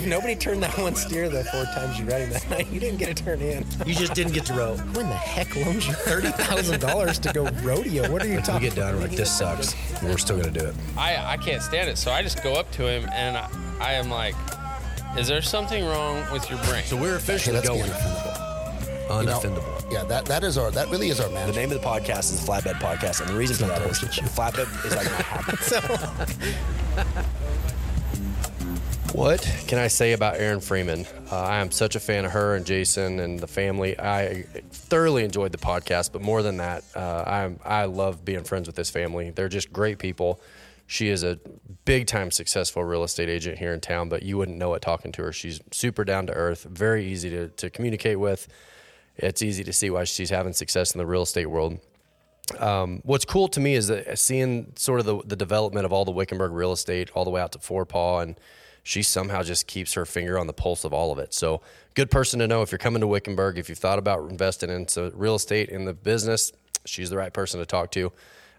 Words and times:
if 0.00 0.06
nobody 0.06 0.34
turned 0.34 0.62
that 0.62 0.76
one 0.78 0.94
steer 0.94 1.28
the 1.28 1.44
four 1.44 1.64
times 1.64 1.98
you 1.98 2.06
ran 2.06 2.22
him 2.22 2.30
that 2.30 2.50
night, 2.50 2.68
you 2.70 2.80
didn't 2.80 2.98
get 2.98 3.10
a 3.10 3.14
turn 3.14 3.40
in. 3.40 3.66
You 3.84 3.94
just 3.94 4.14
didn't 4.14 4.32
get 4.32 4.46
to 4.46 4.54
row. 4.54 4.76
When 4.94 5.08
the 5.08 5.14
heck 5.14 5.54
loans 5.56 5.86
you 5.86 5.92
thirty 5.92 6.30
thousand 6.30 6.80
dollars 6.80 7.18
to 7.20 7.32
go 7.32 7.48
rodeo? 7.62 8.10
What 8.10 8.22
are 8.22 8.28
you 8.28 8.40
talking? 8.40 8.62
We 8.62 8.68
get 8.68 8.76
done, 8.76 8.94
we're 8.94 9.02
like, 9.02 9.10
this 9.10 9.30
sucks. 9.30 9.74
We're 10.02 10.16
still 10.16 10.38
gonna 10.38 10.50
do 10.50 10.64
it. 10.64 10.74
I, 10.96 11.34
I 11.34 11.36
can't 11.36 11.62
stand 11.62 11.90
it. 11.90 11.98
So 11.98 12.10
I 12.10 12.22
just 12.22 12.42
go 12.42 12.54
up 12.54 12.70
to 12.72 12.88
him 12.88 13.08
and 13.12 13.36
I, 13.36 13.48
I 13.78 13.92
am 13.94 14.08
like, 14.08 14.34
is 15.18 15.28
there 15.28 15.42
something 15.42 15.84
wrong 15.84 16.24
with 16.32 16.48
your 16.48 16.58
brain? 16.64 16.84
So 16.84 16.96
we're 16.96 17.16
officially 17.16 17.56
let's 17.56 17.68
going 17.68 17.90
unoffendable. 19.10 19.40
You 19.44 19.50
know, 19.50 19.78
yeah, 19.90 20.04
that, 20.04 20.24
that 20.26 20.44
is 20.44 20.56
our 20.56 20.70
that 20.70 20.88
really 20.88 21.10
is 21.10 21.18
our 21.20 21.28
man. 21.30 21.48
The 21.48 21.56
name 21.56 21.72
of 21.72 21.80
the 21.80 21.86
podcast 21.86 22.32
is 22.32 22.40
the 22.40 22.46
Flatbed 22.50 22.74
Podcast, 22.74 23.20
and 23.20 23.28
the 23.28 23.34
reason 23.34 23.56
for 23.56 23.66
that 23.66 23.82
is 23.82 24.00
the 24.00 24.06
flatbed 24.06 24.68
is 24.86 24.94
like 24.96 25.06
my 25.06 25.22
habit. 25.22 25.60
What 29.12 29.42
can 29.66 29.78
I 29.78 29.88
say 29.88 30.12
about 30.12 30.36
Erin 30.36 30.60
Freeman? 30.60 31.04
Uh, 31.30 31.36
I 31.36 31.56
am 31.56 31.72
such 31.72 31.96
a 31.96 32.00
fan 32.00 32.24
of 32.24 32.30
her 32.30 32.54
and 32.54 32.64
Jason 32.64 33.18
and 33.18 33.40
the 33.40 33.48
family. 33.48 33.98
I 33.98 34.44
thoroughly 34.70 35.24
enjoyed 35.24 35.50
the 35.50 35.58
podcast, 35.58 36.12
but 36.12 36.22
more 36.22 36.42
than 36.42 36.58
that, 36.58 36.84
uh, 36.94 37.24
I'm 37.26 37.58
I 37.64 37.86
love 37.86 38.24
being 38.24 38.44
friends 38.44 38.68
with 38.68 38.76
this 38.76 38.88
family. 38.88 39.30
They're 39.30 39.48
just 39.48 39.72
great 39.72 39.98
people. 39.98 40.40
She 40.86 41.08
is 41.08 41.24
a 41.24 41.40
big 41.84 42.06
time 42.06 42.30
successful 42.30 42.84
real 42.84 43.02
estate 43.02 43.28
agent 43.28 43.58
here 43.58 43.72
in 43.72 43.80
town, 43.80 44.08
but 44.08 44.22
you 44.22 44.38
wouldn't 44.38 44.58
know 44.58 44.74
it 44.74 44.82
talking 44.82 45.10
to 45.12 45.22
her. 45.24 45.32
She's 45.32 45.60
super 45.72 46.04
down 46.04 46.26
to 46.28 46.32
earth, 46.32 46.62
very 46.64 47.04
easy 47.04 47.30
to, 47.30 47.48
to 47.48 47.68
communicate 47.68 48.20
with. 48.20 48.46
It's 49.16 49.42
easy 49.42 49.64
to 49.64 49.72
see 49.72 49.90
why 49.90 50.04
she's 50.04 50.30
having 50.30 50.52
success 50.52 50.94
in 50.94 50.98
the 50.98 51.06
real 51.06 51.22
estate 51.22 51.46
world 51.46 51.80
um, 52.58 53.00
what's 53.04 53.24
cool 53.24 53.48
to 53.48 53.60
me 53.60 53.74
is 53.74 53.88
that 53.88 54.18
seeing 54.18 54.72
sort 54.76 55.00
of 55.00 55.06
the, 55.06 55.22
the 55.24 55.36
development 55.36 55.86
of 55.86 55.92
all 55.92 56.04
the 56.04 56.10
Wickenburg 56.10 56.52
real 56.52 56.72
estate 56.72 57.10
all 57.14 57.24
the 57.24 57.30
way 57.30 57.40
out 57.40 57.52
to 57.52 57.58
Forepaugh, 57.58 58.22
and 58.22 58.40
she 58.82 59.02
somehow 59.02 59.42
just 59.42 59.66
keeps 59.66 59.94
her 59.94 60.06
finger 60.06 60.38
on 60.38 60.46
the 60.46 60.52
pulse 60.52 60.84
of 60.84 60.92
all 60.92 61.12
of 61.12 61.18
it. 61.18 61.34
So, 61.34 61.60
good 61.94 62.10
person 62.10 62.38
to 62.40 62.46
know 62.46 62.62
if 62.62 62.72
you're 62.72 62.78
coming 62.78 63.00
to 63.00 63.06
Wickenburg, 63.06 63.58
if 63.58 63.68
you've 63.68 63.78
thought 63.78 63.98
about 63.98 64.30
investing 64.30 64.70
into 64.70 65.10
real 65.14 65.34
estate 65.34 65.68
in 65.68 65.84
the 65.84 65.94
business, 65.94 66.52
she's 66.84 67.10
the 67.10 67.16
right 67.16 67.32
person 67.32 67.60
to 67.60 67.66
talk 67.66 67.90
to. 67.92 68.12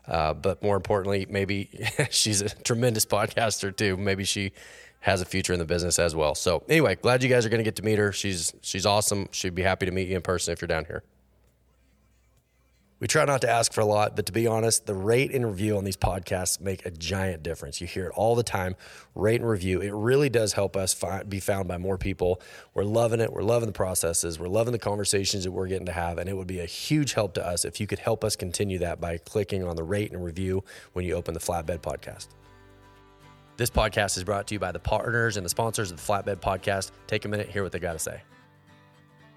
Uh, 0.07 0.33
but 0.33 0.61
more 0.63 0.75
importantly, 0.75 1.27
maybe 1.29 1.69
she's 2.09 2.41
a 2.41 2.49
tremendous 2.49 3.05
podcaster 3.05 3.75
too. 3.75 3.97
Maybe 3.97 4.23
she 4.23 4.51
has 5.01 5.21
a 5.21 5.25
future 5.25 5.53
in 5.53 5.59
the 5.59 5.65
business 5.65 5.99
as 5.99 6.15
well. 6.15 6.35
So, 6.35 6.63
anyway, 6.69 6.95
glad 6.95 7.23
you 7.23 7.29
guys 7.29 7.45
are 7.45 7.49
going 7.49 7.59
to 7.59 7.63
get 7.63 7.75
to 7.77 7.83
meet 7.83 7.97
her. 7.99 8.11
She's 8.11 8.53
she's 8.61 8.85
awesome. 8.85 9.29
She'd 9.31 9.55
be 9.55 9.63
happy 9.63 9.85
to 9.85 9.91
meet 9.91 10.07
you 10.07 10.15
in 10.15 10.21
person 10.21 10.53
if 10.53 10.61
you're 10.61 10.67
down 10.67 10.85
here. 10.85 11.03
We 13.01 13.07
try 13.07 13.25
not 13.25 13.41
to 13.41 13.49
ask 13.49 13.73
for 13.73 13.81
a 13.81 13.85
lot, 13.85 14.15
but 14.15 14.27
to 14.27 14.31
be 14.31 14.45
honest, 14.45 14.85
the 14.85 14.93
rate 14.93 15.33
and 15.33 15.43
review 15.43 15.75
on 15.75 15.83
these 15.83 15.97
podcasts 15.97 16.61
make 16.61 16.85
a 16.85 16.91
giant 16.91 17.41
difference. 17.41 17.81
You 17.81 17.87
hear 17.87 18.05
it 18.05 18.11
all 18.15 18.35
the 18.35 18.43
time. 18.43 18.75
Rate 19.15 19.41
and 19.41 19.49
review. 19.49 19.81
It 19.81 19.91
really 19.91 20.29
does 20.29 20.53
help 20.53 20.77
us 20.77 20.93
fi- 20.93 21.23
be 21.23 21.39
found 21.39 21.67
by 21.67 21.79
more 21.79 21.97
people. 21.97 22.39
We're 22.75 22.83
loving 22.83 23.19
it. 23.19 23.33
We're 23.33 23.41
loving 23.41 23.65
the 23.65 23.73
processes. 23.73 24.39
We're 24.39 24.49
loving 24.49 24.71
the 24.71 24.77
conversations 24.77 25.45
that 25.45 25.51
we're 25.51 25.65
getting 25.65 25.87
to 25.87 25.91
have. 25.91 26.19
And 26.19 26.29
it 26.29 26.37
would 26.37 26.45
be 26.45 26.59
a 26.59 26.65
huge 26.67 27.13
help 27.13 27.33
to 27.33 27.45
us 27.45 27.65
if 27.65 27.79
you 27.79 27.87
could 27.87 27.97
help 27.97 28.23
us 28.23 28.35
continue 28.35 28.77
that 28.77 29.01
by 29.01 29.17
clicking 29.17 29.63
on 29.63 29.75
the 29.75 29.83
rate 29.83 30.11
and 30.11 30.23
review 30.23 30.63
when 30.93 31.03
you 31.03 31.15
open 31.15 31.33
the 31.33 31.39
Flatbed 31.39 31.79
Podcast. 31.79 32.27
This 33.57 33.71
podcast 33.71 34.15
is 34.17 34.23
brought 34.23 34.45
to 34.49 34.53
you 34.53 34.59
by 34.59 34.71
the 34.71 34.79
partners 34.79 35.37
and 35.37 35.45
the 35.45 35.49
sponsors 35.49 35.89
of 35.89 35.97
the 35.97 36.03
Flatbed 36.03 36.35
Podcast. 36.35 36.91
Take 37.07 37.25
a 37.25 37.27
minute, 37.27 37.49
hear 37.49 37.63
what 37.63 37.71
they 37.71 37.79
got 37.79 37.93
to 37.93 37.99
say. 37.99 38.21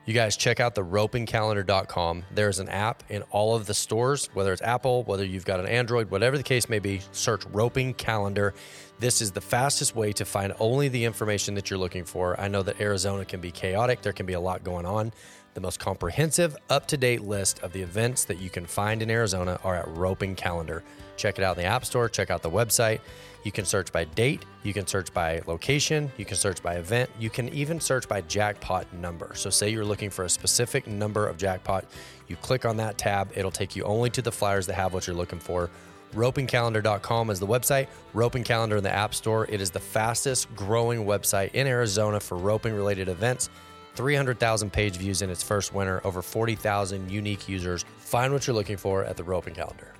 You 0.06 0.12
guys 0.12 0.36
check 0.36 0.60
out 0.60 0.74
the 0.74 0.84
ropingcalendar.com. 0.84 2.24
There's 2.30 2.58
an 2.58 2.68
app 2.68 3.02
in 3.08 3.22
all 3.30 3.56
of 3.56 3.64
the 3.64 3.72
stores, 3.72 4.28
whether 4.34 4.52
it's 4.52 4.60
Apple, 4.60 5.02
whether 5.04 5.24
you've 5.24 5.46
got 5.46 5.60
an 5.60 5.66
Android, 5.66 6.10
whatever 6.10 6.36
the 6.36 6.42
case 6.42 6.68
may 6.68 6.78
be, 6.78 7.00
search 7.12 7.46
Roping 7.46 7.94
Calendar. 7.94 8.52
This 8.98 9.22
is 9.22 9.30
the 9.30 9.40
fastest 9.40 9.96
way 9.96 10.12
to 10.12 10.26
find 10.26 10.52
only 10.60 10.88
the 10.88 11.06
information 11.06 11.54
that 11.54 11.70
you're 11.70 11.78
looking 11.78 12.04
for. 12.04 12.38
I 12.38 12.48
know 12.48 12.62
that 12.62 12.82
Arizona 12.82 13.24
can 13.24 13.40
be 13.40 13.50
chaotic, 13.50 14.02
there 14.02 14.12
can 14.12 14.26
be 14.26 14.34
a 14.34 14.40
lot 14.40 14.62
going 14.62 14.84
on. 14.84 15.10
The 15.54 15.62
most 15.62 15.78
comprehensive, 15.80 16.54
up 16.68 16.86
to 16.88 16.98
date 16.98 17.22
list 17.22 17.60
of 17.60 17.72
the 17.72 17.80
events 17.80 18.24
that 18.24 18.40
you 18.40 18.50
can 18.50 18.66
find 18.66 19.00
in 19.00 19.10
Arizona 19.10 19.58
are 19.64 19.76
at 19.76 19.88
Roping 19.96 20.34
Calendar. 20.34 20.82
Check 21.16 21.38
it 21.38 21.44
out 21.44 21.56
in 21.56 21.62
the 21.62 21.68
App 21.68 21.86
Store, 21.86 22.10
check 22.10 22.30
out 22.30 22.42
the 22.42 22.50
website. 22.50 23.00
You 23.44 23.52
can 23.52 23.66
search 23.66 23.92
by 23.92 24.04
date, 24.04 24.46
you 24.62 24.72
can 24.72 24.86
search 24.86 25.12
by 25.12 25.42
location, 25.46 26.10
you 26.16 26.24
can 26.24 26.36
search 26.36 26.62
by 26.62 26.76
event, 26.76 27.10
you 27.18 27.28
can 27.28 27.50
even 27.50 27.78
search 27.78 28.08
by 28.08 28.22
jackpot 28.22 28.90
number. 28.94 29.32
So, 29.34 29.50
say 29.50 29.68
you're 29.68 29.84
looking 29.84 30.08
for 30.08 30.24
a 30.24 30.30
specific 30.30 30.86
number 30.86 31.28
of 31.28 31.36
jackpot, 31.36 31.84
you 32.26 32.36
click 32.36 32.64
on 32.64 32.78
that 32.78 32.96
tab, 32.96 33.30
it'll 33.36 33.50
take 33.50 33.76
you 33.76 33.84
only 33.84 34.08
to 34.10 34.22
the 34.22 34.32
flyers 34.32 34.66
that 34.66 34.74
have 34.74 34.94
what 34.94 35.06
you're 35.06 35.14
looking 35.14 35.38
for. 35.38 35.70
Ropingcalendar.com 36.14 37.30
is 37.30 37.38
the 37.38 37.46
website, 37.46 37.88
Roping 38.14 38.44
Calendar 38.44 38.76
in 38.76 38.84
the 38.84 38.90
App 38.90 39.14
Store. 39.14 39.46
It 39.50 39.60
is 39.60 39.70
the 39.70 39.80
fastest 39.80 40.54
growing 40.54 41.04
website 41.04 41.52
in 41.54 41.66
Arizona 41.66 42.20
for 42.20 42.38
roping 42.38 42.72
related 42.72 43.08
events. 43.08 43.50
300,000 43.96 44.72
page 44.72 44.96
views 44.96 45.22
in 45.22 45.30
its 45.30 45.42
first 45.42 45.74
winter, 45.74 46.00
over 46.04 46.22
40,000 46.22 47.10
unique 47.10 47.48
users. 47.48 47.84
Find 47.98 48.32
what 48.32 48.46
you're 48.46 48.54
looking 48.54 48.76
for 48.76 49.04
at 49.04 49.16
the 49.16 49.24
Roping 49.24 49.54
Calendar. 49.54 49.93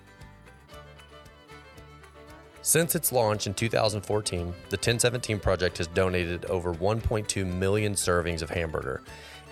Since 2.67 2.95
its 2.95 3.13
launch 3.13 3.47
in 3.47 3.53
2014, 3.53 4.47
the 4.71 4.77
1017 4.77 5.39
Project 5.39 5.77
has 5.77 5.87
donated 5.89 6.47
over 6.47 6.73
1.2 6.73 7.47
million 7.47 7.93
servings 7.93 8.41
of 8.41 8.49
hamburger. 8.49 9.03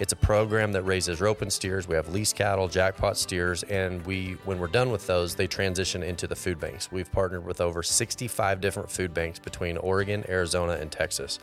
It's 0.00 0.14
a 0.14 0.16
program 0.16 0.72
that 0.72 0.84
raises 0.84 1.20
rope 1.20 1.42
and 1.42 1.52
steers. 1.52 1.86
We 1.86 1.94
have 1.94 2.08
lease 2.08 2.32
cattle, 2.32 2.68
jackpot 2.68 3.18
steers, 3.18 3.64
and 3.64 4.00
we, 4.06 4.38
when 4.46 4.58
we're 4.58 4.66
done 4.66 4.90
with 4.90 5.06
those, 5.06 5.34
they 5.34 5.46
transition 5.46 6.02
into 6.02 6.26
the 6.26 6.34
food 6.34 6.58
banks. 6.58 6.90
We've 6.90 7.12
partnered 7.12 7.44
with 7.44 7.60
over 7.60 7.82
65 7.82 8.62
different 8.62 8.90
food 8.90 9.12
banks 9.12 9.38
between 9.38 9.76
Oregon, 9.76 10.24
Arizona, 10.30 10.78
and 10.80 10.90
Texas. 10.90 11.38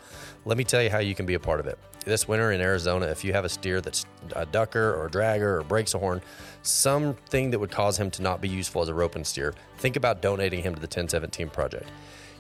Let 0.46 0.58
me 0.58 0.64
tell 0.64 0.82
you 0.82 0.90
how 0.90 0.98
you 0.98 1.14
can 1.14 1.28
be 1.28 1.36
a 1.36 1.40
part 1.40 1.60
of 1.60 1.68
it. 1.68 1.78
This 2.10 2.28
winter 2.28 2.52
in 2.52 2.60
Arizona, 2.60 3.06
if 3.06 3.24
you 3.24 3.34
have 3.34 3.46
a 3.46 3.50
steer 3.50 3.82
that's 3.82 4.04
a 4.36 4.44
ducker 4.44 4.96
or 4.96 5.06
a 5.06 5.10
dragger 5.12 5.60
or 5.60 5.64
breaks 5.64 5.94
a 5.94 6.00
horn, 6.00 6.24
something 6.64 7.52
that 7.52 7.60
would 7.60 7.70
cause 7.70 8.00
him 8.00 8.10
to 8.10 8.24
not 8.24 8.42
be 8.42 8.50
useful 8.50 8.82
as 8.82 8.90
a 8.90 8.94
rope 8.96 9.16
and 9.16 9.26
steer, 9.26 9.54
think 9.78 9.96
about 9.96 10.20
donating 10.20 10.64
him 10.64 10.74
to 10.74 10.82
the 10.82 10.86
1017 10.88 11.50
Project. 11.50 11.88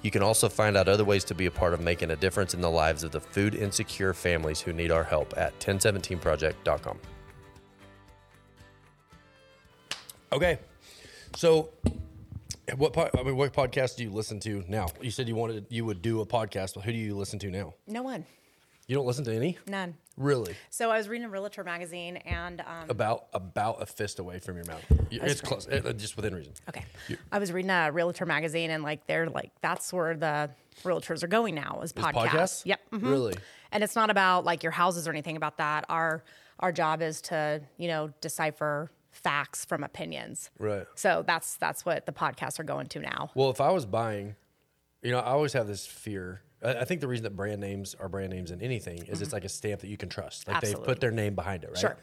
You 0.01 0.09
can 0.09 0.23
also 0.23 0.49
find 0.49 0.75
out 0.75 0.87
other 0.87 1.05
ways 1.05 1.23
to 1.25 1.35
be 1.35 1.45
a 1.45 1.51
part 1.51 1.75
of 1.75 1.81
making 1.81 2.09
a 2.09 2.15
difference 2.15 2.55
in 2.55 2.61
the 2.61 2.69
lives 2.71 3.03
of 3.03 3.11
the 3.11 3.21
food 3.21 3.53
insecure 3.53 4.11
families 4.11 4.59
who 4.59 4.73
need 4.73 4.89
our 4.89 5.03
help 5.03 5.35
at 5.37 5.57
1017project.com. 5.59 6.97
Okay. 10.31 10.57
So 11.35 11.69
what 12.75 12.93
po- 12.93 13.11
I 13.15 13.21
mean, 13.21 13.37
what 13.37 13.53
podcast 13.53 13.97
do 13.97 14.03
you 14.03 14.09
listen 14.09 14.39
to 14.39 14.63
now? 14.67 14.87
You 14.99 15.11
said 15.11 15.27
you 15.27 15.35
wanted 15.35 15.67
you 15.69 15.85
would 15.85 16.01
do 16.01 16.21
a 16.21 16.25
podcast, 16.25 16.73
but 16.73 16.85
who 16.85 16.91
do 16.91 16.97
you 16.97 17.15
listen 17.15 17.37
to 17.37 17.51
now? 17.51 17.75
No 17.85 18.01
one, 18.01 18.25
You 18.89 18.95
don't 18.95 19.05
listen 19.05 19.23
to 19.25 19.35
any? 19.35 19.55
none. 19.67 19.95
Really? 20.17 20.53
So 20.69 20.89
I 20.89 20.97
was 20.97 21.07
reading 21.07 21.27
a 21.27 21.29
Realtor 21.29 21.63
magazine, 21.63 22.17
and 22.17 22.59
um, 22.59 22.89
About 22.89 23.27
about 23.33 23.81
a 23.81 23.85
fist 23.85 24.19
away 24.19 24.39
from 24.39 24.55
your 24.57 24.65
mouth. 24.65 24.83
It's 25.11 25.39
close, 25.39 25.65
uh, 25.67 25.93
just 25.95 26.17
within 26.17 26.33
reason. 26.35 26.53
okay, 26.67 26.83
I 27.31 27.37
was 27.39 27.53
reading 27.53 27.71
a 27.71 27.89
Realtor 27.91 28.25
magazine, 28.25 28.71
and 28.71 28.83
like 28.83 29.05
they're 29.07 29.29
like 29.29 29.51
that's 29.61 29.93
where 29.93 30.17
the 30.17 30.49
realtors 30.83 31.23
are 31.23 31.27
going 31.27 31.53
now 31.55 31.79
is 31.83 31.93
podcasts. 31.93 32.13
podcasts? 32.13 32.65
Yep. 32.65 32.79
mhm. 32.91 33.09
Really? 33.09 33.33
And 33.71 33.83
it's 33.83 33.95
not 33.95 34.09
about 34.09 34.43
like 34.43 34.63
your 34.63 34.71
houses 34.73 35.07
or 35.07 35.11
anything 35.11 35.37
about 35.37 35.57
that. 35.59 35.85
Our 35.87 36.23
our 36.59 36.71
job 36.71 37.01
is 37.03 37.21
to 37.21 37.61
you 37.77 37.87
know 37.87 38.11
decipher 38.21 38.91
facts 39.11 39.63
from 39.65 39.83
opinions. 39.85 40.49
Right. 40.59 40.87
So 40.95 41.23
that's 41.25 41.55
that's 41.57 41.85
what 41.85 42.07
the 42.07 42.11
podcasts 42.11 42.59
are 42.59 42.63
going 42.63 42.87
to 42.87 42.99
now. 42.99 43.29
Well, 43.35 43.51
if 43.51 43.61
I 43.61 43.71
was 43.71 43.85
buying, 43.85 44.35
you 45.01 45.11
know, 45.11 45.19
I 45.19 45.27
always 45.31 45.53
have 45.53 45.67
this 45.67 45.85
fear. 45.85 46.41
I 46.61 46.85
think 46.85 47.01
the 47.01 47.07
reason 47.07 47.23
that 47.23 47.35
brand 47.35 47.61
names 47.61 47.95
are 47.99 48.09
brand 48.09 48.31
names 48.31 48.51
in 48.51 48.61
anything 48.61 49.05
is 49.07 49.21
it's 49.21 49.33
like 49.33 49.45
a 49.45 49.49
stamp 49.49 49.81
that 49.81 49.87
you 49.87 49.97
can 49.97 50.09
trust. 50.09 50.47
Like 50.47 50.61
they've 50.61 50.75
Mm-hmm. 50.75 50.85
Put 50.85 50.99
their 50.99 51.11
name 51.11 51.35
behind 51.35 51.63
it, 51.63 51.69
right? 51.69 51.79
Sure. 51.79 51.97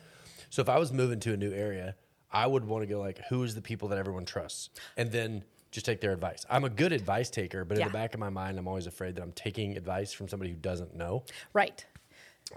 So 0.50 0.62
if 0.62 0.69
I 0.69 0.78
was 0.78 0.93
moving 0.93 1.21
to 1.21 1.33
a 1.33 1.37
new 1.37 1.53
area, 1.53 1.94
I 2.33 2.47
would 2.47 2.65
want 2.65 2.83
to 2.83 2.87
go 2.87 2.99
like, 3.00 3.21
who 3.28 3.43
is 3.43 3.55
the 3.55 3.62
people 3.62 3.89
that 3.89 3.98
everyone 3.98 4.25
trusts, 4.25 4.71
and 4.97 5.10
then 5.10 5.45
just 5.71 5.84
take 5.84 6.01
their 6.01 6.13
advice. 6.13 6.47
I'm 6.48 6.65
a 6.65 6.71
good 6.71 6.92
advice 6.92 7.28
taker, 7.28 7.65
but 7.65 7.78
in 7.78 7.84
the 7.84 7.92
back 7.92 8.15
of 8.15 8.21
my 8.21 8.30
mind, 8.30 8.59
I'm 8.59 8.66
always 8.66 8.86
afraid 8.86 9.16
that 9.16 9.22
I'm 9.22 9.33
taking 9.33 9.77
advice 9.77 10.13
from 10.13 10.28
somebody 10.28 10.51
who 10.51 10.57
doesn't 10.57 10.97
know. 10.97 11.25
Right. 11.53 11.84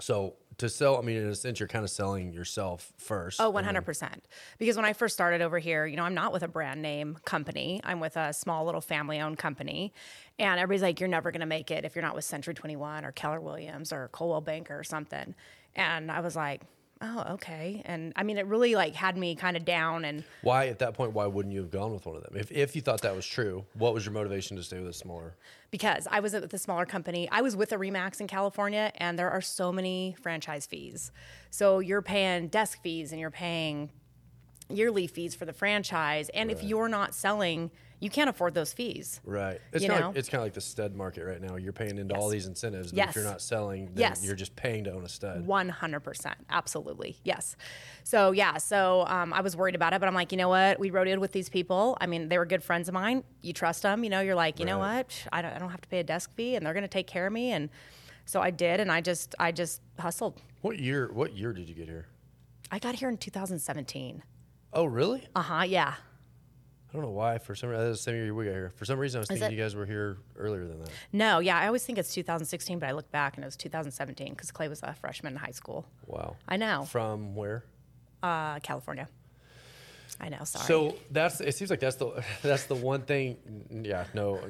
So 0.00 0.34
to 0.60 0.68
sell, 0.68 0.96
I 0.96 1.00
mean, 1.00 1.16
in 1.16 1.26
a 1.26 1.34
sense, 1.34 1.58
you're 1.58 1.68
kind 1.68 1.84
of 1.84 1.90
selling 1.90 2.32
yourself 2.32 2.92
first. 2.96 3.40
Oh, 3.40 3.52
100%. 3.52 4.08
Because 4.58 4.76
when 4.76 4.84
I 4.84 4.92
first 4.92 5.14
started 5.14 5.40
over 5.42 5.58
here, 5.58 5.86
you 5.86 5.96
know, 5.96 6.04
I'm 6.04 6.14
not 6.14 6.32
with 6.32 6.42
a 6.42 6.48
brand 6.48 6.80
name 6.82 7.18
company. 7.24 7.80
I'm 7.82 7.98
with 7.98 8.16
a 8.16 8.32
small 8.32 8.64
little 8.64 8.80
family 8.80 9.20
owned 9.20 9.38
company. 9.38 9.92
And 10.38 10.60
everybody's 10.60 10.82
like, 10.82 11.00
you're 11.00 11.08
never 11.08 11.30
going 11.30 11.40
to 11.40 11.46
make 11.46 11.70
it 11.70 11.84
if 11.84 11.96
you're 11.96 12.04
not 12.04 12.14
with 12.14 12.24
Century 12.24 12.54
21 12.54 13.04
or 13.04 13.12
Keller 13.12 13.40
Williams 13.40 13.92
or 13.92 14.08
Coldwell 14.12 14.42
Banker 14.42 14.78
or 14.78 14.84
something. 14.84 15.34
And 15.74 16.10
I 16.10 16.20
was 16.20 16.36
like, 16.36 16.62
oh, 17.00 17.24
okay. 17.34 17.82
And 17.84 18.12
I 18.16 18.22
mean, 18.22 18.38
it 18.38 18.46
really 18.46 18.74
like 18.74 18.94
had 18.94 19.16
me 19.16 19.34
kind 19.34 19.56
of 19.56 19.64
down. 19.64 20.04
And 20.04 20.24
Why 20.42 20.66
at 20.66 20.78
that 20.80 20.94
point? 20.94 21.12
Why 21.12 21.26
wouldn't 21.26 21.54
you 21.54 21.60
have 21.60 21.70
gone 21.70 21.92
with 21.92 22.06
one 22.06 22.16
of 22.16 22.22
them? 22.22 22.36
If 22.36 22.50
if 22.52 22.76
you 22.76 22.82
thought 22.82 23.02
that 23.02 23.14
was 23.14 23.26
true, 23.26 23.64
what 23.74 23.94
was 23.94 24.04
your 24.04 24.12
motivation 24.12 24.56
to 24.56 24.62
stay 24.62 24.78
with 24.78 24.88
a 24.88 24.92
smaller? 24.92 25.34
because 25.70 26.08
I 26.10 26.20
was 26.20 26.32
with 26.32 26.52
a 26.52 26.58
smaller 26.58 26.86
company, 26.86 27.28
I 27.30 27.42
was 27.42 27.56
with 27.56 27.72
a 27.72 27.76
Remax 27.76 28.20
in 28.20 28.26
California, 28.26 28.92
and 28.96 29.18
there 29.18 29.30
are 29.30 29.40
so 29.40 29.72
many 29.72 30.16
franchise 30.20 30.66
fees. 30.66 31.12
So 31.50 31.78
you're 31.78 32.02
paying 32.02 32.48
desk 32.48 32.82
fees 32.82 33.12
and 33.12 33.20
you're 33.20 33.30
paying 33.30 33.90
yearly 34.68 35.06
fees 35.06 35.34
for 35.34 35.44
the 35.44 35.52
franchise, 35.52 36.28
and 36.30 36.50
if 36.50 36.62
you're 36.62 36.88
not 36.88 37.14
selling, 37.14 37.70
you 38.00 38.08
can't 38.10 38.30
afford 38.30 38.54
those 38.54 38.72
fees. 38.72 39.20
Right. 39.24 39.60
It's 39.72 39.86
kind 39.86 40.00
of 40.02 40.08
like, 40.08 40.16
it's 40.16 40.28
kind 40.30 40.40
of 40.40 40.46
like 40.46 40.54
the 40.54 40.60
stud 40.62 40.96
market 40.96 41.24
right 41.24 41.40
now. 41.40 41.56
You're 41.56 41.72
paying 41.74 41.98
into 41.98 42.14
Yes. 42.14 42.22
all 42.22 42.28
these 42.30 42.46
incentives, 42.46 42.92
Yes. 42.92 43.10
if 43.10 43.16
you're 43.16 43.24
not 43.24 43.42
selling, 43.42 43.86
then 43.86 43.98
Yes. 43.98 44.24
you're 44.24 44.34
just 44.34 44.56
paying 44.56 44.84
to 44.84 44.92
own 44.92 45.04
a 45.04 45.08
stud. 45.08 45.46
100%. 45.46 46.34
Absolutely. 46.48 47.18
Yes. 47.24 47.56
So, 48.02 48.32
yeah. 48.32 48.56
So, 48.56 49.04
um, 49.06 49.32
I 49.34 49.42
was 49.42 49.54
worried 49.56 49.74
about 49.74 49.92
it, 49.92 50.00
but 50.00 50.08
I'm 50.08 50.14
like, 50.14 50.32
you 50.32 50.38
know 50.38 50.48
what? 50.48 50.80
We 50.80 50.90
rode 50.90 51.08
in 51.08 51.20
with 51.20 51.32
these 51.32 51.48
people. 51.50 51.96
I 52.00 52.06
mean, 52.06 52.28
they 52.30 52.38
were 52.38 52.46
good 52.46 52.62
friends 52.64 52.88
of 52.88 52.94
mine. 52.94 53.22
You 53.42 53.52
trust 53.52 53.82
them. 53.82 54.02
You 54.02 54.10
know, 54.10 54.20
you're 54.20 54.34
like, 54.34 54.58
you 54.58 54.64
know 54.64 54.78
what? 54.78 55.26
I 55.32 55.42
don't, 55.42 55.52
I 55.54 55.58
don't 55.58 55.70
have 55.70 55.82
to 55.82 55.88
pay 55.88 56.00
a 56.00 56.04
desk 56.04 56.34
fee 56.34 56.56
and 56.56 56.64
they're 56.64 56.74
going 56.74 56.82
to 56.82 56.88
take 56.88 57.06
care 57.06 57.26
of 57.26 57.32
me. 57.32 57.52
And 57.52 57.68
so 58.24 58.40
I 58.40 58.50
did. 58.50 58.80
And 58.80 58.90
I 58.90 59.02
just, 59.02 59.34
I 59.38 59.52
just 59.52 59.82
hustled. 59.98 60.40
What 60.62 60.78
year? 60.78 61.10
What 61.12 61.34
year 61.34 61.52
did 61.52 61.68
you 61.68 61.74
get 61.74 61.86
here? 61.86 62.06
I 62.70 62.78
got 62.78 62.94
here 62.94 63.08
in 63.10 63.18
2017. 63.18 64.22
Oh, 64.72 64.84
really? 64.84 65.26
Uh 65.34 65.42
huh. 65.42 65.62
Yeah. 65.64 65.94
I 66.90 66.96
don't 66.96 67.02
know 67.02 67.10
why. 67.10 67.38
For 67.38 67.54
some 67.54 67.70
reason, 67.70 67.90
the 67.90 67.96
same 67.96 68.16
year 68.16 68.34
we 68.34 68.46
got 68.46 68.50
here. 68.52 68.72
For 68.74 68.84
some 68.84 68.98
reason, 68.98 69.18
I 69.18 69.20
was 69.20 69.28
thinking 69.28 69.46
it? 69.46 69.52
you 69.52 69.62
guys 69.62 69.76
were 69.76 69.86
here 69.86 70.18
earlier 70.36 70.66
than 70.66 70.80
that. 70.80 70.90
No, 71.12 71.38
yeah. 71.38 71.56
I 71.56 71.66
always 71.68 71.84
think 71.84 71.98
it's 71.98 72.12
2016, 72.12 72.80
but 72.80 72.88
I 72.88 72.92
look 72.92 73.10
back 73.12 73.36
and 73.36 73.44
it 73.44 73.46
was 73.46 73.56
2017 73.56 74.30
because 74.30 74.50
Clay 74.50 74.66
was 74.68 74.82
a 74.82 74.92
freshman 74.94 75.34
in 75.34 75.38
high 75.38 75.52
school. 75.52 75.86
Wow. 76.06 76.36
I 76.48 76.56
know. 76.56 76.84
From 76.84 77.36
where? 77.36 77.64
Uh, 78.22 78.58
California. 78.58 79.08
I 80.20 80.28
know. 80.28 80.44
Sorry. 80.44 80.66
So 80.66 80.96
that's. 81.10 81.40
It 81.40 81.54
seems 81.54 81.70
like 81.70 81.80
that's 81.80 81.96
the 81.96 82.22
that's 82.42 82.64
the 82.64 82.74
one 82.74 83.02
thing. 83.02 83.36
Yeah, 83.70 84.04
no, 84.12 84.40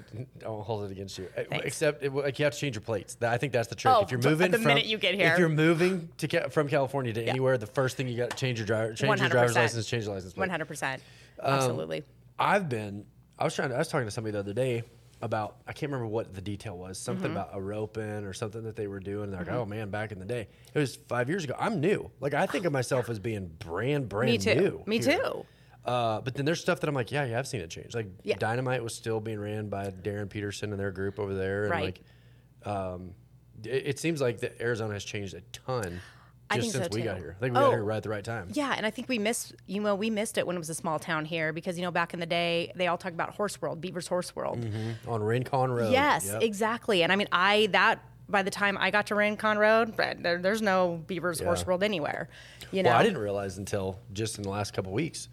I 0.45 0.49
won't 0.49 0.65
hold 0.65 0.85
it 0.85 0.91
against 0.91 1.19
you. 1.19 1.29
Uh, 1.37 1.43
Thanks. 1.49 1.67
Except 1.67 2.03
it, 2.03 2.13
like 2.13 2.39
you 2.39 2.45
have 2.45 2.55
to 2.55 2.59
change 2.59 2.75
your 2.75 2.83
plates. 2.83 3.15
That- 3.17 3.33
I 3.33 3.39
think 3.39 3.53
that's 3.53 3.69
the 3.69 3.77
trick. 3.77 3.95
Oh, 3.95 4.01
if 4.01 4.11
you're 4.11 4.21
moving 4.21 4.51
the 4.51 4.59
from, 4.59 4.67
minute 4.67 4.87
you 4.87 4.99
get 4.99 5.15
here. 5.15 5.33
if 5.33 5.39
you're 5.39 5.49
moving 5.49 6.09
to 6.19 6.49
from 6.51 6.69
California 6.69 7.13
to 7.13 7.23
anywhere, 7.23 7.57
the 7.59 7.67
first 7.67 7.97
thing 7.97 8.09
you 8.09 8.17
got 8.17 8.31
to 8.31 8.37
change 8.37 8.59
your 8.59 8.67
driver, 8.67 8.95
change 8.95 9.21
your 9.21 9.29
driver's 9.29 9.55
license, 9.55 9.87
change 9.87 10.07
your 10.07 10.15
license 10.15 10.33
plate. 10.33 10.51
100%. 10.51 10.95
Um, 10.95 11.55
Absolutely. 11.55 12.05
I've 12.41 12.69
been. 12.69 13.05
I 13.39 13.45
was 13.45 13.55
trying. 13.55 13.69
To, 13.71 13.75
I 13.77 13.79
was 13.79 13.89
talking 13.89 14.07
to 14.07 14.11
somebody 14.11 14.33
the 14.33 14.39
other 14.41 14.53
day 14.55 14.83
about. 15.23 15.57
I 15.69 15.73
can't 15.73 15.93
remember 15.93 16.07
what 16.09 16.35
the 16.35 16.41
detail 16.41 16.77
was. 16.77 16.99
Something 16.99 17.29
Mm-hmm. 17.31 17.37
about 17.37 17.51
a 17.53 17.61
roping 17.61 18.25
or 18.25 18.33
something 18.33 18.63
that 18.65 18.77
they 18.77 18.87
were 18.87 19.01
doing. 19.01 19.31
They're 19.31 19.41
like, 19.41 19.53
"Oh 19.53 19.65
man, 19.67 19.91
back 19.91 20.11
in 20.13 20.19
the 20.19 20.25
day, 20.25 20.49
it 20.75 20.79
was 20.79 20.97
five 21.09 21.29
years 21.29 21.45
ago. 21.45 21.55
I'm 21.59 21.81
new. 21.81 22.11
Like 22.21 22.35
I 22.35 22.47
think 22.47 22.65
of 22.65 22.73
myself 22.73 23.09
as 23.09 23.19
being 23.19 23.47
brand 23.59 24.09
brand 24.09 24.31
Me 24.33 24.39
too. 24.39 24.55
new. 24.55 24.83
Me 24.87 24.99
here. 24.99 25.19
too. 25.19 25.47
Uh, 25.85 26.21
but 26.21 26.35
then 26.35 26.45
there's 26.45 26.61
stuff 26.61 26.81
that 26.81 26.89
I'm 26.89 26.95
like, 26.95 27.11
yeah, 27.11 27.25
yeah, 27.25 27.39
I've 27.39 27.49
seen 27.49 27.63
it 27.63 27.71
change. 27.71 27.95
Like 27.95 28.09
Yeah. 28.23 28.37
Dynamite 28.39 28.83
was 28.85 28.95
still 28.95 29.19
being 29.19 29.41
ran 29.41 29.69
by 29.71 29.87
Darren 29.91 30.29
Peterson 30.29 30.73
and 30.73 30.79
their 30.81 30.91
group 30.91 31.19
over 31.19 31.35
there, 31.35 31.63
and 31.65 31.71
Right. 31.71 32.01
like, 32.67 32.71
um, 32.77 33.13
it, 33.65 33.87
it 33.87 33.99
seems 33.99 34.21
like 34.21 34.41
that 34.41 34.61
Arizona 34.61 34.93
has 34.93 35.05
changed 35.05 35.33
a 35.33 35.41
ton 35.53 36.01
just 36.57 36.73
think 36.73 36.85
since 36.85 36.95
so, 36.95 36.99
we 36.99 37.05
got 37.05 37.19
here. 37.19 37.37
I 37.39 37.41
think 37.41 37.55
we 37.55 37.61
got 37.61 37.67
Oh. 37.69 37.71
here 37.71 37.85
right 37.85 37.97
at 37.99 38.03
the 38.03 38.09
right 38.09 38.25
time. 38.25 38.49
Yeah, 38.53 38.75
and 38.77 38.85
I 38.87 38.91
think 38.91 39.09
we 39.09 39.19
missed, 39.19 39.55
you 39.67 39.81
know, 39.81 39.95
we 39.95 40.11
missed 40.11 40.39
it 40.39 40.47
when 40.47 40.57
it 40.57 40.59
was 40.59 40.71
a 40.71 40.75
small 40.75 40.99
town 40.99 41.25
here 41.25 41.53
because, 41.53 41.77
you 41.79 41.83
know, 41.85 41.91
back 41.91 42.15
in 42.15 42.21
the 42.21 42.27
day, 42.27 42.73
they 42.77 42.87
all 42.87 42.99
talk 42.99 43.13
about 43.13 43.35
Horse 43.35 43.61
World, 43.63 43.81
Beaver's 43.81 44.07
Horse 44.09 44.35
World. 44.37 44.65
On 45.07 45.23
Rincon 45.23 45.71
Road. 45.71 45.93
Yes, 45.93 46.27
Yep. 46.27 46.43
exactly. 46.43 47.03
And 47.03 47.13
I 47.13 47.17
mean, 47.17 47.29
I, 47.33 47.69
that, 47.73 48.01
by 48.29 48.43
the 48.43 48.51
time 48.51 48.79
I 48.79 48.91
got 48.91 49.07
to 49.09 49.15
Rincon 49.17 49.59
Road, 49.59 49.97
there, 49.97 50.39
there's 50.39 50.63
no 50.63 51.03
Beaver's 51.07 51.41
Horse 51.41 51.67
World 51.67 51.83
anywhere. 51.83 52.29
You 52.73 52.83
know, 52.85 52.91
Well, 52.91 52.99
I 52.99 53.03
didn't 53.03 53.19
realize 53.19 53.59
until 53.59 53.99
just 54.13 54.37
in 54.39 54.45
the 54.45 54.51
last 54.51 54.73
couple 54.73 54.93
weeks 54.93 55.29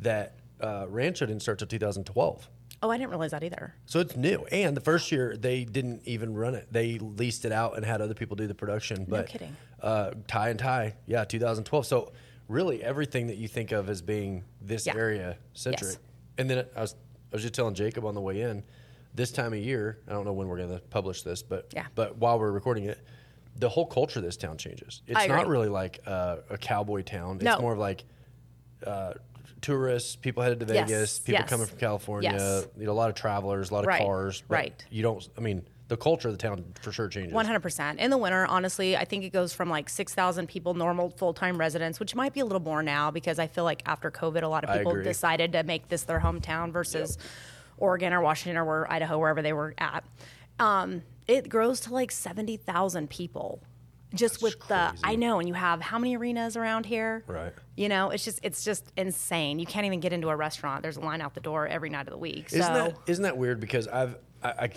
that 0.00 0.34
uh, 0.60 0.86
Rancho 0.88 1.26
didn't 1.26 1.40
start 1.42 1.58
till 1.58 1.66
2012. 1.68 2.48
Oh, 2.82 2.90
I 2.90 2.98
didn't 2.98 3.10
realize 3.10 3.30
that 3.30 3.42
either. 3.44 3.74
So 3.86 4.00
it's 4.00 4.16
new. 4.16 4.44
And 4.52 4.76
the 4.76 4.80
first 4.80 5.12
year 5.12 5.36
they 5.36 5.64
didn't 5.64 6.02
even 6.04 6.34
run 6.34 6.54
it. 6.54 6.68
They 6.72 6.98
leased 6.98 7.44
it 7.44 7.52
out 7.52 7.76
and 7.76 7.84
had 7.84 8.00
other 8.00 8.14
people 8.14 8.36
do 8.36 8.46
the 8.46 8.54
production. 8.54 9.04
But 9.08 9.28
kidding. 9.28 9.56
Uh, 9.80 10.12
tie 10.26 10.50
and 10.50 10.58
tie, 10.58 10.94
yeah, 11.06 11.24
2012. 11.24 11.86
So 11.86 12.12
really 12.48 12.82
everything 12.82 13.28
that 13.28 13.36
you 13.36 13.48
think 13.48 13.72
of 13.72 13.88
as 13.88 14.02
being 14.02 14.44
this 14.60 14.86
Yeah. 14.86 14.96
area 14.96 15.36
centric. 15.54 15.92
Yes. 15.92 15.98
And 16.38 16.50
then 16.50 16.66
I 16.76 16.80
was 16.80 16.94
I 17.32 17.36
was 17.36 17.42
just 17.42 17.54
telling 17.54 17.74
Jacob 17.74 18.04
on 18.04 18.14
the 18.14 18.20
way 18.20 18.42
in, 18.42 18.62
this 19.14 19.32
time 19.32 19.52
of 19.54 19.58
year, 19.58 19.98
I 20.06 20.12
don't 20.12 20.24
know 20.26 20.34
when 20.34 20.48
we're 20.48 20.58
going 20.58 20.68
to 20.70 20.80
publish 20.90 21.22
this, 21.22 21.42
but 21.42 21.72
Yeah. 21.74 21.86
but 21.94 22.16
while 22.18 22.38
we're 22.38 22.50
recording 22.52 22.84
it, 22.84 22.98
the 23.56 23.68
whole 23.68 23.86
culture 23.86 24.18
of 24.18 24.24
this 24.24 24.36
town 24.36 24.56
changes. 24.58 25.02
It's 25.06 25.28
not 25.28 25.46
really 25.46 25.68
like 25.68 26.00
uh, 26.06 26.38
a 26.50 26.58
cowboy 26.58 27.02
town. 27.02 27.36
It's 27.36 27.44
No. 27.44 27.58
more 27.60 27.72
of 27.74 27.78
like 27.78 28.04
uh, 28.86 29.14
tourists, 29.62 30.16
people 30.16 30.42
headed 30.42 30.60
to 30.66 30.74
Yes, 30.74 30.88
Vegas, 30.90 31.18
people 31.20 31.40
yes. 31.40 31.48
coming 31.48 31.66
from 31.66 31.78
California, 31.78 32.30
Yes. 32.32 32.66
you 32.78 32.84
know, 32.86 32.92
a 32.92 32.94
lot 32.94 33.08
of 33.08 33.14
travelers, 33.14 33.70
a 33.70 33.74
lot 33.74 33.80
of 33.84 33.86
Right, 33.88 34.02
cars. 34.02 34.42
right. 34.48 34.84
You 34.90 35.02
don't. 35.02 35.26
I 35.38 35.40
mean, 35.40 35.62
the 35.88 35.96
culture 35.96 36.28
of 36.28 36.34
the 36.34 36.38
town 36.38 36.64
for 36.80 36.90
sure 36.92 37.08
changes. 37.08 37.32
One 37.32 37.44
hundred 37.46 37.60
percent. 37.60 37.98
In 38.00 38.10
the 38.10 38.16
winter, 38.18 38.46
honestly, 38.46 38.96
I 38.96 39.04
think 39.04 39.24
it 39.24 39.30
goes 39.30 39.52
from 39.52 39.68
like 39.70 39.88
six 39.88 40.14
thousand 40.14 40.48
people, 40.48 40.74
normal 40.74 41.10
full 41.10 41.32
time 41.34 41.56
residents, 41.58 41.98
which 42.00 42.14
might 42.14 42.32
be 42.32 42.40
a 42.40 42.44
little 42.44 42.60
more 42.62 42.82
now 42.82 43.10
because 43.10 43.38
I 43.38 43.46
feel 43.46 43.64
like 43.64 43.82
after 43.86 44.10
COVID, 44.10 44.42
a 44.42 44.48
lot 44.48 44.64
of 44.64 44.76
people 44.76 45.00
decided 45.02 45.52
to 45.52 45.62
make 45.64 45.88
this 45.88 46.02
their 46.04 46.20
hometown 46.20 46.72
versus 46.72 47.18
Oregon 47.78 48.12
or 48.12 48.20
Washington 48.20 48.56
or 48.56 48.64
where 48.64 48.90
Idaho, 48.92 49.18
wherever 49.18 49.42
they 49.42 49.52
were 49.52 49.74
at. 49.78 50.04
Um, 50.58 51.02
it 51.28 51.48
grows 51.48 51.80
to 51.80 51.92
like 51.92 52.10
seventy 52.10 52.56
thousand 52.56 53.10
people, 53.10 53.60
just 54.14 54.42
with 54.42 54.58
the. 54.68 54.92
I 55.02 55.16
know, 55.16 55.38
and 55.38 55.48
you 55.48 55.54
have 55.54 55.80
how 55.80 55.98
many 55.98 56.16
arenas 56.16 56.56
around 56.56 56.86
here? 56.86 57.24
Right. 57.26 57.52
You 57.76 57.88
know, 57.88 58.10
it's 58.10 58.24
just 58.24 58.40
it's 58.42 58.64
just 58.64 58.84
insane. 58.96 59.58
You 59.58 59.66
can't 59.66 59.86
even 59.86 60.00
get 60.00 60.12
into 60.12 60.28
a 60.28 60.36
restaurant. 60.36 60.82
There's 60.82 60.96
a 60.96 61.00
line 61.00 61.20
out 61.20 61.34
the 61.34 61.40
door 61.40 61.66
every 61.66 61.88
night 61.90 62.06
of 62.06 62.12
the 62.12 62.18
week. 62.18 62.46
Isn't 62.52 62.62
so, 62.62 62.72
that 62.72 62.96
isn't 63.06 63.22
that 63.22 63.36
weird? 63.36 63.60
Because 63.60 63.88
I've 63.88 64.16
I, 64.42 64.48
I 64.50 64.70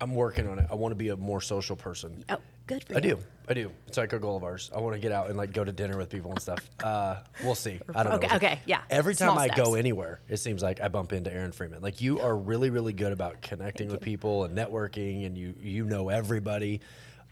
am 0.00 0.14
working 0.14 0.46
on 0.48 0.58
it. 0.58 0.66
I 0.70 0.74
want 0.74 0.92
to 0.92 0.96
be 0.96 1.08
a 1.08 1.16
more 1.16 1.40
social 1.40 1.76
person. 1.76 2.24
oh, 2.28 2.36
good 2.66 2.84
for 2.84 2.94
I 2.94 2.96
you. 2.96 2.98
I 2.98 3.00
do. 3.14 3.18
I 3.48 3.54
do. 3.54 3.70
It's 3.86 3.96
like 3.96 4.12
a 4.12 4.18
goal 4.18 4.36
of 4.36 4.42
ours. 4.42 4.72
I 4.74 4.80
want 4.80 4.94
to 4.96 5.00
get 5.00 5.12
out 5.12 5.28
and 5.28 5.36
like 5.36 5.52
go 5.52 5.62
to 5.62 5.70
dinner 5.70 5.96
with 5.96 6.10
people 6.10 6.32
and 6.32 6.42
stuff. 6.42 6.68
Uh, 6.82 7.18
we'll 7.44 7.54
see. 7.54 7.80
I 7.94 8.02
don't 8.02 8.14
Okay, 8.14 8.26
know. 8.26 8.34
okay, 8.34 8.60
yeah. 8.66 8.80
Every 8.90 9.14
time 9.14 9.28
Small 9.30 9.38
I 9.38 9.48
go 9.48 9.74
anywhere, 9.76 10.20
it 10.28 10.38
seems 10.38 10.64
like 10.64 10.80
I 10.80 10.88
bump 10.88 11.12
into 11.12 11.32
Erin 11.32 11.52
Freeman. 11.52 11.80
Like 11.80 12.00
you 12.00 12.18
are 12.20 12.36
really, 12.36 12.70
really 12.70 12.92
good 12.92 13.12
about 13.12 13.40
connecting 13.42 13.88
with 13.88 14.00
people 14.00 14.42
and 14.44 14.58
networking, 14.58 15.26
and 15.26 15.38
you 15.38 15.54
you 15.60 15.84
know 15.84 16.08
everybody. 16.08 16.80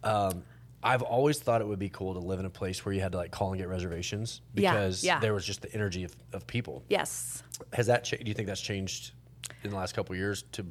Um, 0.05 0.45
I've 0.85 1.03
always 1.03 1.39
thought 1.39 1.63
it 1.63 1.67
would 1.67 1.79
be 1.79 1.89
cool 1.89 2.13
to 2.13 2.21
live 2.21 2.39
in 2.39 2.45
a 2.45 2.51
place 2.51 2.85
where 2.85 2.95
you 2.95 3.01
had 3.01 3.13
to 3.13 3.19
like 3.19 3.31
call 3.31 3.53
and 3.53 3.59
get 3.59 3.69
reservations 3.69 4.43
because 4.55 5.03
yeah. 5.03 5.19
there 5.19 5.33
was 5.33 5.45
just 5.45 5.63
the 5.63 5.73
energy 5.73 6.05
of, 6.05 6.15
of 6.35 6.47
people. 6.47 6.85
Yes. 6.91 7.43
Has 7.73 7.87
that? 7.87 8.05
Cha- 8.05 8.19
do 8.19 8.27
you 8.27 8.35
think 8.35 8.47
that's 8.47 8.61
changed 8.61 9.13
in 9.63 9.71
the 9.71 9.77
last 9.77 9.95
couple 9.95 10.13
of 10.13 10.19
years? 10.19 10.45
To, 10.53 10.67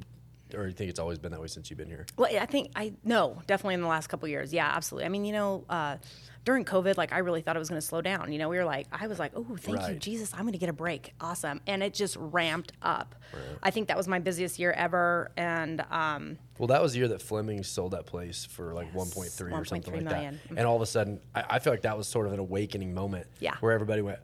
or 0.54 0.62
do 0.62 0.68
you 0.68 0.72
think 0.72 0.90
it's 0.90 1.00
always 1.00 1.18
been 1.18 1.32
that 1.32 1.40
way 1.40 1.48
since 1.48 1.68
you've 1.68 1.78
been 1.78 1.88
here? 1.88 2.06
Well, 2.16 2.30
I 2.40 2.46
think 2.46 2.70
I 2.76 2.92
no, 3.02 3.42
definitely 3.48 3.74
in 3.74 3.80
the 3.80 3.88
last 3.88 4.06
couple 4.06 4.26
of 4.26 4.30
years. 4.30 4.52
Yeah, 4.52 4.70
absolutely. 4.72 5.06
I 5.06 5.08
mean, 5.08 5.24
you 5.24 5.32
know, 5.32 5.64
uh, 5.68 5.96
during 6.44 6.64
COVID, 6.64 6.96
like 6.96 7.12
I 7.12 7.18
really 7.18 7.40
thought 7.40 7.56
it 7.56 7.58
was 7.58 7.68
going 7.68 7.80
to 7.80 7.86
slow 7.86 8.02
down. 8.02 8.32
You 8.32 8.38
know, 8.38 8.48
we 8.48 8.56
were 8.56 8.64
like, 8.64 8.86
I 8.92 9.06
was 9.06 9.18
like, 9.18 9.32
oh, 9.34 9.56
thank 9.58 9.88
you, 9.88 9.94
Jesus, 9.94 10.32
I'm 10.34 10.42
going 10.42 10.52
to 10.52 10.58
get 10.58 10.68
a 10.68 10.74
break. 10.74 11.14
Awesome, 11.20 11.60
and 11.66 11.82
it 11.82 11.94
just 11.94 12.16
ramped 12.18 12.72
up. 12.82 13.14
I 13.62 13.70
think 13.70 13.88
that 13.88 13.96
was 13.96 14.06
my 14.06 14.18
busiest 14.18 14.58
year 14.58 14.72
ever, 14.72 15.32
and 15.36 15.84
um, 15.90 16.38
Well, 16.58 16.68
that 16.68 16.82
was 16.82 16.92
the 16.92 16.98
year 16.98 17.08
that 17.08 17.22
Fleming 17.22 17.62
sold 17.62 17.92
that 17.92 18.06
place 18.06 18.44
for 18.44 18.74
like 18.74 18.88
Yes, 18.94 19.14
1.3 19.14 19.52
or 19.52 19.64
something 19.64 19.92
1.3 19.92 19.94
like 19.94 20.04
million. 20.04 20.40
that. 20.48 20.58
And 20.58 20.66
all 20.66 20.76
of 20.76 20.82
a 20.82 20.86
sudden, 20.86 21.20
I, 21.34 21.44
I 21.50 21.58
feel 21.58 21.72
like 21.72 21.82
that 21.82 21.96
was 21.96 22.06
sort 22.06 22.26
of 22.26 22.32
an 22.32 22.38
awakening 22.40 22.94
moment. 22.94 23.26
Yeah. 23.40 23.54
Where 23.60 23.72
everybody 23.72 24.02
went, 24.02 24.18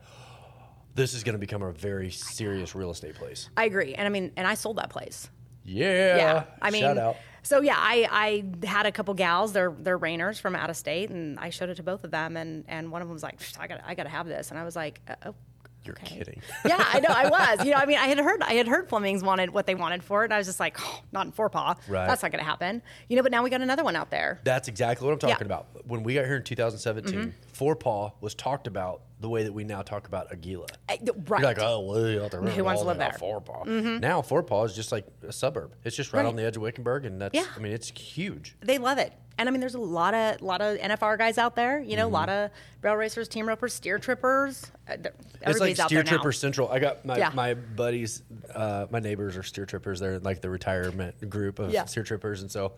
this 0.94 1.14
is 1.14 1.24
going 1.24 1.34
to 1.34 1.38
become 1.38 1.62
a 1.62 1.72
very 1.72 2.10
serious 2.10 2.74
real 2.74 2.90
estate 2.90 3.14
place. 3.14 3.48
I 3.56 3.64
agree. 3.64 3.94
And 3.94 4.06
I 4.06 4.10
mean, 4.10 4.32
and 4.36 4.46
I 4.46 4.54
sold 4.54 4.76
that 4.76 4.90
place. 4.90 5.30
Yeah. 5.64 6.16
yeah. 6.16 6.44
I 6.60 6.70
mean, 6.70 6.82
shout 6.82 6.98
out. 6.98 7.16
So 7.42 7.60
yeah, 7.60 7.76
I, 7.76 8.44
I 8.62 8.66
had 8.66 8.86
a 8.86 8.92
couple 8.92 9.14
gals. 9.14 9.52
They're 9.52 9.74
they're 9.78 9.98
Reiners 9.98 10.40
from 10.40 10.54
out 10.56 10.70
of 10.70 10.76
state, 10.76 11.10
and 11.10 11.38
I 11.38 11.50
showed 11.50 11.68
it 11.70 11.76
to 11.76 11.82
both 11.82 12.04
of 12.04 12.10
them, 12.10 12.36
and 12.36 12.64
and 12.68 12.90
one 12.90 13.02
of 13.02 13.08
them 13.08 13.14
was 13.14 13.22
like, 13.22 13.40
I 13.58 13.66
got 13.66 13.80
I 13.84 13.94
got 13.94 14.04
to 14.04 14.08
have 14.10 14.26
this, 14.26 14.50
and 14.50 14.58
I 14.58 14.64
was 14.64 14.76
like, 14.76 15.00
uh, 15.08 15.14
oh. 15.26 15.34
You're 15.82 15.94
okay. 15.94 16.18
kidding. 16.18 16.42
yeah, 16.66 16.76
I 16.92 17.00
know 17.00 17.08
I 17.08 17.30
was. 17.30 17.64
You 17.64 17.70
know, 17.70 17.78
I 17.78 17.86
mean, 17.86 17.96
I 17.96 18.08
had 18.08 18.18
heard 18.18 18.42
I 18.42 18.52
had 18.52 18.68
heard 18.68 18.90
Flemings 18.90 19.22
wanted 19.24 19.48
what 19.48 19.64
they 19.66 19.74
wanted 19.74 20.04
for 20.04 20.22
it, 20.22 20.26
and 20.26 20.34
I 20.34 20.36
was 20.36 20.46
just 20.46 20.60
like, 20.60 20.76
oh, 20.78 21.00
not 21.10 21.24
in 21.24 21.32
Forepaugh. 21.32 21.74
Right. 21.88 22.06
That's 22.06 22.22
not 22.22 22.32
going 22.32 22.44
to 22.44 22.48
happen. 22.48 22.82
You 23.08 23.16
know, 23.16 23.22
but 23.22 23.32
now 23.32 23.42
we 23.42 23.48
got 23.48 23.62
another 23.62 23.82
one 23.82 23.96
out 23.96 24.10
there. 24.10 24.40
That's 24.44 24.68
exactly 24.68 25.06
what 25.06 25.14
I'm 25.14 25.18
talking 25.18 25.30
Yeah. 25.30 25.36
Mm-hmm. 25.36 25.46
about. 25.46 25.86
When 25.86 26.02
we 26.02 26.12
got 26.14 26.26
here 26.26 26.36
in 26.36 26.42
2017, 26.42 27.32
Forepaugh 27.54 28.12
was 28.20 28.34
talked 28.34 28.66
about 28.66 29.00
the 29.20 29.28
way 29.28 29.44
that 29.44 29.52
we 29.52 29.64
now 29.64 29.82
talk 29.82 30.06
about 30.08 30.32
Aguila. 30.32 30.66
Uh, 30.88 30.96
Right. 31.26 31.40
You're 31.40 31.48
like, 31.48 31.58
oh, 31.60 31.80
well, 31.80 32.24
out 32.24 32.30
there, 32.30 32.40
Who 32.40 32.64
wants 32.64 32.80
to 32.82 32.86
live 32.88 32.98
there? 32.98 33.12
Forepaugh. 33.18 34.00
Now 34.00 34.22
Forepaugh 34.22 34.64
is 34.66 34.74
just 34.74 34.92
like 34.92 35.06
a 35.26 35.32
suburb. 35.32 35.74
It's 35.84 35.94
just 35.96 36.12
right, 36.12 36.20
Right. 36.22 36.28
on 36.28 36.36
the 36.36 36.44
edge 36.44 36.56
of 36.56 36.62
Wickenburg, 36.62 37.04
and 37.04 37.20
that's. 37.20 37.34
Yeah. 37.34 37.44
I 37.54 37.58
mean, 37.60 37.72
it's 37.72 37.90
huge. 37.90 38.56
They 38.60 38.78
love 38.78 38.98
it. 38.98 39.12
And 39.38 39.48
I 39.48 39.52
mean, 39.52 39.60
there's 39.60 39.74
a 39.74 39.78
lot 39.80 40.12
of 40.14 40.42
lot 40.42 40.60
of 40.60 40.76
NFR 40.78 41.16
guys 41.16 41.38
out 41.38 41.56
there. 41.56 41.80
You 41.80 41.96
know, 41.96 42.06
a 42.06 42.08
lot 42.08 42.28
Mm-hmm. 42.28 42.44
of 42.46 42.50
rail 42.82 42.94
racers, 42.94 43.26
team 43.28 43.46
ropers, 43.48 43.72
steer 43.72 43.98
trippers. 43.98 44.70
Uh, 44.88 44.94
It's 44.94 45.08
Everybody's 45.42 45.78
like 45.78 45.84
out 45.84 45.88
Steer. 45.88 46.02
Tripper 46.02 46.32
Central. 46.32 46.68
I 46.68 46.78
got 46.78 47.04
my, 47.06 47.16
Yeah. 47.16 47.30
my 47.34 47.54
buddies, 47.54 48.22
uh, 48.54 48.86
my 48.90 49.00
neighbors 49.00 49.36
are 49.38 49.42
Steer 49.42 49.64
Trippers. 49.64 49.98
They're 50.00 50.18
like 50.18 50.40
the 50.42 50.50
retirement 50.50 51.30
group 51.30 51.58
of 51.58 51.70
Yeah. 51.72 51.86
Steer 51.86 52.02
Trippers, 52.02 52.42
and 52.42 52.50
so 52.50 52.72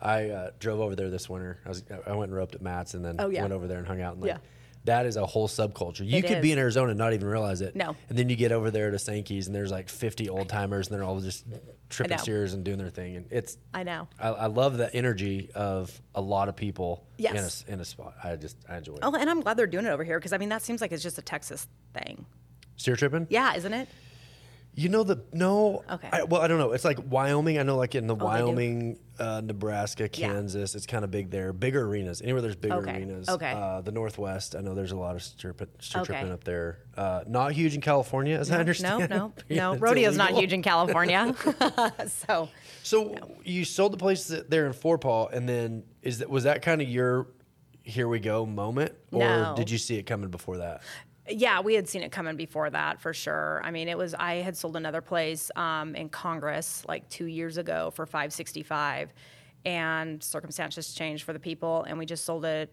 I 0.00 0.28
uh, 0.30 0.50
drove 0.58 0.80
over 0.80 0.94
there 0.96 1.08
this 1.10 1.30
winter. 1.30 1.60
I 1.64 1.68
was 1.70 1.82
I 2.06 2.12
went 2.14 2.30
and 2.30 2.36
roped 2.36 2.54
at 2.54 2.60
Matt's, 2.62 2.92
and 2.94 3.02
then 3.04 3.16
Oh, 3.18 3.28
yeah. 3.30 3.40
went 3.42 3.52
over 3.54 3.66
there 3.66 3.78
and 3.78 3.86
hung 3.86 4.00
out. 4.02 4.14
And 4.14 4.22
like, 4.22 4.32
Yeah. 4.32 4.38
That 4.84 5.06
is 5.06 5.16
a 5.16 5.24
whole 5.24 5.46
subculture. 5.48 6.04
You 6.04 6.18
It 6.18 6.26
could 6.26 6.42
be 6.42 6.50
in 6.50 6.58
Arizona 6.58 6.90
and 6.90 6.98
not 6.98 7.12
even 7.12 7.28
realize 7.28 7.60
it. 7.60 7.76
No. 7.76 7.94
And 8.08 8.18
then 8.18 8.28
you 8.28 8.34
get 8.36 8.50
over 8.50 8.70
there 8.70 8.90
to 8.90 8.98
Sankey's 8.98 9.46
and 9.46 9.54
there's 9.54 9.70
like 9.70 9.88
50 9.88 10.28
old 10.28 10.48
timers 10.48 10.88
and 10.88 10.96
they're 10.96 11.04
all 11.04 11.20
just 11.20 11.44
tripping 11.88 12.18
steers 12.18 12.52
and 12.52 12.64
doing 12.64 12.78
their 12.78 12.90
thing. 12.90 13.14
And 13.16 13.26
it's, 13.30 13.58
I 13.72 13.84
know. 13.84 14.08
I, 14.18 14.28
I 14.30 14.46
love 14.46 14.76
the 14.76 14.92
energy 14.94 15.50
of 15.54 16.00
a 16.16 16.20
lot 16.20 16.48
of 16.48 16.56
people 16.56 17.04
in, 17.18 17.26
a, 17.26 17.32
Yes. 17.34 17.64
in 17.68 17.78
a 17.80 17.84
spot. 17.84 18.14
I 18.24 18.34
just, 18.34 18.56
I 18.68 18.78
enjoy 18.78 18.94
it. 18.94 19.00
Oh, 19.02 19.14
and 19.14 19.30
I'm 19.30 19.40
glad 19.40 19.56
they're 19.56 19.66
doing 19.68 19.86
it 19.86 19.90
over 19.90 20.02
here 20.02 20.18
because 20.18 20.32
I 20.32 20.38
mean 20.38 20.48
that 20.48 20.62
seems 20.62 20.80
like 20.80 20.90
it's 20.90 21.02
just 21.02 21.18
a 21.18 21.22
Texas 21.22 21.68
thing. 21.94 22.26
Steer 22.76 22.96
tripping? 22.96 23.28
Yeah, 23.30 23.54
isn't 23.54 23.72
it? 23.72 23.88
You 24.74 24.88
know 24.88 25.02
the 25.02 25.22
no. 25.34 25.84
Okay. 25.90 26.08
I, 26.10 26.22
well, 26.22 26.40
I 26.40 26.48
don't 26.48 26.58
know. 26.58 26.72
It's 26.72 26.84
like 26.84 26.98
Wyoming. 27.10 27.58
I 27.58 27.62
know, 27.62 27.76
like 27.76 27.94
in 27.94 28.06
the 28.06 28.14
Oh, 28.14 28.18
they 28.32 28.38
do? 28.38 28.44
Wyoming, 28.46 28.98
uh, 29.18 29.42
Nebraska, 29.44 30.04
Yeah. 30.04 30.28
Kansas. 30.28 30.74
It's 30.74 30.86
kind 30.86 31.04
of 31.04 31.10
big 31.10 31.30
there. 31.30 31.52
Bigger 31.52 31.84
arenas. 31.86 32.22
Anywhere 32.22 32.40
there's 32.40 32.56
bigger 32.56 32.76
Okay. 32.76 32.92
arenas. 32.92 33.28
Okay. 33.28 33.52
Uh, 33.52 33.82
the 33.82 33.92
Northwest. 33.92 34.56
I 34.56 34.60
know 34.62 34.74
there's 34.74 34.92
a 34.92 34.96
lot 34.96 35.14
of 35.14 35.22
steer, 35.22 35.54
steer 35.80 36.00
Okay. 36.00 36.14
tripping 36.14 36.32
up 36.32 36.44
there. 36.44 36.78
Uh, 36.96 37.22
not 37.26 37.52
huge 37.52 37.74
in 37.74 37.82
California, 37.82 38.38
as 38.38 38.50
I 38.50 38.54
No, 38.54 38.60
understand. 38.60 39.10
no, 39.10 39.32
Yeah, 39.50 39.56
no. 39.58 39.72
it's 39.74 39.82
Rodeo's 39.82 40.16
not 40.16 40.30
illegal. 40.30 40.40
huge 40.40 40.52
in 40.54 40.62
California. 40.62 41.34
so 42.26 42.48
So 42.82 43.14
you 43.44 43.66
sold 43.66 43.92
the 43.92 43.98
place 43.98 44.26
there 44.48 44.64
in 44.66 44.72
Forepaugh, 44.72 45.32
and 45.34 45.46
then 45.46 45.82
is 46.00 46.20
that 46.20 46.30
was 46.30 46.44
that 46.44 46.62
kind 46.62 46.80
of 46.80 46.88
your 46.88 47.26
here 47.82 48.08
we 48.08 48.20
go 48.20 48.46
moment, 48.46 48.94
or 49.10 49.18
No. 49.18 49.54
did 49.54 49.68
you 49.70 49.76
see 49.76 49.96
it 49.98 50.04
coming 50.04 50.30
before 50.30 50.58
that? 50.58 50.80
Yeah, 51.28 51.60
we 51.60 51.74
had 51.74 51.88
seen 51.88 52.02
it 52.02 52.10
coming 52.10 52.36
before 52.36 52.68
that 52.70 53.00
for 53.00 53.12
sure. 53.14 53.60
I 53.64 53.70
mean, 53.70 53.88
it 53.88 53.96
was 53.96 54.12
I 54.14 54.36
had 54.36 54.56
sold 54.56 54.76
another 54.76 55.00
place 55.00 55.50
um, 55.54 55.94
in 55.94 56.08
Congress 56.08 56.84
like 56.88 57.08
two 57.08 57.26
years 57.26 57.58
ago 57.58 57.90
for 57.94 58.06
five 58.06 58.32
sixty 58.32 58.62
five, 58.62 59.12
and 59.64 60.22
circumstances 60.22 60.94
changed 60.94 61.24
for 61.24 61.32
the 61.32 61.38
people, 61.38 61.84
and 61.84 61.98
we 61.98 62.06
just 62.06 62.24
sold 62.24 62.44
it 62.44 62.72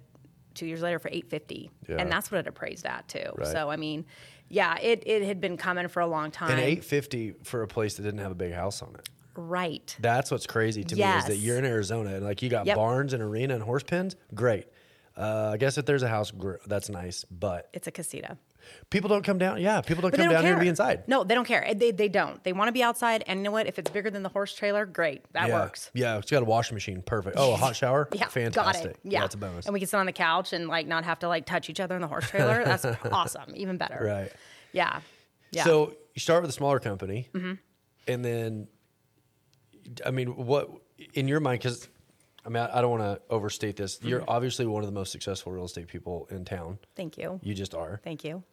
two 0.56 0.66
years 0.66 0.82
later 0.82 0.98
for 1.00 1.10
eight 1.12 1.30
fifty, 1.30 1.70
Yeah. 1.88 1.98
and 1.98 2.12
that's 2.12 2.32
what 2.32 2.40
it 2.40 2.48
appraised 2.48 2.86
at 2.86 3.08
too. 3.08 3.32
Right. 3.38 3.48
So 3.48 3.70
I 3.70 3.76
mean, 3.76 4.06
yeah, 4.50 4.78
it 4.82 5.04
it 5.06 5.22
had 5.24 5.40
been 5.40 5.56
coming 5.56 5.88
for 5.88 6.00
a 6.02 6.08
long 6.08 6.32
time. 6.32 6.50
And 6.52 6.60
eight 6.60 6.84
fifty 6.84 7.36
for 7.44 7.62
a 7.62 7.68
place 7.68 7.96
that 7.96 8.04
didn't 8.04 8.20
have 8.22 8.32
a 8.32 8.36
big 8.36 8.54
house 8.54 8.82
on 8.82 8.96
it. 8.96 9.08
right? 9.36 9.96
That's 10.02 10.32
what's 10.32 10.48
crazy 10.48 10.84
to 10.86 10.96
me 10.96 11.04
is 11.04 11.26
that 11.26 11.38
you're 11.38 11.58
in 11.60 11.66
Arizona 11.66 12.16
and 12.16 12.26
like 12.26 12.42
you 12.42 12.50
got 12.50 12.66
Yep. 12.66 12.76
barns 12.76 13.14
and 13.14 13.22
arena 13.22 13.54
and 13.54 13.64
horse 13.64 13.84
pens. 13.84 14.16
Great. 14.34 14.66
Uh, 15.20 15.52
I 15.54 15.58
guess 15.58 15.78
if 15.78 15.86
there's 15.86 16.02
a 16.04 16.08
house, 16.08 16.32
gr- 16.32 16.56
that's 16.66 16.90
nice. 16.90 17.26
But 17.30 17.70
It's 17.74 17.88
a 17.88 17.92
casita. 17.92 18.38
people 18.90 19.10
don't 19.10 19.24
come 19.24 19.38
down. 19.38 19.60
Yeah, 19.60 19.82
people 19.82 20.02
don't 20.02 20.12
But 20.12 20.18
they 20.18 20.24
come 20.24 20.32
don't 20.34 20.42
down 20.42 20.46
here 20.46 20.56
to 20.56 20.62
be 20.62 20.70
inside. 20.70 21.04
No, 21.08 21.26
they 21.26 21.36
don't 21.36 21.44
care. 21.46 21.74
They, 21.76 21.92
they 21.92 22.08
don't. 22.08 22.42
They 22.46 22.54
want 22.54 22.70
to 22.70 22.72
be 22.72 22.82
outside. 22.84 23.26
And 23.28 23.40
you 23.40 23.44
know 23.44 23.52
what? 23.52 23.68
If 23.68 23.78
it's 23.80 23.92
bigger 23.92 24.10
than 24.10 24.24
the 24.24 24.30
horse 24.30 24.54
trailer, 24.56 24.86
great. 24.86 25.26
That 25.34 25.50
yeah. 25.50 25.60
works. 25.60 25.92
Yeah, 25.94 26.18
it's 26.20 26.32
got 26.32 26.42
a 26.42 26.46
washing 26.46 26.76
machine. 26.76 27.02
Perfect. 27.02 27.36
Oh, 27.38 27.52
a 27.54 27.58
hot 27.58 27.76
shower. 27.82 28.08
Yeah, 28.14 28.28
fantastic. 28.28 28.84
Got 28.84 28.92
it. 28.92 28.98
Yeah, 29.04 29.20
that's 29.22 29.36
a 29.36 29.40
bonus. 29.40 29.66
And 29.66 29.74
we 29.74 29.80
can 29.82 29.88
sit 29.90 29.98
on 29.98 30.06
the 30.06 30.14
couch 30.14 30.54
and 30.54 30.68
like 30.70 30.88
not 30.88 31.04
have 31.04 31.20
to 31.20 31.28
like 31.28 31.46
touch 31.46 31.70
each 31.70 31.82
other 31.82 31.96
in 31.96 32.02
the 32.02 32.08
horse 32.08 32.30
trailer. 32.30 32.64
That's 32.66 32.86
awesome. 33.12 33.54
Even 33.56 33.76
better. 33.78 34.00
right. 34.02 34.32
Yeah. 34.72 35.02
Yeah. 35.52 35.66
So 35.66 35.96
you 36.16 36.20
start 36.22 36.44
with 36.44 36.50
a 36.50 36.54
smaller 36.54 36.80
company, 36.80 37.28
Mm-hmm. 37.34 37.54
and 38.08 38.24
then, 38.24 38.68
I 40.06 40.12
mean, 40.12 40.30
what 40.36 40.70
in 41.14 41.28
your 41.28 41.40
mind? 41.40 41.60
Because 41.60 41.90
I 42.46 42.50
mean, 42.50 42.64
I, 42.64 42.78
I 42.78 42.82
don't 42.82 42.92
want 42.92 43.04
to 43.04 43.22
overstate 43.30 43.76
this. 43.76 44.00
You're 44.02 44.22
Mm-hmm. 44.22 44.30
obviously 44.30 44.66
one 44.66 44.84
of 44.84 44.88
the 44.88 44.94
most 44.94 45.12
successful 45.12 45.52
real 45.52 45.66
estate 45.66 45.88
people 45.88 46.28
in 46.32 46.46
town. 46.46 46.80
thank 46.96 47.18
you. 47.18 47.40
You 47.44 47.54
just 47.54 47.74
are. 47.76 48.00
Thank 48.04 48.24
you. 48.24 48.44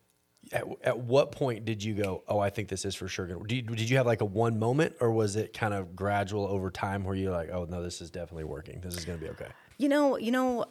At, 0.52 0.64
at 0.82 0.98
what 1.00 1.32
point 1.32 1.64
did 1.64 1.82
you 1.82 1.94
go? 1.94 2.22
Oh, 2.28 2.38
I 2.38 2.50
think 2.50 2.68
this 2.68 2.84
is 2.84 2.94
for 2.94 3.08
sure. 3.08 3.26
Gonna, 3.26 3.44
did, 3.46 3.68
you, 3.68 3.76
did 3.76 3.90
you 3.90 3.96
have 3.96 4.06
like 4.06 4.20
a 4.20 4.24
one 4.24 4.58
moment, 4.60 4.94
or 5.00 5.10
was 5.10 5.34
it 5.34 5.52
kind 5.52 5.74
of 5.74 5.96
gradual 5.96 6.46
over 6.46 6.70
time 6.70 7.02
where 7.02 7.16
you're 7.16 7.32
like, 7.32 7.50
oh 7.50 7.64
no, 7.68 7.82
this 7.82 8.00
is 8.00 8.10
definitely 8.10 8.44
working. 8.44 8.80
This 8.80 8.96
is 8.96 9.04
going 9.04 9.18
to 9.18 9.24
be 9.24 9.30
okay. 9.32 9.48
You 9.78 9.88
know, 9.88 10.16
you 10.16 10.30
know, 10.30 10.66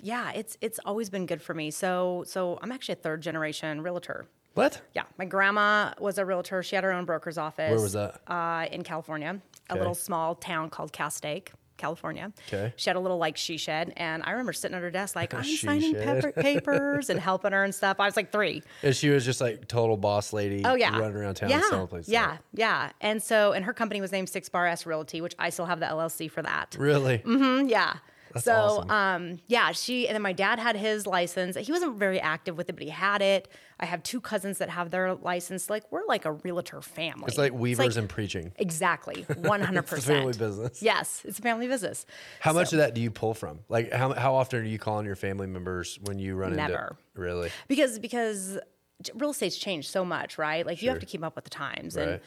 yeah, 0.00 0.30
it's 0.32 0.56
it's 0.60 0.78
always 0.84 1.10
been 1.10 1.26
good 1.26 1.42
for 1.42 1.52
me. 1.52 1.72
So 1.72 2.22
so 2.28 2.58
I'm 2.62 2.70
actually 2.70 2.92
a 2.92 2.96
third 2.96 3.20
generation 3.20 3.80
realtor. 3.82 4.26
What? 4.54 4.80
Yeah, 4.94 5.02
my 5.18 5.24
grandma 5.24 5.94
was 5.98 6.18
a 6.18 6.24
realtor. 6.24 6.62
She 6.62 6.76
had 6.76 6.84
her 6.84 6.92
own 6.92 7.04
broker's 7.04 7.38
office. 7.38 7.70
Where 7.72 7.80
was 7.80 7.92
that? 7.94 8.20
Uh, 8.26 8.66
in 8.70 8.82
California, 8.84 9.40
a 9.68 9.74
little 9.76 9.94
small 9.94 10.34
town 10.36 10.70
called 10.70 10.92
Castaic, 10.92 11.52
California. 11.78 12.32
Okay. 12.48 12.72
She 12.76 12.90
had 12.90 12.96
a 12.96 13.00
little 13.00 13.16
like 13.18 13.36
she 13.38 13.56
shed, 13.56 13.92
and 13.96 14.22
I 14.24 14.32
remember 14.32 14.52
sitting 14.52 14.76
at 14.76 14.82
her 14.82 14.90
desk 14.90 15.16
like 15.16 15.32
I'm 15.38 15.42
She 15.44 15.56
signing 15.56 15.94
shed. 15.94 16.04
pepper, 16.22 16.32
papers 16.42 17.08
and 17.08 17.18
helping 17.18 17.52
her 17.52 17.64
and 17.64 17.74
stuff. 17.74 17.98
I 18.00 18.04
was 18.06 18.16
like 18.16 18.30
three. 18.32 18.62
And 18.82 18.94
she 18.94 19.08
was 19.08 19.24
just 19.24 19.40
like 19.40 19.66
total 19.68 19.96
boss 19.96 20.32
lady. 20.32 20.62
Oh 20.64 20.74
yeah, 20.74 20.98
running 20.98 21.16
around 21.16 21.34
town 21.36 21.48
Yeah, 21.50 21.62
selling 21.70 21.86
places. 21.86 22.12
yeah, 22.12 22.38
yeah. 22.52 22.90
And 23.00 23.22
so, 23.22 23.52
and 23.52 23.64
her 23.64 23.72
company 23.72 24.00
was 24.00 24.12
named 24.12 24.28
Six 24.28 24.48
Bar 24.48 24.66
S 24.66 24.84
Realty, 24.84 25.20
which 25.20 25.34
I 25.38 25.50
still 25.50 25.66
have 25.66 25.80
the 25.80 25.86
LLC 25.86 26.30
for 26.30 26.42
that. 26.42 26.76
Really? 26.78 27.18
Mm, 27.18 27.62
hmm. 27.62 27.68
yeah. 27.68 27.94
That's 28.32 28.44
so, 28.44 28.52
awesome. 28.52 28.90
um, 28.90 29.38
yeah, 29.46 29.72
she 29.72 30.06
and 30.08 30.14
then 30.14 30.22
my 30.22 30.32
dad 30.32 30.58
had 30.58 30.76
his 30.76 31.06
license. 31.06 31.56
He 31.56 31.72
wasn't 31.72 31.96
very 31.98 32.20
active 32.20 32.56
with 32.56 32.68
it, 32.68 32.74
but 32.74 32.82
he 32.82 32.90
had 32.90 33.22
it. 33.22 33.48
I 33.80 33.86
have 33.86 34.02
two 34.02 34.20
cousins 34.20 34.58
that 34.58 34.68
have 34.70 34.90
their 34.90 35.14
license. 35.14 35.70
Like 35.70 35.84
we're 35.90 36.04
like 36.06 36.24
a 36.24 36.32
realtor 36.32 36.80
family. 36.82 37.24
It's 37.28 37.38
like 37.38 37.52
weavers 37.52 37.86
like- 37.94 37.96
and 37.96 38.08
preaching. 38.08 38.52
exactly 38.56 39.22
one 39.38 39.60
hundred 39.60 39.82
percent. 39.86 40.18
family 40.18 40.32
business. 40.36 40.82
Yes, 40.82 41.22
it's 41.24 41.38
a 41.38 41.42
family 41.42 41.68
business. 41.68 42.06
How 42.40 42.52
much 42.52 42.72
of 42.72 42.78
that 42.78 42.94
do 42.94 43.00
you 43.00 43.10
pull 43.10 43.34
from? 43.34 43.60
Like 43.68 43.92
how 43.92 44.12
how 44.12 44.34
often 44.34 44.60
are 44.60 44.64
you 44.64 44.78
calling 44.78 45.06
your 45.06 45.16
family 45.16 45.46
members 45.46 45.98
when 46.04 46.18
you 46.18 46.34
run 46.34 46.56
Never. 46.56 46.72
into 46.72 46.96
really? 47.20 47.50
because 47.68 47.98
because 47.98 48.58
real 49.14 49.30
estate's 49.30 49.56
changed 49.56 49.90
so 49.90 50.04
much, 50.04 50.38
right? 50.38 50.66
Like 50.66 50.82
you 50.82 50.88
have 50.90 50.98
to 51.00 51.06
keep 51.06 51.22
up 51.22 51.36
with 51.36 51.44
the 51.44 51.50
times 51.50 51.96
Right. 51.96 52.08
and 52.08 52.20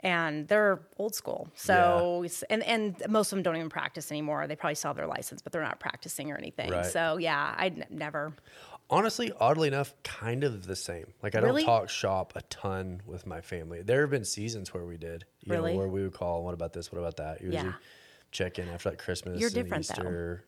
and 0.00 0.46
they're 0.48 0.80
old 0.98 1.14
school. 1.14 1.48
So 1.54 2.22
s- 2.24 2.44
and 2.50 2.62
and 2.64 2.96
most 3.08 3.32
of 3.32 3.36
them 3.36 3.42
don't 3.42 3.56
even 3.56 3.70
practice 3.70 4.10
anymore. 4.10 4.46
They 4.46 4.56
probably 4.56 4.74
still 4.74 4.90
have 4.90 4.96
their 4.96 5.06
license, 5.06 5.42
but 5.42 5.52
they're 5.52 5.62
not 5.62 5.80
practicing 5.80 6.30
or 6.30 6.36
anything. 6.36 6.70
Right. 6.70 6.86
So 6.86 7.16
yeah, 7.18 7.54
I 7.56 7.72
never. 7.90 8.34
Honestly, 8.88 9.32
oddly 9.40 9.66
enough, 9.66 9.94
kind 10.04 10.44
of 10.44 10.66
the 10.66 10.76
same. 10.76 11.12
Like 11.22 11.34
I 11.34 11.40
Really? 11.40 11.62
don't 11.64 11.80
talk 11.80 11.88
shop 11.88 12.34
a 12.36 12.42
ton 12.42 13.02
with 13.04 13.26
my 13.26 13.40
family. 13.40 13.82
There 13.82 14.02
have 14.02 14.10
been 14.10 14.24
seasons 14.24 14.72
where 14.72 14.84
we 14.84 14.96
did, 14.96 15.24
you 15.42 15.52
Really? 15.54 15.72
know, 15.72 15.78
where 15.78 15.88
we 15.88 16.02
would 16.04 16.12
call, 16.14 16.44
"What 16.44 16.54
about 16.54 16.72
this? 16.72 16.92
What 16.92 16.98
about 17.00 17.16
that?" 17.16 17.40
Usually 17.40 17.64
Yeah. 17.64 17.72
check 18.30 18.58
in 18.60 18.68
after 18.68 18.90
like 18.90 18.98
Christmas. 18.98 19.40
You're 19.40 19.48
and 19.48 19.54
different, 19.54 19.88
though. 19.88 20.02
Easter. 20.02 20.44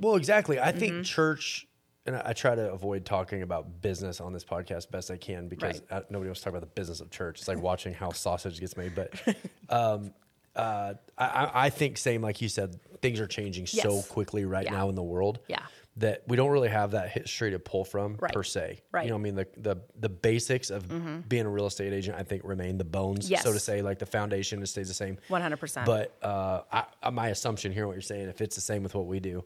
Well, 0.00 0.16
exactly. 0.16 0.58
I 0.58 0.70
Mm-hmm. 0.70 0.78
think 0.80 1.04
church, 1.04 1.66
and 2.06 2.16
I, 2.16 2.22
I 2.26 2.32
try 2.32 2.54
to 2.54 2.70
avoid 2.72 3.04
talking 3.04 3.42
about 3.42 3.80
business 3.82 4.20
on 4.20 4.32
this 4.32 4.44
podcast 4.44 4.90
best 4.90 5.10
I 5.10 5.16
can 5.16 5.48
because 5.48 5.80
Right. 5.90 6.02
I, 6.02 6.02
nobody 6.10 6.28
wants 6.28 6.40
to 6.40 6.44
talk 6.44 6.52
about 6.52 6.60
the 6.60 6.80
business 6.80 7.00
of 7.00 7.10
church. 7.10 7.38
It's 7.40 7.48
like 7.48 7.58
watching 7.70 7.94
how 7.94 8.10
sausage 8.12 8.60
gets 8.60 8.76
made. 8.76 8.94
But 8.94 9.12
um, 9.68 10.12
uh, 10.56 10.94
I- 11.18 11.50
I, 11.54 11.70
think, 11.70 11.98
same 11.98 12.22
like 12.22 12.40
you 12.40 12.48
said, 12.48 12.78
things 13.02 13.20
are 13.20 13.26
changing 13.26 13.66
so 13.66 14.02
quickly 14.02 14.44
right 14.44 14.64
Yeah. 14.64 14.72
now 14.72 14.88
in 14.88 14.94
the 14.94 15.02
world. 15.02 15.40
Yeah. 15.48 15.60
That 15.98 16.24
we 16.26 16.36
don't 16.36 16.50
really 16.50 16.70
have 16.70 16.90
that 16.90 17.10
history 17.10 17.52
to 17.52 17.60
pull 17.60 17.84
from 17.84 18.16
Right. 18.20 18.32
per 18.32 18.42
se. 18.42 18.80
Right. 18.90 19.02
Mm-hmm. 19.02 19.04
You 19.06 19.10
know, 19.10 19.14
what 19.14 19.20
I 19.20 19.22
mean, 19.22 19.34
the 19.36 19.46
the 19.74 19.76
the 20.00 20.08
basics 20.08 20.70
of 20.70 21.28
being 21.28 21.46
a 21.46 21.48
real 21.48 21.66
estate 21.66 21.92
agent, 21.92 22.16
I 22.18 22.24
think, 22.24 22.42
remain 22.44 22.78
the 22.78 22.84
bones, 22.84 23.30
so 23.42 23.52
to 23.52 23.60
say. 23.60 23.80
Like 23.80 24.00
the 24.00 24.06
foundation, 24.06 24.66
stays 24.66 24.88
the 24.88 24.94
same. 24.94 25.18
100%. 25.30 25.84
But 25.86 26.16
uh, 26.20 26.62
I, 26.72 26.84
I- 27.00 27.10
my 27.10 27.28
assumption 27.28 27.70
here, 27.72 27.86
what 27.86 27.92
you're 27.92 28.02
saying, 28.02 28.28
if 28.28 28.40
it's 28.40 28.56
the 28.56 28.60
same 28.60 28.82
with 28.82 28.96
what 28.96 29.06
we 29.06 29.20
do, 29.20 29.44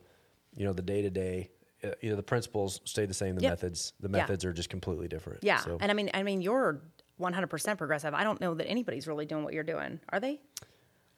you 0.56 0.64
know, 0.64 0.72
the 0.72 0.80
day 0.80 1.02
to 1.02 1.10
day, 1.10 1.50
Uh, 1.84 1.90
you 2.00 2.10
know, 2.10 2.16
the 2.16 2.22
principles 2.22 2.80
stay 2.84 3.06
the 3.06 3.14
same. 3.14 3.36
The 3.36 3.42
Yep. 3.42 3.50
methods, 3.52 3.92
the 4.00 4.08
Yeah. 4.08 4.18
methods 4.22 4.44
are 4.44 4.52
just 4.52 4.68
completely 4.68 5.06
different. 5.08 5.44
Yeah, 5.44 5.58
So, 5.58 5.78
and 5.80 5.90
I 5.90 5.94
mean, 5.94 6.10
I 6.12 6.22
mean, 6.24 6.40
you're 6.42 6.80
100% 7.20 7.78
progressive. 7.78 8.14
I 8.14 8.24
don't 8.24 8.40
know 8.40 8.54
that 8.54 8.66
anybody's 8.66 9.06
really 9.06 9.26
doing 9.26 9.44
what 9.44 9.52
you're 9.54 9.62
doing. 9.64 10.00
Are 10.08 10.18
they? 10.20 10.40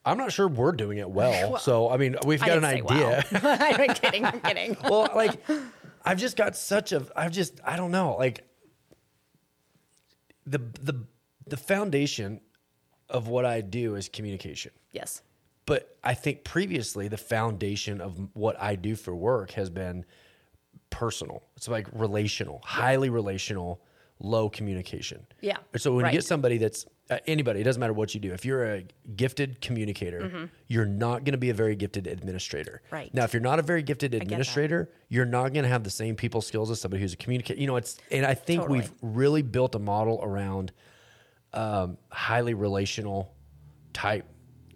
I'm 0.05 0.17
not 0.19 0.33
sure 0.33 0.49
we're 0.49 0.73
doing 0.73 0.99
it 0.99 1.11
well. 1.11 1.59
so 1.69 1.91
I 1.91 1.97
mean, 1.97 2.17
we've 2.27 2.41
got 2.41 2.59
an 2.59 2.65
idea. 2.65 2.85
well. 2.85 3.23
I'm 3.43 3.95
kidding. 3.95 4.25
I'm 4.25 4.41
kidding. 4.41 4.77
well, 4.83 5.09
like 5.15 5.41
I've 6.05 6.19
just 6.19 6.37
got 6.37 6.57
such 6.57 6.93
a 6.93 7.07
I've 7.17 7.33
just 7.33 7.61
I 7.65 7.77
don't 7.77 7.91
know, 7.91 8.17
like 8.19 8.45
the 10.47 10.59
the 10.59 11.05
the 11.47 11.57
foundation 11.57 12.41
of 13.09 13.29
what 13.29 13.45
I 13.45 13.61
do 13.61 13.95
is 13.97 14.09
communication. 14.09 14.73
Yes. 14.93 15.23
But 15.67 15.97
I 16.03 16.15
think 16.15 16.45
previously 16.45 17.09
the 17.09 17.17
foundation 17.19 18.01
of 18.01 18.29
what 18.35 18.61
I 18.61 18.77
do 18.77 18.97
for 18.97 19.15
work 19.15 19.53
has 19.53 19.69
been 19.71 20.05
personal. 20.91 21.43
It's 21.57 21.69
like 21.69 21.89
relational, 21.93 22.61
highly 22.65 23.11
relational, 23.11 23.81
low 24.19 24.51
communication. 24.51 25.27
Yeah, 25.41 25.57
so 25.77 25.95
when 25.95 26.07
you 26.07 26.13
get 26.13 26.25
somebody 26.25 26.59
that's 26.59 26.87
uh, 27.11 27.19
anybody, 27.27 27.61
it 27.61 27.65
doesn't 27.65 27.81
matter 27.81 27.93
what 27.93 28.15
you 28.15 28.21
do. 28.21 28.33
If 28.33 28.45
you're 28.45 28.65
a 28.65 28.85
gifted 29.17 29.61
communicator, 29.61 30.49
you're 30.69 30.87
not 30.87 31.25
going 31.25 31.33
to 31.33 31.39
be 31.39 31.51
a 31.51 31.55
very 31.55 31.75
gifted 31.75 32.07
administrator. 32.07 32.83
Mm-hmm. 32.87 32.95
Right. 32.95 33.15
Now, 33.15 33.25
if 33.25 33.33
you're 33.33 33.43
not 33.43 33.59
a 33.59 33.63
very 33.63 33.83
gifted 33.83 34.15
administrator, 34.15 34.91
you're 35.09 35.25
not 35.25 35.53
going 35.53 35.65
to 35.65 35.69
have 35.69 35.83
the 35.83 35.91
same 35.91 36.15
people 36.15 36.41
skills 36.41 36.71
as 36.71 36.81
somebody 36.81 37.01
who's 37.01 37.15
a 37.15 37.17
communicator. 37.17 37.61
You 37.61 37.67
know, 37.67 37.77
it's 37.77 37.99
and 38.11 38.25
I 38.25 38.35
think 38.35 38.63
Totally. 38.63 38.81
we've 38.81 38.93
really 39.03 39.43
built 39.43 39.75
a 39.75 39.81
model 39.81 40.21
around 40.23 40.73
um, 41.53 41.99
highly 42.11 42.55
relational 42.55 43.35
type 43.93 44.27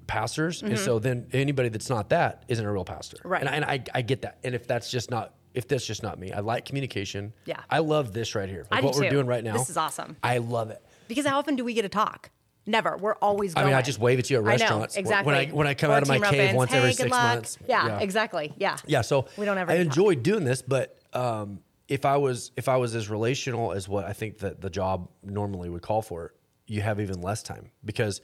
pastors, 0.07 0.63
and 0.63 0.79
so 0.79 0.99
then 0.99 1.29
anybody 1.33 1.69
that's 1.69 1.89
not 1.89 2.09
that 2.11 2.45
isn't 2.49 2.65
a 2.65 2.73
real 2.73 2.85
pastor. 2.85 3.19
Mm-hmm. 3.19 3.29
Right. 3.29 3.41
And, 3.43 3.49
I, 3.49 3.55
and 3.55 3.65
I, 3.65 3.99
I 3.99 4.03
get 4.03 4.23
that. 4.23 4.39
And 4.43 4.55
if 4.55 4.67
that's 4.67 4.91
just 4.91 5.11
not 5.11 5.35
if 5.55 5.69
that's 5.69 5.87
just 5.87 6.03
not 6.03 6.19
me, 6.19 6.33
I 6.33 6.41
like 6.41 6.65
communication. 6.65 7.33
Yeah. 7.47 7.61
I 7.71 7.79
love 7.79 8.13
this 8.13 8.35
right 8.35 8.49
here. 8.49 8.67
Like 8.71 8.79
I 8.79 8.81
do 8.81 8.87
what 8.89 8.97
we're 8.97 9.11
doing 9.11 9.27
right 9.27 9.43
now. 9.43 9.57
This 9.57 9.71
is 9.71 9.77
awesome. 9.77 10.17
I 10.23 10.39
love 10.39 10.71
it. 10.71 10.83
Because 11.09 11.25
how 11.27 11.39
often 11.39 11.57
do 11.57 11.65
we 11.65 11.75
get 11.75 11.83
to 11.83 11.89
talk? 11.89 12.31
Never. 12.67 12.97
We're 12.97 13.15
always 13.17 13.55
Going. 13.55 13.67
I 13.67 13.69
mean, 13.69 13.77
I 13.77 13.83
just 13.83 13.99
wave 13.99 14.19
at 14.19 14.31
you 14.31 14.39
at 14.39 14.41
I 14.41 14.43
know, 14.43 14.49
restaurants. 14.49 14.97
exactly. 14.97 15.33
When 15.33 15.49
I 15.49 15.53
when 15.53 15.67
I 15.67 15.75
come 15.75 15.91
out 15.91 16.03
of 16.03 16.09
my 16.09 16.19
cave 16.19 16.25
up-ins. 16.41 16.57
once 16.57 16.71
hey, 16.73 16.79
every 16.79 16.93
six 16.95 17.11
luck. 17.11 17.23
months. 17.23 17.59
Yeah, 17.69 17.99
exactly. 18.01 18.55
Yeah. 18.57 18.77
Yeah, 18.87 19.03
so 19.03 19.27
We 19.37 19.45
don't 19.45 19.59
ever 19.59 19.71
I 19.71 19.77
enjoy 19.77 20.15
doing 20.15 20.45
this, 20.45 20.63
but 20.63 20.99
um, 21.13 21.61
if 21.89 22.07
I 22.07 22.17
was 22.17 22.53
if 22.57 22.69
I 22.69 22.79
was 22.79 22.95
as 22.95 23.11
relational 23.11 23.73
as 23.73 23.87
what 23.87 24.07
I 24.07 24.15
think 24.15 24.39
that 24.39 24.61
the 24.63 24.71
job 24.71 25.11
normally 25.23 25.69
would 25.69 25.83
call 25.83 26.01
for, 26.01 26.33
you 26.67 26.81
have 26.81 27.01
even 27.01 27.21
less 27.21 27.43
time 27.43 27.71
because 27.85 28.23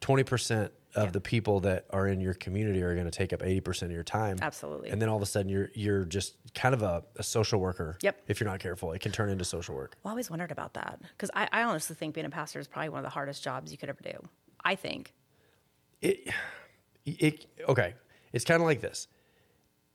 twenty 0.00 0.22
percent 0.22 0.70
of 0.94 1.04
Yeah. 1.06 1.10
the 1.10 1.20
people 1.20 1.60
that 1.60 1.84
are 1.90 2.06
in 2.08 2.20
your 2.20 2.34
community 2.34 2.82
are 2.82 2.94
going 2.94 3.04
to 3.04 3.10
take 3.10 3.32
up 3.32 3.40
80% 3.40 3.82
of 3.82 3.90
your 3.90 4.02
time. 4.02 4.38
Absolutely. 4.40 4.88
And 4.90 5.00
then 5.02 5.08
all 5.08 5.16
of 5.16 5.22
a 5.22 5.26
sudden 5.26 5.48
you're 5.50 5.70
you're 5.74 6.04
just 6.04 6.34
kind 6.54 6.74
of 6.74 6.82
a, 6.82 7.04
a 7.16 7.22
social 7.22 7.60
worker. 7.60 7.98
Yep. 8.02 8.22
If 8.26 8.40
you're 8.40 8.48
not 8.48 8.60
careful, 8.60 8.92
it 8.92 9.00
can 9.00 9.12
turn 9.12 9.28
into 9.28 9.44
social 9.44 9.74
work. 9.74 9.96
Well, 10.02 10.10
I 10.10 10.12
always 10.12 10.30
wondered 10.30 10.50
about 10.50 10.74
that 10.74 11.00
because 11.16 11.30
I, 11.34 11.48
I 11.52 11.62
honestly 11.64 11.94
think 11.94 12.14
being 12.14 12.26
a 12.26 12.30
pastor 12.30 12.58
is 12.58 12.66
probably 12.66 12.88
one 12.88 12.98
of 13.00 13.04
the 13.04 13.10
hardest 13.10 13.42
jobs 13.42 13.70
you 13.70 13.78
could 13.78 13.88
ever 13.90 14.00
do. 14.02 14.28
I 14.64 14.74
think. 14.74 15.12
It 16.00 16.28
it 17.04 17.46
okay. 17.68 17.94
It's 18.32 18.44
kind 18.44 18.60
of 18.62 18.66
like 18.66 18.80
this. 18.80 19.08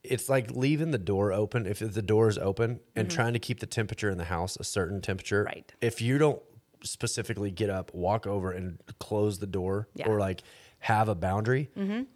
It's 0.03 0.27
like 0.27 0.51
leaving 0.51 0.91
the 0.91 0.97
door 0.97 1.31
open 1.31 1.65
if 1.65 1.79
the 1.79 2.01
door 2.01 2.27
is 2.27 2.37
open 2.37 2.81
and 2.95 3.09
trying 3.09 3.33
to 3.33 3.39
keep 3.39 3.59
the 3.61 3.65
temperature 3.65 4.09
in 4.09 4.17
the 4.17 4.25
house 4.25 4.57
a 4.57 4.63
certain 4.63 5.01
temperature. 5.01 5.45
Mm-hmm. 5.45 5.55
Right. 5.55 5.73
If 5.81 6.01
you 6.01 6.17
don't 6.17 6.41
specifically 6.83 7.51
get 7.51 7.69
up, 7.69 7.93
walk 7.93 8.27
over 8.27 8.51
and 8.51 8.79
close 8.99 9.39
the 9.39 9.47
door 9.47 9.87
Yeah. 9.95 10.03
Mm-hmm. 10.05 10.13
or 10.13 10.19
like 10.19 10.43
have 10.83 11.07
a 11.07 11.15
boundary, 11.15 11.69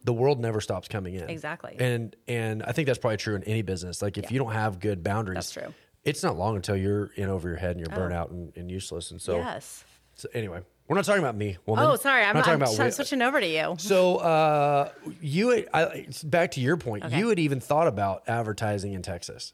the 0.03 0.11
world 0.11 0.41
never 0.41 0.59
stops 0.59 0.89
coming 0.89 1.15
in. 1.15 1.29
Exactly. 1.29 1.77
And 1.79 2.13
and 2.27 2.61
I 2.63 2.73
think 2.73 2.85
that's 2.87 2.99
probably 2.99 3.15
true 3.15 3.35
in 3.35 3.43
any 3.45 3.61
business. 3.61 4.01
Like 4.01 4.17
if 4.17 4.25
Yeah. 4.25 4.31
you 4.33 4.39
don't 4.39 4.51
have 4.51 4.81
good 4.81 5.03
boundaries, 5.03 5.35
That's 5.35 5.51
true. 5.51 5.73
It's 6.03 6.21
not 6.21 6.37
long 6.37 6.57
until 6.57 6.75
you're 6.75 7.05
in 7.15 7.29
over 7.29 7.47
your 7.47 7.57
head 7.57 7.71
and 7.77 7.79
you're 7.79 7.95
burnt 7.95 8.13
out 8.13 8.29
and, 8.31 8.51
and 8.57 8.69
useless. 8.69 9.11
And 9.11 9.21
so, 9.21 9.37
yes. 9.37 9.85
so 10.15 10.27
anyway, 10.33 10.61
we're 10.87 10.95
not 10.97 11.05
talking 11.05 11.21
about 11.23 11.35
me, 11.35 11.57
woman. 11.65 11.85
Oh, 11.85 11.95
sorry. 11.95 12.23
I'm, 12.23 12.29
We're 12.29 12.33
not 12.41 12.47
I'm, 12.49 12.59
talking 12.59 12.75
about 12.75 12.85
I'm 12.85 12.91
switching 12.91 13.21
over 13.21 13.39
to 13.39 13.47
you. 13.47 13.75
so 13.77 14.17
uh, 14.17 14.89
you, 15.21 15.49
had- 15.49 15.67
I, 15.73 16.07
back 16.25 16.51
to 16.51 16.61
your 16.61 16.75
point. 16.77 17.03
Okay. 17.05 17.17
You 17.19 17.29
had 17.29 17.39
even 17.39 17.59
thought 17.61 17.87
about 17.87 18.23
advertising 18.27 18.93
in 18.93 19.01
Texas. 19.01 19.53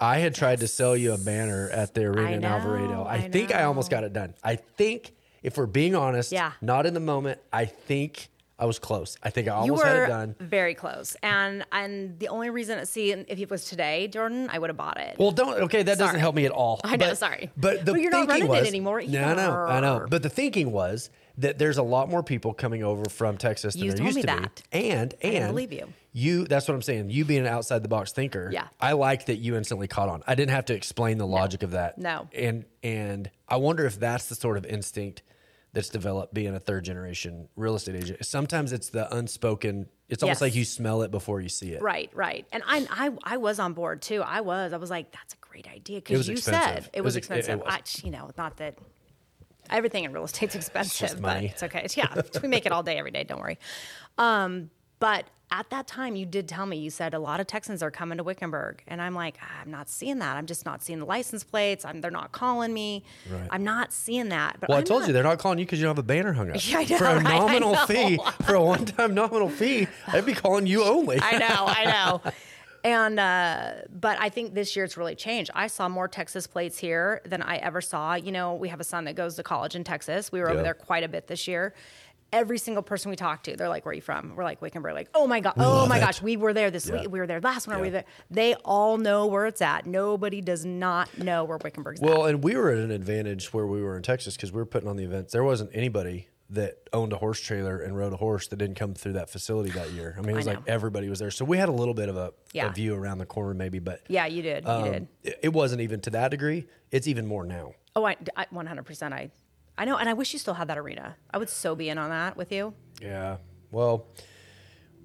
I 0.00 0.18
had 0.18 0.34
tried 0.34 0.60
to 0.60 0.68
sell 0.68 0.96
you 0.96 1.12
a 1.12 1.18
banner 1.18 1.70
at 1.70 1.94
the 1.94 2.04
arena 2.06 2.28
I 2.30 2.32
in 2.34 2.44
Alvarado. 2.44 3.02
I, 3.04 3.14
I 3.14 3.28
think 3.28 3.52
I 3.54 3.64
almost 3.64 3.90
got 3.90 4.02
it 4.04 4.12
done. 4.12 4.34
I 4.44 4.56
think, 4.56 5.12
if 5.44 5.56
we're 5.56 5.66
being 5.66 5.94
honest, 5.94 6.30
Yeah. 6.32 6.52
not 6.60 6.86
in 6.86 6.94
the 6.94 7.00
moment. 7.00 7.38
I 7.52 7.66
think 7.66 8.30
I 8.64 8.66
was 8.66 8.78
close. 8.78 9.18
I 9.22 9.28
think 9.28 9.46
I 9.46 9.50
almost 9.50 9.84
had 9.84 9.96
it 10.04 10.06
done. 10.06 10.34
very 10.40 10.72
close, 10.74 11.16
and 11.22 11.66
and 11.70 12.18
the 12.18 12.28
only 12.28 12.48
reason, 12.48 12.84
see, 12.86 13.12
if 13.12 13.38
it 13.38 13.50
was 13.50 13.66
today, 13.66 14.08
Jordan, 14.08 14.48
I 14.50 14.58
would 14.58 14.70
have 14.70 14.76
bought 14.78 14.98
it. 14.98 15.18
Well, 15.18 15.32
don't. 15.32 15.64
Okay, 15.64 15.82
that 15.82 15.98
doesn't 15.98 16.06
Sorry. 16.06 16.18
help 16.18 16.34
me 16.34 16.46
at 16.46 16.50
all. 16.50 16.80
I 16.82 16.96
know, 16.96 17.08
But- 17.08 17.18
sorry. 17.18 17.50
But 17.58 17.84
the 17.84 17.92
Well, 17.92 18.00
you're 18.00 18.10
not 18.10 18.26
thinking 18.26 18.48
running 18.48 18.56
it 18.56 18.60
was, 18.60 18.68
anymore 18.68 19.02
No, 19.02 19.22
I 19.22 19.34
know, 19.34 19.52
I 19.52 19.80
know. 19.80 19.96
either. 19.96 20.06
But 20.06 20.22
the 20.22 20.30
thinking 20.30 20.72
was 20.72 21.10
that 21.36 21.58
there's 21.58 21.76
a 21.76 21.82
lot 21.82 22.08
more 22.08 22.22
people 22.22 22.54
coming 22.54 22.82
over 22.82 23.04
from 23.10 23.36
Texas 23.36 23.74
than 23.74 23.82
You 23.84 23.90
there 23.90 23.98
told 23.98 24.06
used 24.06 24.16
me 24.16 24.22
to 24.22 24.26
that. 24.28 24.62
be. 24.72 24.80
And 24.90 25.14
and 25.20 25.48
believe 25.48 25.72
you. 25.74 25.92
You. 26.14 26.44
That's 26.46 26.66
what 26.66 26.74
I'm 26.74 26.80
saying. 26.82 27.10
You 27.10 27.26
being 27.26 27.40
an 27.40 27.46
outside 27.48 27.82
the 27.82 27.88
box 27.88 28.12
thinker. 28.12 28.48
Yeah. 28.50 28.68
I 28.80 28.92
like 28.92 29.26
that 29.26 29.36
you 29.36 29.56
instantly 29.56 29.88
caught 29.88 30.08
on. 30.08 30.22
I 30.26 30.34
didn't 30.34 30.52
have 30.52 30.64
to 30.66 30.74
explain 30.74 31.18
the 31.18 31.26
logic 31.26 31.62
of 31.62 31.72
that. 31.72 31.98
No. 31.98 32.28
And 32.32 32.64
and 32.82 33.30
I 33.46 33.58
wonder 33.58 33.84
if 33.84 33.98
that's 34.00 34.26
the 34.30 34.34
sort 34.36 34.56
of 34.56 34.64
instinct 34.64 35.22
that's 35.74 35.90
developed 35.90 36.32
being 36.32 36.54
a 36.54 36.58
third 36.60 36.84
generation 36.84 37.48
real 37.56 37.74
estate 37.74 37.96
agent. 37.96 38.24
Sometimes 38.24 38.72
it's 38.72 38.88
the 38.88 39.14
unspoken. 39.14 39.86
It's 40.08 40.22
almost 40.22 40.36
Yes. 40.36 40.40
like 40.40 40.54
you 40.54 40.64
smell 40.64 41.02
it 41.02 41.10
before 41.10 41.40
you 41.42 41.48
see 41.50 41.72
it. 41.72 41.82
Right, 41.82 42.10
right. 42.14 42.46
And 42.52 42.62
I, 42.66 42.86
I, 42.90 43.34
I 43.34 43.36
was 43.36 43.58
on 43.58 43.72
board 43.74 44.00
too. 44.00 44.22
I 44.22 44.40
was. 44.40 44.72
I 44.72 44.78
was 44.78 44.88
like, 44.90 45.12
that's 45.12 45.34
a 45.34 45.36
great 45.40 45.68
idea 45.68 45.98
because 46.00 46.26
you 46.28 46.34
expensive. 46.34 46.84
said 46.84 46.90
It 46.94 46.98
it 46.98 47.00
was 47.02 47.14
was 47.14 47.16
ex- 47.16 47.28
it- 47.30 47.32
it 47.34 47.38
expensive. 47.40 47.64
was. 47.66 48.02
I, 48.02 48.06
you 48.06 48.10
know, 48.12 48.30
not 48.38 48.56
that 48.58 48.78
everything 49.70 50.04
in 50.04 50.12
real 50.12 50.24
estate's 50.24 50.54
expensive, 50.54 51.12
but 51.12 51.20
money. 51.22 51.46
it's 51.48 51.62
okay. 51.62 51.86
Yeah, 51.96 52.22
we 52.42 52.48
make 52.48 52.66
it 52.66 52.72
all 52.72 52.82
day, 52.82 52.96
every 52.98 53.10
day. 53.10 53.24
Don't 53.24 53.40
worry. 53.40 53.58
Um, 54.18 54.70
but 55.00 55.24
at 55.56 55.70
that 55.70 55.86
time, 55.86 56.16
you 56.16 56.26
did 56.26 56.48
tell 56.48 56.66
me 56.66 56.76
you 56.76 56.90
said 56.90 57.14
a 57.14 57.18
lot 57.18 57.38
of 57.38 57.46
Texans 57.46 57.80
are 57.82 57.90
coming 57.90 58.18
to 58.18 58.24
Wickenburg, 58.24 58.82
and 58.88 59.00
I'm 59.00 59.14
like, 59.14 59.36
"Ah, 59.40 59.60
I'm 59.62 59.70
not 59.70 59.88
seeing 59.88 60.18
that. 60.18 60.36
I'm 60.36 60.46
just 60.46 60.64
not 60.66 60.82
seeing 60.82 60.98
the 60.98 61.04
license 61.06 61.44
plates. 61.44 61.84
I'm, 61.84 62.00
they're 62.00 62.10
not 62.10 62.32
calling 62.32 62.74
me. 62.74 63.04
Right. 63.30 63.48
I'm 63.50 63.62
not 63.62 63.92
seeing 63.92 64.30
that. 64.30 64.56
But 64.58 64.68
Well, 64.68 64.78
I'm 64.78 64.82
I 64.82 64.84
told 64.84 65.02
not- 65.02 65.06
you 65.06 65.12
they're 65.12 65.22
not 65.22 65.38
calling 65.38 65.58
you 65.60 65.64
because 65.64 65.78
you 65.78 65.84
don't 65.84 65.96
have 65.96 66.04
a 66.04 66.06
banner 66.06 66.32
hung 66.32 66.50
up. 66.50 66.56
Yeah, 66.68 66.78
I 66.78 66.84
know, 66.84 66.96
for 66.98 67.04
a 67.04 67.14
right? 67.22 67.22
Nominal 67.22 67.76
fee, 67.86 68.18
for 68.42 68.54
a 68.56 68.62
one-time 68.62 69.14
nominal 69.14 69.48
fee, 69.48 69.86
I'd 70.08 70.26
be 70.26 70.34
calling 70.34 70.66
you 70.66 70.82
only. 70.84 71.20
I 71.22 71.38
know, 71.38 71.46
I 71.68 71.84
know. 72.24 72.32
And 72.82 73.18
uh, 73.18 73.72
but 73.98 74.18
I 74.20 74.28
think 74.28 74.52
this 74.52 74.76
year 74.76 74.84
it's 74.84 74.98
really 74.98 75.14
changed. 75.14 75.50
I 75.54 75.68
saw 75.68 75.88
more 75.88 76.06
Texas 76.06 76.46
plates 76.46 76.76
here 76.78 77.22
than 77.24 77.40
I 77.40 77.56
ever 77.56 77.80
saw. 77.80 78.14
You 78.14 78.30
know, 78.30 78.54
we 78.56 78.68
have 78.68 78.78
a 78.80 78.84
son 78.84 79.04
that 79.04 79.14
goes 79.14 79.36
to 79.36 79.42
college 79.42 79.74
in 79.74 79.84
Texas. 79.84 80.30
We 80.30 80.40
were 80.40 80.50
over 80.50 80.62
there 80.62 80.74
quite 80.74 81.02
a 81.02 81.08
bit 81.08 81.26
this 81.26 81.48
year. 81.48 81.72
Every 82.32 82.58
single 82.58 82.82
person 82.82 83.10
we 83.10 83.16
talked 83.16 83.44
to, 83.44 83.56
they're 83.56 83.68
like, 83.68 83.84
"Where 83.84 83.92
are 83.92 83.94
you 83.94 84.00
from?" 84.00 84.34
We're 84.34 84.42
like, 84.42 84.60
"Wickenburg." 84.60 84.94
Like, 84.94 85.08
"Oh 85.14 85.26
my 85.28 85.38
god, 85.40 85.54
oh 85.56 85.86
my 85.86 85.98
it. 85.98 86.00
gosh, 86.00 86.20
we 86.20 86.36
were 86.36 86.52
there 86.52 86.70
this 86.70 86.86
Yeah. 86.88 87.00
week. 87.00 87.10
We 87.10 87.20
were 87.20 87.26
there 87.28 87.40
last 87.40 87.68
one. 87.68 87.76
We 87.80 87.82
Yeah. 87.82 87.86
were 87.86 87.92
there." 87.92 88.04
They 88.30 88.54
all 88.64 88.98
know 88.98 89.26
where 89.26 89.46
it's 89.46 89.62
at. 89.62 89.86
Nobody 89.86 90.40
does 90.40 90.64
not 90.64 91.16
know 91.16 91.44
where 91.44 91.58
Wickenburg's 91.58 92.00
Well, 92.00 92.24
at. 92.26 92.34
and 92.34 92.42
we 92.44 92.56
were 92.56 92.70
at 92.70 92.78
an 92.78 92.90
advantage 92.90 93.52
where 93.54 93.66
we 93.66 93.80
were 93.82 93.96
in 93.96 94.02
Texas 94.02 94.34
because 94.36 94.50
we 94.50 94.58
were 94.58 94.66
putting 94.66 94.88
on 94.88 94.96
the 94.96 95.04
events. 95.04 95.32
There 95.32 95.44
wasn't 95.44 95.70
anybody 95.72 96.28
that 96.50 96.76
owned 96.92 97.12
a 97.12 97.16
horse 97.16 97.40
trailer 97.40 97.78
and 97.78 97.96
rode 97.96 98.12
a 98.12 98.16
horse 98.16 98.48
that 98.48 98.56
didn't 98.56 98.76
come 98.76 98.94
through 98.94 99.12
that 99.14 99.30
facility 99.30 99.70
that 99.70 99.90
year. 99.92 100.14
I 100.18 100.20
mean, 100.20 100.30
it 100.30 100.36
was 100.36 100.46
like 100.46 100.58
everybody 100.66 101.08
was 101.08 101.18
there, 101.18 101.30
so 101.30 101.44
we 101.44 101.56
had 101.56 101.68
a 101.68 101.72
little 101.72 101.94
bit 101.94 102.08
of 102.08 102.16
a, 102.16 102.32
Yeah. 102.52 102.68
a 102.68 102.72
view 102.72 102.94
around 102.94 103.18
the 103.18 103.26
corner, 103.26 103.54
maybe, 103.54 103.78
but 103.78 104.00
Yeah, 104.08 104.26
you 104.26 104.42
did. 104.42 104.64
You 104.64 104.70
um, 104.70 104.84
did. 104.84 105.08
it, 105.22 105.38
it 105.44 105.52
wasn't 105.52 105.80
even 105.80 106.00
to 106.00 106.10
that 106.10 106.30
degree. 106.32 106.66
It's 106.90 107.06
even 107.08 107.26
more 107.26 107.46
now. 107.46 107.72
Oh, 107.96 108.04
I, 108.04 108.16
I 108.36 108.46
100%. 108.52 109.12
I, 109.14 109.30
I 109.76 109.84
know, 109.84 109.96
and 109.96 110.08
I 110.08 110.12
wish 110.12 110.32
you 110.32 110.38
still 110.38 110.54
had 110.54 110.68
that 110.68 110.78
arena. 110.78 111.16
I 111.32 111.38
would 111.38 111.48
so 111.50 111.74
be 111.74 111.88
in 111.88 111.98
on 111.98 112.10
that 112.10 112.36
with 112.36 112.52
you. 112.52 112.74
Yeah. 113.02 113.38
Well, 113.70 114.06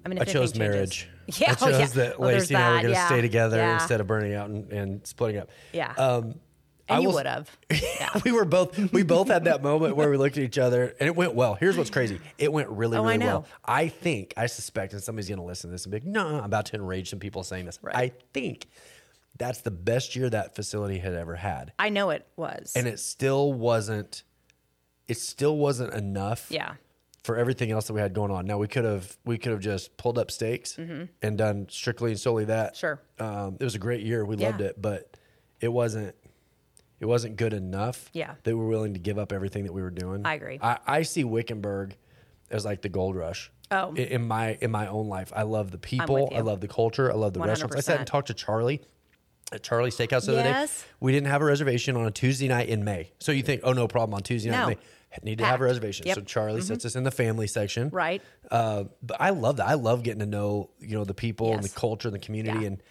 I 0.04 0.08
mean, 0.08 0.18
I 0.18 0.24
chose 0.24 0.52
changes- 0.52 0.58
marriage. 0.58 1.08
Yeah, 1.38 1.52
I 1.52 1.56
oh, 1.60 1.68
yeah. 1.68 1.86
that 1.86 2.14
Oh, 2.18 2.26
there's 2.26 2.50
Lacey 2.50 2.54
and 2.56 2.64
I 2.64 2.68
were 2.70 2.74
going 2.80 2.84
to 2.86 2.90
yeah, 2.90 3.06
stay 3.06 3.20
together 3.20 3.56
yeah. 3.58 3.74
instead 3.74 4.00
of 4.00 4.08
burning 4.08 4.34
out 4.34 4.50
and, 4.50 4.72
and 4.72 5.06
splitting 5.06 5.40
up. 5.40 5.48
Yeah. 5.72 5.92
Um, 5.96 6.34
I 6.88 6.94
And 6.94 7.02
you 7.04 7.10
would 7.10 7.26
have. 7.26 7.48
Yeah. 7.70 8.10
we 8.24 8.32
were 8.32 8.44
both 8.44 8.76
we 8.92 9.04
both 9.04 9.28
had 9.28 9.44
that 9.44 9.62
moment 9.62 9.94
where 9.94 10.10
we 10.10 10.16
looked 10.16 10.36
at 10.38 10.42
each 10.42 10.58
other 10.58 10.92
and 10.98 11.06
it 11.06 11.14
went 11.14 11.36
well. 11.36 11.54
Here's 11.54 11.76
what's 11.76 11.90
crazy. 11.90 12.18
It 12.36 12.52
went 12.52 12.68
really, 12.70 12.96
Oh, 12.96 13.04
really 13.04 13.18
know. 13.18 13.26
well. 13.26 13.46
I 13.64 13.86
think, 13.86 14.34
I 14.36 14.46
suspect, 14.46 14.92
and 14.92 15.00
somebody's 15.00 15.28
gonna 15.28 15.44
listen 15.44 15.70
to 15.70 15.72
this 15.72 15.84
and 15.84 15.92
be 15.92 15.98
like, 15.98 16.04
no, 16.06 16.26
I'm 16.38 16.44
about 16.44 16.66
to 16.66 16.74
enrage 16.76 17.10
some 17.10 17.20
people 17.20 17.44
saying 17.44 17.64
this. 17.66 17.78
Right. 17.80 17.94
I 17.94 18.12
think 18.34 18.66
that's 19.38 19.60
the 19.60 19.70
best 19.70 20.16
year 20.16 20.28
that 20.30 20.56
facility 20.56 20.98
had 20.98 21.14
ever 21.14 21.36
had. 21.36 21.72
I 21.78 21.90
know 21.90 22.10
it 22.10 22.26
was. 22.34 22.72
And 22.74 22.88
it 22.88 22.98
still 22.98 23.52
wasn't 23.52 24.24
it 25.10 25.18
still 25.18 25.56
wasn't 25.56 25.92
enough 25.92 26.46
yeah. 26.50 26.74
for 27.24 27.36
everything 27.36 27.72
else 27.72 27.88
that 27.88 27.94
we 27.94 28.00
had 28.00 28.14
going 28.14 28.30
on. 28.30 28.46
Now 28.46 28.58
we 28.58 28.68
could 28.68 28.84
have 28.84 29.16
we 29.24 29.38
could 29.38 29.50
have 29.50 29.60
just 29.60 29.96
pulled 29.96 30.18
up 30.18 30.30
stakes 30.30 30.78
and 30.78 31.36
done 31.36 31.66
strictly 31.68 32.12
and 32.12 32.20
solely 32.20 32.44
that. 32.44 32.74
Mm-hmm. 32.74 32.78
Sure. 32.78 33.02
Um, 33.18 33.56
it 33.58 33.64
was 33.64 33.74
a 33.74 33.80
great 33.80 34.02
year. 34.02 34.24
We 34.24 34.36
loved 34.36 34.60
it, 34.60 34.80
but 34.80 35.16
it 35.60 35.68
wasn't 35.68 36.14
it 37.00 37.06
wasn't 37.06 37.36
good 37.36 37.52
enough. 37.52 38.08
Yeah. 38.12 38.34
That 38.44 38.56
we 38.56 38.62
were 38.62 38.68
willing 38.68 38.94
to 38.94 39.00
give 39.00 39.18
up 39.18 39.32
everything 39.32 39.64
that 39.64 39.72
we 39.72 39.82
were 39.82 39.90
doing. 39.90 40.24
I 40.24 40.34
agree. 40.34 40.60
I, 40.62 40.78
I 40.86 41.02
see 41.02 41.24
Wickenburg 41.24 41.96
as 42.50 42.64
like 42.64 42.82
the 42.82 42.88
gold 42.88 43.16
rush. 43.16 43.50
Oh. 43.72 43.90
In, 43.94 44.04
in 44.04 44.28
my 44.28 44.58
in 44.60 44.70
my 44.70 44.86
own 44.86 45.08
life. 45.08 45.32
I 45.34 45.42
love 45.42 45.72
the 45.72 45.78
people. 45.78 46.32
I 46.32 46.40
love 46.40 46.60
the 46.60 46.68
culture. 46.68 47.10
I 47.10 47.16
love 47.16 47.32
the 47.32 47.40
restaurants. 47.40 47.76
I 47.76 47.80
sat 47.80 47.98
and 47.98 48.06
talked 48.06 48.28
to 48.28 48.34
Charlie 48.34 48.80
at 49.52 49.62
Charlie 49.62 49.90
Steakhouse 49.90 50.26
the 50.26 50.32
other 50.32 50.42
day. 50.42 50.50
Yes. 50.50 50.84
We 51.00 51.12
didn't 51.12 51.28
have 51.28 51.42
a 51.42 51.44
reservation 51.44 51.96
on 51.96 52.06
a 52.06 52.10
Tuesday 52.10 52.48
night 52.48 52.68
in 52.68 52.84
May. 52.84 53.10
So 53.18 53.32
you 53.32 53.42
think, 53.42 53.62
oh 53.64 53.72
no 53.72 53.88
problem 53.88 54.14
on 54.14 54.22
Tuesday 54.22 54.50
night 54.50 54.78
No. 54.78 54.82
Need 55.22 55.38
to 55.38 55.44
have 55.44 55.60
a 55.60 55.64
reservation. 55.64 56.06
Yep. 56.06 56.16
Mm-hmm. 56.16 56.22
So 56.22 56.24
Charlie 56.26 56.60
sets 56.62 56.84
us 56.84 56.94
in 56.96 57.02
the 57.04 57.10
family 57.10 57.46
section. 57.46 57.88
Right. 57.90 58.22
Uh, 58.50 58.84
but 59.02 59.20
I 59.20 59.30
love 59.30 59.56
that. 59.56 59.66
I 59.66 59.74
love 59.74 60.02
getting 60.02 60.20
to 60.20 60.26
know, 60.26 60.70
you 60.78 60.96
know, 60.96 61.04
the 61.04 61.14
people 61.14 61.52
and 61.52 61.62
the 61.62 61.68
culture 61.68 62.08
and 62.08 62.14
the 62.14 62.18
community. 62.20 62.60
Yeah. 62.60 62.66
And 62.66 62.82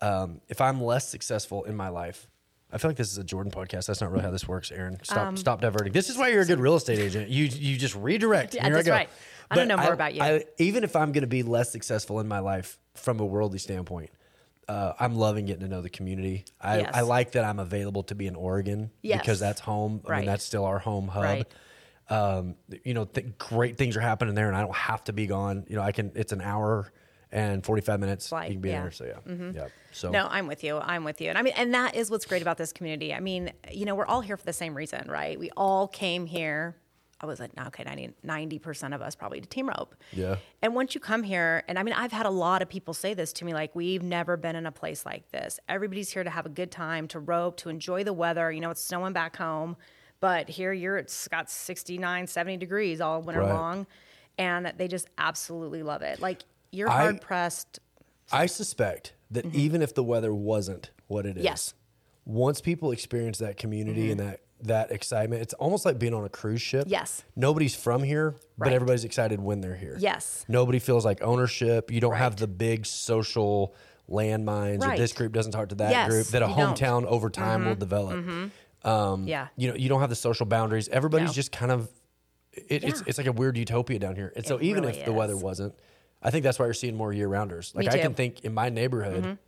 um, 0.00 0.40
if 0.48 0.60
I'm 0.60 0.80
less 0.80 1.08
successful 1.08 1.64
in 1.64 1.74
my 1.76 1.88
life, 1.88 2.28
I 2.72 2.78
feel 2.78 2.90
like 2.90 2.96
this 2.96 3.10
is 3.10 3.18
a 3.18 3.24
Jordan 3.24 3.52
podcast. 3.52 3.86
That's 3.86 4.00
not 4.00 4.10
really 4.10 4.24
how 4.24 4.30
this 4.30 4.46
works, 4.48 4.70
Erin. 4.72 4.98
Stop, 5.02 5.18
Um, 5.18 5.36
stop 5.36 5.60
diverting. 5.60 5.92
This 5.92 6.10
is 6.10 6.16
why 6.16 6.28
you're 6.28 6.42
a 6.42 6.46
good 6.46 6.58
real 6.60 6.74
estate 6.76 6.98
agent. 6.98 7.28
You 7.28 7.44
you 7.44 7.76
just 7.76 7.94
redirect. 7.96 8.54
Yeah, 8.54 8.68
that's 8.68 8.86
I 8.86 8.90
go. 8.90 8.92
right. 8.92 9.08
I 9.50 9.56
don't 9.56 9.68
know 9.68 9.76
more 9.76 9.92
about 9.92 10.14
you. 10.14 10.22
I, 10.22 10.44
even 10.58 10.84
if 10.84 10.96
I'm 10.96 11.12
going 11.12 11.22
to 11.22 11.28
be 11.28 11.42
less 11.42 11.70
successful 11.70 12.18
in 12.20 12.26
my 12.26 12.38
life 12.38 12.78
from 12.94 13.20
a 13.20 13.24
worldly 13.26 13.58
standpoint, 13.58 14.10
uh, 14.68 14.94
I'm 14.98 15.14
loving 15.16 15.44
getting 15.46 15.62
to 15.62 15.68
know 15.68 15.82
the 15.82 15.90
community. 15.90 16.44
I, 16.60 16.78
Yes. 16.78 16.90
I 16.94 17.00
like 17.02 17.32
that 17.32 17.44
I'm 17.44 17.58
available 17.58 18.02
to 18.04 18.14
be 18.14 18.26
in 18.26 18.34
Oregon 18.36 18.90
Yes. 19.02 19.20
because 19.20 19.38
that's 19.40 19.60
home. 19.60 20.00
I 20.06 20.10
Right. 20.10 20.18
mean, 20.20 20.26
that's 20.26 20.44
still 20.44 20.64
our 20.64 20.78
home 20.78 21.08
hub. 21.08 21.22
Right. 21.24 21.46
Um, 22.10 22.56
you 22.84 22.94
know, 22.94 23.06
th- 23.06 23.38
great 23.38 23.78
things 23.78 23.96
are 23.96 24.00
happening 24.00 24.34
there, 24.34 24.48
and 24.48 24.56
I 24.56 24.60
don't 24.60 24.74
have 24.74 25.04
to 25.04 25.12
be 25.12 25.26
gone. 25.26 25.64
You 25.68 25.76
know, 25.76 25.82
I 25.82 25.92
can. 25.92 26.12
It's 26.14 26.32
an 26.32 26.40
hour 26.40 26.92
and 27.34 27.64
45 27.64 28.00
minutes. 28.00 28.28
Flight, 28.28 28.48
you 28.48 28.54
can 28.54 28.62
be 28.62 28.70
yeah. 28.70 28.76
Mm-hmm. 28.76 28.84
there. 28.84 28.92
So 28.92 29.04
yeah, 29.04 29.62
yeah. 29.62 29.68
So 29.92 30.10
No, 30.10 30.26
I'm 30.30 30.46
with 30.46 30.64
you. 30.64 30.78
I'm 30.78 31.04
with 31.04 31.20
you. 31.20 31.28
And 31.28 31.36
I 31.36 31.42
mean, 31.42 31.52
and 31.56 31.74
that 31.74 31.96
is 31.96 32.10
what's 32.10 32.24
great 32.24 32.42
about 32.42 32.56
this 32.56 32.72
community. 32.72 33.12
I 33.12 33.20
mean, 33.20 33.52
you 33.72 33.84
know, 33.84 33.94
we're 33.94 34.06
all 34.06 34.20
here 34.20 34.36
for 34.36 34.44
the 34.44 34.52
same 34.52 34.74
reason, 34.74 35.10
right? 35.10 35.38
We 35.38 35.50
all 35.56 35.88
came 35.88 36.26
here. 36.26 36.76
I 37.20 37.26
was 37.26 37.40
like, 37.40 37.50
okay, 37.58 38.12
90, 38.22 38.58
percent 38.58 38.92
of 38.94 39.00
us 39.00 39.14
probably 39.14 39.40
to 39.40 39.48
team 39.48 39.68
rope. 39.68 39.94
Yeah. 40.12 40.36
And 40.62 40.74
once 40.74 40.94
you 40.94 41.00
come 41.00 41.22
here, 41.22 41.64
and 41.68 41.78
I 41.78 41.82
mean, 41.82 41.94
I've 41.94 42.12
had 42.12 42.26
a 42.26 42.30
lot 42.30 42.60
of 42.60 42.68
people 42.68 42.92
say 42.92 43.14
this 43.14 43.32
to 43.34 43.44
me, 43.44 43.54
like, 43.54 43.74
we've 43.74 44.02
never 44.02 44.36
been 44.36 44.56
in 44.56 44.66
a 44.66 44.72
place 44.72 45.06
like 45.06 45.30
this. 45.30 45.58
Everybody's 45.68 46.10
here 46.10 46.22
to 46.22 46.30
have 46.30 46.44
a 46.44 46.50
good 46.50 46.70
time, 46.70 47.08
to 47.08 47.20
rope, 47.20 47.56
to 47.58 47.68
enjoy 47.68 48.04
the 48.04 48.12
weather. 48.12 48.52
You 48.52 48.60
know, 48.60 48.70
it's 48.70 48.84
snowing 48.84 49.12
back 49.12 49.36
home, 49.36 49.76
but 50.24 50.48
here 50.48 50.72
you're, 50.72 50.96
it's 50.96 51.28
got 51.28 51.50
69, 51.50 52.26
70 52.26 52.56
degrees 52.56 52.98
all 53.02 53.20
winter 53.20 53.42
Right. 53.42 53.52
long. 53.52 53.86
And 54.38 54.72
they 54.78 54.88
just 54.88 55.06
absolutely 55.18 55.82
love 55.82 56.00
it. 56.00 56.18
Like, 56.18 56.44
you're 56.72 56.88
I- 56.88 57.02
hard 57.02 57.20
pressed. 57.20 57.78
I 58.32 58.46
suspect 58.46 59.12
that 59.30 59.44
even 59.54 59.82
if 59.82 59.94
the 59.94 60.02
weather 60.02 60.32
wasn't 60.34 60.92
what 61.08 61.26
it 61.26 61.30
is, 61.30 61.34
Mm-hmm. 61.36 61.44
Yes. 61.44 61.74
once 62.24 62.62
people 62.62 62.90
experience 62.90 63.36
that 63.38 63.58
community 63.58 64.10
and 64.10 64.18
Mm-hmm. 64.20 64.30
that 64.30 64.40
that 64.62 64.90
excitement. 64.92 65.42
It's 65.42 65.52
almost 65.54 65.84
like 65.84 65.98
being 65.98 66.14
on 66.14 66.24
a 66.24 66.28
cruise 66.30 66.62
ship. 66.62 66.84
Yes. 66.88 67.22
Nobody's 67.36 67.74
from 67.74 68.02
here, 68.02 68.36
but 68.56 68.72
everybody's 68.72 69.04
excited 69.04 69.38
when 69.38 69.60
they're 69.60 69.74
here. 69.76 69.96
Yes. 69.98 70.46
Nobody 70.48 70.78
feels 70.78 71.04
like 71.04 71.20
ownership. 71.22 71.90
You 71.90 72.00
don't 72.00 72.14
have 72.16 72.36
the 72.36 72.46
big 72.46 72.86
social 72.86 73.74
landmines 74.10 74.82
or 74.82 74.96
this 74.96 75.12
group 75.12 75.32
doesn't 75.34 75.52
talk 75.52 75.68
to 75.70 75.74
that 75.76 75.90
Yes, 75.90 76.08
group 76.10 76.26
that 76.28 76.42
a 76.42 76.48
you 76.48 76.54
don't. 76.54 76.74
Mm-hmm. 76.78 76.84
hometown 76.84 77.04
over 77.06 77.28
time 77.28 77.66
will 77.66 77.74
develop. 77.74 78.24
Um, 78.84 79.26
Yeah. 79.26 79.48
You 79.56 79.68
know, 79.70 79.74
you 79.76 79.88
don't 79.88 80.00
have 80.00 80.10
the 80.10 80.16
social 80.16 80.46
boundaries. 80.46 80.88
Everybody's 80.88 81.28
No. 81.30 81.32
just 81.34 81.52
kind 81.52 81.72
of 81.72 81.90
it, 82.52 82.84
it's 82.84 83.00
Yeah. 83.00 83.04
it's 83.08 83.18
like 83.18 83.26
a 83.26 83.32
weird 83.32 83.56
utopia 83.56 83.98
down 83.98 84.14
here. 84.14 84.32
And 84.36 84.46
so 84.46 84.56
It 84.58 84.64
even 84.64 84.84
really 84.84 84.98
if 84.98 85.04
the 85.04 85.12
weather 85.12 85.36
wasn't, 85.36 85.74
I 86.22 86.30
think 86.30 86.44
that's 86.44 86.58
why 86.58 86.66
you're 86.66 86.74
seeing 86.74 86.96
more 86.96 87.12
year 87.12 87.26
rounders. 87.28 87.72
Like 87.74 87.88
I 87.88 87.92
can. 87.98 88.00
Mm-hmm. 88.08 88.14
think 88.14 88.44
in 88.44 88.54
my 88.54 88.68
neighborhood, 88.68 89.38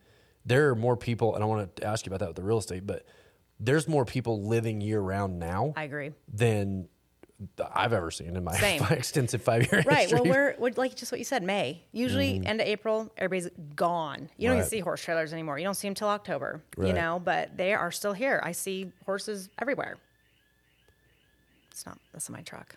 there 0.45 0.71
are 0.71 0.75
more 0.75 0.97
people, 0.97 1.35
and 1.35 1.43
I 1.45 1.47
want 1.47 1.77
to 1.77 1.85
ask 1.87 2.05
you 2.07 2.11
about 2.11 2.21
that 2.21 2.29
with 2.29 2.37
the 2.37 2.43
real 2.43 2.59
estate, 2.59 2.87
but 2.87 3.05
there's 3.61 3.87
more 3.89 4.05
people 4.05 4.43
living 4.43 4.81
year 4.81 5.01
round 5.01 5.39
now 5.39 5.73
I 5.77 5.85
agree. 5.85 6.13
than 6.33 6.89
I've 7.75 7.93
ever 7.93 8.11
seen 8.11 8.35
in 8.37 8.45
my, 8.45 8.53
my 8.81 8.89
extensive 8.97 9.43
five 9.43 9.71
year 9.71 9.83
Right. 9.87 10.09
history. 10.09 10.21
Well, 10.21 10.31
we're, 10.31 10.55
we're 10.59 10.73
like 10.77 10.95
just 10.97 11.13
what 11.13 11.19
you 11.19 11.25
said, 11.25 11.43
May. 11.43 11.83
Usually, 11.93 12.41
end 12.47 12.61
of 12.61 12.67
April, 12.67 13.13
everybody's 13.19 13.51
gone. 13.75 14.31
You 14.39 14.49
don't 14.49 14.57
Right. 14.57 14.61
even 14.61 14.71
see 14.71 14.81
horse 14.81 15.03
trailers 15.03 15.33
anymore. 15.33 15.59
You 15.59 15.65
don't 15.65 15.75
see 15.75 15.87
them 15.87 15.95
till 15.95 16.09
October. 16.09 16.63
Right. 16.77 16.89
You 16.89 16.93
know, 16.95 17.21
but 17.23 17.57
they 17.57 17.75
are 17.75 17.91
still 17.93 18.15
here. 18.15 18.41
I 18.43 18.53
see 18.53 18.91
horses 19.05 19.51
everywhere. 19.61 19.97
It's 21.71 21.85
not. 21.85 21.99
That's 22.13 22.31
my 22.31 22.41
truck. 22.41 22.75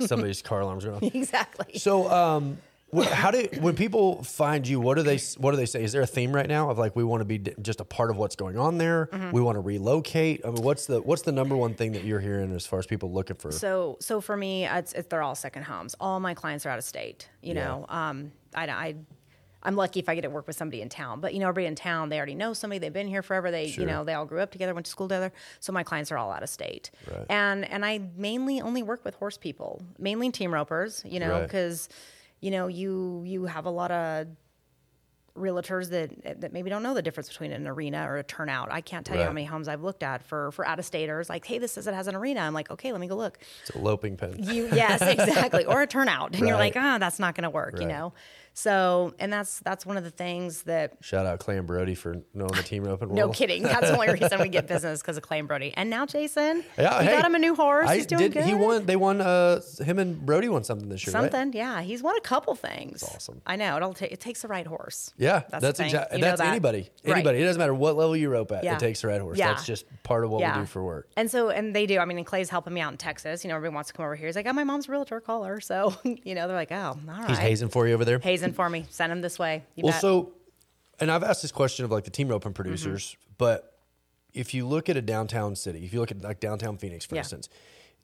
Somebody's 0.00 0.42
car 0.42 0.60
alarm's 0.60 0.84
going 0.84 0.96
off. 0.96 1.02
exactly. 1.14 1.78
So, 1.78 2.10
um, 2.10 2.58
how 3.10 3.30
do 3.30 3.46
when 3.60 3.74
people 3.76 4.22
find 4.22 4.66
you? 4.66 4.80
What 4.80 4.96
do 4.96 5.02
they 5.02 5.18
what 5.36 5.50
do 5.50 5.56
they 5.58 5.66
say? 5.66 5.84
Is 5.84 5.92
there 5.92 6.00
a 6.02 6.06
theme 6.06 6.34
right 6.34 6.48
now 6.48 6.70
of 6.70 6.78
like 6.78 6.96
we 6.96 7.04
want 7.04 7.20
to 7.20 7.24
be 7.26 7.38
just 7.60 7.80
a 7.80 7.84
part 7.84 8.10
of 8.10 8.16
what's 8.16 8.34
going 8.36 8.56
on 8.56 8.78
there? 8.78 9.10
Mm-hmm. 9.12 9.32
We 9.32 9.40
want 9.42 9.56
to 9.56 9.60
relocate. 9.60 10.40
I 10.44 10.50
mean, 10.50 10.62
what's 10.62 10.86
the 10.86 11.02
what's 11.02 11.22
the 11.22 11.32
number 11.32 11.54
one 11.56 11.74
thing 11.74 11.92
that 11.92 12.04
you're 12.04 12.20
hearing 12.20 12.54
as 12.54 12.66
far 12.66 12.78
as 12.78 12.86
people 12.86 13.12
looking 13.12 13.36
for? 13.36 13.52
So, 13.52 13.98
so 14.00 14.20
for 14.22 14.36
me, 14.36 14.64
it's, 14.66 14.92
it's 14.94 15.08
they're 15.08 15.22
all 15.22 15.34
second 15.34 15.64
homes. 15.64 15.94
All 16.00 16.18
my 16.18 16.32
clients 16.34 16.64
are 16.64 16.70
out 16.70 16.78
of 16.78 16.84
state. 16.84 17.28
You 17.42 17.54
Yeah. 17.54 17.64
know, 17.66 17.86
um, 17.90 18.32
I, 18.54 18.66
I, 18.68 18.94
I'm 19.62 19.76
lucky 19.76 20.00
if 20.00 20.08
I 20.08 20.14
get 20.14 20.22
to 20.22 20.30
work 20.30 20.46
with 20.46 20.56
somebody 20.56 20.80
in 20.80 20.88
town. 20.88 21.20
But 21.20 21.34
you 21.34 21.40
know, 21.40 21.48
everybody 21.48 21.66
in 21.66 21.74
town, 21.74 22.08
they 22.08 22.16
already 22.16 22.36
know 22.36 22.54
somebody. 22.54 22.78
They've 22.78 22.92
been 22.92 23.08
here 23.08 23.22
forever. 23.22 23.50
They, 23.50 23.68
Sure. 23.68 23.82
you 23.84 23.90
know, 23.90 24.02
they 24.04 24.14
all 24.14 24.24
grew 24.24 24.40
up 24.40 24.50
together, 24.50 24.72
went 24.72 24.86
to 24.86 24.90
school 24.90 25.08
together. 25.08 25.30
So 25.60 25.72
my 25.74 25.82
clients 25.82 26.10
are 26.10 26.16
all 26.16 26.30
out 26.30 26.42
of 26.42 26.48
state. 26.48 26.90
Right. 27.12 27.26
And 27.28 27.64
and 27.70 27.84
I 27.84 28.00
mainly 28.16 28.62
only 28.62 28.82
work 28.82 29.04
with 29.04 29.14
horse 29.16 29.36
people, 29.36 29.82
mainly 29.98 30.30
team 30.30 30.54
ropers. 30.54 31.02
You 31.04 31.20
know, 31.20 31.32
Right. 31.32 31.42
You 32.40 32.50
know 32.50 32.66
you 32.66 33.22
you 33.24 33.46
have 33.46 33.66
a 33.66 33.70
lot 33.70 33.90
of 33.90 34.26
realtors 35.38 35.90
that 35.90 36.40
that 36.40 36.52
maybe 36.52 36.68
don't 36.68 36.82
know 36.82 36.94
the 36.94 37.02
difference 37.02 37.28
between 37.28 37.52
an 37.52 37.66
arena 37.66 38.08
or 38.08 38.18
a 38.18 38.24
turnout. 38.24 38.70
I 38.70 38.80
can't 38.80 39.06
tell 39.06 39.16
you 39.16 39.22
how 39.22 39.32
many 39.32 39.46
homes 39.46 39.68
I've 39.68 39.82
looked 39.82 40.02
at 40.02 40.22
for 40.22 40.50
for 40.52 40.66
out 40.66 40.78
of 40.78 40.84
staters. 40.84 41.28
Like, 41.28 41.44
hey, 41.44 41.58
this 41.58 41.72
says 41.72 41.86
it 41.86 41.94
has 41.94 42.08
an 42.08 42.14
arena. 42.14 42.40
I'm 42.40 42.54
like, 42.54 42.70
okay, 42.70 42.92
let 42.92 43.00
me 43.00 43.06
go 43.06 43.16
look. 43.16 43.38
it's 43.62 43.70
a 43.70 43.78
loping 43.78 44.16
pen. 44.16 44.36
You 44.38 44.68
yes, 44.72 45.00
exactly. 45.02 45.64
or 45.64 45.82
a 45.82 45.86
turnout. 45.86 46.34
And 46.34 46.46
you're 46.46 46.56
like, 46.56 46.76
ah, 46.76 46.98
that's 46.98 47.18
not 47.18 47.34
gonna 47.34 47.50
work, 47.50 47.80
you 47.80 47.86
know? 47.86 48.12
So 48.58 49.14
and 49.20 49.32
that's 49.32 49.60
that's 49.60 49.86
one 49.86 49.96
of 49.96 50.02
the 50.02 50.10
things 50.10 50.62
that 50.64 50.96
Shout 51.00 51.26
out 51.26 51.38
Clam 51.38 51.64
Brody 51.64 51.94
for 51.94 52.16
knowing 52.34 52.50
the 52.56 52.62
team 52.64 52.88
open. 52.88 53.14
no 53.14 53.28
kidding. 53.30 53.62
That's 53.62 53.88
the 53.88 53.94
only 53.94 54.10
reason 54.12 54.40
we 54.40 54.48
get 54.48 54.66
business 54.66 55.00
because 55.00 55.16
of 55.16 55.22
Clay 55.22 55.38
and 55.38 55.46
Brody. 55.46 55.72
And 55.76 55.88
now 55.88 56.06
Jason, 56.06 56.64
Yeah, 56.78 57.00
you 57.00 57.08
hey, 57.08 57.14
got 57.16 57.24
him 57.24 57.36
a 57.36 57.38
new 57.38 57.54
horse. 57.54 57.88
I 57.88 57.96
He's 57.98 58.06
doing 58.06 58.22
did. 58.22 58.32
good. 58.32 58.44
He 58.46 58.54
won. 58.54 58.84
They 58.84 58.96
won. 58.96 59.20
Uh, 59.20 59.60
him 59.78 60.00
and 60.00 60.26
Brody 60.26 60.48
won 60.48 60.64
something 60.64 60.88
this 60.88 61.06
year. 61.06 61.14
right? 61.14 61.30
something. 61.30 61.52
Yeah, 61.56 61.82
he's 61.82 62.02
won 62.02 62.16
a 62.16 62.20
couple 62.20 62.56
things. 62.56 63.00
That's 63.02 63.14
awesome. 63.14 63.42
I 63.46 63.54
know. 63.54 63.76
It'll 63.76 63.94
take 63.94 64.10
it 64.10 64.18
takes 64.20 64.42
the 64.42 64.48
right 64.48 64.66
horse. 64.66 65.12
Yeah, 65.16 65.42
That's 65.50 65.62
that's, 65.62 65.78
exactly. 65.80 66.20
That's 66.20 66.40
that. 66.40 66.48
anybody. 66.48 66.90
Right. 67.04 67.14
Anybody. 67.14 67.38
It 67.38 67.44
doesn't 67.44 67.60
matter 67.60 67.74
what 67.74 67.96
level 67.96 68.16
you 68.16 68.28
rope 68.28 68.50
at. 68.50 68.64
Yeah. 68.64 68.74
It 68.74 68.80
takes 68.80 69.02
the 69.02 69.08
right 69.08 69.20
horse. 69.20 69.38
Yeah. 69.38 69.48
That's 69.48 69.66
just 69.66 69.84
part 70.02 70.24
of 70.24 70.30
what 70.30 70.40
Yeah. 70.40 70.56
we 70.56 70.62
do 70.62 70.66
for 70.66 70.82
work. 70.82 71.08
And 71.16 71.30
so, 71.30 71.50
and 71.50 71.76
they 71.76 71.86
do. 71.86 71.98
I 72.00 72.04
mean, 72.06 72.16
and 72.18 72.26
Clay's 72.26 72.50
helping 72.50 72.74
me 72.74 72.80
out 72.80 72.90
in 72.90 72.98
Texas. 72.98 73.44
You 73.44 73.50
know, 73.50 73.54
everybody 73.54 73.74
wants 73.76 73.88
to 73.90 73.94
come 73.94 74.04
over 74.04 74.16
here. 74.16 74.26
He's 74.26 74.34
like, 74.36 74.46
oh, 74.48 74.52
my 74.52 74.64
mom's 74.64 74.88
a 74.88 74.90
realtor. 74.90 75.20
Call 75.20 75.44
her. 75.44 75.60
So, 75.60 75.94
you 76.02 76.34
know, 76.34 76.48
they're 76.48 76.56
like, 76.56 76.72
oh, 76.72 76.96
all 76.98 76.98
right. 77.06 77.28
He's 77.28 77.38
hazing 77.38 77.68
for 77.68 77.86
you 77.86 77.94
over 77.94 78.04
there. 78.04 78.18
hazing 78.18 78.47
for 78.52 78.68
me. 78.70 78.86
Send 78.90 79.10
them 79.12 79.20
this 79.20 79.38
way. 79.38 79.64
You 79.76 79.84
Well, 79.84 79.92
bet. 79.92 80.00
so, 80.00 80.32
and 81.00 81.10
I've 81.10 81.22
asked 81.22 81.42
this 81.42 81.52
question 81.52 81.84
of 81.84 81.90
like 81.90 82.04
the 82.04 82.10
team 82.10 82.28
roping 82.28 82.50
Mm-hmm. 82.52 82.62
producers, 82.62 83.16
but 83.38 83.78
if 84.34 84.52
you 84.54 84.66
look 84.66 84.88
at 84.88 84.96
a 84.96 85.02
downtown 85.02 85.56
city, 85.56 85.84
if 85.84 85.92
you 85.92 86.00
look 86.00 86.10
at 86.10 86.22
like 86.22 86.40
downtown 86.40 86.76
Phoenix, 86.78 87.04
for 87.04 87.14
Yeah. 87.14 87.20
instance, 87.20 87.48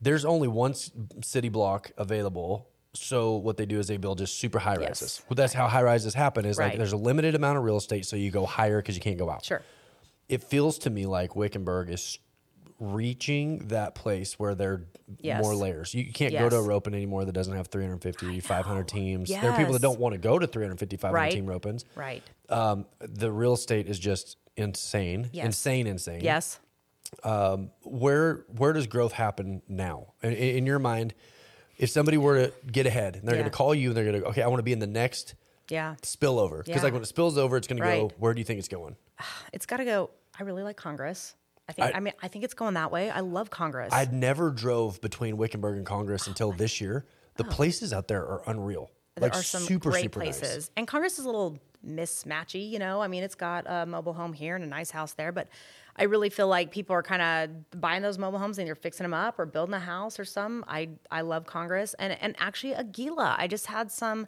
there's 0.00 0.24
only 0.24 0.48
one 0.48 0.74
city 1.22 1.48
block 1.48 1.92
available. 1.96 2.68
So 2.94 3.34
what 3.36 3.56
they 3.56 3.66
do 3.66 3.78
is 3.80 3.88
they 3.88 3.96
build 3.96 4.18
just 4.18 4.38
super 4.38 4.58
high 4.60 4.76
Yes. 4.78 5.02
rises. 5.02 5.22
Well, 5.28 5.34
that's 5.34 5.52
how 5.52 5.66
high 5.68 5.82
rises 5.82 6.14
happen. 6.14 6.44
Is 6.44 6.58
like 6.58 6.76
there's 6.76 6.92
a 6.92 6.96
limited 6.96 7.34
amount 7.34 7.58
of 7.58 7.64
real 7.64 7.76
estate, 7.76 8.06
so 8.06 8.16
you 8.16 8.30
go 8.30 8.46
higher 8.46 8.78
because 8.80 8.94
you 8.94 9.00
can't 9.00 9.18
go 9.18 9.30
out. 9.30 9.44
sure. 9.44 9.62
It 10.28 10.42
feels 10.42 10.78
to 10.78 10.90
me 10.90 11.04
like 11.04 11.36
Wickenburg 11.36 11.90
is 11.90 12.18
reaching 12.92 13.68
that 13.68 13.94
place 13.94 14.38
where 14.38 14.54
there 14.54 14.72
are 14.72 14.86
Yes. 15.20 15.42
more 15.42 15.54
layers. 15.54 15.92
You 15.94 16.10
can't 16.12 16.32
go 16.32 16.48
to 16.48 16.56
a 16.56 16.62
roping 16.62 16.94
anymore 16.94 17.24
that 17.26 17.32
doesn't 17.32 17.54
have 17.54 17.66
350, 17.68 18.40
500 18.40 18.88
teams. 18.88 19.28
There 19.28 19.50
are 19.50 19.56
people 19.56 19.72
that 19.74 19.82
don't 19.82 20.00
want 20.00 20.14
to 20.14 20.18
go 20.18 20.38
to 20.38 20.46
350, 20.46 20.96
500 20.96 21.14
Right. 21.14 21.32
team 21.32 21.46
ropings 21.46 21.84
Right. 21.94 22.22
um, 22.48 22.86
the 23.00 23.30
real 23.30 23.52
estate 23.52 23.86
is 23.86 23.98
just 23.98 24.38
insane, 24.56 25.28
Yes. 25.32 25.44
insane, 25.46 25.86
insane. 25.86 26.22
Yes. 26.24 26.58
Where 27.82 28.44
where 28.56 28.72
does 28.72 28.86
growth 28.86 29.12
happen 29.12 29.62
now? 29.68 30.14
In, 30.22 30.32
in 30.32 30.66
your 30.66 30.78
mind, 30.78 31.14
if 31.76 31.90
somebody 31.90 32.16
were 32.16 32.46
to 32.46 32.52
get 32.70 32.86
ahead 32.86 33.16
and 33.16 33.26
they're 33.28 33.34
Yeah. 33.36 33.42
going 33.42 33.50
to 33.50 33.56
call 33.56 33.74
you 33.74 33.88
and 33.90 33.96
they're 33.96 34.04
going 34.10 34.20
to 34.22 34.28
okay, 34.28 34.42
I 34.42 34.46
want 34.46 34.58
to 34.60 34.64
be 34.64 34.72
in 34.72 34.78
the 34.78 34.86
next 34.86 35.34
Yeah. 35.68 35.96
spillover 36.02 36.64
because 36.64 36.76
Yeah. 36.80 36.82
like 36.84 36.92
when 36.92 37.02
it 37.02 37.06
spills 37.06 37.36
over, 37.38 37.56
it's 37.56 37.66
going 37.66 37.82
to 37.82 37.84
go. 37.88 38.10
Where 38.18 38.32
do 38.34 38.40
you 38.40 38.44
think 38.44 38.58
it's 38.58 38.68
going? 38.68 38.96
It's 39.52 39.66
got 39.66 39.78
to 39.78 39.84
go. 39.84 40.10
I 40.38 40.42
really 40.42 40.62
like 40.62 40.76
Congress. 40.76 41.34
I 41.68 41.72
think. 41.72 41.94
I- 41.94 41.96
I, 41.96 42.00
mean, 42.00 42.14
I 42.22 42.28
think 42.28 42.44
it's 42.44 42.54
going 42.54 42.74
that 42.74 42.90
way. 42.92 43.10
I 43.10 43.20
love 43.20 43.50
Congress. 43.50 43.92
I'd 43.92 44.12
never 44.12 44.50
drove 44.50 45.00
between 45.00 45.36
Wickenburg 45.36 45.76
and 45.76 45.86
Congress 45.86 46.26
until 46.26 46.52
this 46.52 46.80
year. 46.80 47.04
The 47.36 47.44
places 47.44 47.92
out 47.92 48.06
there 48.08 48.22
are 48.22 48.42
unreal. 48.46 48.90
Oh. 48.90 49.20
there 49.20 49.30
like 49.30 49.38
are 49.38 49.42
some 49.42 49.62
super 49.62 49.90
great 49.90 50.04
super 50.04 50.20
places, 50.20 50.54
nice. 50.54 50.70
and 50.76 50.86
Congress 50.86 51.18
is 51.18 51.24
a 51.24 51.28
little 51.28 51.58
mismatchy. 51.86 52.68
You 52.70 52.78
know, 52.78 53.00
I 53.00 53.08
mean, 53.08 53.22
it's 53.22 53.34
got 53.34 53.64
a 53.68 53.86
mobile 53.86 54.12
home 54.12 54.32
here 54.32 54.54
and 54.56 54.64
a 54.64 54.68
nice 54.68 54.90
house 54.90 55.12
there, 55.14 55.32
but 55.32 55.48
I 55.96 56.04
really 56.04 56.30
feel 56.30 56.48
like 56.48 56.70
people 56.70 56.94
are 56.94 57.02
kind 57.02 57.22
of 57.22 57.80
buying 57.80 58.02
those 58.02 58.18
mobile 58.18 58.38
homes 58.38 58.58
and 58.58 58.66
they're 58.66 58.74
fixing 58.74 59.04
them 59.04 59.14
up 59.14 59.38
or 59.38 59.46
building 59.46 59.74
a 59.74 59.80
house 59.80 60.18
or 60.18 60.24
some. 60.24 60.64
I 60.68 60.90
I 61.10 61.20
love 61.22 61.46
Congress 61.46 61.94
and 61.98 62.16
and 62.20 62.34
actually 62.38 62.74
Aguila. 62.74 63.36
I 63.38 63.46
just 63.46 63.66
had 63.66 63.90
some 63.90 64.26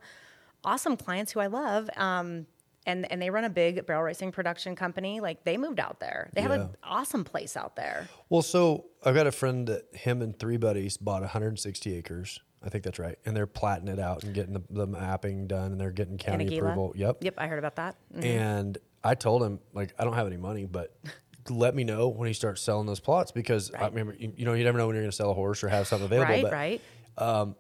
awesome 0.64 0.96
clients 0.96 1.32
who 1.32 1.40
I 1.40 1.46
love. 1.46 1.88
Um, 1.96 2.46
and, 2.86 3.10
and 3.10 3.20
they 3.20 3.28
run 3.30 3.44
a 3.44 3.50
big 3.50 3.84
barrel 3.86 4.02
racing 4.02 4.32
production 4.32 4.76
company. 4.76 5.20
Like 5.20 5.44
they 5.44 5.56
moved 5.56 5.80
out 5.80 6.00
there. 6.00 6.30
They 6.34 6.40
have 6.40 6.52
Yeah. 6.52 6.62
an 6.62 6.76
awesome 6.82 7.24
place 7.24 7.56
out 7.56 7.76
there. 7.76 8.08
Well, 8.30 8.42
so 8.42 8.86
I've 9.04 9.14
got 9.14 9.26
a 9.26 9.32
friend 9.32 9.66
that 9.68 9.84
him 9.92 10.22
and 10.22 10.38
three 10.38 10.56
buddies 10.56 10.96
bought 10.96 11.20
160 11.22 11.94
acres. 11.94 12.40
I 12.64 12.68
think 12.68 12.82
that's 12.84 12.98
right, 12.98 13.16
and 13.26 13.36
they're 13.36 13.46
platting 13.46 13.86
it 13.86 13.98
out 14.00 14.24
and 14.24 14.34
getting 14.34 14.54
the, 14.54 14.62
the 14.70 14.86
mapping 14.86 15.46
done, 15.46 15.72
and 15.72 15.80
they're 15.80 15.92
getting 15.92 16.16
county 16.16 16.46
Aguila. 16.46 16.70
approval. 16.70 16.92
Yep. 16.96 17.18
Yep, 17.22 17.34
I 17.38 17.46
heard 17.46 17.58
about 17.58 17.76
that. 17.76 17.96
Mhm. 18.16 18.24
And 18.24 18.78
I 19.04 19.14
told 19.14 19.42
him 19.42 19.60
like 19.72 19.92
I 19.98 20.04
don't 20.04 20.14
have 20.14 20.26
any 20.26 20.38
money, 20.38 20.64
but 20.64 20.96
let 21.50 21.76
me 21.76 21.84
know 21.84 22.08
when 22.08 22.26
he 22.26 22.32
starts 22.32 22.60
selling 22.62 22.86
those 22.86 22.98
plots 22.98 23.30
because 23.30 23.70
I 23.72 23.86
remember 23.86 24.16
you, 24.18 24.32
you 24.36 24.44
know 24.44 24.54
you 24.54 24.64
never 24.64 24.78
know 24.78 24.86
when 24.88 24.96
you're 24.96 25.02
going 25.04 25.10
to 25.12 25.16
sell 25.16 25.30
a 25.30 25.34
horse 25.34 25.62
or 25.62 25.68
have 25.68 25.86
something 25.86 26.06
available. 26.06 26.32
Right, 26.32 26.42
but 26.42 26.52
right. 26.52 27.54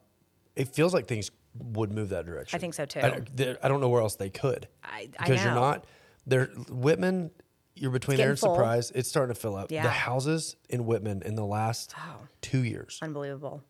It 0.56 0.68
feels 0.74 0.94
like 0.94 1.06
things 1.06 1.30
would 1.58 1.92
move 1.92 2.10
that 2.10 2.26
direction. 2.26 2.56
I 2.56 2.60
think 2.60 2.74
so, 2.74 2.84
too. 2.86 3.00
I, 3.00 3.20
there- 3.34 3.58
I 3.62 3.68
don't 3.68 3.80
know 3.80 3.88
where 3.88 4.02
else 4.02 4.16
they 4.16 4.30
could. 4.30 4.68
I- 4.84 5.08
I 5.18 5.26
because 5.26 5.44
you're 5.44 5.54
not 5.54 5.84
there. 6.26 6.46
Wittmann, 6.68 7.30
you're 7.74 7.90
between 7.90 8.16
there 8.16 8.26
getting 8.26 8.30
and 8.32 8.38
full. 8.40 8.54
Surprise. 8.54 8.90
It's 8.94 9.08
starting 9.08 9.34
to 9.34 9.40
fill 9.40 9.56
up. 9.56 9.70
Yeah. 9.70 9.82
The 9.82 9.90
houses 9.90 10.56
in 10.68 10.84
Wittmann 10.84 11.22
in 11.22 11.34
the 11.34 11.44
last 11.44 11.94
two 12.40 12.62
years. 12.64 12.98
Unbelievable. 13.02 13.62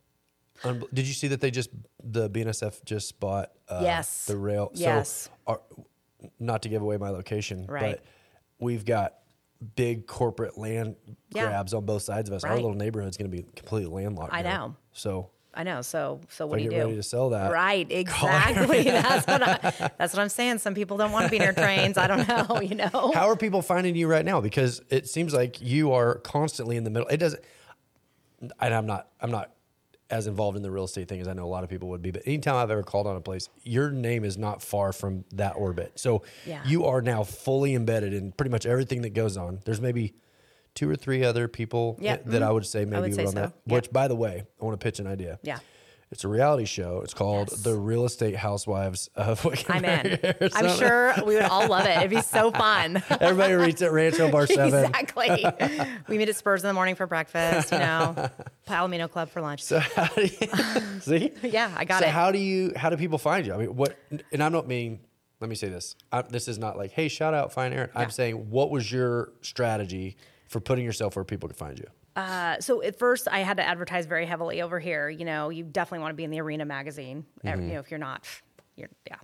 Unbe- 0.62 0.88
Did 0.94 1.06
you 1.06 1.12
see 1.12 1.28
that 1.28 1.40
they 1.40 1.50
just 1.50 1.70
the 2.02 2.30
BNSF 2.30 2.84
just 2.84 3.18
bought 3.20 3.50
uh, 3.68 3.80
Yes. 3.82 4.26
the 4.26 4.36
rail? 4.36 4.70
Yes. 4.74 5.10
So, 5.24 5.30
our, 5.46 5.60
not 6.40 6.62
to 6.62 6.68
give 6.68 6.80
away 6.82 6.96
my 6.96 7.10
location, 7.10 7.66
Right. 7.66 7.96
but 7.96 8.04
we've 8.58 8.84
got 8.84 9.14
big 9.74 10.06
corporate 10.06 10.56
land 10.56 10.96
Yeah. 11.30 11.46
grabs 11.46 11.74
on 11.74 11.84
both 11.84 12.02
sides 12.02 12.28
of 12.30 12.34
us. 12.36 12.44
Our 12.44 12.50
Right. 12.52 12.56
little 12.62 12.74
neighborhood's 12.76 13.16
going 13.18 13.30
to 13.30 13.36
be 13.36 13.42
completely 13.54 13.90
landlocked. 13.92 14.32
I 14.32 14.42
now. 14.42 14.66
know. 14.68 14.76
So 14.92 15.30
I 15.56 15.62
know. 15.62 15.80
So 15.82 16.20
so 16.28 16.46
what 16.46 16.56
I 16.56 16.58
do 16.58 16.64
you 16.64 16.70
do? 16.70 16.76
ready 16.76 16.96
to 16.96 17.02
sell 17.02 17.30
that, 17.30 17.50
Right, 17.50 17.90
exactly. 17.90 18.82
that's 18.84 19.26
what 19.26 19.42
I, 19.42 19.90
that's 19.98 20.12
what 20.12 20.20
I'm 20.20 20.28
saying. 20.28 20.58
Some 20.58 20.74
people 20.74 20.96
don't 20.98 21.12
want 21.12 21.24
to 21.24 21.30
be 21.30 21.38
near 21.38 21.52
trains. 21.54 21.96
I 21.96 22.06
don't 22.06 22.28
know, 22.28 22.60
you 22.60 22.74
know. 22.74 23.12
How 23.14 23.28
are 23.30 23.36
people 23.36 23.62
finding 23.62 23.96
you 23.96 24.06
right 24.06 24.24
now? 24.24 24.40
Because 24.40 24.82
it 24.90 25.08
seems 25.08 25.32
like 25.32 25.60
you 25.62 25.92
are 25.92 26.16
constantly 26.16 26.76
in 26.76 26.84
the 26.84 26.90
middle. 26.90 27.08
It 27.08 27.16
doesn't. 27.16 27.42
And 28.60 28.74
I'm 28.74 28.86
not. 28.86 29.08
I'm 29.20 29.30
not 29.30 29.50
as 30.08 30.28
involved 30.28 30.56
in 30.56 30.62
the 30.62 30.70
real 30.70 30.84
estate 30.84 31.08
thing 31.08 31.20
as 31.20 31.26
I 31.26 31.32
know 31.32 31.44
a 31.44 31.48
lot 31.48 31.64
of 31.64 31.70
people 31.70 31.88
would 31.88 32.02
be. 32.02 32.12
But 32.12 32.22
anytime 32.26 32.54
I've 32.54 32.70
ever 32.70 32.84
called 32.84 33.08
on 33.08 33.16
a 33.16 33.20
place, 33.20 33.48
your 33.64 33.90
name 33.90 34.24
is 34.24 34.38
not 34.38 34.62
far 34.62 34.92
from 34.92 35.24
that 35.32 35.54
orbit. 35.56 35.98
So 35.98 36.22
Yeah. 36.46 36.62
you 36.64 36.84
are 36.84 37.02
now 37.02 37.24
fully 37.24 37.74
embedded 37.74 38.14
in 38.14 38.30
pretty 38.30 38.50
much 38.50 38.66
everything 38.66 39.02
that 39.02 39.14
goes 39.14 39.36
on. 39.36 39.58
There's 39.64 39.80
maybe 39.80 40.14
two 40.76 40.88
or 40.88 40.94
three 40.94 41.24
other 41.24 41.48
people 41.48 41.98
Yeah, 42.00 42.16
that, 42.16 42.26
that 42.26 42.32
mm-hmm. 42.32 42.44
I 42.48 42.52
would 42.52 42.66
say 42.66 42.84
maybe 42.84 43.02
would 43.02 43.14
say 43.14 43.24
on 43.24 43.32
so. 43.32 43.40
that. 43.40 43.52
Yeah. 43.66 43.74
Which, 43.74 43.90
by 43.90 44.06
the 44.06 44.14
way, 44.14 44.44
I 44.60 44.64
want 44.64 44.78
to 44.78 44.84
pitch 44.84 45.00
an 45.00 45.08
idea. 45.08 45.40
yeah. 45.42 45.58
It's 46.12 46.22
a 46.22 46.28
reality 46.28 46.66
show. 46.66 47.00
It's 47.02 47.14
called 47.14 47.48
Yes. 47.50 47.62
The 47.62 47.74
Real 47.74 48.04
Estate 48.04 48.36
Housewives 48.36 49.10
of 49.16 49.44
I'm 49.68 49.84
in. 49.84 50.18
I'm 50.54 50.78
sure 50.78 51.12
we 51.26 51.34
would 51.34 51.42
all 51.46 51.66
love 51.66 51.84
it. 51.84 51.96
It'd 51.96 52.10
be 52.10 52.20
so 52.20 52.52
fun. 52.52 53.02
Everybody 53.10 53.54
reads 53.54 53.82
at 53.82 53.90
Rancho 53.90 54.30
Bar 54.30 54.46
7. 54.46 54.84
exactly. 54.84 55.44
we 56.08 56.16
meet 56.16 56.28
at 56.28 56.36
Spurs 56.36 56.62
in 56.62 56.68
the 56.68 56.74
morning 56.74 56.94
for 56.94 57.08
breakfast, 57.08 57.72
you 57.72 57.78
know, 57.78 58.30
Palomino 58.68 59.10
Club 59.10 59.30
for 59.30 59.40
lunch. 59.40 59.64
So 59.64 59.80
how 59.80 60.06
do 60.06 60.22
you, 60.22 61.00
see? 61.00 61.32
Yeah, 61.42 61.74
I 61.76 61.84
got 61.84 61.98
so 61.98 62.06
it. 62.06 62.10
So 62.10 62.12
how 62.12 62.30
do 62.30 62.38
you 62.38 62.72
how 62.76 62.88
do 62.88 62.96
people 62.96 63.18
find 63.18 63.44
you? 63.44 63.54
I 63.54 63.56
mean, 63.56 63.74
what? 63.74 63.98
And 64.32 64.42
I'm 64.44 64.52
not 64.52 64.68
mean. 64.68 65.00
Let 65.40 65.50
me 65.50 65.56
say 65.56 65.68
this. 65.68 65.96
I, 66.12 66.22
this 66.22 66.46
is 66.46 66.56
not 66.56 66.78
like, 66.78 66.92
hey, 66.92 67.08
shout 67.08 67.34
out, 67.34 67.52
find 67.52 67.74
Erin. 67.74 67.90
I'm 67.94 68.10
saying, 68.10 68.48
what 68.48 68.70
was 68.70 68.90
your 68.90 69.32
strategy 69.42 70.16
for 70.48 70.60
putting 70.60 70.84
yourself 70.84 71.16
where 71.16 71.24
people 71.24 71.48
can 71.48 71.56
find 71.56 71.78
you? 71.78 71.86
Uh, 72.14 72.58
so 72.60 72.82
at 72.82 72.98
first, 72.98 73.28
I 73.30 73.40
had 73.40 73.58
to 73.58 73.62
advertise 73.62 74.06
very 74.06 74.24
heavily 74.26 74.62
over 74.62 74.80
here. 74.80 75.08
You 75.10 75.24
know, 75.24 75.50
you 75.50 75.64
definitely 75.64 76.00
want 76.02 76.12
to 76.12 76.16
be 76.16 76.24
in 76.24 76.30
the 76.30 76.40
Arena 76.40 76.64
magazine. 76.64 77.26
ev- 77.44 77.60
You 77.60 77.74
know, 77.74 77.80
if 77.80 77.90
you're 77.90 77.98
not, 77.98 78.24
you're 78.76 78.88
yeah. 79.06 79.16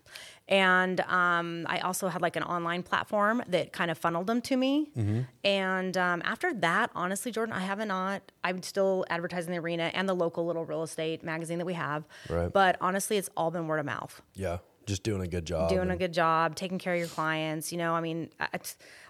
And 0.49 1.01
um, 1.03 1.65
I 1.69 1.79
also 1.81 2.09
had 2.09 2.21
like 2.21 2.37
an 2.37 2.43
online 2.43 2.83
platform 2.83 3.43
that 3.49 3.73
kind 3.73 3.91
of 3.91 3.97
funneled 3.97 4.27
them 4.27 4.43
to 4.43 4.57
me. 4.57 4.91
And 5.45 5.97
um, 5.97 6.21
after 6.25 6.53
that, 6.55 6.91
honestly, 6.95 7.33
Jordan, 7.33 7.55
I 7.55 7.61
haven't 7.61 7.89
not. 7.89 8.31
I'm 8.45 8.63
still 8.63 9.07
advertising 9.09 9.53
the 9.53 9.59
Arena 9.59 9.91
and 9.95 10.09
the 10.09 10.15
local 10.15 10.45
little 10.47 10.65
real 10.67 10.83
estate 10.83 11.23
magazine 11.23 11.59
that 11.59 11.65
we 11.65 11.75
have. 11.75 12.05
Right. 12.29 12.53
But 12.53 12.77
honestly, 12.81 13.17
it's 13.17 13.31
all 13.37 13.51
been 13.51 13.67
word 13.69 13.79
of 13.79 13.87
mouth. 13.87 14.21
Yeah, 14.35 14.59
just 14.87 15.03
doing 15.03 15.23
a 15.23 15.27
good 15.27 15.45
job. 15.45 15.69
doing 15.71 15.91
a 15.91 15.97
good 15.97 16.13
job, 16.13 16.55
taking 16.55 16.79
care 16.79 16.95
of 16.95 16.99
your 16.99 17.09
clients. 17.09 17.73
You 17.73 17.79
know, 17.79 17.95
I 17.95 18.01
mean, 18.01 18.31
I, 18.41 18.49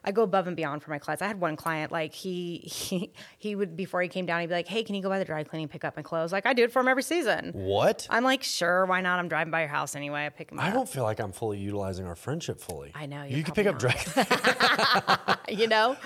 I 0.04 0.12
go 0.12 0.22
above 0.22 0.46
and 0.46 0.56
beyond 0.56 0.82
for 0.82 0.90
my 0.90 0.98
clients. 0.98 1.22
I 1.22 1.26
had 1.26 1.40
one 1.40 1.56
client 1.56 1.92
like 1.92 2.12
he 2.14 2.58
he 2.58 3.12
he 3.38 3.54
would 3.54 3.76
before 3.76 4.02
he 4.02 4.08
came 4.08 4.26
down, 4.26 4.40
he'd 4.40 4.48
be 4.48 4.54
like, 4.54 4.68
"Hey, 4.68 4.82
can 4.84 4.94
you 4.94 5.02
go 5.02 5.08
by 5.08 5.18
the 5.18 5.24
dry 5.24 5.44
cleaning, 5.44 5.68
pick 5.68 5.84
up 5.84 5.96
my 5.96 6.02
clothes?" 6.02 6.32
Like 6.32 6.46
I 6.46 6.52
do 6.52 6.64
it 6.64 6.72
for 6.72 6.80
him 6.80 6.88
every 6.88 7.02
season. 7.02 7.52
What? 7.54 8.06
I'm 8.10 8.24
like, 8.24 8.42
sure, 8.42 8.84
why 8.86 9.00
not? 9.00 9.18
I'm 9.18 9.28
driving 9.28 9.50
by 9.50 9.60
your 9.60 9.68
house 9.68 9.94
anyway. 9.96 10.26
I 10.26 10.28
pick 10.30 10.50
him 10.52 10.60
I 10.60 10.68
up. 10.68 10.74
don't 10.74 10.88
feel 10.88 11.04
like 11.04 11.20
I'm 11.20 11.32
fully 11.32 11.58
utilizing 11.58 12.06
our 12.06 12.16
friendship 12.16 12.60
fully. 12.60 12.92
I 12.94 13.06
know, 13.06 13.22
you're 13.24 13.42
can 13.42 13.54
pick 13.54 13.66
up 13.66 13.78
dry 13.78 15.36
you 15.48 15.68
know, 15.68 15.96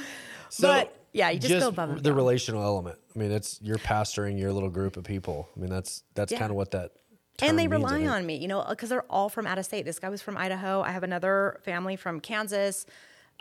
but 0.61 0.95
yeah, 1.13 1.31
you 1.31 1.39
just, 1.41 1.61
go 1.61 1.69
above 1.69 1.89
and 1.91 1.99
the 1.99 2.03
beyond. 2.03 2.17
relational 2.17 2.63
element. 2.63 2.99
I 3.15 3.19
mean, 3.19 3.33
it's 3.33 3.59
you're 3.63 3.79
pastoring 3.79 4.39
your 4.39 4.53
little 4.53 4.69
group 4.71 4.97
of 4.97 5.05
people. 5.05 5.49
I 5.57 5.61
mean, 5.61 5.71
that's 5.71 6.03
that's 6.15 6.33
Yeah. 6.33 6.39
kind 6.39 6.51
of 6.51 6.57
what 6.57 6.73
that. 6.73 6.93
And 7.43 7.59
they 7.59 7.69
rely 7.69 8.07
on 8.07 8.25
me, 8.27 8.37
you 8.37 8.49
know, 8.49 8.65
because 8.69 8.89
they're 8.89 9.11
all 9.11 9.29
from 9.29 9.47
out 9.47 9.59
of 9.59 9.65
state. 9.65 9.85
This 9.85 9.99
guy 9.99 10.09
was 10.09 10.23
from 10.23 10.37
Idaho. 10.37 10.83
I 10.83 10.91
have 10.91 11.03
another 11.03 11.59
family 11.63 11.97
from 11.97 12.21
Kansas. 12.21 12.87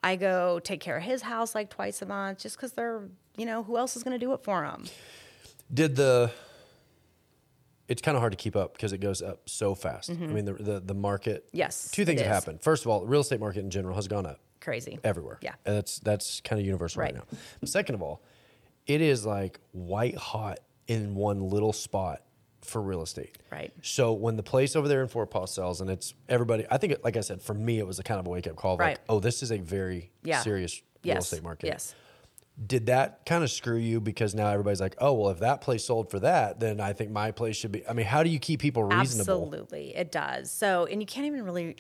I 0.04 0.16
go 0.18 0.60
take 0.60 0.82
care 0.82 0.98
of 0.98 1.04
his 1.04 1.22
house 1.24 1.56
like 1.56 1.70
twice 1.70 2.02
a 2.02 2.06
month, 2.06 2.40
just 2.40 2.58
because 2.58 2.74
they're, 2.74 3.08
you 3.38 3.46
know, 3.46 3.64
who 3.64 3.78
else 3.78 3.96
is 3.96 4.04
going 4.04 4.18
to 4.20 4.24
do 4.24 4.34
it 4.34 4.44
for 4.44 4.62
them? 4.62 4.86
Did 5.74 5.96
the? 5.96 6.32
It's 7.88 8.02
kind 8.02 8.18
of 8.18 8.22
hard 8.22 8.32
to 8.34 8.38
keep 8.38 8.56
up 8.56 8.74
because 8.74 8.94
it 8.94 8.98
goes 8.98 9.22
up 9.22 9.48
so 9.48 9.76
fast. 9.76 10.10
I 10.10 10.14
mean, 10.14 10.46
the, 10.46 10.54
the 10.54 10.80
the 10.80 10.94
market. 10.96 11.48
Mm-hmm. 11.48 11.58
Yes, 11.58 11.92
Two 11.92 12.04
things 12.04 12.20
have 12.22 12.30
happened. 12.32 12.62
First 12.62 12.84
of 12.84 12.90
all, 12.92 13.02
the 13.02 13.06
real 13.08 13.22
estate 13.22 13.40
market 13.40 13.60
in 13.60 13.70
general 13.70 13.96
has 13.96 14.08
gone 14.08 14.26
up 14.26 14.40
Crazy. 14.60 15.00
everywhere. 15.04 15.38
Yeah. 15.42 15.54
and 15.66 15.76
that's 15.78 16.00
that's 16.00 16.42
kind 16.42 16.60
of 16.60 16.66
universal 16.66 17.02
right. 17.02 17.14
Right. 17.16 17.24
now. 17.32 17.38
Second 17.66 17.96
of 17.96 18.02
all, 18.02 18.22
it 18.88 19.02
is 19.02 19.26
like 19.26 19.60
white 19.72 20.16
hot 20.18 20.60
in 20.88 21.14
one 21.16 21.42
little 21.42 21.74
spot 21.74 22.22
for 22.66 22.82
real 22.82 23.02
estate. 23.02 23.38
Right. 23.52 23.72
So 23.82 24.14
when 24.14 24.36
the 24.36 24.44
place 24.44 24.76
over 24.76 24.88
there 24.88 25.02
in 25.02 25.08
Forepaugh 25.08 25.48
sells, 25.48 25.82
and 25.82 25.90
it's 25.90 26.14
everybody, 26.28 26.66
I 26.70 26.78
think, 26.78 26.94
it, 26.94 27.04
like 27.04 27.18
I 27.18 27.22
said, 27.22 27.42
for 27.42 27.54
me, 27.54 27.80
it 27.80 27.88
was 27.88 28.00
a 28.00 28.04
kind 28.04 28.20
of 28.20 28.28
a 28.28 28.30
wake 28.30 28.48
up 28.48 28.56
call. 28.56 28.74
Of 28.74 28.80
Right. 28.80 28.98
Like, 28.98 29.00
oh, 29.10 29.20
this 29.20 29.42
is 29.44 29.52
a 29.52 29.58
very 29.58 30.12
Yeah. 30.24 30.42
serious 30.42 30.82
real 31.04 31.18
estate 31.18 31.44
market. 31.44 31.68
Yes. 31.68 31.96
Did 32.66 32.86
that 32.86 33.26
kind 33.26 33.44
of 33.44 33.52
screw 33.52 33.76
you 33.76 34.00
because 34.00 34.34
now 34.34 34.48
everybody's 34.50 34.80
like, 34.80 34.96
oh, 35.00 35.14
well, 35.14 35.30
if 35.30 35.40
that 35.40 35.60
place 35.60 35.84
sold 35.84 36.10
for 36.10 36.20
that, 36.22 36.60
then 36.60 36.80
I 36.80 36.94
think 36.94 37.12
my 37.12 37.32
place 37.32 37.58
should 37.58 37.72
be. 37.74 37.86
I 37.88 37.92
mean, 37.94 38.06
how 38.06 38.24
do 38.24 38.30
you 38.30 38.40
keep 38.40 38.62
people 38.62 38.84
reasonable? 38.84 39.44
Absolutely, 39.44 39.94
it 39.96 40.12
does. 40.12 40.52
So, 40.52 40.86
and 40.86 41.02
you 41.02 41.06
can't 41.06 41.28
even 41.28 41.44
really 41.44 41.76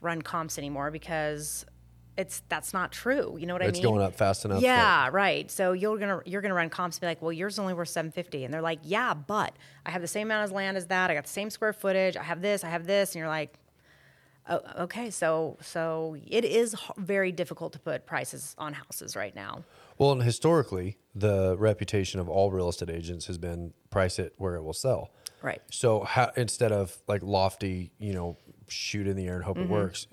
run 0.00 0.22
comps 0.22 0.56
anymore 0.56 0.90
because 0.90 1.66
it's 2.16 2.42
that's 2.48 2.72
not 2.72 2.92
true. 2.92 3.36
You 3.38 3.46
know 3.46 3.54
what 3.54 3.62
I 3.62 3.66
mean? 3.66 3.74
It's 3.76 3.80
going 3.84 4.02
up 4.02 4.14
fast 4.14 4.44
enough. 4.44 4.60
that- 4.60 4.66
Yeah, 4.66 5.08
right. 5.12 5.50
So 5.50 5.72
you're 5.72 5.98
gonna 5.98 6.20
you're 6.24 6.40
gonna 6.42 6.54
run 6.54 6.70
comps 6.70 6.96
and 6.96 7.00
be 7.02 7.06
like, 7.06 7.20
well, 7.22 7.32
yours 7.32 7.58
only 7.58 7.74
worth 7.74 7.88
seven 7.90 8.10
fifty, 8.10 8.44
and 8.44 8.52
they're 8.54 8.62
like, 8.62 8.80
yeah, 8.82 9.12
but 9.14 9.54
I 9.84 9.90
have 9.90 10.00
the 10.02 10.08
same 10.08 10.28
amount 10.28 10.44
of 10.44 10.52
land 10.52 10.76
as 10.76 10.86
that. 10.86 11.10
I 11.10 11.14
got 11.14 11.24
the 11.24 11.30
same 11.30 11.50
square 11.50 11.72
footage. 11.72 12.16
I 12.16 12.22
have 12.22 12.40
this. 12.42 12.64
I 12.64 12.68
have 12.68 12.86
this, 12.86 13.14
and 13.14 13.18
you're 13.20 13.28
like, 13.28 13.58
oh, 14.48 14.60
okay. 14.80 15.10
So 15.10 15.58
so 15.60 16.16
it 16.26 16.44
is 16.44 16.74
h- 16.74 16.80
very 16.96 17.32
difficult 17.32 17.72
to 17.74 17.78
put 17.78 18.06
prices 18.06 18.54
on 18.58 18.72
houses 18.72 19.16
right 19.16 19.34
now. 19.34 19.64
Well, 19.98 20.12
and 20.12 20.22
historically, 20.22 20.98
the 21.14 21.56
reputation 21.58 22.20
of 22.20 22.28
all 22.28 22.50
real 22.50 22.68
estate 22.68 22.90
agents 22.90 23.26
has 23.26 23.38
been 23.38 23.72
price 23.90 24.18
it 24.18 24.34
where 24.36 24.54
it 24.56 24.62
will 24.62 24.74
sell. 24.74 25.10
Right. 25.42 25.60
So 25.70 26.00
how, 26.04 26.32
instead 26.36 26.72
of 26.72 26.96
like 27.08 27.22
lofty, 27.22 27.92
you 27.98 28.12
know, 28.12 28.36
shoot 28.68 29.06
in 29.06 29.16
the 29.16 29.26
air 29.26 29.36
and 29.36 29.44
hope 29.44 29.56
Mm-hmm. 29.56 29.72
it 29.72 29.74
works, 29.74 30.06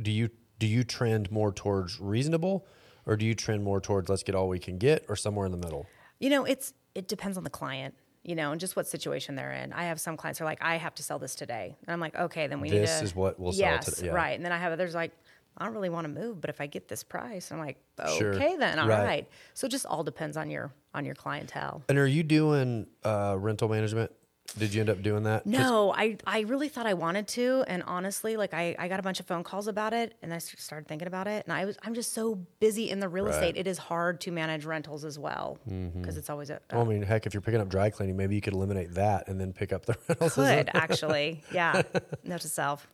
do 0.00 0.10
you 0.10 0.30
do 0.58 0.66
you 0.66 0.84
trend 0.84 1.30
more 1.30 1.52
towards 1.52 2.00
reasonable, 2.00 2.66
or 3.06 3.16
do 3.16 3.24
you 3.24 3.34
trend 3.34 3.62
more 3.62 3.80
towards 3.80 4.08
let's 4.08 4.22
get 4.22 4.34
all 4.34 4.48
we 4.48 4.58
can 4.58 4.78
get, 4.78 5.04
or 5.08 5.16
somewhere 5.16 5.46
in 5.46 5.52
the 5.52 5.58
middle? 5.58 5.86
You 6.20 6.30
know, 6.30 6.44
it's 6.44 6.72
it 6.94 7.08
depends 7.08 7.36
on 7.38 7.44
the 7.44 7.50
client, 7.50 7.94
you 8.24 8.34
know, 8.34 8.50
and 8.50 8.60
just 8.60 8.74
what 8.76 8.86
situation 8.86 9.36
they're 9.36 9.52
in. 9.52 9.72
I 9.72 9.84
have 9.84 10.00
some 10.00 10.16
clients 10.16 10.38
who 10.38 10.44
are 10.44 10.48
like, 10.48 10.62
I 10.62 10.76
have 10.76 10.94
to 10.96 11.02
sell 11.02 11.18
this 11.18 11.34
today. 11.34 11.76
And 11.86 11.92
I'm 11.92 12.00
like, 12.00 12.16
okay, 12.16 12.46
then 12.48 12.60
we 12.60 12.70
need 12.70 12.76
to. 12.76 12.80
This 12.80 13.02
is 13.02 13.14
what 13.14 13.38
we'll 13.38 13.52
sell 13.52 13.60
yes, 13.60 13.84
today, 13.84 14.08
yeah. 14.08 14.12
Right. 14.12 14.36
And 14.36 14.44
then 14.44 14.52
I 14.52 14.58
have 14.58 14.72
others 14.72 14.94
like, 14.94 15.12
I 15.56 15.64
don't 15.64 15.74
really 15.74 15.88
want 15.90 16.04
to 16.06 16.20
move, 16.20 16.40
but 16.40 16.50
if 16.50 16.60
I 16.60 16.66
get 16.66 16.88
this 16.88 17.02
price, 17.02 17.50
I'm 17.50 17.58
like, 17.58 17.78
Sure. 18.16 18.34
okay 18.34 18.56
then, 18.56 18.78
all 18.78 18.88
right. 18.88 19.04
Right. 19.04 19.28
So 19.54 19.66
it 19.66 19.70
just 19.70 19.86
all 19.86 20.04
depends 20.04 20.36
on 20.36 20.50
your 20.50 20.72
on 20.94 21.04
your 21.04 21.14
clientele. 21.14 21.82
And 21.88 21.98
are 21.98 22.06
you 22.06 22.22
doing 22.22 22.86
uh, 23.04 23.36
rental 23.38 23.68
management? 23.68 24.12
Did 24.56 24.72
you 24.74 24.80
end 24.80 24.88
up 24.90 25.02
doing 25.02 25.24
that? 25.24 25.44
No, 25.46 25.92
I, 25.94 26.16
I 26.26 26.40
really 26.40 26.68
thought 26.68 26.86
I 26.86 26.94
wanted 26.94 27.28
to, 27.28 27.64
and 27.68 27.82
honestly, 27.86 28.36
like 28.36 28.54
I, 28.54 28.74
I 28.78 28.88
got 28.88 28.98
a 28.98 29.02
bunch 29.02 29.20
of 29.20 29.26
phone 29.26 29.44
calls 29.44 29.68
about 29.68 29.92
it, 29.92 30.14
and 30.22 30.32
I 30.32 30.38
started 30.38 30.88
thinking 30.88 31.06
about 31.06 31.26
it, 31.26 31.44
and 31.46 31.52
I 31.52 31.64
was 31.64 31.76
I'm 31.82 31.94
just 31.94 32.12
so 32.12 32.36
busy 32.58 32.90
in 32.90 32.98
the 32.98 33.08
real 33.08 33.26
estate. 33.26 33.56
It 33.56 33.66
is 33.66 33.78
hard 33.78 34.20
to 34.22 34.30
manage 34.32 34.64
rentals 34.64 35.04
as 35.04 35.18
well 35.18 35.58
because 35.64 35.74
Mm-hmm. 35.74 36.18
it's 36.18 36.30
always 36.30 36.50
a, 36.50 36.60
Well, 36.72 36.80
I 36.80 36.84
mean, 36.84 37.02
heck, 37.02 37.26
if 37.26 37.34
you're 37.34 37.40
picking 37.40 37.60
up 37.60 37.68
dry 37.68 37.90
cleaning, 37.90 38.16
maybe 38.16 38.34
you 38.34 38.40
could 38.40 38.54
eliminate 38.54 38.94
that 38.94 39.28
and 39.28 39.38
then 39.40 39.52
pick 39.52 39.72
up 39.72 39.84
the 39.86 39.96
rentals. 40.08 40.34
could 40.34 40.70
actually, 40.74 41.42
yeah, 41.52 41.82
note 42.24 42.40
to 42.40 42.48
self. 42.48 42.88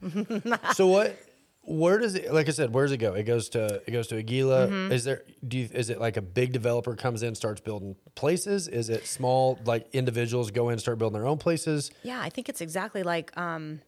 so 0.74 0.86
what 0.88 1.16
where 1.66 1.98
does 1.98 2.14
it 2.14 2.32
like 2.32 2.46
i 2.48 2.50
said 2.52 2.74
where 2.74 2.84
does 2.84 2.92
it 2.92 2.98
go 2.98 3.14
it 3.14 3.22
goes 3.24 3.48
to 3.48 3.82
it 3.86 3.90
goes 3.90 4.06
to 4.06 4.16
aguila 4.16 4.66
Mm-hmm. 4.68 4.92
is 4.92 5.04
there 5.04 5.22
do 5.48 5.58
you 5.58 5.68
is 5.72 5.88
it 5.90 5.98
like 6.00 6.16
a 6.16 6.22
big 6.22 6.52
developer 6.52 6.94
comes 6.94 7.22
in 7.22 7.34
starts 7.34 7.60
building 7.60 7.96
places 8.14 8.68
is 8.68 8.88
it 8.90 9.06
small 9.06 9.58
like 9.64 9.86
individuals 9.94 10.50
go 10.50 10.68
in 10.68 10.72
and 10.74 10.80
start 10.80 10.98
building 10.98 11.18
their 11.18 11.26
own 11.28 11.38
places 11.38 11.90
Yeah, 12.02 12.20
I 12.20 12.28
think 12.28 12.48
it's 12.48 12.60
exactly 12.60 13.02
like 13.02 13.34
um, 13.38 13.80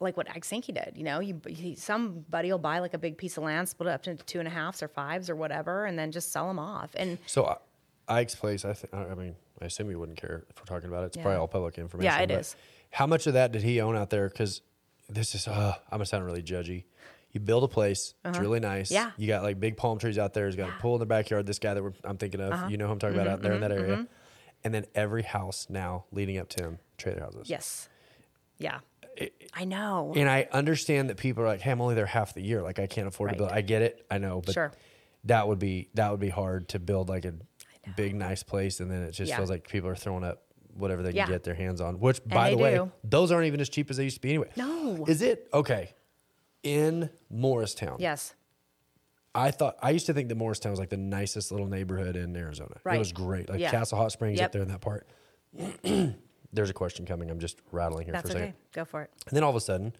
like 0.00 0.16
what 0.16 0.28
Ike 0.28 0.44
Sankey 0.44 0.72
did. 0.72 0.94
You 0.96 1.04
know, 1.04 1.20
you 1.20 1.40
he, 1.48 1.76
somebody 1.76 2.50
will 2.50 2.58
buy 2.58 2.80
like 2.80 2.94
a 2.94 2.98
big 2.98 3.16
piece 3.16 3.36
of 3.38 3.44
land, 3.44 3.68
split 3.68 3.88
it 3.88 3.92
up 3.92 4.06
into 4.06 4.24
two 4.24 4.38
and 4.40 4.48
a 4.48 4.50
halves 4.50 4.82
or 4.82 4.88
fives 4.88 5.30
or 5.30 5.36
whatever, 5.36 5.86
and 5.86 5.96
then 5.98 6.10
just 6.10 6.32
sell 6.32 6.48
them 6.48 6.58
off. 6.58 6.90
And 6.96 7.16
so 7.26 7.46
I- 7.46 7.56
ike's 8.20 8.34
place 8.34 8.66
i 8.66 8.74
think 8.74 8.92
i 8.92 9.14
mean 9.14 9.34
i 9.62 9.64
assume 9.64 9.88
you 9.90 9.98
wouldn't 9.98 10.18
care 10.20 10.44
if 10.50 10.58
we're 10.60 10.66
talking 10.66 10.90
about 10.90 11.04
it 11.04 11.06
it's 11.06 11.16
Yeah. 11.16 11.22
probably 11.22 11.38
all 11.38 11.48
public 11.48 11.78
information 11.78 12.12
Yeah, 12.12 12.22
it 12.22 12.30
is. 12.30 12.54
how 12.90 13.06
much 13.06 13.26
of 13.26 13.32
that 13.32 13.50
did 13.50 13.62
he 13.62 13.80
own 13.80 13.96
out 13.96 14.10
there 14.10 14.28
because 14.28 14.60
this 15.08 15.34
is 15.34 15.48
uh, 15.48 15.74
i'm 15.90 15.98
gonna 15.98 16.04
sound 16.04 16.26
really 16.26 16.42
judgy 16.42 16.84
you 17.34 17.40
build 17.40 17.62
a 17.64 17.68
place 17.68 18.14
it's 18.24 18.38
really 18.38 18.60
nice 18.60 18.90
Uh-huh. 18.90 19.04
Yeah. 19.06 19.10
you 19.18 19.26
got 19.28 19.42
like 19.42 19.60
big 19.60 19.76
palm 19.76 19.98
trees 19.98 20.16
out 20.18 20.32
there 20.32 20.46
he's 20.46 20.56
got 20.56 20.70
a 20.70 20.72
pool 20.80 20.94
in 20.94 21.00
the 21.00 21.06
backyard 21.06 21.44
this 21.46 21.58
guy 21.58 21.74
that 21.74 21.82
we're, 21.82 21.92
i'm 22.04 22.16
thinking 22.16 22.40
of 22.40 22.52
Uh-huh. 22.52 22.68
you 22.68 22.76
know 22.78 22.86
who 22.86 22.92
i'm 22.92 22.98
talking 22.98 23.16
about 23.16 23.28
out 23.28 23.42
there 23.42 23.52
in 23.54 23.60
that 23.60 23.70
Mm-hmm, 23.70 23.82
area 23.82 24.06
and 24.64 24.72
then 24.72 24.86
every 24.94 25.22
house 25.24 25.66
now 25.68 26.04
leading 26.12 26.38
up 26.38 26.48
to 26.50 26.64
him 26.64 26.78
trailer 26.96 27.20
houses 27.20 27.50
yes, 27.50 27.88
yeah, 28.58 28.78
I 29.52 29.64
know. 29.64 30.12
and 30.16 30.28
I 30.28 30.48
understand 30.52 31.10
that 31.10 31.16
people 31.18 31.42
are 31.44 31.46
like, 31.46 31.60
"Hey, 31.60 31.70
I'm 31.70 31.80
only 31.80 31.94
there 31.96 32.06
half 32.06 32.34
the 32.34 32.40
year. 32.40 32.62
Like, 32.62 32.78
I 32.78 32.86
can't 32.86 33.06
afford 33.08 33.30
to 33.30 33.36
build." 33.36 33.50
I 33.50 33.60
get 33.62 33.82
it. 33.82 34.04
I 34.10 34.18
know, 34.18 34.40
but 34.44 34.54
Sure. 34.54 34.72
that 35.24 35.46
would 35.48 35.58
be 35.58 35.88
that 35.94 36.10
would 36.10 36.20
be 36.20 36.28
hard 36.30 36.68
to 36.70 36.78
build 36.78 37.08
like 37.08 37.24
a 37.24 37.34
big, 37.96 38.14
nice 38.14 38.42
place, 38.42 38.80
and 38.80 38.90
then 38.90 39.02
it 39.02 39.10
just 39.12 39.28
Yeah. 39.30 39.36
feels 39.36 39.50
like 39.50 39.68
people 39.68 39.88
are 39.88 39.94
throwing 39.96 40.24
up 40.24 40.42
whatever 40.72 41.02
they 41.02 41.10
can 41.10 41.16
Yeah. 41.18 41.26
get 41.28 41.42
their 41.44 41.54
hands 41.54 41.80
on. 41.80 42.00
Which, 42.00 42.24
by 42.24 42.50
they 42.50 42.56
the 42.56 42.62
way, 42.62 42.74
do. 42.76 42.90
those 43.04 43.30
aren't 43.32 43.46
even 43.46 43.60
as 43.60 43.68
cheap 43.68 43.90
as 43.90 43.96
they 43.98 44.04
used 44.04 44.16
to 44.16 44.20
be 44.22 44.30
anyway. 44.30 44.50
No. 44.56 45.04
is 45.06 45.20
it 45.22 45.48
okay? 45.52 45.92
In 46.64 47.10
Morristown, 47.30 47.96
yes, 47.98 48.34
I 49.34 49.50
thought 49.50 49.76
I 49.82 49.90
used 49.90 50.06
to 50.06 50.14
think 50.14 50.28
that 50.28 50.36
Morristown 50.36 50.70
was 50.70 50.78
like 50.78 50.90
the 50.90 50.96
nicest 50.96 51.50
little 51.50 51.66
neighborhood 51.66 52.16
in 52.16 52.34
Arizona. 52.36 52.76
Right. 52.84 52.96
It 52.96 52.98
was 52.98 53.12
great, 53.12 53.48
like 53.48 53.60
Yeah. 53.60 53.70
Castle 53.70 53.98
Hot 53.98 54.12
Springs 54.12 54.40
up 54.40 54.52
there 54.52 54.62
in 54.62 54.68
that 54.68 54.80
part. 54.80 55.06
There's 56.52 56.70
a 56.70 56.74
question 56.74 57.04
coming. 57.04 57.30
I'm 57.30 57.40
just 57.40 57.60
rattling 57.72 58.04
here 58.04 58.12
that's 58.12 58.30
for 58.30 58.36
a 58.36 58.40
okay. 58.40 58.46
second. 58.48 58.60
Go 58.72 58.84
for 58.84 59.02
it. 59.02 59.10
And 59.26 59.36
then 59.36 59.42
all 59.42 59.50
of 59.50 59.56
a 59.56 59.60
sudden, 59.60 59.92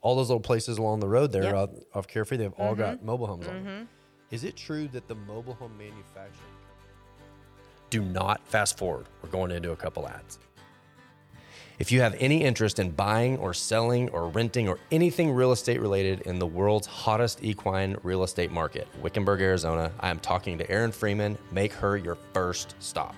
all 0.00 0.16
those 0.16 0.30
little 0.30 0.40
places 0.40 0.78
along 0.78 1.00
the 1.00 1.08
road 1.08 1.32
there 1.32 1.44
Yep. 1.44 1.54
off, 1.54 1.70
off 1.94 2.08
Carefree, 2.08 2.38
they've 2.38 2.52
all 2.54 2.74
got 2.74 2.96
mm-hmm. 2.96 3.06
mobile 3.06 3.26
homes 3.26 3.46
on 3.46 3.54
them. 3.54 3.64
Mm-hmm. 3.64 3.84
Is 4.30 4.44
it 4.44 4.56
true 4.56 4.88
that 4.88 5.06
the 5.06 5.14
mobile 5.14 5.54
home 5.54 5.76
manufacturing? 5.76 6.54
Do 7.90 8.02
not 8.02 8.46
fast 8.46 8.78
forward. 8.78 9.06
We're 9.22 9.30
going 9.30 9.50
into 9.50 9.72
a 9.72 9.76
couple 9.76 10.06
ads. 10.08 10.38
If 11.78 11.92
you 11.92 12.00
have 12.00 12.16
any 12.18 12.42
interest 12.42 12.80
in 12.80 12.90
buying 12.90 13.38
or 13.38 13.54
selling 13.54 14.08
or 14.08 14.28
renting 14.30 14.68
or 14.68 14.80
anything 14.90 15.30
real 15.30 15.52
estate 15.52 15.80
related 15.80 16.22
in 16.22 16.40
the 16.40 16.46
world's 16.46 16.88
hottest 16.88 17.44
equine 17.44 17.96
real 18.02 18.24
estate 18.24 18.50
market, 18.50 18.88
Wickenburg, 19.00 19.40
Arizona, 19.40 19.92
I 20.00 20.10
am 20.10 20.18
talking 20.18 20.58
to 20.58 20.68
Erin 20.68 20.90
Freeman. 20.90 21.38
Make 21.52 21.72
her 21.74 21.96
your 21.96 22.16
first 22.34 22.74
stop. 22.80 23.14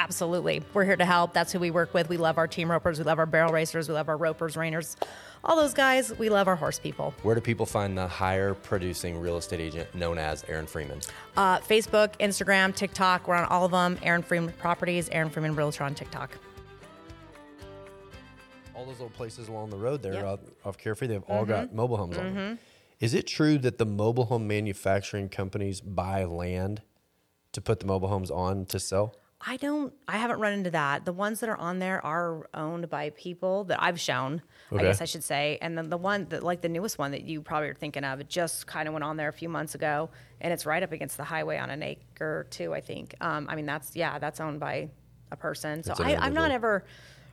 Absolutely. 0.00 0.64
We're 0.74 0.84
here 0.84 0.96
to 0.96 1.04
help. 1.04 1.32
That's 1.32 1.52
who 1.52 1.60
we 1.60 1.70
work 1.70 1.94
with. 1.94 2.08
We 2.08 2.16
love 2.16 2.38
our 2.38 2.48
team 2.48 2.72
ropers. 2.72 2.98
We 2.98 3.04
love 3.04 3.20
our 3.20 3.26
barrel 3.26 3.52
racers. 3.52 3.88
We 3.88 3.94
love 3.94 4.08
our 4.08 4.16
ropers, 4.16 4.56
reiners, 4.56 4.96
all 5.44 5.54
those 5.54 5.72
guys. 5.72 6.12
We 6.18 6.28
love 6.28 6.48
our 6.48 6.56
horse 6.56 6.80
people. 6.80 7.14
Where 7.22 7.36
do 7.36 7.40
people 7.40 7.66
find 7.66 7.96
the 7.96 8.08
higher 8.08 8.54
producing 8.54 9.20
real 9.20 9.36
estate 9.36 9.60
agent 9.60 9.94
known 9.94 10.18
as 10.18 10.44
Erin 10.48 10.66
Freeman? 10.66 11.02
Uh, 11.36 11.60
Facebook, 11.60 12.18
Instagram, 12.18 12.74
TikTok. 12.74 13.28
We're 13.28 13.36
on 13.36 13.44
all 13.44 13.64
of 13.64 13.70
them. 13.70 13.96
Erin 14.02 14.22
Freeman 14.24 14.52
Properties, 14.54 15.08
Erin 15.10 15.30
Freeman 15.30 15.54
Realtor 15.54 15.84
on 15.84 15.94
TikTok. 15.94 16.36
All 18.82 18.88
those 18.88 18.98
little 18.98 19.10
places 19.16 19.48
along 19.48 19.70
the 19.70 19.76
road 19.76 20.02
there 20.02 20.14
Yep. 20.14 20.24
off, 20.24 20.40
off 20.64 20.78
Carefree, 20.78 21.06
they've 21.06 21.22
all 21.24 21.42
Mm-hmm. 21.42 21.50
got 21.50 21.74
mobile 21.74 21.96
homes 21.96 22.18
on 22.18 22.34
them. 22.34 22.58
Is 23.00 23.14
it 23.14 23.26
true 23.26 23.58
that 23.58 23.78
the 23.78 23.86
mobile 23.86 24.24
home 24.26 24.46
manufacturing 24.48 25.28
companies 25.28 25.80
buy 25.80 26.24
land 26.24 26.82
to 27.52 27.60
put 27.60 27.80
the 27.80 27.86
mobile 27.86 28.08
homes 28.08 28.30
on 28.30 28.66
to 28.66 28.78
sell? 28.80 29.14
I 29.44 29.56
don't. 29.56 29.92
I 30.06 30.18
haven't 30.18 30.38
run 30.38 30.52
into 30.52 30.70
that. 30.70 31.04
The 31.04 31.12
ones 31.12 31.40
that 31.40 31.48
are 31.48 31.56
on 31.56 31.80
there 31.80 32.04
are 32.06 32.48
owned 32.54 32.88
by 32.88 33.10
people 33.10 33.64
that 33.64 33.82
I've 33.82 33.98
shown. 33.98 34.40
Okay. 34.70 34.84
I 34.84 34.88
guess 34.88 35.00
I 35.00 35.04
should 35.04 35.24
say. 35.24 35.58
And 35.60 35.76
then 35.76 35.90
the 35.90 35.96
one 35.96 36.26
that, 36.28 36.44
like 36.44 36.60
the 36.60 36.68
newest 36.68 36.96
one 36.96 37.10
that 37.10 37.22
you 37.22 37.42
probably 37.42 37.68
are 37.70 37.74
thinking 37.74 38.04
of, 38.04 38.20
it 38.20 38.28
just 38.28 38.68
kind 38.68 38.86
of 38.86 38.94
went 38.94 39.02
on 39.02 39.16
there 39.16 39.28
a 39.28 39.32
few 39.32 39.48
months 39.48 39.74
ago, 39.74 40.10
and 40.40 40.52
it's 40.52 40.64
right 40.64 40.80
up 40.82 40.92
against 40.92 41.16
the 41.16 41.24
highway 41.24 41.58
on 41.58 41.70
an 41.70 41.82
acre 41.82 41.98
or 42.24 42.46
two, 42.50 42.72
I 42.72 42.80
think. 42.80 43.16
Um, 43.20 43.48
I 43.50 43.56
mean, 43.56 43.66
that's 43.66 43.96
yeah, 43.96 44.20
that's 44.20 44.38
owned 44.38 44.60
by 44.60 44.90
a 45.32 45.36
person. 45.36 45.82
So 45.82 45.94
I, 45.98 46.14
I've 46.24 46.32
not 46.34 46.52
ever 46.52 46.84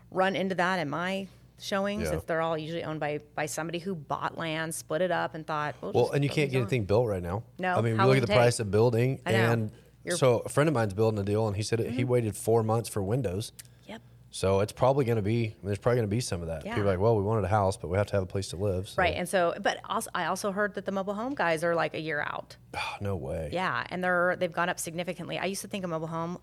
run 0.10 0.36
into 0.36 0.56
that 0.56 0.80
in 0.80 0.90
my 0.90 1.28
showings. 1.62 2.04
Yeah. 2.10 2.18
If 2.18 2.26
they're 2.26 2.42
all 2.42 2.58
usually 2.58 2.84
owned 2.84 3.00
by 3.00 3.20
by 3.36 3.46
somebody 3.46 3.80
who 3.80 3.96
bought 3.96 4.38
land, 4.38 4.74
split 4.76 5.02
it 5.02 5.12
up, 5.12 5.36
and 5.36 5.46
thought, 5.46 5.76
well, 5.82 5.92
Well, 5.94 6.12
and 6.12 6.24
you 6.24 6.30
can't 6.30 6.50
get 6.52 6.58
on. 6.58 6.64
anything 6.64 6.86
built 6.86 7.08
right 7.08 7.24
now. 7.24 7.44
No, 7.58 7.76
I 7.76 7.82
mean, 7.82 7.96
you 7.98 8.06
look 8.06 8.18
at 8.18 8.22
the 8.28 8.34
price 8.34 8.60
of 8.60 8.72
building, 8.72 9.20
I 9.26 9.32
and 9.34 9.72
You're- 10.04 10.18
so 10.18 10.40
a 10.46 10.50
friend 10.50 10.68
of 10.68 10.74
mine's 10.74 10.94
building 10.94 11.20
a 11.20 11.24
deal, 11.24 11.48
and 11.48 11.56
he 11.56 11.64
said 11.64 11.80
he 11.80 11.86
Mm-hmm. 11.86 12.08
waited 12.08 12.36
four 12.38 12.64
months 12.64 12.90
for 12.90 13.02
windows. 13.04 13.52
Yep. 13.88 14.02
So 14.32 14.60
it's 14.60 14.72
probably 14.72 15.06
going 15.06 15.16
to 15.18 15.22
be. 15.22 15.56
There's 15.64 15.78
probably 15.80 15.98
going 15.98 16.10
to 16.10 16.16
be 16.16 16.20
some 16.22 16.42
of 16.42 16.48
that. 16.48 16.64
Yeah. 16.66 16.76
People 16.76 16.90
are 16.90 16.94
like, 16.94 17.00
well, 17.00 17.16
we 17.18 17.24
wanted 17.24 17.44
a 17.46 17.48
house, 17.50 17.78
but 17.78 17.88
we 17.90 17.98
have 17.98 18.08
to 18.08 18.14
have 18.16 18.24
a 18.24 18.28
place 18.28 18.48
to 18.50 18.58
live. 18.58 18.88
So. 18.90 18.96
Right, 19.02 19.16
and 19.16 19.28
so, 19.28 19.56
but 19.62 19.80
also, 19.86 20.10
I 20.14 20.26
also 20.26 20.52
heard 20.52 20.76
that 20.76 20.86
the 20.86 20.92
mobile 20.92 21.16
home 21.16 21.34
guys 21.36 21.64
are 21.64 21.74
like 21.76 21.94
a 21.96 22.00
year 22.00 22.22
out. 22.22 22.56
Oh, 22.78 22.94
no 23.02 23.16
way. 23.16 23.50
Yeah, 23.52 23.84
and 23.90 24.04
they're 24.04 24.36
they've 24.38 24.52
gone 24.52 24.70
up 24.70 24.80
significantly. 24.80 25.38
I 25.40 25.46
used 25.46 25.62
to 25.62 25.68
think 25.68 25.84
a 25.84 25.88
mobile 25.88 26.08
home, 26.08 26.38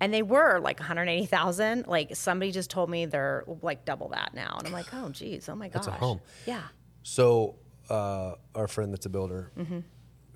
and 0.00 0.12
they 0.14 0.22
were 0.22 0.58
like 0.60 0.78
180,000. 0.78 1.86
Like 1.86 2.14
somebody 2.16 2.52
just 2.52 2.70
told 2.70 2.88
me 2.90 3.06
they're 3.06 3.44
like 3.62 3.84
double 3.84 4.08
that 4.10 4.32
now, 4.34 4.56
and 4.58 4.66
I'm 4.66 4.72
like, 4.72 4.86
oh 4.92 5.08
geez, 5.10 5.48
oh 5.48 5.54
my 5.54 5.68
gosh, 5.68 5.84
That's 5.86 5.88
a 5.88 5.98
home. 5.98 6.20
Yeah, 6.46 6.62
So 7.02 7.56
uh, 7.90 8.34
our 8.54 8.68
friend 8.68 8.92
that's 8.92 9.06
a 9.06 9.10
builder, 9.10 9.50
Mm-hmm. 9.56 9.80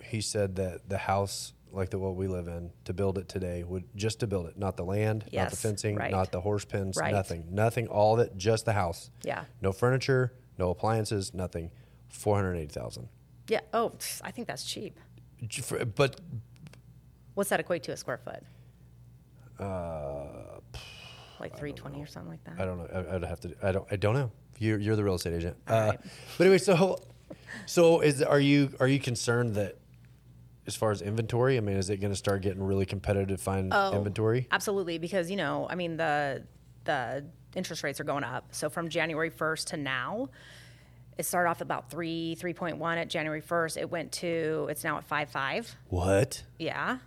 he 0.03 0.21
said 0.21 0.57
that 0.57 0.89
the 0.89 0.99
house 0.99 1.53
like 1.71 1.89
the 1.89 1.99
one 1.99 2.15
we 2.17 2.29
live 2.29 2.49
in 2.49 2.71
to 2.85 2.93
build 2.93 3.17
it 3.17 3.29
today 3.31 3.65
would 3.65 3.85
just 3.97 4.21
to 4.21 4.27
build 4.27 4.47
it, 4.47 4.59
not 4.59 4.77
the 4.77 4.85
land, 4.85 5.25
not 5.33 5.49
the 5.49 5.57
fencing, 5.57 5.97
right. 5.97 6.11
not 6.11 6.31
the 6.31 6.41
horse 6.43 6.67
pens, 6.67 6.99
Right. 6.99 7.13
nothing, 7.15 7.47
nothing, 7.51 7.87
all 7.87 8.13
of 8.15 8.21
it, 8.27 8.37
just 8.37 8.67
the 8.67 8.75
house. 8.75 9.11
Yeah. 9.23 9.45
No 9.63 9.73
furniture, 9.73 10.35
no 10.59 10.69
appliances, 10.71 11.33
nothing. 11.33 11.71
Four 12.11 12.37
hundred 12.37 12.57
eighty 12.57 12.73
thousand. 12.75 13.09
yeah. 13.49 13.61
Oh, 13.73 13.93
I 14.23 14.31
think 14.33 14.49
that's 14.49 14.65
cheap. 14.65 14.99
But 15.95 16.21
What's 17.35 17.49
that 17.49 17.59
equate 17.61 17.83
to 17.85 17.93
a 17.93 17.97
square 17.97 18.19
foot? 18.19 18.43
Uh, 19.63 20.61
like 21.41 21.53
320 21.59 22.01
or 22.03 22.07
something 22.07 22.31
like 22.31 22.45
that. 22.45 22.55
I 22.61 22.65
don't 22.65 22.79
know. 22.79 23.07
I, 23.11 23.17
I'd 23.17 23.25
have 23.25 23.41
to. 23.41 23.55
I 23.63 23.73
don't. 23.73 23.87
I 23.91 23.97
don't 23.97 24.15
know. 24.15 24.31
You're, 24.59 24.79
you're 24.79 24.95
the 24.97 25.03
real 25.05 25.15
estate 25.15 25.35
agent. 25.35 25.57
Uh, 25.67 25.91
right. 25.91 26.01
But 26.39 26.45
anyway, 26.45 26.59
so 26.59 26.99
so 27.67 28.01
is 28.01 28.23
are 28.23 28.39
you 28.41 28.71
are 28.81 28.87
you 28.89 29.01
concerned 29.01 29.55
that 29.57 29.79
as 30.67 30.77
far 30.77 30.91
as 30.93 31.03
inventory? 31.03 31.57
I 31.57 31.61
mean, 31.61 31.77
is 31.77 31.91
it 31.91 31.97
going 31.99 32.13
to 32.13 32.17
start 32.17 32.43
getting 32.43 32.63
really 32.63 32.87
competitive 32.87 33.39
to 33.39 33.43
find 33.43 33.73
Oh. 33.75 33.93
inventory? 33.97 34.47
Absolutely, 34.53 34.99
because 34.99 35.31
you 35.31 35.37
know, 35.37 35.67
I 35.69 35.75
mean 35.75 35.97
the 35.97 36.45
the 36.85 37.25
interest 37.57 37.83
rates 37.83 37.99
are 38.01 38.05
going 38.05 38.25
up. 38.25 38.47
So 38.53 38.71
from 38.71 38.89
January 38.89 39.31
1st 39.31 39.67
to 39.67 39.77
now, 39.77 40.29
it 41.19 41.27
started 41.27 41.51
off 41.51 41.61
about 41.61 41.91
three, 41.91 42.35
3.1 42.41 42.97
at 42.97 43.09
January 43.11 43.43
1st. 43.43 43.77
It 43.77 43.91
went 43.91 44.11
to 44.13 44.67
it's 44.71 44.85
now 44.85 44.97
at 44.99 45.05
five 45.05 45.29
five. 45.31 45.75
What? 45.89 46.45
Yeah, 46.59 46.99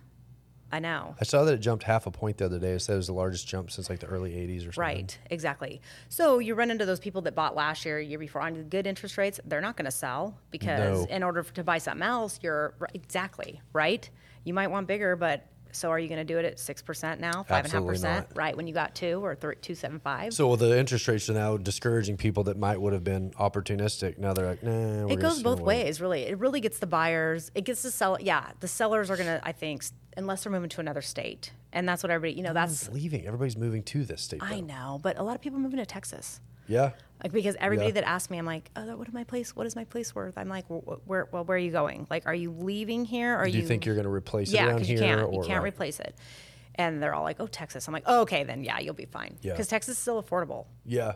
I 0.76 0.78
know. 0.78 1.14
I 1.18 1.24
saw 1.24 1.42
that 1.44 1.54
it 1.54 1.60
jumped 1.60 1.84
half 1.84 2.06
a 2.06 2.10
point 2.10 2.36
the 2.36 2.44
other 2.44 2.58
day. 2.58 2.72
It 2.72 2.80
said 2.80 2.92
it 2.92 2.96
was 2.96 3.06
the 3.06 3.14
largest 3.14 3.48
jump 3.48 3.70
since 3.70 3.88
like 3.88 4.00
the 4.00 4.08
early 4.08 4.32
80s 4.32 4.58
or 4.58 4.72
something. 4.72 4.80
Right, 4.82 5.18
exactly. 5.30 5.80
So 6.10 6.38
you 6.38 6.54
run 6.54 6.70
into 6.70 6.84
those 6.84 7.00
people 7.00 7.22
that 7.22 7.34
bought 7.34 7.56
last 7.56 7.86
year, 7.86 7.98
year 7.98 8.18
before 8.18 8.42
on 8.42 8.64
good 8.64 8.86
interest 8.86 9.16
rates. 9.16 9.40
They're 9.46 9.62
not 9.62 9.78
going 9.78 9.86
to 9.86 9.90
sell 9.90 10.38
because 10.50 11.06
No. 11.06 11.14
in 11.16 11.22
order 11.22 11.42
to 11.42 11.64
buy 11.64 11.78
something 11.78 12.02
else, 12.02 12.38
you're 12.42 12.74
exactly 12.92 13.62
right. 13.72 14.08
You 14.44 14.52
might 14.52 14.66
want 14.66 14.86
bigger, 14.86 15.16
but 15.16 15.46
so 15.72 15.90
are 15.90 15.98
you 15.98 16.08
going 16.08 16.18
to 16.18 16.24
do 16.24 16.38
it 16.38 16.44
at 16.44 16.58
six 16.58 16.82
percent 16.82 17.20
now, 17.20 17.42
five 17.42 17.64
and 17.64 17.72
a 17.74 17.76
half 17.78 17.86
percent, 17.86 18.26
right? 18.34 18.56
When 18.56 18.66
you 18.66 18.72
got 18.74 18.94
two 18.94 19.24
or 19.24 19.34
three, 19.34 19.56
two 19.60 19.74
seven 19.74 20.00
five. 20.00 20.32
So 20.32 20.56
the 20.56 20.78
interest 20.78 21.06
rates 21.08 21.28
are 21.28 21.34
now 21.34 21.56
discouraging 21.56 22.16
people 22.16 22.44
that 22.44 22.58
might 22.58 22.80
would 22.80 22.92
have 22.92 23.04
been 23.04 23.30
opportunistic. 23.32 24.18
Now 24.18 24.32
they're 24.32 24.46
like, 24.48 24.62
nah. 24.62 25.06
we're 25.06 25.12
it 25.12 25.20
goes 25.20 25.42
both 25.42 25.60
ways, 25.60 26.00
really. 26.00 26.22
It 26.22 26.38
really 26.38 26.60
gets 26.60 26.78
the 26.78 26.86
buyers. 26.86 27.50
It 27.54 27.64
gets 27.64 27.82
the 27.82 27.90
sell. 27.90 28.18
Yeah, 28.20 28.50
the 28.60 28.68
sellers 28.68 29.10
are 29.10 29.16
going 29.16 29.26
to, 29.26 29.40
I 29.46 29.52
think, 29.52 29.84
unless 30.16 30.44
they're 30.44 30.52
moving 30.52 30.68
to 30.70 30.80
another 30.80 31.02
state, 31.02 31.52
and 31.72 31.88
that's 31.88 32.02
what 32.02 32.10
everybody, 32.10 32.36
you 32.38 32.42
know, 32.42 32.52
that's. 32.52 32.84
Everyone's 32.84 33.02
leaving. 33.02 33.26
Everybody's 33.26 33.56
moving 33.56 33.82
to 33.84 34.04
this 34.04 34.22
state. 34.22 34.42
I 34.42 34.56
though. 34.60 34.66
know, 34.66 35.00
but 35.02 35.18
a 35.18 35.22
lot 35.22 35.34
of 35.34 35.40
people 35.42 35.58
are 35.58 35.62
moving 35.62 35.78
to 35.78 35.86
Texas. 35.86 36.40
Yeah. 36.68 36.90
Like 37.22 37.32
because 37.32 37.54
everybody 37.60 37.88
Yeah. 37.90 37.94
that 38.00 38.08
asks 38.08 38.28
me, 38.30 38.38
I'm 38.38 38.44
like, 38.44 38.70
oh, 38.76 38.96
what 38.96 39.06
is 39.08 39.14
my 39.14 39.24
place? 39.24 39.54
What 39.54 39.66
is 39.66 39.76
my 39.76 39.84
place 39.84 40.14
worth? 40.14 40.36
I'm 40.36 40.48
like, 40.48 40.68
well, 40.68 41.00
where, 41.06 41.28
well, 41.30 41.44
where 41.44 41.56
are 41.56 41.60
you 41.60 41.70
going? 41.70 42.06
Like, 42.10 42.26
are 42.26 42.34
you 42.34 42.50
leaving 42.50 43.04
here? 43.04 43.34
Or 43.34 43.42
are 43.42 43.46
Do 43.48 43.56
you, 43.56 43.64
think 43.66 43.86
you're 43.86 43.94
going 43.94 44.04
to 44.06 44.10
replace 44.10 44.50
it 44.50 44.56
Yeah, 44.56 44.66
around 44.66 44.74
because 44.76 44.88
here? 44.88 44.96
you 44.98 45.02
can't. 45.04 45.22
or 45.22 45.32
You 45.32 45.40
can't 45.48 45.62
right. 45.62 45.68
replace 45.72 46.00
it. 46.00 46.16
And 46.74 47.02
they're 47.02 47.14
all 47.14 47.22
like, 47.22 47.36
oh, 47.40 47.46
Texas. 47.46 47.86
I'm 47.88 47.94
like, 47.94 48.02
oh, 48.06 48.22
okay, 48.22 48.42
then 48.44 48.64
yeah, 48.64 48.80
you'll 48.80 48.94
be 48.94 49.06
fine. 49.06 49.38
Yeah. 49.42 49.52
Because 49.52 49.68
Texas 49.68 49.96
is 49.96 49.98
still 49.98 50.22
affordable. 50.22 50.66
Yeah. 50.84 51.12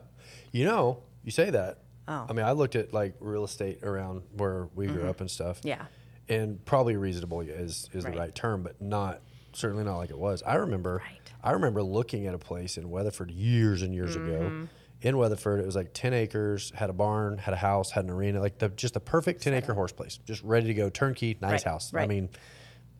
You 0.53 0.65
know, 0.65 1.03
you 1.25 1.33
say 1.33 1.51
that. 1.51 1.79
Oh. 2.09 2.27
I 2.31 2.33
mean, 2.33 2.47
I 2.47 2.53
looked 2.53 2.77
at 2.77 2.95
like 2.95 3.15
real 3.21 3.45
estate 3.45 3.83
around 3.83 4.23
where 4.37 4.69
we 4.75 4.87
grew 4.87 5.09
up 5.09 5.21
and 5.21 5.31
stuff. 5.31 5.59
Mm-hmm. 5.59 5.69
Yeah. 5.69 5.85
And 6.31 6.65
probably 6.65 6.97
reasonable 6.97 7.41
is 7.43 7.89
is 7.93 8.05
Right. 8.05 8.15
the 8.15 8.21
right 8.21 8.35
term, 8.35 8.63
but 8.63 8.81
not 8.81 9.21
certainly 9.53 9.85
not 9.85 9.97
like 9.99 10.11
it 10.11 10.19
was. 10.19 10.43
I 10.45 10.55
remember 10.55 10.97
Right. 11.05 11.19
I 11.43 11.53
remember 11.53 11.83
looking 11.83 12.27
at 12.27 12.35
a 12.35 12.39
place 12.39 12.77
in 12.79 12.89
Weatherford 12.91 13.31
years 13.31 13.83
and 13.83 13.95
years 13.95 14.17
Mm-hmm. 14.17 14.29
ago. 14.29 14.69
In 15.03 15.17
Weatherford, 15.17 15.61
it 15.61 15.65
was 15.67 15.75
like 15.75 15.95
10 15.95 16.13
acres, 16.13 16.73
had 16.75 16.91
a 16.91 16.93
barn, 16.93 17.39
had 17.39 17.55
a 17.55 17.57
house, 17.57 17.91
had 17.91 18.05
an 18.05 18.11
arena, 18.11 18.39
like 18.41 18.59
the 18.59 18.69
just 18.69 18.93
the 18.95 19.01
perfect 19.01 19.43
10 19.43 19.55
acre 19.55 19.73
horse 19.75 19.93
place, 19.93 20.19
just 20.27 20.43
ready 20.45 20.67
to 20.67 20.75
go, 20.75 20.91
turnkey, 20.91 21.39
nice 21.41 21.53
Right, 21.53 21.63
house. 21.65 21.93
I 21.95 22.07
mean, 22.07 22.29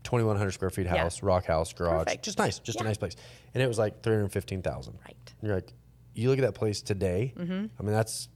2100 0.03 0.51
square 0.53 0.71
feet 0.71 0.87
Yeah. 0.87 0.97
house, 0.97 1.23
rock 1.23 1.45
house, 1.45 1.73
garage, 1.75 2.07
Perfect. 2.07 2.25
just 2.25 2.39
nice, 2.39 2.59
just 2.59 2.81
a 2.81 2.85
nice 2.85 2.97
place. 2.97 3.17
And 3.53 3.63
it 3.63 3.67
was 3.67 3.79
like 3.79 4.03
315,000. 4.03 4.99
Right. 5.05 5.35
You're 5.43 5.55
like, 5.55 5.73
you 6.15 6.31
look 6.31 6.39
at 6.39 6.43
that 6.43 6.55
place 6.55 6.81
today. 6.81 7.35
I 7.39 7.43
mean, 7.43 7.69
that's 7.85 8.29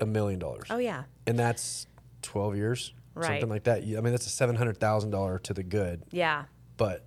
a 0.00 0.06
million 0.06 0.38
dollars. 0.40 0.68
Oh 0.70 0.78
yeah. 0.78 1.04
And 1.26 1.38
that's 1.38 1.86
12 2.22 2.56
years, 2.56 2.94
Right. 3.14 3.26
something 3.40 3.48
like 3.50 3.64
that. 3.64 3.82
I 3.82 4.00
mean, 4.00 4.12
that's 4.12 4.26
a 4.26 4.46
$700,000 4.46 5.42
to 5.42 5.54
the 5.54 5.62
good. 5.62 6.02
Yeah. 6.10 6.44
But 6.76 7.04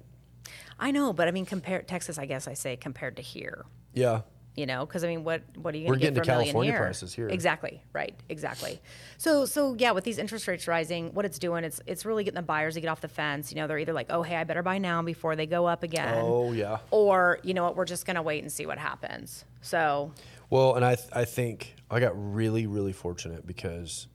I 0.80 0.92
know, 0.92 1.14
but 1.14 1.28
I 1.28 1.32
mean, 1.32 1.46
compared 1.46 1.88
Texas, 1.88 2.18
I 2.20 2.26
guess 2.26 2.48
I 2.48 2.54
say 2.54 2.76
compared 2.76 3.16
to 3.18 3.22
here. 3.22 3.66
yeah, 3.94 4.22
you 4.58 4.66
know 4.66 4.86
because 4.86 5.04
i 5.04 5.08
mean 5.10 5.26
what 5.26 5.42
what 5.58 5.76
are 5.76 5.78
you 5.78 5.84
We're 5.84 5.98
going 5.98 6.00
to 6.00 6.06
get 6.06 6.14
getting 6.14 6.22
for 6.22 6.24
to 6.28 6.32
a 6.32 6.36
million 6.36 6.46
California 6.54 6.72
here? 6.72 6.80
prices 6.80 7.14
here. 7.14 7.28
exactly 7.28 7.84
right 7.92 8.16
exactly 8.30 8.80
so 9.18 9.46
so 9.46 9.76
yeah 9.78 9.92
with 9.92 10.06
these 10.06 10.18
interest 10.18 10.48
rates 10.48 10.66
rising 10.66 11.14
what 11.14 11.26
it's 11.26 11.38
doing 11.40 11.66
it's 11.66 11.82
it's 11.86 12.06
really 12.06 12.24
getting 12.24 12.38
the 12.38 12.42
buyers 12.42 12.76
to 12.76 12.80
get 12.80 12.88
off 12.88 13.02
the 13.02 13.10
fence 13.10 13.52
you 13.52 13.58
know 13.60 13.68
they're 13.68 13.80
either 13.80 13.92
like 13.92 14.06
oh 14.10 14.24
hey 14.24 14.38
i 14.38 14.46
better 14.46 14.64
buy 14.64 14.78
now 14.78 15.02
before 15.02 15.36
they 15.36 15.46
go 15.46 15.66
up 15.66 15.84
again 15.84 16.16
Oh, 16.24 16.54
yeah. 16.54 16.78
or 16.90 17.40
you 17.44 17.54
know 17.54 17.66
what 17.66 17.76
we're 17.76 17.84
just 17.84 18.06
going 18.06 18.16
to 18.16 18.22
wait 18.22 18.44
and 18.44 18.50
see 18.50 18.66
what 18.66 18.78
happens 18.78 19.44
so 19.60 20.14
Well, 20.50 20.76
and 20.76 20.86
I 20.86 20.96
th- 20.96 21.10
I 21.12 21.26
think 21.26 21.76
I 21.92 22.00
got 22.00 22.14
really 22.16 22.66
really 22.66 22.94
fortunate 22.94 23.46
because 23.46 24.08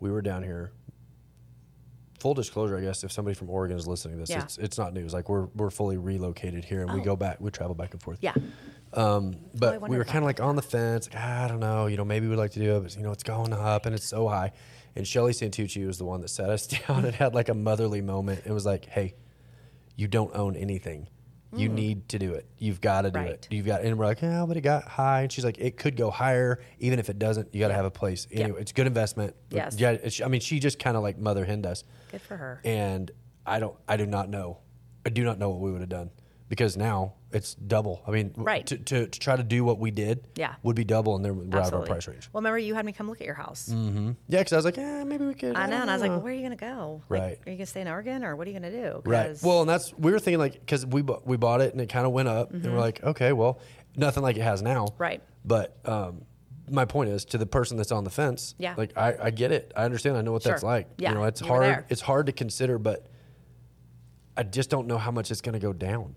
we 0.00 0.10
were 0.10 0.22
down 0.22 0.42
here. 0.42 0.72
Full 2.24 2.32
disclosure, 2.32 2.78
I 2.78 2.80
guess 2.80 3.04
if 3.04 3.12
somebody 3.12 3.34
from 3.34 3.50
Oregon 3.50 3.76
is 3.76 3.86
listening 3.86 4.14
to 4.14 4.20
this, 4.20 4.30
Yeah. 4.30 4.44
it's 4.44 4.56
it's 4.56 4.78
not 4.78 4.94
news. 4.94 5.12
Like 5.12 5.28
we're 5.28 5.44
we're 5.54 5.68
fully 5.68 5.98
relocated 5.98 6.64
here, 6.64 6.80
and 6.80 6.90
we 6.94 7.00
Oh. 7.00 7.04
go 7.04 7.16
back, 7.16 7.38
we 7.38 7.50
travel 7.50 7.74
back 7.74 7.92
and 7.92 8.00
forth. 8.02 8.16
yeah 8.22 8.32
Um, 8.94 9.34
but 9.54 9.86
we 9.86 9.98
were 9.98 10.04
kind 10.06 10.18
of 10.18 10.24
like 10.24 10.40
on 10.40 10.56
the 10.56 10.62
fence. 10.62 11.06
Like, 11.12 11.20
"Ah, 11.22 11.44
I 11.44 11.48
don't 11.48 11.60
know, 11.60 11.84
you 11.86 11.98
know, 11.98 12.04
maybe 12.06 12.26
we'd 12.26 12.36
like 12.36 12.52
to 12.52 12.60
do 12.60 12.76
it, 12.76 12.80
but 12.82 12.96
you 12.96 13.02
know, 13.02 13.12
it's 13.12 13.24
going 13.24 13.52
up 13.52 13.84
and 13.84 13.94
it's 13.94 14.08
so 14.08 14.26
high. 14.28 14.52
And 14.96 15.06
Shelly 15.06 15.32
Santucci 15.32 15.86
was 15.86 15.98
the 15.98 16.06
one 16.06 16.22
that 16.22 16.28
sat 16.28 16.48
us 16.48 16.66
down 16.88 17.04
and 17.04 17.14
had 17.14 17.34
like 17.34 17.50
a 17.50 17.54
motherly 17.54 18.00
moment. 18.00 18.44
It 18.46 18.52
was 18.52 18.64
like, 18.64 18.86
hey, 18.86 19.16
you 19.94 20.08
don't 20.08 20.34
own 20.34 20.56
anything. 20.56 21.08
You 21.56 21.68
mm. 21.68 21.74
need 21.74 22.08
to 22.10 22.18
do 22.18 22.34
it. 22.34 22.46
You've 22.58 22.80
got 22.80 23.02
to 23.02 23.10
do 23.10 23.18
Right. 23.18 23.30
it. 23.30 23.48
You've 23.50 23.66
got, 23.66 23.82
and 23.82 23.98
we're 23.98 24.06
like, 24.06 24.22
yeah, 24.22 24.44
but 24.46 24.56
it 24.56 24.62
got 24.62 24.84
high. 24.88 25.22
And 25.22 25.32
she's 25.32 25.44
like, 25.44 25.58
it 25.58 25.76
could 25.76 25.96
go 25.96 26.10
higher, 26.10 26.60
even 26.78 26.98
if 26.98 27.08
it 27.08 27.18
doesn't. 27.18 27.54
You 27.54 27.60
got 27.60 27.68
to 27.68 27.72
Yeah. 27.72 27.76
have 27.76 27.84
a 27.84 27.90
place. 27.90 28.26
Yeah. 28.30 28.44
Anyway, 28.44 28.60
it's 28.60 28.72
good 28.72 28.86
investment. 28.86 29.34
Yes. 29.50 29.76
Yeah. 29.78 29.92
It's, 29.92 30.20
I 30.20 30.28
mean, 30.28 30.40
she 30.40 30.58
just 30.58 30.78
kind 30.78 30.96
of 30.96 31.02
like 31.02 31.18
mother 31.18 31.44
hen 31.44 31.64
us. 31.66 31.84
good 32.10 32.20
for 32.22 32.36
her 32.36 32.60
And 32.64 33.10
I 33.46 33.58
don't, 33.60 33.76
I 33.88 33.96
do 33.96 34.06
not 34.06 34.28
know. 34.28 34.58
I 35.06 35.10
do 35.10 35.24
not 35.24 35.38
know 35.38 35.50
what 35.50 35.60
we 35.60 35.70
would 35.72 35.80
have 35.80 35.90
done 35.90 36.10
because 36.48 36.76
now 36.76 37.14
it's 37.34 37.54
double. 37.54 38.00
I 38.06 38.10
mean, 38.12 38.32
Right. 38.36 38.64
to, 38.66 38.78
to, 38.78 39.06
to 39.08 39.18
try 39.20 39.36
to 39.36 39.42
do 39.42 39.64
what 39.64 39.78
we 39.78 39.90
did, 39.90 40.26
Yeah. 40.36 40.54
would 40.62 40.76
be 40.76 40.84
double, 40.84 41.16
and 41.16 41.24
then 41.24 41.36
we're 41.36 41.42
out 41.42 41.48
of 41.48 41.54
our 41.54 41.60
Absolutely. 41.62 41.88
price 41.88 42.08
range. 42.08 42.30
Well, 42.32 42.40
remember 42.40 42.58
you 42.58 42.74
had 42.74 42.86
me 42.86 42.92
come 42.92 43.08
look 43.08 43.20
at 43.20 43.26
your 43.26 43.34
house. 43.34 43.68
Mm-hmm. 43.72 44.12
Yeah, 44.28 44.38
because 44.40 44.52
I 44.52 44.56
was 44.56 44.64
like, 44.64 44.76
yeah, 44.76 45.04
maybe 45.04 45.24
we 45.26 45.34
could. 45.34 45.56
I 45.56 45.66
know, 45.66 45.82
and 45.82 45.90
I 45.90 45.94
was 45.94 46.02
like, 46.02 46.10
well, 46.12 46.20
where 46.20 46.32
are 46.32 46.36
you 46.36 46.42
gonna 46.42 46.56
go? 46.56 47.02
Like, 47.10 47.20
Right. 47.20 47.38
Are 47.46 47.50
you 47.50 47.56
gonna 47.58 47.66
stay 47.66 47.80
in 47.80 47.88
Oregon, 47.88 48.24
or 48.24 48.36
what 48.36 48.46
are 48.46 48.50
you 48.50 48.58
gonna 48.58 48.70
do? 48.70 49.02
Right. 49.04 49.36
Well, 49.42 49.60
and 49.60 49.68
that's 49.68 49.92
we 49.98 50.12
were 50.12 50.18
thinking 50.18 50.38
like 50.38 50.54
because 50.60 50.86
we 50.86 51.02
bu- 51.02 51.20
we 51.24 51.36
bought 51.36 51.60
it 51.60 51.72
and 51.72 51.80
it 51.80 51.88
kind 51.88 52.06
of 52.06 52.12
went 52.12 52.28
up, 52.28 52.52
and 52.52 52.64
we're 52.64 52.78
like, 52.78 53.02
okay, 53.02 53.32
well, 53.32 53.58
nothing 53.96 54.22
like 54.22 54.36
it 54.36 54.42
has 54.42 54.62
now. 54.62 54.86
Mm-hmm. 54.86 55.02
Right. 55.02 55.22
But 55.44 55.76
um, 55.84 56.22
my 56.70 56.84
point 56.84 57.10
is 57.10 57.24
to 57.26 57.38
the 57.38 57.46
person 57.46 57.76
that's 57.76 57.92
on 57.92 58.04
the 58.04 58.10
fence. 58.10 58.54
Yeah. 58.58 58.74
Like 58.78 58.96
I, 58.96 59.14
I 59.24 59.30
get 59.30 59.50
it. 59.52 59.72
I 59.76 59.84
understand. 59.84 60.16
I 60.16 60.22
know 60.22 60.32
what 60.32 60.44
that's 60.44 60.62
like. 60.62 60.88
Yeah, 60.98 61.10
You 61.10 61.14
know, 61.16 61.24
it's 61.24 61.40
you 61.40 61.48
hard. 61.48 61.84
It's 61.88 62.00
hard 62.00 62.26
to 62.26 62.32
consider, 62.32 62.78
but 62.78 63.06
I 64.36 64.42
just 64.42 64.70
don't 64.70 64.86
know 64.86 64.98
how 64.98 65.10
much 65.10 65.30
it's 65.30 65.40
going 65.40 65.52
to 65.52 65.58
go 65.60 65.72
down. 65.72 66.14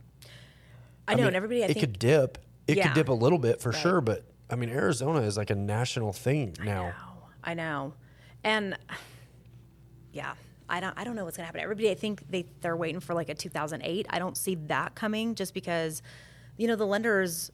I 1.08 1.14
know, 1.14 1.18
mean, 1.20 1.28
and 1.28 1.36
everybody, 1.36 1.64
I 1.64 1.66
it 1.68 1.74
think, 1.74 1.80
could 1.80 1.99
dip. 1.99 2.38
It 2.68 2.78
Yeah. 2.78 2.88
could 2.88 2.93
dip 2.95 3.10
a 3.10 3.14
little 3.14 3.39
bit 3.39 3.62
for 3.62 3.70
Right. 3.72 3.80
sure, 3.82 4.01
but 4.01 4.24
I 4.49 4.55
mean, 4.55 4.70
Arizona 4.70 5.22
is 5.22 5.38
like 5.38 5.49
a 5.49 5.55
national 5.55 6.14
thing 6.14 6.55
now. 6.64 6.93
I 7.43 7.53
know, 7.53 7.93
and 8.43 8.78
yeah, 10.12 10.34
I 10.70 10.80
don't, 10.80 10.97
I 10.97 11.03
don't 11.03 11.16
know 11.16 11.24
what's 11.26 11.38
gonna 11.38 11.45
happen. 11.45 11.62
Everybody, 11.62 11.89
I 11.91 11.95
think 11.95 12.30
they 12.30 12.45
they're 12.62 12.76
waiting 12.76 12.99
for 12.99 13.14
like 13.14 13.30
a 13.30 13.36
2008. 13.36 14.05
I 14.10 14.20
don't 14.20 14.36
see 14.38 14.55
that 14.68 14.95
coming, 14.95 15.36
just 15.36 15.53
because, 15.53 16.01
you 16.58 16.68
know, 16.68 16.76
the 16.76 16.86
lenders 16.86 17.51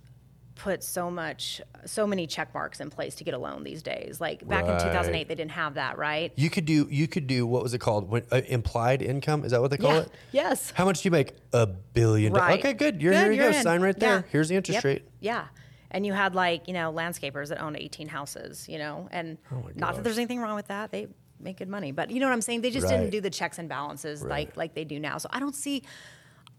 put 0.55 0.83
so 0.83 1.09
much, 1.09 1.59
so 1.85 2.05
many 2.05 2.27
check 2.27 2.53
marks 2.53 2.79
in 2.79 2.89
place 2.89 3.15
to 3.15 3.23
get 3.23 3.33
a 3.33 3.37
loan 3.37 3.63
these 3.63 3.81
days. 3.81 4.21
Like 4.21 4.47
back 4.47 4.63
in 4.65 4.71
2008, 4.87 5.27
they 5.27 5.35
didn't 5.35 5.51
have 5.51 5.73
that, 5.75 5.97
right? 5.97 6.31
You 6.35 6.49
could 6.49 6.65
do. 6.65 6.87
You 6.91 7.07
could 7.07 7.25
do. 7.27 7.45
What 7.47 7.63
was 7.63 7.73
it 7.73 7.79
called? 7.79 8.09
When, 8.09 8.23
uh, 8.31 8.41
implied 8.47 9.01
income. 9.01 9.43
Is 9.45 9.51
that 9.51 9.61
what 9.61 9.71
they 9.71 9.77
call 9.77 9.93
Yeah. 9.93 9.99
it? 10.01 10.11
Yes. 10.31 10.71
How 10.75 10.85
much 10.85 11.01
do 11.01 11.07
you 11.07 11.11
make? 11.11 11.33
A 11.53 11.65
billion. 11.65 12.33
do- 12.33 12.39
Right. 12.39 12.59
Okay, 12.59 12.73
good. 12.73 13.01
You're, 13.01 13.13
here 13.13 13.31
you 13.31 13.39
go. 13.41 13.47
in. 13.47 13.53
Sign 13.63 13.81
right 13.81 13.99
there. 13.99 14.17
Yeah. 14.17 14.21
Here's 14.31 14.49
the 14.49 14.55
interest 14.55 14.75
Yep. 14.77 14.83
rate. 14.83 15.07
Yeah. 15.19 15.45
And 15.91 16.05
you 16.05 16.13
had 16.13 16.33
like, 16.35 16.67
you 16.67 16.73
know, 16.73 16.91
landscapers 16.93 17.49
that 17.49 17.59
owned 17.61 17.77
18 17.77 18.07
houses, 18.07 18.67
you 18.69 18.77
know, 18.79 19.07
and 19.11 19.37
Oh 19.51 19.69
not 19.75 19.95
that 19.95 20.03
there's 20.03 20.17
anything 20.17 20.39
wrong 20.39 20.55
with 20.55 20.67
that. 20.67 20.91
They 20.91 21.07
make 21.39 21.57
good 21.57 21.67
money, 21.67 21.91
but 21.91 22.09
you 22.09 22.19
know 22.19 22.25
what 22.27 22.33
I'm 22.33 22.41
saying? 22.41 22.61
They 22.61 22.71
just 22.71 22.87
didn't 22.87 23.09
do 23.09 23.21
the 23.21 23.29
checks 23.29 23.59
and 23.59 23.67
balances 23.67 24.23
like, 24.23 24.55
like 24.57 24.73
they 24.75 24.85
do 24.85 24.99
now. 24.99 25.17
So 25.17 25.29
I 25.31 25.39
don't 25.39 25.53
see, 25.55 25.83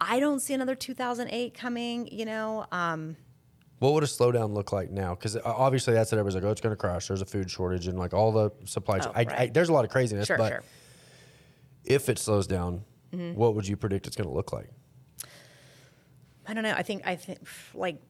I 0.01 0.20
don't 0.20 0.40
see 0.40 0.53
another 0.55 0.74
2008 0.74 1.55
coming, 1.55 2.07
you 2.12 2.24
know, 2.26 2.66
um, 2.70 3.16
What 3.81 3.93
would 3.93 4.03
a 4.05 4.07
slowdown 4.07 4.55
look 4.55 4.72
like 4.72 4.91
now? 4.91 5.14
Because 5.14 5.37
obviously 5.45 5.95
that's 5.95 6.11
what 6.12 6.18
everybody's 6.18 6.37
like. 6.37 6.45
Oh, 6.45 6.51
it's 6.53 6.61
going 6.61 6.72
to 6.72 6.77
crash. 6.77 7.09
There's 7.09 7.20
a 7.22 7.27
food 7.27 7.51
shortage 7.51 7.87
and 7.87 7.99
like 7.99 8.14
all 8.14 8.33
the 8.33 8.51
supply 8.64 8.99
chain. 9.01 9.12
Oh, 9.14 9.18
I, 9.18 9.27
I, 9.43 9.47
there's 9.53 9.68
a 9.68 9.72
lot 9.72 9.85
of 9.85 9.91
craziness. 9.91 10.27
sure, 10.27 10.39
but 10.39 10.49
sure. 10.49 10.62
if 11.85 12.09
it 12.09 12.18
slows 12.18 12.47
down, 12.47 12.85
Mm-hmm. 13.12 13.39
what 13.39 13.55
would 13.55 13.68
you 13.68 13.77
predict 13.77 14.09
it's 14.09 14.16
going 14.16 14.29
to 14.29 14.35
look 14.35 14.53
like? 14.53 14.68
I 16.49 16.55
don't 16.55 16.64
know. 16.64 16.75
I 16.77 16.83
think 16.83 17.07
I 17.07 17.14
think 17.16 17.39
like 17.72 18.03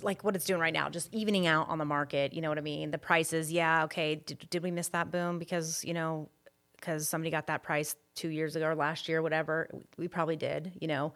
like 0.00 0.22
what 0.22 0.36
it's 0.36 0.44
doing 0.44 0.60
right 0.60 0.72
now, 0.72 0.88
just 0.88 1.12
evening 1.12 1.46
out 1.48 1.68
on 1.68 1.78
the 1.78 1.84
market. 1.84 2.32
You 2.32 2.40
know 2.40 2.48
what 2.48 2.56
I 2.58 2.62
mean? 2.62 2.92
The 2.92 2.98
prices, 2.98 3.50
yeah, 3.50 3.84
okay. 3.84 4.14
Did, 4.14 4.46
did 4.48 4.62
we 4.62 4.70
miss 4.70 4.88
that 4.90 5.10
boom 5.10 5.38
because 5.40 5.84
you 5.84 5.92
know 5.92 6.28
because 6.76 7.08
somebody 7.08 7.30
got 7.30 7.48
that 7.48 7.62
price 7.62 7.94
two 8.14 8.28
years 8.28 8.54
ago 8.56 8.66
or 8.66 8.74
last 8.76 9.08
year, 9.08 9.22
whatever? 9.22 9.68
We 9.98 10.06
probably 10.08 10.36
did. 10.36 10.72
You 10.80 10.86
know, 10.88 11.14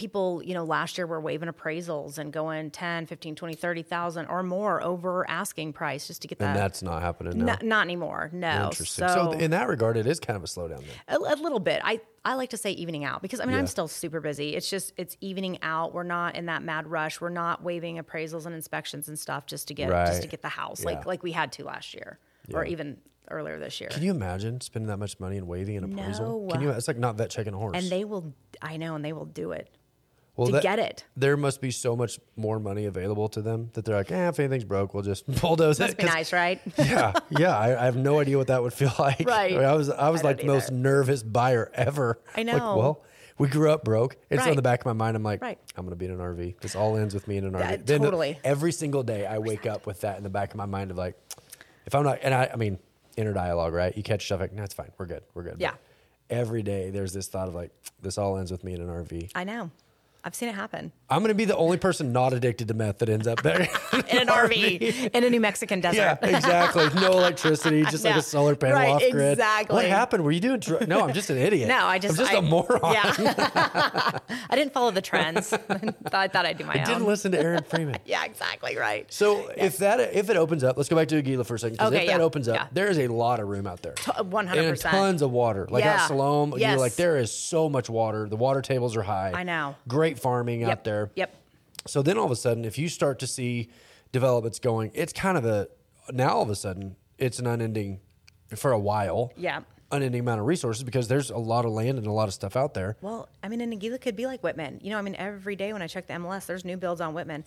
people, 0.00 0.42
you 0.42 0.54
know, 0.54 0.64
last 0.64 0.96
year 0.96 1.06
were 1.06 1.20
waiving 1.20 1.48
appraisals 1.48 2.16
and 2.16 2.32
going 2.32 2.70
10, 2.70 3.04
15, 3.04 3.34
20, 3.36 3.54
30,000 3.54 4.26
or 4.26 4.42
more 4.42 4.82
over 4.82 5.28
asking 5.28 5.74
price 5.74 6.06
just 6.06 6.22
to 6.22 6.28
get 6.28 6.38
that. 6.38 6.46
And 6.46 6.56
that. 6.56 6.60
that's 6.62 6.82
not 6.82 7.02
happening 7.02 7.36
now. 7.38 7.44
Not, 7.44 7.62
not 7.62 7.82
anymore. 7.84 8.30
No. 8.32 8.64
Interesting. 8.70 9.06
So, 9.08 9.14
So, 9.14 9.32
in 9.32 9.50
that 9.50 9.68
regard, 9.68 9.98
it 9.98 10.06
is 10.06 10.18
kind 10.18 10.38
of 10.38 10.42
a 10.42 10.46
slowdown 10.46 10.78
then. 10.78 10.88
a, 11.08 11.16
a 11.18 11.36
little 11.36 11.60
bit. 11.60 11.82
I, 11.84 12.00
I 12.24 12.34
like 12.34 12.48
to 12.50 12.56
say 12.56 12.70
evening 12.72 13.04
out 13.04 13.20
because 13.20 13.40
I 13.40 13.44
mean 13.44 13.52
Yeah. 13.52 13.58
I'm 13.58 13.66
still 13.66 13.88
super 13.88 14.20
busy. 14.20 14.56
It's 14.56 14.68
just 14.70 14.92
it's 14.96 15.16
evening 15.20 15.58
out. 15.62 15.92
We're 15.92 16.02
not 16.02 16.34
in 16.34 16.46
that 16.46 16.62
mad 16.62 16.86
rush. 16.86 17.20
We're 17.20 17.28
not 17.28 17.62
waiving 17.62 17.98
appraisals 17.98 18.46
and 18.46 18.54
inspections 18.54 19.06
and 19.08 19.18
stuff 19.18 19.44
just 19.46 19.68
to 19.68 19.74
get 19.74 19.90
just 19.90 20.22
to 20.22 20.28
get 20.28 20.40
the 20.42 20.48
house 20.48 20.80
Yeah. 20.80 20.86
like 20.86 21.06
like 21.06 21.22
we 21.22 21.32
had 21.32 21.52
to 21.52 21.64
last 21.64 21.92
year 21.94 22.18
or 22.54 22.64
even 22.64 22.96
earlier 23.30 23.58
this 23.60 23.80
year. 23.80 23.88
Can 23.90 24.02
you 24.02 24.10
imagine 24.10 24.60
spending 24.60 24.88
that 24.88 24.96
much 24.98 25.20
money 25.20 25.36
and 25.36 25.46
waiving 25.46 25.76
an 25.76 25.84
appraisal? 25.84 26.46
No. 26.46 26.52
Can 26.52 26.62
you? 26.62 26.70
It's 26.70 26.88
like 26.88 26.98
not 26.98 27.14
vet 27.16 27.30
checking 27.30 27.54
a 27.54 27.58
horse. 27.58 27.76
and 27.76 27.88
they 27.90 28.04
will 28.04 28.34
I 28.60 28.76
know 28.76 28.94
and 28.96 29.04
they 29.04 29.12
will 29.12 29.24
do 29.26 29.52
it. 29.52 29.70
Well, 30.48 30.60
to 30.60 30.60
get 30.62 30.78
it. 30.78 31.04
There 31.16 31.36
must 31.36 31.60
be 31.60 31.70
so 31.70 31.94
much 31.96 32.18
more 32.36 32.58
money 32.58 32.86
available 32.86 33.28
to 33.30 33.42
them 33.42 33.70
that 33.74 33.84
they're 33.84 33.96
like, 33.96 34.10
eh, 34.10 34.28
if 34.28 34.38
anything's 34.40 34.64
broke, 34.64 34.94
we'll 34.94 35.02
just 35.02 35.26
bulldoze 35.40 35.78
Must 35.80 35.92
it. 35.92 35.96
be 35.98 36.04
'Cause- 36.04 36.14
nice, 36.14 36.32
right? 36.32 36.60
yeah, 36.78 37.12
yeah. 37.30 37.56
I, 37.58 37.80
I 37.82 37.84
have 37.84 37.96
no 37.96 38.20
idea 38.20 38.36
what 38.38 38.46
that 38.48 38.62
would 38.62 38.72
feel 38.72 38.92
like. 38.98 39.26
Right. 39.26 39.52
I, 39.52 39.56
mean, 39.56 39.64
I 39.64 39.74
was, 39.74 39.90
I 39.90 40.08
was 40.10 40.22
I 40.22 40.28
like 40.28 40.38
the 40.38 40.46
most 40.46 40.70
nervous 40.72 41.22
buyer 41.22 41.70
ever. 41.74 42.20
I 42.36 42.42
know. 42.42 42.52
Like, 42.52 42.62
well, 42.76 43.04
we 43.38 43.48
grew 43.48 43.70
up 43.70 43.84
broke. 43.84 44.16
It's 44.28 44.46
on 44.46 44.54
the 44.56 44.60
back 44.62 44.80
of 44.80 44.86
my 44.86 44.92
mind. 44.92 45.16
I'm 45.16 45.22
like, 45.22 45.40
Right. 45.40 45.58
I'm 45.76 45.84
gonna 45.86 45.96
be 45.96 46.04
in 46.06 46.10
an 46.12 46.18
RV. 46.18 46.60
This 46.60 46.76
all 46.76 46.96
ends 46.96 47.14
with 47.14 47.26
me 47.26 47.36
in 47.38 47.44
an 47.44 47.52
RV. 47.52 47.86
Then 47.86 48.00
the- 48.02 48.06
totally. 48.08 48.38
every 48.44 48.72
single 48.72 49.02
day, 49.02 49.24
I 49.26 49.38
wake 49.38 49.64
up 49.66 49.86
with 49.86 50.02
that 50.02 50.18
in 50.18 50.22
the 50.24 50.30
back 50.30 50.50
of 50.50 50.56
my 50.56 50.66
mind 50.66 50.90
of 50.90 50.98
like, 50.98 51.16
if 51.86 51.94
I'm 51.94 52.04
not, 52.04 52.18
and 52.22 52.34
I, 52.34 52.50
I 52.52 52.56
mean, 52.56 52.78
inner 53.16 53.32
dialogue, 53.32 53.72
right? 53.72 53.96
You 53.96 54.02
catch 54.02 54.24
stuff 54.26 54.40
like, 54.40 54.52
no, 54.52 54.62
it's 54.62 54.74
fine. 54.74 54.90
We're 54.98 55.06
good. 55.06 55.22
We're 55.34 55.42
good. 55.44 55.56
Yeah. 55.58 55.70
But 55.70 56.36
every 56.36 56.62
day, 56.62 56.90
there's 56.90 57.12
this 57.12 57.28
thought 57.28 57.48
of 57.48 57.54
like, 57.54 57.70
this 58.02 58.18
all 58.18 58.36
ends 58.36 58.50
with 58.52 58.62
me 58.62 58.74
in 58.74 58.80
an 58.82 58.88
RV. 58.88 59.32
I 59.34 59.44
know. 59.44 59.70
I've 60.24 60.34
seen 60.34 60.48
it 60.48 60.54
happen 60.54 60.92
I'm 61.10 61.22
gonna 61.22 61.34
be 61.34 61.44
the 61.44 61.56
only 61.56 61.76
person 61.76 62.12
not 62.12 62.32
addicted 62.32 62.68
to 62.68 62.74
meth 62.74 62.98
that 62.98 63.08
ends 63.08 63.26
up 63.26 63.42
there. 63.42 63.62
in 63.92 64.18
an 64.18 64.26
RV 64.28 65.10
in 65.14 65.24
a 65.24 65.30
New 65.30 65.40
Mexican 65.40 65.80
desert. 65.80 65.96
Yeah, 65.98 66.18
exactly. 66.36 66.88
No 67.00 67.12
electricity, 67.12 67.82
just 67.84 68.04
like 68.04 68.16
a 68.16 68.22
solar 68.22 68.54
panel 68.54 68.76
Right, 68.76 68.88
off 68.90 69.02
grid. 69.10 69.32
exactly. 69.32 69.74
What 69.74 69.86
happened? 69.86 70.24
Were 70.24 70.30
you 70.32 70.40
doing? 70.40 70.60
Dr- 70.60 70.86
no, 70.86 71.00
I'm 71.02 71.12
just 71.12 71.28
an 71.30 71.36
idiot. 71.38 71.68
No, 71.68 71.84
I 71.84 71.98
just 71.98 72.12
I'm 72.18 72.24
just 72.26 72.32
a 72.32 72.38
I- 72.38 72.40
moron. 72.40 72.80
Yeah, 72.92 73.12
I 74.50 74.54
didn't 74.56 74.72
follow 74.72 74.90
the 74.90 75.02
trends. 75.02 75.52
I 76.12 76.28
thought 76.28 76.46
I'd 76.46 76.58
do 76.58 76.64
my 76.64 76.74
I 76.74 76.78
own. 76.80 76.84
didn't 76.84 77.06
listen 77.06 77.32
to 77.32 77.40
Erin 77.40 77.62
Freeman. 77.64 77.96
Yeah, 78.04 78.24
exactly 78.24 78.76
right. 78.76 79.12
So 79.12 79.48
if 79.56 79.78
that 79.78 80.00
if 80.00 80.30
it 80.30 80.36
opens 80.36 80.64
up, 80.64 80.76
let's 80.76 80.88
go 80.88 80.96
back 80.96 81.08
to 81.08 81.18
Aguila 81.18 81.44
for 81.44 81.54
a 81.54 81.58
second. 81.58 81.74
Because 81.78 81.92
Okay, 81.92 82.04
if 82.04 82.10
that 82.10 82.20
opens 82.20 82.48
up, 82.48 82.54
yeah. 82.56 82.66
there 82.72 82.88
is 82.88 82.98
a 82.98 83.08
lot 83.08 83.40
of 83.40 83.48
room 83.48 83.66
out 83.66 83.82
there. 83.82 83.94
One 84.22 84.46
hundred 84.46 84.60
And 84.64 84.70
percent. 84.70 84.94
tons 84.94 85.22
of 85.22 85.30
water. 85.32 85.66
Like 85.70 85.84
Yeah. 85.84 85.94
at 85.94 86.06
Salome, 86.08 86.52
you're 86.52 86.60
Yes. 86.60 86.78
like, 86.78 86.94
there 86.94 87.16
is 87.16 87.32
so 87.32 87.68
much 87.68 87.90
water. 87.90 88.28
The 88.28 88.36
water 88.36 88.62
tables 88.62 88.96
are 88.96 89.02
high. 89.02 89.32
I 89.34 89.42
know. 89.42 89.74
Great 89.88 90.18
farming 90.18 90.62
out 90.64 90.68
Yep. 90.68 90.84
There. 91.06 91.12
Yep. 91.16 91.34
So 91.86 92.02
then 92.02 92.18
all 92.18 92.26
of 92.26 92.30
a 92.30 92.36
sudden, 92.36 92.64
if 92.64 92.78
you 92.78 92.88
start 92.88 93.18
to 93.20 93.26
see 93.26 93.68
developments 94.12 94.58
going, 94.58 94.90
it's 94.94 95.12
kind 95.12 95.38
of 95.38 95.44
a 95.44 95.68
now 96.12 96.30
all 96.36 96.42
of 96.42 96.50
a 96.50 96.54
sudden 96.56 96.96
it's 97.18 97.38
an 97.38 97.46
unending 97.46 98.00
for 98.56 98.72
a 98.72 98.78
while. 98.78 99.32
Yeah. 99.36 99.60
Unending 99.92 100.20
amount 100.20 100.40
of 100.40 100.46
resources 100.46 100.84
because 100.84 101.08
there's 101.08 101.30
a 101.30 101.36
lot 101.38 101.64
of 101.64 101.72
land 101.72 101.98
and 101.98 102.06
a 102.06 102.12
lot 102.12 102.28
of 102.28 102.34
stuff 102.34 102.54
out 102.54 102.74
there. 102.74 102.96
Well, 103.00 103.28
I 103.42 103.48
mean, 103.48 103.60
and 103.60 103.72
Aguila 103.72 103.98
could 103.98 104.14
be 104.14 104.24
like 104.26 104.40
Wittmann. 104.42 104.82
You 104.84 104.90
know, 104.90 104.98
I 104.98 105.02
mean, 105.02 105.16
every 105.16 105.56
day 105.56 105.72
when 105.72 105.82
I 105.82 105.88
check 105.88 106.06
the 106.06 106.12
MLS, 106.14 106.46
there's 106.46 106.64
new 106.64 106.76
builds 106.76 107.00
on 107.00 107.12
Wittmann. 107.12 107.44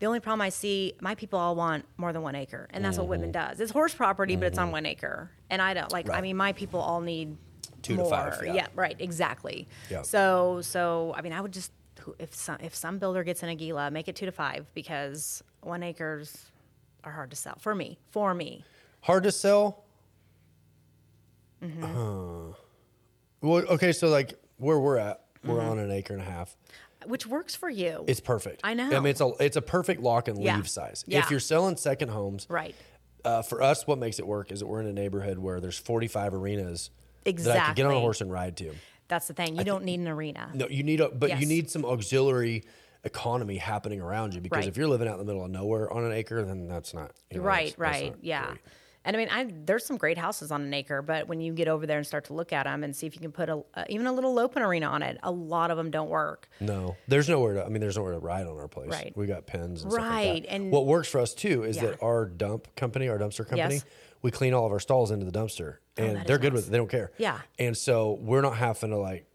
The 0.00 0.06
only 0.06 0.18
problem 0.20 0.40
I 0.42 0.48
see, 0.48 0.94
my 1.00 1.14
people 1.14 1.38
all 1.38 1.54
want 1.54 1.84
more 1.96 2.12
than 2.12 2.22
one 2.22 2.34
acre, 2.34 2.66
and 2.70 2.84
that's 2.84 2.98
what 2.98 3.06
Wittmann 3.08 3.30
does. 3.32 3.60
It's 3.60 3.70
horse 3.72 3.94
property, 3.94 4.34
but 4.36 4.46
it's 4.46 4.58
on 4.58 4.70
one 4.72 4.84
acre, 4.84 5.30
and 5.48 5.62
I 5.62 5.74
don't 5.74 5.90
like. 5.92 6.10
I 6.10 6.14
Mm-hmm. 6.14 6.22
Mean, 6.22 6.36
my 6.36 6.52
people 6.52 6.80
all 6.80 7.00
need 7.00 7.36
Two 7.82 7.94
to 7.96 8.02
more. 8.02 8.10
five, 8.10 8.44
yeah. 8.46 8.66
right, 8.74 8.96
exactly. 8.98 9.68
Yeah. 9.88 10.02
So, 10.02 10.60
so 10.62 11.14
I 11.16 11.22
mean, 11.22 11.32
I 11.32 11.40
would 11.40 11.52
just 11.52 11.70
if 12.18 12.34
some 12.34 12.58
if 12.60 12.74
some 12.74 12.98
builder 12.98 13.24
gets 13.24 13.42
an 13.42 13.48
Aguila, 13.48 13.90
make 13.90 14.08
it 14.08 14.16
two 14.16 14.26
to 14.26 14.32
five 14.32 14.66
because 14.74 15.42
one 15.62 15.82
acres 15.82 16.46
are 17.04 17.12
hard 17.12 17.30
to 17.30 17.36
sell 17.36 17.56
for 17.58 17.74
me. 17.74 17.98
For 18.10 18.34
me, 18.34 18.64
Hard 19.02 19.22
to 19.24 19.32
sell. 19.32 19.84
Mm-hmm. 21.62 21.84
Uh, 21.84 22.54
well, 23.40 23.64
okay, 23.70 23.92
so 23.92 24.08
like 24.08 24.34
where 24.58 24.78
we're 24.78 24.98
at, 24.98 25.22
we're 25.44 25.54
Mm-hmm. 25.58 25.68
on 25.68 25.78
an 25.78 25.90
acre 25.90 26.12
and 26.12 26.22
a 26.22 26.26
half. 26.26 26.56
which 27.06 27.26
works 27.26 27.54
for 27.54 27.70
you. 27.70 28.04
It's 28.08 28.20
perfect. 28.20 28.62
I 28.64 28.74
know. 28.74 28.86
I 28.86 28.98
mean, 29.00 29.06
it's 29.06 29.20
a 29.20 29.30
it's 29.40 29.56
a 29.56 29.62
perfect 29.62 30.00
lock 30.02 30.28
and 30.28 30.36
leave 30.38 30.46
Yeah. 30.46 30.62
size. 30.62 31.04
Yeah. 31.06 31.20
If 31.20 31.30
you're 31.30 31.40
selling 31.40 31.76
second 31.76 32.08
homes, 32.08 32.46
right. 32.48 32.74
uh, 33.24 33.42
for 33.42 33.62
us, 33.62 33.86
what 33.86 33.98
makes 33.98 34.18
it 34.18 34.26
work 34.26 34.50
is 34.50 34.60
that 34.60 34.66
we're 34.66 34.80
in 34.80 34.86
a 34.86 34.92
neighborhood 34.92 35.38
where 35.38 35.60
there's 35.60 35.78
45 35.78 36.34
arenas 36.34 36.90
that 37.24 37.46
I 37.48 37.58
can 37.66 37.74
get 37.74 37.86
on 37.86 37.92
a 37.94 38.00
horse 38.00 38.20
and 38.20 38.30
ride 38.32 38.56
to. 38.58 38.72
That's 39.08 39.28
the 39.28 39.34
thing. 39.34 39.56
You 39.56 39.64
don't 39.64 39.84
need 39.84 40.00
an 40.00 40.08
arena. 40.08 40.50
No, 40.54 40.66
you 40.68 40.82
need 40.82 41.00
a, 41.00 41.08
but 41.08 41.40
you 41.40 41.46
need 41.46 41.70
some 41.70 41.84
auxiliary 41.84 42.64
economy 43.04 43.56
happening 43.56 44.00
around 44.00 44.34
you 44.34 44.40
because 44.40 44.56
Right. 44.60 44.68
if 44.68 44.76
you're 44.76 44.88
living 44.88 45.06
out 45.06 45.12
in 45.12 45.18
the 45.18 45.24
middle 45.24 45.44
of 45.44 45.50
nowhere 45.50 45.90
on 45.92 46.04
an 46.04 46.12
acre, 46.12 46.42
then 46.44 46.66
that's 46.66 46.92
not 46.92 47.12
you 47.30 47.38
know, 47.38 47.44
right, 47.44 47.76
that's- 47.76 47.92
that's 47.92 48.02
right, 48.02 48.10
not 48.12 48.24
yeah. 48.24 48.46
great. 48.46 48.58
And 49.04 49.16
I 49.16 49.18
mean, 49.20 49.28
I, 49.30 49.46
there's 49.64 49.86
some 49.86 49.96
great 49.98 50.18
houses 50.18 50.50
on 50.50 50.62
an 50.62 50.74
acre, 50.74 51.00
but 51.00 51.28
when 51.28 51.40
you 51.40 51.52
get 51.52 51.68
over 51.68 51.86
there 51.86 51.98
and 51.98 52.04
start 52.04 52.24
to 52.24 52.32
look 52.32 52.52
at 52.52 52.64
them 52.64 52.82
and 52.82 52.96
see 52.96 53.06
if 53.06 53.14
you 53.14 53.20
can 53.20 53.30
put 53.30 53.48
a, 53.48 53.62
uh, 53.74 53.84
even 53.88 54.08
a 54.08 54.12
little 54.12 54.36
open 54.40 54.64
arena 54.64 54.86
on 54.86 55.04
it, 55.04 55.16
a 55.22 55.30
lot 55.30 55.70
of 55.70 55.76
them 55.76 55.92
don't 55.92 56.08
work. 56.10 56.48
No, 56.58 56.96
there's 57.06 57.28
nowhere 57.28 57.54
to. 57.54 57.64
I 57.64 57.68
mean, 57.68 57.80
there's 57.80 57.96
nowhere 57.96 58.14
to 58.14 58.18
ride 58.18 58.48
on 58.48 58.58
our 58.58 58.66
place. 58.66 58.90
Right. 58.90 59.12
We 59.16 59.26
got 59.28 59.46
pens 59.46 59.84
and 59.84 59.92
stuff 59.92 60.02
like 60.02 60.10
Right, 60.10 60.42
that. 60.42 60.52
and- 60.52 60.72
what 60.72 60.86
works 60.86 61.06
for 61.06 61.20
us 61.20 61.34
too 61.34 61.62
is 61.62 61.76
Yeah. 61.76 61.82
that 61.90 62.02
our 62.02 62.24
dump 62.24 62.74
company, 62.74 63.06
our 63.08 63.16
dumpster 63.16 63.46
company, 63.46 63.74
Yes. 63.74 63.84
Oh, 64.26 64.28
we 64.28 64.30
clean 64.32 64.54
all 64.54 64.66
of 64.66 64.72
our 64.72 64.80
stalls 64.80 65.10
into 65.10 65.24
the 65.24 65.32
dumpster, 65.32 65.76
oh, 65.98 66.02
and 66.02 66.16
that 66.16 66.20
is 66.22 66.26
they're 66.26 66.38
good 66.38 66.52
nice. 66.52 66.62
with 66.62 66.68
it. 66.68 66.70
They 66.72 66.78
don't 66.78 66.90
care. 66.90 67.12
Yeah. 67.18 67.40
And 67.58 67.76
so 67.76 68.18
we're 68.20 68.40
not 68.42 68.56
having 68.56 68.90
to 68.90 68.96
like 68.98 69.26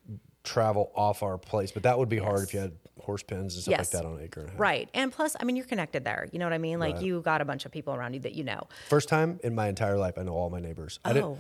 travel 0.44 0.92
off 0.96 1.24
our 1.24 1.38
place, 1.38 1.72
but 1.72 1.84
that 1.84 1.98
would 2.00 2.10
be 2.10 2.18
hard 2.18 2.44
if 2.44 2.54
you 2.54 2.60
had 2.60 2.72
horse 3.00 3.24
pens 3.24 3.56
and 3.56 3.64
stuff 3.64 3.72
Yes. 3.72 3.94
like 3.94 4.02
that 4.04 4.08
on 4.08 4.18
an 4.18 4.24
acre 4.24 4.42
and 4.42 4.50
a 4.50 4.52
half. 4.52 4.60
Right. 4.60 4.90
And 4.94 5.12
plus, 5.12 5.36
I 5.40 5.44
mean, 5.44 5.56
you're 5.56 5.66
connected 5.66 6.04
there. 6.04 6.28
You 6.32 6.40
know 6.40 6.46
what 6.46 6.54
I 6.54 6.58
mean? 6.60 6.80
Like 6.80 6.96
Right. 6.96 7.04
you 7.04 7.22
got 7.22 7.42
a 7.42 7.46
bunch 7.46 7.66
of 7.66 7.72
people 7.72 7.94
around 7.96 8.14
you 8.14 8.20
that 8.22 8.34
you 8.34 8.44
know. 8.44 8.68
First 8.90 9.08
time 9.10 9.40
in 9.44 9.56
my 9.56 9.68
entire 9.68 9.98
life, 9.98 10.18
I 10.18 10.24
know 10.24 10.34
all 10.34 10.50
my 10.50 10.60
neighbors. 10.60 11.00
I 11.06 11.12
Oh. 11.12 11.14
didn't. 11.14 11.38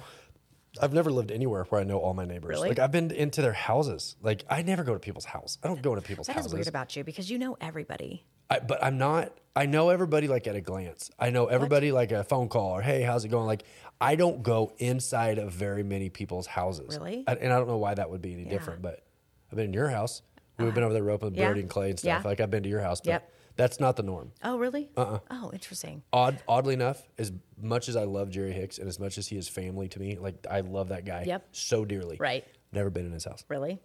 I've 0.80 0.94
never 0.94 1.12
lived 1.12 1.32
anywhere 1.32 1.64
where 1.66 1.82
I 1.82 1.84
know 1.84 1.98
all 1.98 2.14
my 2.14 2.26
neighbors. 2.26 2.50
Really? 2.50 2.70
Like 2.70 2.80
I've 2.80 2.92
been 2.92 3.12
into 3.12 3.42
their 3.42 3.54
houses. 3.54 4.16
Like 4.22 4.46
I 4.50 4.62
never 4.62 4.84
go 4.84 4.94
to 4.94 5.00
people's 5.00 5.26
house. 5.26 5.58
I 5.64 5.68
don't 5.68 5.82
go 5.82 5.94
into 5.94 6.08
people's 6.08 6.28
That 6.28 6.38
houses. 6.38 6.52
is 6.52 6.54
weird 6.54 6.68
about 6.68 6.96
you 6.96 7.04
because 7.04 7.30
you 7.30 7.38
know 7.38 7.58
everybody. 7.60 8.26
I, 8.50 8.60
but 8.60 8.84
I'm 8.84 8.98
not. 8.98 9.38
I 9.56 9.66
know 9.66 9.90
everybody 9.90 10.30
like 10.30 10.48
at 10.48 10.56
a 10.56 10.62
glance. 10.62 11.12
I 11.20 11.30
know 11.30 11.48
everybody 11.48 11.92
like 11.92 12.12
a 12.14 12.24
phone 12.24 12.48
call 12.48 12.78
or 12.78 12.82
hey, 12.82 13.02
how's 13.02 13.26
it 13.26 13.30
going? 13.30 13.48
Like 13.48 13.64
I 14.00 14.16
don't 14.16 14.44
go 14.44 14.72
inside 14.78 15.40
of 15.40 15.52
very 15.52 15.84
many 15.84 16.10
people's 16.10 16.48
houses. 16.48 16.98
Really? 16.98 17.26
I- 17.28 17.34
and 17.34 17.52
I 17.52 17.58
don't 17.58 17.68
know 17.68 17.78
why 17.78 17.94
that 17.94 18.10
would 18.10 18.22
be 18.22 18.34
any 18.34 18.46
different. 18.46 18.82
But 18.82 19.04
I've 19.52 19.58
been 19.58 19.66
in 19.66 19.74
your 19.74 19.90
house. 19.90 20.22
We've 20.58 20.68
uh-huh. 20.68 20.76
been 20.76 20.84
over 20.84 20.94
there 20.94 21.04
roping 21.04 21.30
with 21.30 21.38
yeah. 21.38 21.46
Brody 21.48 21.62
and 21.62 21.70
Clay 21.70 21.90
and 21.90 22.00
stuff. 22.00 22.24
Yeah. 22.24 22.30
Like 22.30 22.40
I've 22.40 22.52
been 22.52 22.64
to 22.64 22.70
your 22.70 22.82
house. 22.82 23.02
But 23.02 23.10
Yep. 23.10 23.32
That's 23.62 23.80
not 23.80 23.96
the 23.96 24.02
norm. 24.04 24.32
Oh, 24.44 24.58
really? 24.58 24.90
Uh-uh. 24.98 25.20
Oh, 25.30 25.52
interesting. 25.54 26.02
Odd, 26.12 26.42
oddly 26.48 26.74
enough, 26.74 27.04
as 27.20 27.32
much 27.62 27.88
as 27.90 27.96
I 27.96 28.06
love 28.06 28.30
Jerry 28.32 28.54
Hicks 28.54 28.80
and 28.80 28.88
as 28.88 29.00
much 29.00 29.20
as 29.20 29.28
he 29.28 29.38
is 29.38 29.48
family 29.48 29.88
to 29.90 30.00
me, 30.00 30.18
like 30.18 30.48
I 30.50 30.62
love 30.62 30.90
that 30.90 31.06
guy 31.06 31.26
Yep. 31.28 31.48
so 31.52 31.86
dearly. 31.86 32.18
Right. 32.20 32.44
Never 32.72 32.90
been 32.90 33.06
in 33.06 33.12
his 33.12 33.26
house. 33.26 33.44
Really? 33.50 33.80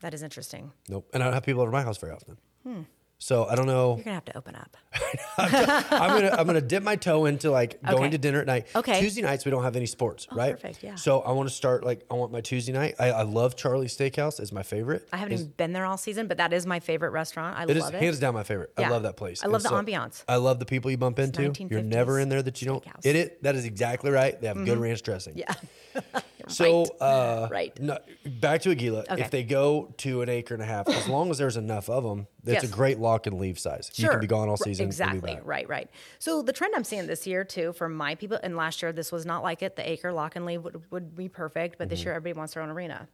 That 0.00 0.14
is 0.14 0.22
interesting. 0.24 0.72
Nope. 0.88 1.08
And 1.14 1.22
I 1.22 1.26
don't 1.26 1.34
have 1.34 1.44
people 1.44 1.62
over 1.62 1.70
my 1.70 1.82
house 1.82 1.96
very 1.98 2.12
often. 2.12 2.36
Hmm. 2.64 2.80
So 3.24 3.46
I 3.46 3.54
don't 3.54 3.64
know. 3.66 3.94
You're 3.96 4.04
gonna 4.04 4.14
have 4.16 4.24
to 4.26 4.36
open 4.36 4.54
up. 4.54 4.76
I'm 5.38 6.10
gonna 6.10 6.36
I'm 6.38 6.46
gonna 6.46 6.60
dip 6.60 6.82
my 6.82 6.94
toe 6.94 7.24
into 7.24 7.50
like 7.50 7.80
going 7.90 8.10
to 8.10 8.18
dinner 8.18 8.40
at 8.40 8.46
night. 8.46 8.66
Okay. 8.76 8.98
Oh, 8.98 9.00
Tuesday 9.00 9.22
nights 9.22 9.46
we 9.46 9.50
don't 9.50 9.62
have 9.62 9.76
any 9.76 9.86
sports, 9.86 10.26
oh, 10.30 10.36
right? 10.36 10.52
perfect, 10.52 10.82
yeah. 10.82 10.94
So 10.96 11.20
I 11.20 11.32
want 11.32 11.48
to 11.48 11.54
start 11.54 11.84
like 11.84 12.04
I 12.10 12.14
want 12.16 12.32
my 12.32 12.42
Tuesday 12.42 12.72
night. 12.72 12.96
I, 12.98 13.12
I 13.12 13.22
love 13.22 13.56
Charlie's 13.56 13.96
Steakhouse. 13.96 14.40
It's 14.40 14.52
my 14.52 14.62
favorite. 14.62 15.08
I 15.10 15.16
haven't 15.16 15.32
It's- 15.32 15.40
even 15.40 15.54
been 15.56 15.72
there 15.72 15.86
all 15.86 15.96
season, 15.96 16.26
but 16.26 16.36
that 16.36 16.52
is 16.52 16.66
my 16.66 16.80
favorite 16.80 17.12
restaurant. 17.12 17.58
I 17.58 17.62
It 17.62 17.70
is 17.70 17.82
love 17.84 17.94
it. 17.94 18.02
hands 18.02 18.18
down 18.18 18.34
my 18.34 18.44
favorite. 18.44 18.72
I 18.76 18.90
love 18.90 19.04
that 19.04 19.16
place. 19.16 19.42
I 19.42 19.46
love 19.46 19.64
And 19.64 19.86
the 19.86 19.92
ambiance. 19.92 20.22
I 20.28 20.36
love 20.36 20.58
the 20.58 20.66
people 20.66 20.90
you 20.90 20.98
bump 20.98 21.18
into. 21.18 21.50
You're 21.70 21.80
never 21.80 22.20
in 22.20 22.28
there 22.28 22.42
that 22.42 22.60
you 22.60 22.66
don't. 22.66 22.84
steakhouse. 22.84 23.06
It, 23.06 23.16
it 23.16 23.42
that 23.42 23.54
is 23.54 23.64
exactly 23.64 24.10
right. 24.10 24.38
They 24.38 24.48
have 24.48 24.56
good 24.58 24.66
mm-hmm. 24.66 24.82
ranch 24.82 25.02
dressing. 25.02 25.38
Yeah. 25.38 25.54
So 26.48 26.80
Right. 26.82 26.90
uh, 27.00 27.48
Right. 27.50 27.80
no, 27.80 27.98
back 28.24 28.62
to 28.62 28.70
Aguila. 28.70 29.04
Okay. 29.10 29.20
If 29.22 29.30
they 29.30 29.42
go 29.44 29.92
to 29.98 30.22
an 30.22 30.28
acre 30.28 30.54
and 30.54 30.62
a 30.62 30.66
half, 30.66 30.88
as 30.88 31.08
long 31.08 31.30
as 31.30 31.38
there's 31.38 31.56
enough 31.56 31.88
of 31.88 32.04
them, 32.04 32.26
it's 32.44 32.62
Yes. 32.62 32.64
a 32.64 32.68
great 32.68 32.98
lock 32.98 33.26
and 33.26 33.38
leave 33.38 33.58
size. 33.58 33.90
Sure. 33.92 34.04
You 34.04 34.10
can 34.10 34.20
be 34.20 34.26
gone 34.26 34.48
all 34.48 34.56
season. 34.56 34.86
Exactly. 34.86 35.38
Right, 35.44 35.68
right. 35.68 35.88
So 36.18 36.42
the 36.42 36.52
trend 36.52 36.74
I'm 36.76 36.84
seeing 36.84 37.06
this 37.06 37.26
year 37.26 37.44
too, 37.44 37.72
for 37.72 37.88
my 37.88 38.14
people, 38.14 38.38
and 38.42 38.56
last 38.56 38.82
year 38.82 38.92
this 38.92 39.10
was 39.12 39.24
not 39.24 39.42
like 39.42 39.62
it. 39.62 39.76
The 39.76 39.88
acre 39.88 40.12
lock 40.12 40.36
and 40.36 40.44
leave 40.46 40.62
would, 40.64 40.82
would 40.90 41.14
be 41.16 41.28
perfect, 41.28 41.78
but 41.78 41.88
this 41.88 42.04
year 42.04 42.12
everybody 42.14 42.36
wants 42.38 42.54
their 42.54 42.62
own 42.62 42.70
arena. 42.70 43.08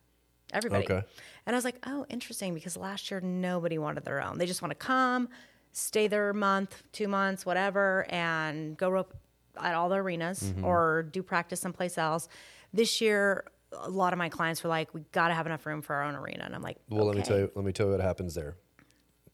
Everybody. 0.52 0.84
Mm-hmm. 0.84 0.92
Okay. 0.94 1.06
And 1.46 1.54
I 1.54 1.56
was 1.56 1.64
like, 1.64 1.76
oh, 1.86 2.06
interesting, 2.08 2.54
because 2.54 2.76
last 2.76 3.10
year 3.10 3.20
nobody 3.20 3.78
wanted 3.78 4.04
their 4.04 4.20
own. 4.22 4.38
They 4.38 4.46
just 4.46 4.62
want 4.62 4.70
to 4.72 4.74
come, 4.74 5.28
stay 5.72 6.08
there 6.08 6.30
a 6.30 6.34
month, 6.34 6.82
two 6.92 7.06
months, 7.06 7.46
whatever, 7.46 8.04
and 8.10 8.76
go 8.76 8.90
rope 8.90 9.14
at 9.60 9.74
all 9.74 9.88
the 9.88 9.96
arenas 9.96 10.42
Mm-hmm. 10.42 10.64
or 10.64 11.02
do 11.12 11.22
practice 11.22 11.60
someplace 11.60 11.98
else. 11.98 12.28
This 12.72 13.00
year, 13.00 13.44
a 13.72 13.90
lot 13.90 14.12
of 14.12 14.18
my 14.18 14.28
clients 14.28 14.62
were 14.62 14.70
like, 14.70 14.92
we 14.94 15.02
got 15.12 15.28
to 15.28 15.34
have 15.34 15.46
enough 15.46 15.64
room 15.66 15.82
for 15.82 15.94
our 15.96 16.04
own 16.04 16.14
arena. 16.14 16.44
And 16.44 16.54
I'm 16.54 16.62
like, 16.62 16.78
Well, 16.88 17.06
let 17.06 17.16
me 17.16 17.22
tell 17.22 17.38
you. 17.38 17.50
Let 17.54 17.64
me 17.64 17.72
tell 17.72 17.86
you 17.86 17.92
what 17.92 18.00
happens 18.00 18.34
there. 18.34 18.56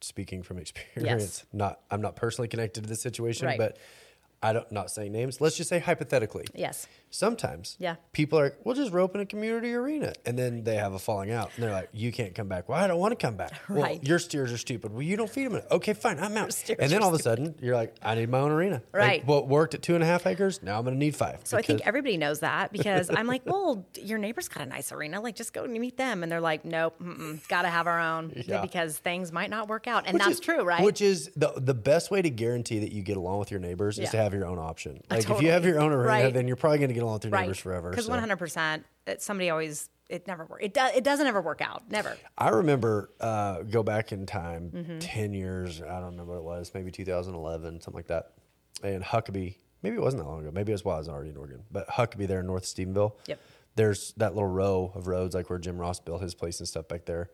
Speaking 0.01 0.43
from 0.43 0.59
experience, 0.59 1.45
not 1.53 1.81
I'm 1.91 2.03
not 2.03 2.17
personally 2.17 2.49
connected 2.49 2.83
to 2.85 2.89
this 2.89 3.01
situation, 3.01 3.47
Right. 3.47 3.59
but 3.59 3.79
I 4.43 4.53
don't 4.53 4.71
not 4.71 4.91
saying 4.91 5.13
names. 5.13 5.41
Let's 5.41 5.57
just 5.57 5.71
say 5.71 5.79
hypothetically. 5.79 6.45
Yes. 6.55 6.87
Sometimes, 7.17 7.77
Yeah. 7.81 7.97
people 8.13 8.39
are 8.39 8.45
like, 8.45 8.57
we'll 8.65 8.75
just 8.75 8.93
rope 8.93 9.15
in 9.15 9.21
a 9.23 9.27
community 9.27 9.73
arena, 9.75 10.13
and 10.27 10.39
then 10.39 10.65
they 10.65 10.77
have 10.77 10.93
a 10.93 10.99
falling 10.99 11.31
out, 11.31 11.51
and 11.55 11.65
they're 11.65 11.73
like, 11.73 11.89
"You 11.93 12.13
can't 12.13 12.35
come 12.35 12.47
back." 12.47 12.69
Well, 12.69 12.79
I 12.79 12.87
don't 12.87 12.99
want 13.01 13.19
to 13.19 13.27
come 13.27 13.37
back. 13.37 13.53
Well, 13.69 13.83
Right. 13.83 14.03
your 14.07 14.19
steers 14.19 14.53
are 14.53 14.59
stupid. 14.59 14.93
Well, 14.93 15.03
you 15.03 15.17
don't 15.17 15.31
feed 15.31 15.51
them. 15.51 15.61
Okay, 15.71 15.93
fine, 15.93 16.19
I'm 16.19 16.37
out. 16.37 16.53
steers 16.53 16.79
And 16.81 16.91
then 16.91 17.03
all 17.03 17.09
of 17.09 17.19
a 17.19 17.23
sudden, 17.23 17.55
you're 17.61 17.75
like, 17.75 17.95
"I 18.03 18.15
need 18.15 18.29
my 18.29 18.39
own 18.39 18.53
arena." 18.53 18.83
Like, 18.93 19.03
Right. 19.03 19.27
what 19.27 19.49
worked 19.49 19.75
at 19.75 19.83
two 19.83 19.95
and 19.95 20.03
a 20.05 20.07
half 20.07 20.27
acres, 20.27 20.63
now 20.63 20.79
I'm 20.79 20.85
going 20.85 20.95
to 20.95 20.99
need 20.99 21.17
five. 21.17 21.41
So 21.45 21.57
I 21.57 21.63
think 21.63 21.81
everybody 21.87 22.17
knows 22.17 22.41
that 22.41 22.71
because 22.73 23.11
I'm 23.11 23.27
like, 23.27 23.43
well, 23.47 23.87
your 24.01 24.19
neighbor's 24.19 24.49
got 24.49 24.63
a 24.63 24.67
nice 24.67 24.93
arena. 24.93 25.21
Like, 25.21 25.35
just 25.37 25.53
go 25.53 25.65
and 25.65 25.73
meet 25.73 25.97
them. 25.97 26.23
And 26.23 26.31
they're 26.31 26.41
like, 26.41 26.65
nope, 26.65 26.95
got 27.49 27.63
to 27.63 27.69
have 27.69 27.87
our 27.87 28.01
own 28.01 28.33
Yeah. 28.47 28.61
because 28.63 28.99
things 28.99 29.33
might 29.33 29.51
not 29.51 29.69
work 29.69 29.87
out. 29.87 30.05
And 30.07 30.15
Which 30.15 30.23
that's 30.23 30.35
is- 30.35 30.41
true, 30.41 30.63
right? 30.63 30.83
Which 30.85 31.01
is 31.01 31.31
the 31.37 31.53
the 31.57 31.75
best 31.75 32.11
way 32.11 32.21
to 32.23 32.31
guarantee 32.31 32.79
that 32.81 32.93
you 32.93 33.03
get 33.03 33.17
along 33.17 33.39
with 33.41 33.51
your 33.51 33.61
neighbors 33.61 33.99
is 33.99 34.11
to 34.11 34.17
have 34.19 34.33
your 34.35 34.47
own 34.47 34.59
option. 34.59 35.03
Like 35.11 35.29
if 35.31 35.41
you 35.43 35.51
have 35.51 35.65
your 35.65 35.81
own 35.81 35.93
arena, 35.93 36.07
Right. 36.09 36.35
then 36.35 36.47
you're 36.47 36.57
probably 36.57 36.79
going 36.79 36.89
to 36.89 36.95
get 36.95 37.03
along 37.07 37.15
with 37.17 37.25
your 37.25 37.31
right. 37.33 37.41
neighbors 37.43 37.59
forever. 37.59 37.91
Because 37.91 38.09
100%, 38.09 38.83
somebody 39.19 39.51
always, 39.51 39.89
it 40.09 40.27
never 40.27 40.45
works. 40.45 40.65
It, 40.65 40.75
does. 40.75 40.95
it 40.95 41.03
doesn't 41.05 41.27
ever 41.27 41.41
work 41.41 41.61
out. 41.61 41.83
Never. 41.91 42.17
I 42.39 42.51
remember 42.51 43.11
uh, 43.21 43.63
go 43.63 43.83
back 43.83 44.13
in 44.13 44.27
time, 44.27 44.71
Mm-hmm. 44.75 44.99
ten 45.01 45.33
years. 45.35 45.83
I 45.83 46.01
don't 46.01 46.11
remember 46.13 46.33
what 46.35 46.39
it 46.39 46.45
was, 46.45 46.71
maybe 46.75 46.91
2011, 46.91 47.81
something 47.81 47.95
like 47.99 48.07
that. 48.09 48.33
And 48.83 49.03
Huckabay, 49.03 49.57
maybe 49.83 49.97
it 49.97 50.01
wasn't 50.03 50.23
that 50.23 50.29
long 50.29 50.41
ago. 50.41 50.51
Maybe 50.53 50.71
it 50.73 50.75
was 50.75 50.85
while 50.85 50.97
I 50.97 50.99
was 50.99 51.09
already 51.09 51.31
in 51.31 51.37
Oregon. 51.37 51.63
But 51.73 51.89
Huckabay 51.89 52.27
there 52.29 52.41
in 52.41 52.47
North 52.47 52.65
Stephenville. 52.65 53.15
Yep. 53.27 53.41
There's 53.75 54.13
that 54.17 54.35
little 54.35 54.49
row 54.49 54.93
of 54.95 55.07
roads, 55.07 55.35
like 55.35 55.51
where 55.51 55.59
Jim 55.59 55.79
Ross 55.79 55.99
built 56.01 56.23
his 56.23 56.35
place 56.35 56.61
and 56.61 56.69
stuff 56.69 56.89
back 56.89 57.05
there. 57.05 57.31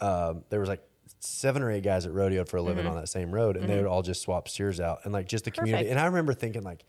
Um, 0.00 0.44
there 0.50 0.60
was 0.60 0.68
like 0.68 0.82
seven 1.20 1.62
or 1.62 1.70
eight 1.70 1.82
guys 1.84 2.04
that 2.04 2.14
rodeoed 2.14 2.48
for 2.48 2.56
a 2.56 2.62
living 2.62 2.86
on 2.86 2.96
that 2.96 3.08
same 3.08 3.30
road, 3.30 3.56
and 3.56 3.68
they 3.68 3.76
would 3.76 3.86
all 3.86 4.02
just 4.02 4.22
swap 4.22 4.48
steers 4.48 4.80
out 4.80 5.00
and 5.04 5.12
like 5.12 5.28
just 5.28 5.44
the 5.44 5.50
community. 5.50 5.84
Mm-hmm. 5.84 5.92
And 5.92 6.00
I 6.00 6.06
remember 6.06 6.32
thinking 6.34 6.62
like. 6.62 6.84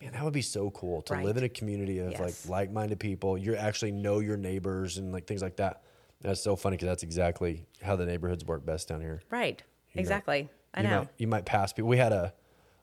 Man, 0.00 0.12
that 0.12 0.22
would 0.22 0.32
be 0.32 0.42
so 0.42 0.70
cool 0.70 1.02
to 1.02 1.14
Right. 1.14 1.24
live 1.24 1.36
in 1.36 1.44
a 1.44 1.48
community 1.48 1.98
of 1.98 2.12
Yes. 2.12 2.20
like 2.20 2.48
like-minded 2.48 3.00
people. 3.00 3.36
You 3.36 3.56
actually 3.56 3.92
know 3.92 4.20
your 4.20 4.36
neighbors 4.36 4.96
and 4.98 5.12
like 5.12 5.26
things 5.26 5.42
like 5.42 5.56
that. 5.56 5.82
That's 6.20 6.40
so 6.40 6.56
funny 6.56 6.76
because 6.76 6.86
that's 6.88 7.02
exactly 7.02 7.64
how 7.82 7.96
the 7.96 8.06
neighborhoods 8.06 8.44
work 8.44 8.64
best 8.64 8.88
down 8.88 9.00
here. 9.00 9.22
Right. 9.30 9.62
You 9.92 9.98
know, 9.98 10.00
exactly. 10.00 10.48
I 10.74 10.82
you 10.82 10.88
know. 10.88 10.98
Might, 11.00 11.08
you 11.18 11.26
might 11.26 11.44
pass 11.46 11.72
people. 11.72 11.88
We 11.88 11.96
had 11.96 12.12
a 12.12 12.32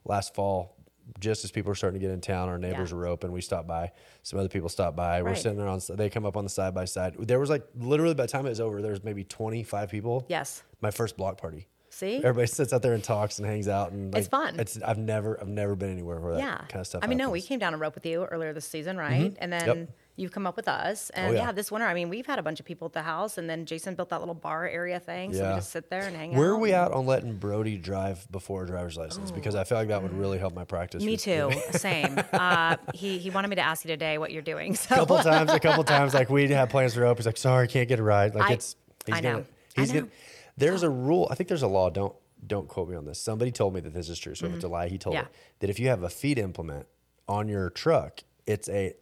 last 0.05 0.33
fall, 0.35 0.75
just 1.19 1.43
as 1.45 1.51
people 1.51 1.69
were 1.69 1.75
starting 1.75 1.99
to 1.99 2.05
get 2.05 2.13
in 2.13 2.19
town, 2.21 2.49
our 2.49 2.57
neighbors 2.57 2.91
Yeah. 2.91 2.97
were 2.97 3.07
open. 3.07 3.31
We 3.31 3.41
stopped 3.41 3.67
by. 3.67 3.91
Some 4.23 4.39
other 4.39 4.49
people 4.49 4.69
stopped 4.69 4.95
by. 4.97 5.21
We're 5.21 5.29
Right. 5.29 5.37
sitting 5.37 5.57
there 5.57 5.67
on. 5.67 5.79
They 5.93 6.09
come 6.09 6.25
up 6.25 6.35
on 6.35 6.43
the 6.43 6.49
side 6.49 6.73
by 6.73 6.85
side. 6.85 7.15
There 7.19 7.39
was 7.39 7.49
like 7.49 7.63
literally 7.77 8.13
by 8.13 8.23
the 8.23 8.31
time 8.31 8.45
it 8.45 8.49
was 8.49 8.59
over, 8.61 8.81
there 8.81 8.91
was 8.91 9.03
maybe 9.03 9.23
twenty 9.23 9.63
five 9.63 9.89
people. 9.89 10.25
Yes. 10.27 10.63
My 10.81 10.91
first 10.91 11.15
block 11.17 11.37
party. 11.37 11.67
See? 11.95 12.17
Everybody 12.17 12.47
sits 12.47 12.73
out 12.73 12.81
there 12.81 12.91
and 12.93 13.01
talks 13.01 13.39
and 13.39 13.47
hangs 13.47 13.69
out 13.69 13.93
and 13.93 14.13
like, 14.13 14.19
It's 14.19 14.27
fun. 14.27 14.59
It's 14.59 14.77
I've 14.81 14.97
never 14.97 15.39
I've 15.39 15.47
never 15.47 15.77
been 15.77 15.91
anywhere 15.91 16.19
where 16.19 16.33
that 16.33 16.39
yeah. 16.39 16.57
kind 16.67 16.81
of 16.81 16.87
stuff. 16.87 17.01
I 17.05 17.07
mean, 17.07 17.17
no, 17.17 17.29
we 17.29 17.41
came 17.41 17.57
down 17.57 17.71
and 17.73 17.79
rope 17.81 17.95
with 17.95 18.05
you 18.05 18.25
earlier 18.25 18.51
this 18.51 18.65
season, 18.65 18.97
right? 18.97 19.33
And 19.39 19.53
then 19.53 19.65
Yep. 19.65 19.89
you've 20.17 20.31
come 20.33 20.45
up 20.45 20.57
with 20.57 20.67
us. 20.67 21.09
And 21.11 21.29
Oh, 21.31 21.31
yeah. 21.31 21.45
yeah. 21.45 21.51
this 21.53 21.71
winter, 21.71 21.87
I 21.87 21.93
mean, 21.93 22.09
we've 22.09 22.25
had 22.25 22.37
a 22.37 22.43
bunch 22.43 22.59
of 22.59 22.65
people 22.65 22.85
at 22.87 22.91
the 22.91 23.01
house. 23.01 23.37
And 23.37 23.49
then 23.49 23.65
Jason 23.65 23.95
built 23.95 24.09
that 24.09 24.19
little 24.19 24.35
bar 24.35 24.67
area 24.67 24.99
thing. 24.99 25.33
So 25.33 25.39
we 25.49 25.55
just 25.55 25.71
sit 25.71 25.89
there 25.89 26.01
and 26.01 26.13
hang 26.17 26.33
out. 26.33 26.37
Where 26.37 26.49
are 26.49 26.57
we 26.59 26.73
at 26.73 26.91
on 26.91 27.05
letting 27.05 27.37
Brody 27.37 27.77
drive 27.77 28.29
before 28.29 28.63
a 28.63 28.67
driver's 28.67 28.97
license? 28.97 29.31
Because 29.31 29.55
I 29.55 29.63
feel 29.63 29.77
like 29.77 29.87
that 29.87 30.03
would 30.03 30.11
really 30.13 30.37
help 30.37 30.53
my 30.53 30.65
practice. 30.65 31.01
Me 31.01 31.15
too. 31.15 31.49
Same. 31.71 32.19
Uh, 32.33 32.75
he 32.93 33.19
he 33.19 33.29
wanted 33.29 33.47
me 33.47 33.55
to 33.55 33.61
ask 33.61 33.85
you 33.85 33.89
today 33.89 34.17
what 34.17 34.33
you're 34.33 34.41
doing. 34.41 34.75
So 34.75 34.95
A 34.95 34.97
couple 34.97 35.17
times, 35.23 35.49
a 35.49 35.61
couple 35.61 35.85
times, 35.85 36.13
like 36.13 36.29
we 36.29 36.45
had 36.49 36.69
plans 36.69 36.93
for 36.93 36.99
rope. 37.03 37.15
He's 37.19 37.25
like, 37.25 37.37
"Sorry, 37.37 37.69
can't 37.69 37.87
get 37.87 37.99
a 37.99 38.03
ride." 38.03 38.35
Like 38.35 38.49
I- 38.49 38.53
it's, 38.53 38.75
he's 39.05 39.15
I 39.15 39.21
know. 39.21 39.31
gonna, 39.31 39.45
I 39.77 39.79
he's 39.79 39.93
know. 39.93 39.99
gonna. 40.01 40.11
There's 40.57 40.83
a 40.83 40.89
rule. 40.89 41.27
I 41.31 41.35
think 41.35 41.47
there's 41.49 41.63
a 41.63 41.67
law. 41.67 41.89
Don't 41.89 42.15
don't 42.45 42.67
quote 42.67 42.89
me 42.89 42.95
on 42.95 43.05
this. 43.05 43.19
Somebody 43.19 43.51
told 43.51 43.73
me 43.73 43.79
that 43.81 43.93
this 43.93 44.07
is 44.09 44.19
true. 44.19 44.35
So 44.35 44.45
if 44.45 44.53
it's 44.53 44.63
a 44.63 44.67
lie, 44.67 44.87
he 44.87 44.97
told 44.97 45.15
Mm-hmm. 45.15 45.25
Yeah. 45.25 45.29
me 45.29 45.55
that 45.59 45.69
if 45.69 45.79
you 45.79 45.87
have 45.89 46.03
a 46.03 46.09
feed 46.09 46.37
implement 46.37 46.85
on 47.27 47.47
your 47.47 47.69
truck, 47.71 48.21
it's 48.45 48.69
a 48.69 48.93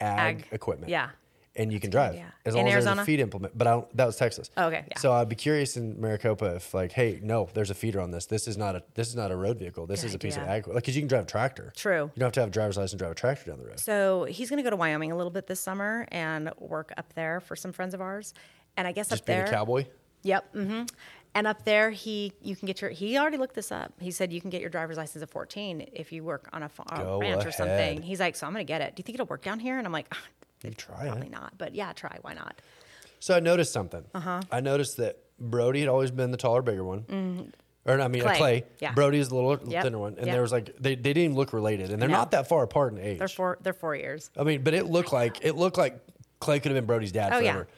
ag, 0.00 0.36
Ag. 0.40 0.46
equipment. 0.52 0.90
Yeah. 0.90 1.10
And 1.56 1.72
you 1.72 1.80
can 1.80 1.90
drive 1.90 2.12
idea. 2.12 2.32
as 2.46 2.54
In 2.54 2.58
long 2.58 2.68
as 2.68 2.74
there's 2.74 2.86
Arizona? 2.86 3.02
a 3.02 3.04
feed 3.04 3.20
implement. 3.20 3.58
But 3.58 3.66
I 3.66 3.70
don't, 3.72 3.96
that 3.96 4.06
was 4.06 4.16
Texas. 4.16 4.50
Oh, 4.56 4.66
okay, 4.68 4.84
yeah. 4.88 4.98
So 4.98 5.12
I'd 5.12 5.28
be 5.28 5.34
curious 5.34 5.76
in 5.76 6.00
Maricopa 6.00 6.54
if 6.56 6.72
like, 6.74 6.92
hey, 6.92 7.18
no, 7.22 7.48
there's 7.54 7.70
a 7.70 7.74
feeder 7.74 8.00
on 8.00 8.10
this. 8.12 8.26
This 8.26 8.46
is 8.46 8.56
not 8.56 8.76
a 8.76 8.84
this 8.94 9.08
is 9.08 9.16
not 9.16 9.30
a 9.32 9.36
road 9.36 9.58
vehicle. 9.58 9.86
This 9.86 10.02
Good 10.02 10.06
is 10.08 10.14
a 10.14 10.18
piece 10.18 10.36
of 10.36 10.44
ag. 10.44 10.68
Like, 10.68 10.76
because 10.76 10.94
you 10.94 11.02
can 11.02 11.08
drive 11.08 11.24
a 11.24 11.26
tractor. 11.26 11.72
True. 11.76 12.10
You 12.14 12.20
don't 12.20 12.26
have 12.26 12.32
to 12.34 12.40
have 12.40 12.48
a 12.50 12.52
driver's 12.52 12.76
license 12.76 12.92
to 12.92 12.96
drive 12.98 13.10
a 13.12 13.14
tractor 13.16 13.50
down 13.50 13.58
the 13.58 13.66
road. 13.66 13.80
So 13.80 14.24
he's 14.24 14.48
going 14.48 14.58
to 14.58 14.62
go 14.62 14.70
to 14.70 14.76
Wyoming 14.76 15.10
a 15.10 15.16
little 15.16 15.32
bit 15.32 15.48
this 15.48 15.60
summer 15.60 16.06
and 16.12 16.50
work 16.58 16.92
up 16.96 17.12
there 17.14 17.40
for 17.40 17.56
some 17.56 17.72
friends 17.72 17.94
of 17.94 18.00
ours. 18.00 18.32
And 18.76 18.86
I 18.86 18.92
guess 18.92 19.08
Just 19.08 19.22
up 19.22 19.26
there, 19.26 19.44
a 19.46 19.50
cowboy. 19.50 19.86
Yep. 20.22 20.54
Mm-hmm. 20.54 20.82
And 21.34 21.46
up 21.46 21.64
there, 21.64 21.90
he 21.90 22.32
you 22.42 22.56
can 22.56 22.66
get 22.66 22.80
your. 22.80 22.90
He 22.90 23.16
already 23.16 23.36
looked 23.36 23.54
this 23.54 23.70
up. 23.70 23.92
He 24.00 24.10
said 24.10 24.32
you 24.32 24.40
can 24.40 24.50
get 24.50 24.60
your 24.60 24.70
driver's 24.70 24.96
license 24.96 25.22
at 25.22 25.30
14 25.30 25.88
if 25.92 26.10
you 26.12 26.24
work 26.24 26.48
on 26.52 26.62
a, 26.64 26.70
a 26.90 26.98
Go 26.98 27.20
ranch 27.20 27.46
or 27.46 27.52
something. 27.52 28.02
He's 28.02 28.18
like, 28.18 28.34
so 28.34 28.46
I'm 28.48 28.52
going 28.52 28.66
to 28.66 28.68
get 28.70 28.80
it. 28.80 28.96
Do 28.96 29.00
you 29.00 29.04
think 29.04 29.14
it'll 29.14 29.26
work 29.26 29.42
down 29.42 29.60
here? 29.60 29.78
And 29.78 29.86
I'm 29.86 29.92
like, 29.92 30.06
"Ah, 30.12 30.18
You 30.64 30.70
try 30.72 31.06
probably 31.06 31.28
it. 31.28 31.30
not. 31.32 31.52
But 31.56 31.74
yeah, 31.74 31.92
try. 31.92 32.18
Why 32.22 32.34
not? 32.34 32.60
So 33.20 33.36
I 33.36 33.40
noticed 33.40 33.72
something. 33.72 34.02
Uh-huh. 34.12 34.40
I 34.50 34.60
noticed 34.60 34.96
that 34.96 35.18
Brody 35.38 35.80
had 35.80 35.88
always 35.88 36.10
been 36.10 36.32
the 36.32 36.36
taller, 36.36 36.62
bigger 36.62 36.82
one. 36.82 37.52
Or 37.86 38.00
I 38.00 38.08
mean, 38.08 38.22
Clay. 38.22 38.36
Clay. 38.36 38.64
Yeah. 38.80 38.92
Brody's 38.94 39.28
the 39.28 39.36
little 39.36 39.56
Yep. 39.70 39.82
thinner 39.84 39.98
one, 39.98 40.14
and 40.18 40.26
Yep. 40.26 40.34
there 40.34 40.42
was 40.42 40.50
like 40.52 40.74
they, 40.80 40.96
they 40.96 41.12
didn't 41.12 41.34
look 41.36 41.52
related, 41.52 41.90
and 41.90 42.02
they're 42.02 42.08
No. 42.08 42.16
not 42.16 42.32
that 42.32 42.48
far 42.48 42.62
apart 42.64 42.92
in 42.92 42.98
age. 42.98 43.18
They're 43.18 43.28
four. 43.28 43.56
They're 43.62 43.72
four 43.72 43.94
years. 43.94 44.30
I 44.36 44.42
mean, 44.42 44.62
but 44.62 44.74
it 44.74 44.86
looked 44.86 45.12
like 45.12 45.38
it 45.44 45.54
looked 45.54 45.78
like 45.78 45.98
Clay 46.40 46.58
could 46.60 46.72
have 46.72 46.76
been 46.76 46.86
Brody's 46.86 47.12
dad 47.12 47.32
Oh, 47.32 47.38
yeah. 47.38 47.52
forever. 47.52 47.68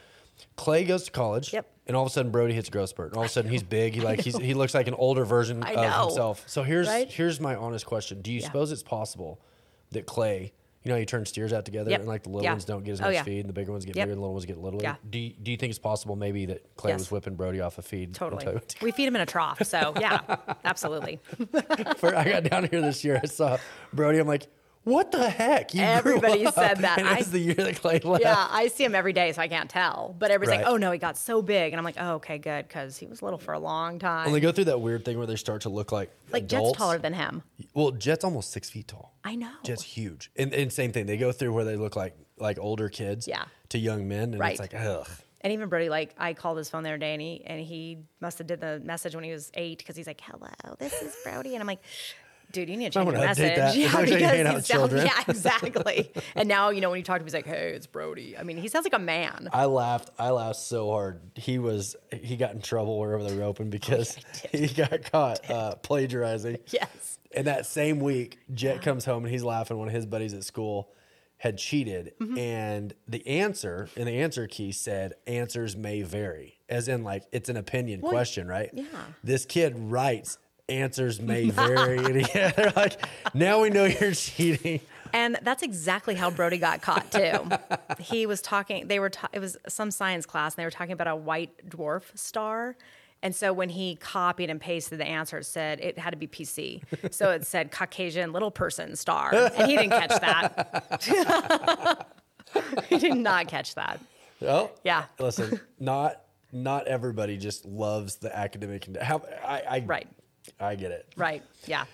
Clay 0.56 0.84
goes 0.84 1.04
to 1.04 1.10
college. 1.10 1.52
Yep. 1.52 1.66
And 1.86 1.96
all 1.96 2.04
of 2.04 2.10
a 2.10 2.12
sudden, 2.12 2.30
Brody 2.30 2.54
hits 2.54 2.70
growth 2.70 2.90
spurt, 2.90 3.08
and 3.08 3.16
all 3.16 3.24
of 3.24 3.30
a 3.30 3.32
sudden, 3.32 3.50
he's 3.50 3.64
big. 3.64 3.94
He 3.94 4.00
like 4.00 4.20
he's, 4.20 4.36
he 4.38 4.54
looks 4.54 4.72
like 4.72 4.86
an 4.86 4.94
older 4.94 5.24
version 5.24 5.62
I 5.64 5.70
of 5.72 5.76
know. 5.76 6.06
himself. 6.06 6.44
So 6.46 6.62
here's 6.62 6.86
Right? 6.86 7.10
here's 7.10 7.40
my 7.40 7.56
honest 7.56 7.86
question: 7.86 8.22
Do 8.22 8.32
you 8.32 8.38
Yeah. 8.38 8.46
suppose 8.46 8.70
it's 8.70 8.84
possible 8.84 9.40
that 9.90 10.06
Clay, 10.06 10.52
you 10.84 10.90
know, 10.92 10.96
you 10.96 11.04
turn 11.04 11.26
steers 11.26 11.52
out 11.52 11.64
together, 11.64 11.90
Yep. 11.90 12.00
and 12.00 12.08
like 12.08 12.22
the 12.22 12.28
little 12.28 12.44
Yeah. 12.44 12.52
ones 12.52 12.64
don't 12.64 12.84
get 12.84 12.92
as 12.92 13.00
Oh, 13.00 13.04
much 13.06 13.14
yeah. 13.14 13.22
feed, 13.24 13.40
and 13.40 13.48
the 13.48 13.52
bigger 13.52 13.72
ones 13.72 13.84
get 13.84 13.96
Yep. 13.96 14.04
bigger, 14.04 14.12
and 14.12 14.18
the 14.18 14.20
little 14.22 14.32
ones 14.34 14.46
get 14.46 14.58
littler? 14.58 14.80
Yeah. 14.82 14.94
Do 15.10 15.18
you, 15.18 15.30
do 15.42 15.50
you 15.50 15.56
think 15.56 15.70
it's 15.70 15.78
possible 15.80 16.14
maybe 16.14 16.46
that 16.46 16.76
Clay 16.76 16.92
Yes. 16.92 17.00
was 17.00 17.10
whipping 17.10 17.34
Brody 17.34 17.60
off 17.60 17.78
a 17.78 17.82
feed? 17.82 18.14
Totally. 18.14 18.46
we 18.80 18.92
feed 18.92 19.06
him 19.08 19.16
in 19.16 19.22
a 19.22 19.26
trough. 19.26 19.60
So 19.66 19.92
yeah, 19.98 20.20
absolutely. 20.64 21.18
For- 21.96 22.14
I 22.14 22.24
got 22.28 22.44
down 22.44 22.68
here 22.70 22.80
this 22.80 23.02
year. 23.04 23.18
I 23.20 23.26
saw 23.26 23.58
Brody. 23.92 24.18
I'm 24.18 24.28
like, 24.28 24.46
What 24.84 25.12
the 25.12 25.30
heck? 25.30 25.74
You 25.74 25.82
Everybody 25.82 26.44
said 26.52 26.78
that. 26.78 26.98
And 27.02 27.06
I- 27.08 27.18
was 27.18 27.30
the 27.30 27.38
year 27.38 27.54
that 27.54 27.76
Clay 27.80 28.00
left. 28.00 28.22
Yeah, 28.24 28.46
I 28.50 28.66
see 28.68 28.84
him 28.84 28.94
every 28.94 29.12
day, 29.12 29.30
so 29.32 29.40
I 29.40 29.46
can't 29.48 29.70
tell. 29.70 30.14
But 30.18 30.30
everybody's 30.32 30.58
Right. 30.58 30.64
like, 30.66 30.72
"Oh 30.72 30.76
no, 30.76 30.90
he 30.90 30.98
got 30.98 31.16
so 31.16 31.40
big," 31.40 31.72
and 31.72 31.78
I'm 31.78 31.84
like, 31.84 31.96
"Oh, 31.98 32.14
okay, 32.14 32.38
good," 32.38 32.66
because 32.66 32.96
he 32.96 33.06
was 33.06 33.22
little 33.22 33.38
for 33.38 33.54
a 33.54 33.58
long 33.60 33.98
time. 34.00 34.26
And 34.26 34.34
they 34.34 34.40
go 34.40 34.50
through 34.50 34.64
that 34.64 34.80
weird 34.80 35.04
thing 35.04 35.18
where 35.18 35.26
they 35.26 35.36
start 35.36 35.62
to 35.62 35.68
look 35.68 35.92
like 35.92 36.10
like 36.32 36.44
adults. 36.44 36.70
Jet's 36.72 36.78
taller 36.78 36.98
than 36.98 37.14
him. 37.14 37.42
Well, 37.74 37.92
Jet's 37.92 38.24
almost 38.24 38.50
six 38.50 38.70
feet 38.70 38.88
tall. 38.88 39.14
I 39.24 39.36
know. 39.36 39.52
Jet's 39.62 39.82
huge. 39.84 40.30
And, 40.36 40.52
and 40.52 40.72
same 40.72 40.90
thing. 40.92 41.06
They 41.06 41.16
go 41.16 41.30
through 41.32 41.52
where 41.52 41.64
they 41.64 41.76
look 41.76 41.94
like 41.94 42.16
like 42.38 42.58
older 42.58 42.88
kids 42.88 43.28
Yeah. 43.28 43.44
to 43.68 43.78
young 43.78 44.08
men. 44.08 44.30
And 44.32 44.40
Right. 44.40 44.50
it's 44.52 44.60
like, 44.60 44.74
ugh. 44.74 45.08
And 45.42 45.52
even 45.52 45.68
Brody, 45.68 45.88
like 45.88 46.14
I 46.18 46.34
called 46.34 46.56
his 46.58 46.68
phone 46.70 46.82
the 46.84 46.88
other 46.90 46.98
day, 46.98 47.12
and 47.14 47.20
he 47.22 47.42
and 47.46 47.60
he 47.60 47.98
must 48.20 48.38
have 48.38 48.46
did 48.46 48.60
the 48.60 48.80
message 48.84 49.14
when 49.14 49.24
he 49.24 49.32
was 49.32 49.50
eight 49.54 49.78
because 49.78 49.96
he's 49.96 50.06
like, 50.06 50.20
"Hello, 50.20 50.48
this 50.78 50.92
is 51.02 51.14
Brody," 51.24 51.54
and 51.54 51.60
I'm 51.60 51.66
like. 51.66 51.80
Dude, 52.52 52.68
you 52.68 52.76
need 52.76 52.92
to 52.92 52.98
change 53.00 53.10
your 53.10 53.18
message. 53.26 53.56
that. 53.56 53.74
Yeah, 53.76 53.84
looks 53.84 53.94
like 53.94 54.08
you're 54.10 54.18
because 54.18 54.36
he 54.36 54.42
sounds, 54.52 54.68
children. 54.68 55.06
yeah, 55.06 55.22
exactly. 55.28 56.12
and 56.34 56.48
now, 56.48 56.70
you 56.70 56.80
know, 56.80 56.90
when 56.90 56.98
you 56.98 57.04
talk 57.04 57.16
to 57.16 57.20
him, 57.22 57.26
he's 57.26 57.34
like, 57.34 57.46
"Hey, 57.46 57.72
it's 57.74 57.86
Brody." 57.86 58.36
I 58.38 58.42
mean, 58.42 58.56
he 58.58 58.68
sounds 58.68 58.84
like 58.84 58.92
a 58.94 58.98
man. 58.98 59.48
I 59.52 59.64
laughed. 59.64 60.10
I 60.18 60.30
laughed 60.30 60.60
so 60.60 60.90
hard. 60.90 61.20
He 61.34 61.58
was 61.58 61.96
he 62.12 62.36
got 62.36 62.52
in 62.54 62.60
trouble 62.60 62.98
wherever 62.98 63.24
they 63.24 63.36
were 63.36 63.44
open 63.44 63.70
because 63.78 64.16
he 64.52 64.68
got 64.68 65.10
caught 65.10 65.48
uh, 65.50 65.74
plagiarizing. 65.76 66.58
Yes. 66.68 67.18
And 67.34 67.46
that 67.46 67.64
same 67.66 68.00
week, 68.00 68.38
Jet 68.52 68.82
comes 68.82 69.04
home 69.04 69.24
and 69.24 69.32
he's 69.32 69.42
laughing. 69.44 69.78
One 69.78 69.88
of 69.88 69.94
his 69.94 70.04
buddies 70.06 70.34
at 70.34 70.44
school 70.44 70.90
had 71.38 71.58
cheated, 71.58 72.12
Mm-hmm. 72.20 72.38
and 72.38 72.94
the 73.08 73.26
answer 73.26 73.88
in 73.96 74.04
the 74.06 74.20
answer 74.20 74.46
key 74.46 74.70
said 74.70 75.14
answers 75.26 75.74
may 75.76 76.02
vary, 76.02 76.58
as 76.68 76.86
in 76.86 77.02
like 77.02 77.24
it's 77.32 77.48
an 77.48 77.56
opinion 77.56 78.00
question, 78.00 78.46
right? 78.46 78.70
yeah. 78.72 78.84
This 79.24 79.44
kid 79.44 79.74
writes 79.76 80.38
answers 80.78 81.20
may 81.20 81.50
vary, 81.50 82.22
they're 82.24 82.72
like, 82.76 83.00
now 83.34 83.62
we 83.62 83.70
know 83.70 83.84
you're 83.84 84.12
cheating. 84.12 84.80
And 85.14 85.38
that's 85.42 85.62
exactly 85.62 86.14
how 86.14 86.30
Brody 86.30 86.56
got 86.58 86.80
caught 86.80 87.10
too. 87.12 87.48
he 88.00 88.24
was 88.26 88.40
talking. 88.40 88.88
They 88.88 88.98
were. 88.98 89.10
Ta- 89.10 89.28
it 89.32 89.40
was 89.40 89.58
some 89.68 89.90
science 89.90 90.24
class, 90.24 90.54
and 90.54 90.62
they 90.62 90.64
were 90.64 90.70
talking 90.70 90.92
about 90.92 91.06
a 91.08 91.16
white 91.16 91.68
dwarf 91.68 92.04
star. 92.16 92.76
And 93.24 93.36
so 93.36 93.52
when 93.52 93.68
he 93.68 93.94
copied 93.96 94.48
and 94.50 94.58
pasted 94.60 94.98
the 94.98 95.06
answer, 95.06 95.38
it 95.38 95.44
said 95.44 95.80
it 95.80 95.98
had 95.98 96.10
to 96.10 96.16
be 96.16 96.26
PC. 96.26 96.82
So 97.12 97.30
it 97.30 97.46
said 97.46 97.70
Caucasian 97.70 98.32
little 98.32 98.50
person 98.50 98.96
star, 98.96 99.32
and 99.34 99.70
he 99.70 99.76
didn't 99.76 99.90
catch 99.90 100.20
that. 100.20 102.08
he 102.88 102.98
did 102.98 103.14
not 103.16 103.48
catch 103.48 103.74
that. 103.74 104.00
Oh, 104.40 104.70
Yeah. 104.82 105.04
Listen, 105.18 105.60
not 105.78 106.22
not 106.52 106.86
everybody 106.86 107.36
just 107.36 107.64
loves 107.64 108.16
the 108.16 108.34
academic. 108.36 108.88
How 109.00 109.22
I, 109.46 109.62
I 109.68 109.78
Right. 109.86 110.08
I 110.60 110.74
get 110.74 110.90
it. 110.90 111.06
Right. 111.16 111.42
Yeah. 111.66 111.84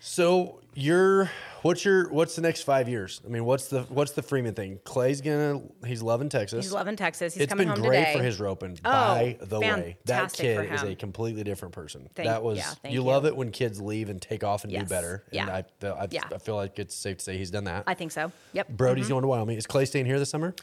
So 0.00 0.60
you're 0.74 1.30
what's 1.62 1.82
your 1.82 2.10
what's 2.10 2.36
the 2.36 2.42
next 2.42 2.62
five 2.62 2.90
years? 2.90 3.22
I 3.24 3.28
mean, 3.28 3.46
what's 3.46 3.68
the 3.68 3.84
what's 3.84 4.12
the 4.12 4.20
Freeman 4.20 4.52
thing? 4.52 4.78
Clay's 4.84 5.22
gonna 5.22 5.62
he's 5.86 6.02
loving 6.02 6.28
Texas. 6.28 6.66
He's 6.66 6.72
loving 6.74 6.94
Texas. 6.94 7.32
He's 7.32 7.44
It's 7.44 7.50
coming 7.50 7.68
been 7.68 7.78
home 7.78 7.86
great 7.86 8.14
for 8.14 8.22
his 8.22 8.38
roping. 8.38 8.78
Oh, 8.84 8.90
by 8.90 9.38
the 9.40 9.60
way, 9.60 9.96
that 10.04 10.34
kid 10.34 10.70
is 10.72 10.82
a 10.82 10.94
completely 10.94 11.42
different 11.42 11.72
person. 11.72 12.10
Thank- 12.14 12.28
that 12.28 12.42
was 12.42 12.58
yeah, 12.58 12.74
you 12.84 12.96
you. 12.96 13.02
love 13.02 13.24
it 13.24 13.34
when 13.34 13.50
kids 13.50 13.80
leave 13.80 14.10
and 14.10 14.20
take 14.20 14.44
off 14.44 14.64
and 14.64 14.72
Yes. 14.72 14.82
do 14.82 14.88
better. 14.88 15.24
And 15.32 15.48
Yeah. 15.48 15.62
I, 15.82 15.86
I, 15.86 16.08
Yeah. 16.10 16.24
I 16.30 16.36
feel 16.36 16.56
like 16.56 16.78
it's 16.78 16.94
safe 16.94 17.16
to 17.18 17.24
say 17.24 17.38
he's 17.38 17.50
done 17.50 17.64
that. 17.64 17.84
I 17.86 17.94
think 17.94 18.12
so. 18.12 18.30
Yep. 18.52 18.68
Brody's 18.68 19.04
mm-hmm. 19.04 19.14
going 19.14 19.22
to 19.22 19.28
Wyoming. 19.28 19.56
Is 19.56 19.66
Clay 19.66 19.86
staying 19.86 20.04
here 20.04 20.18
this 20.18 20.28
summer? 20.28 20.54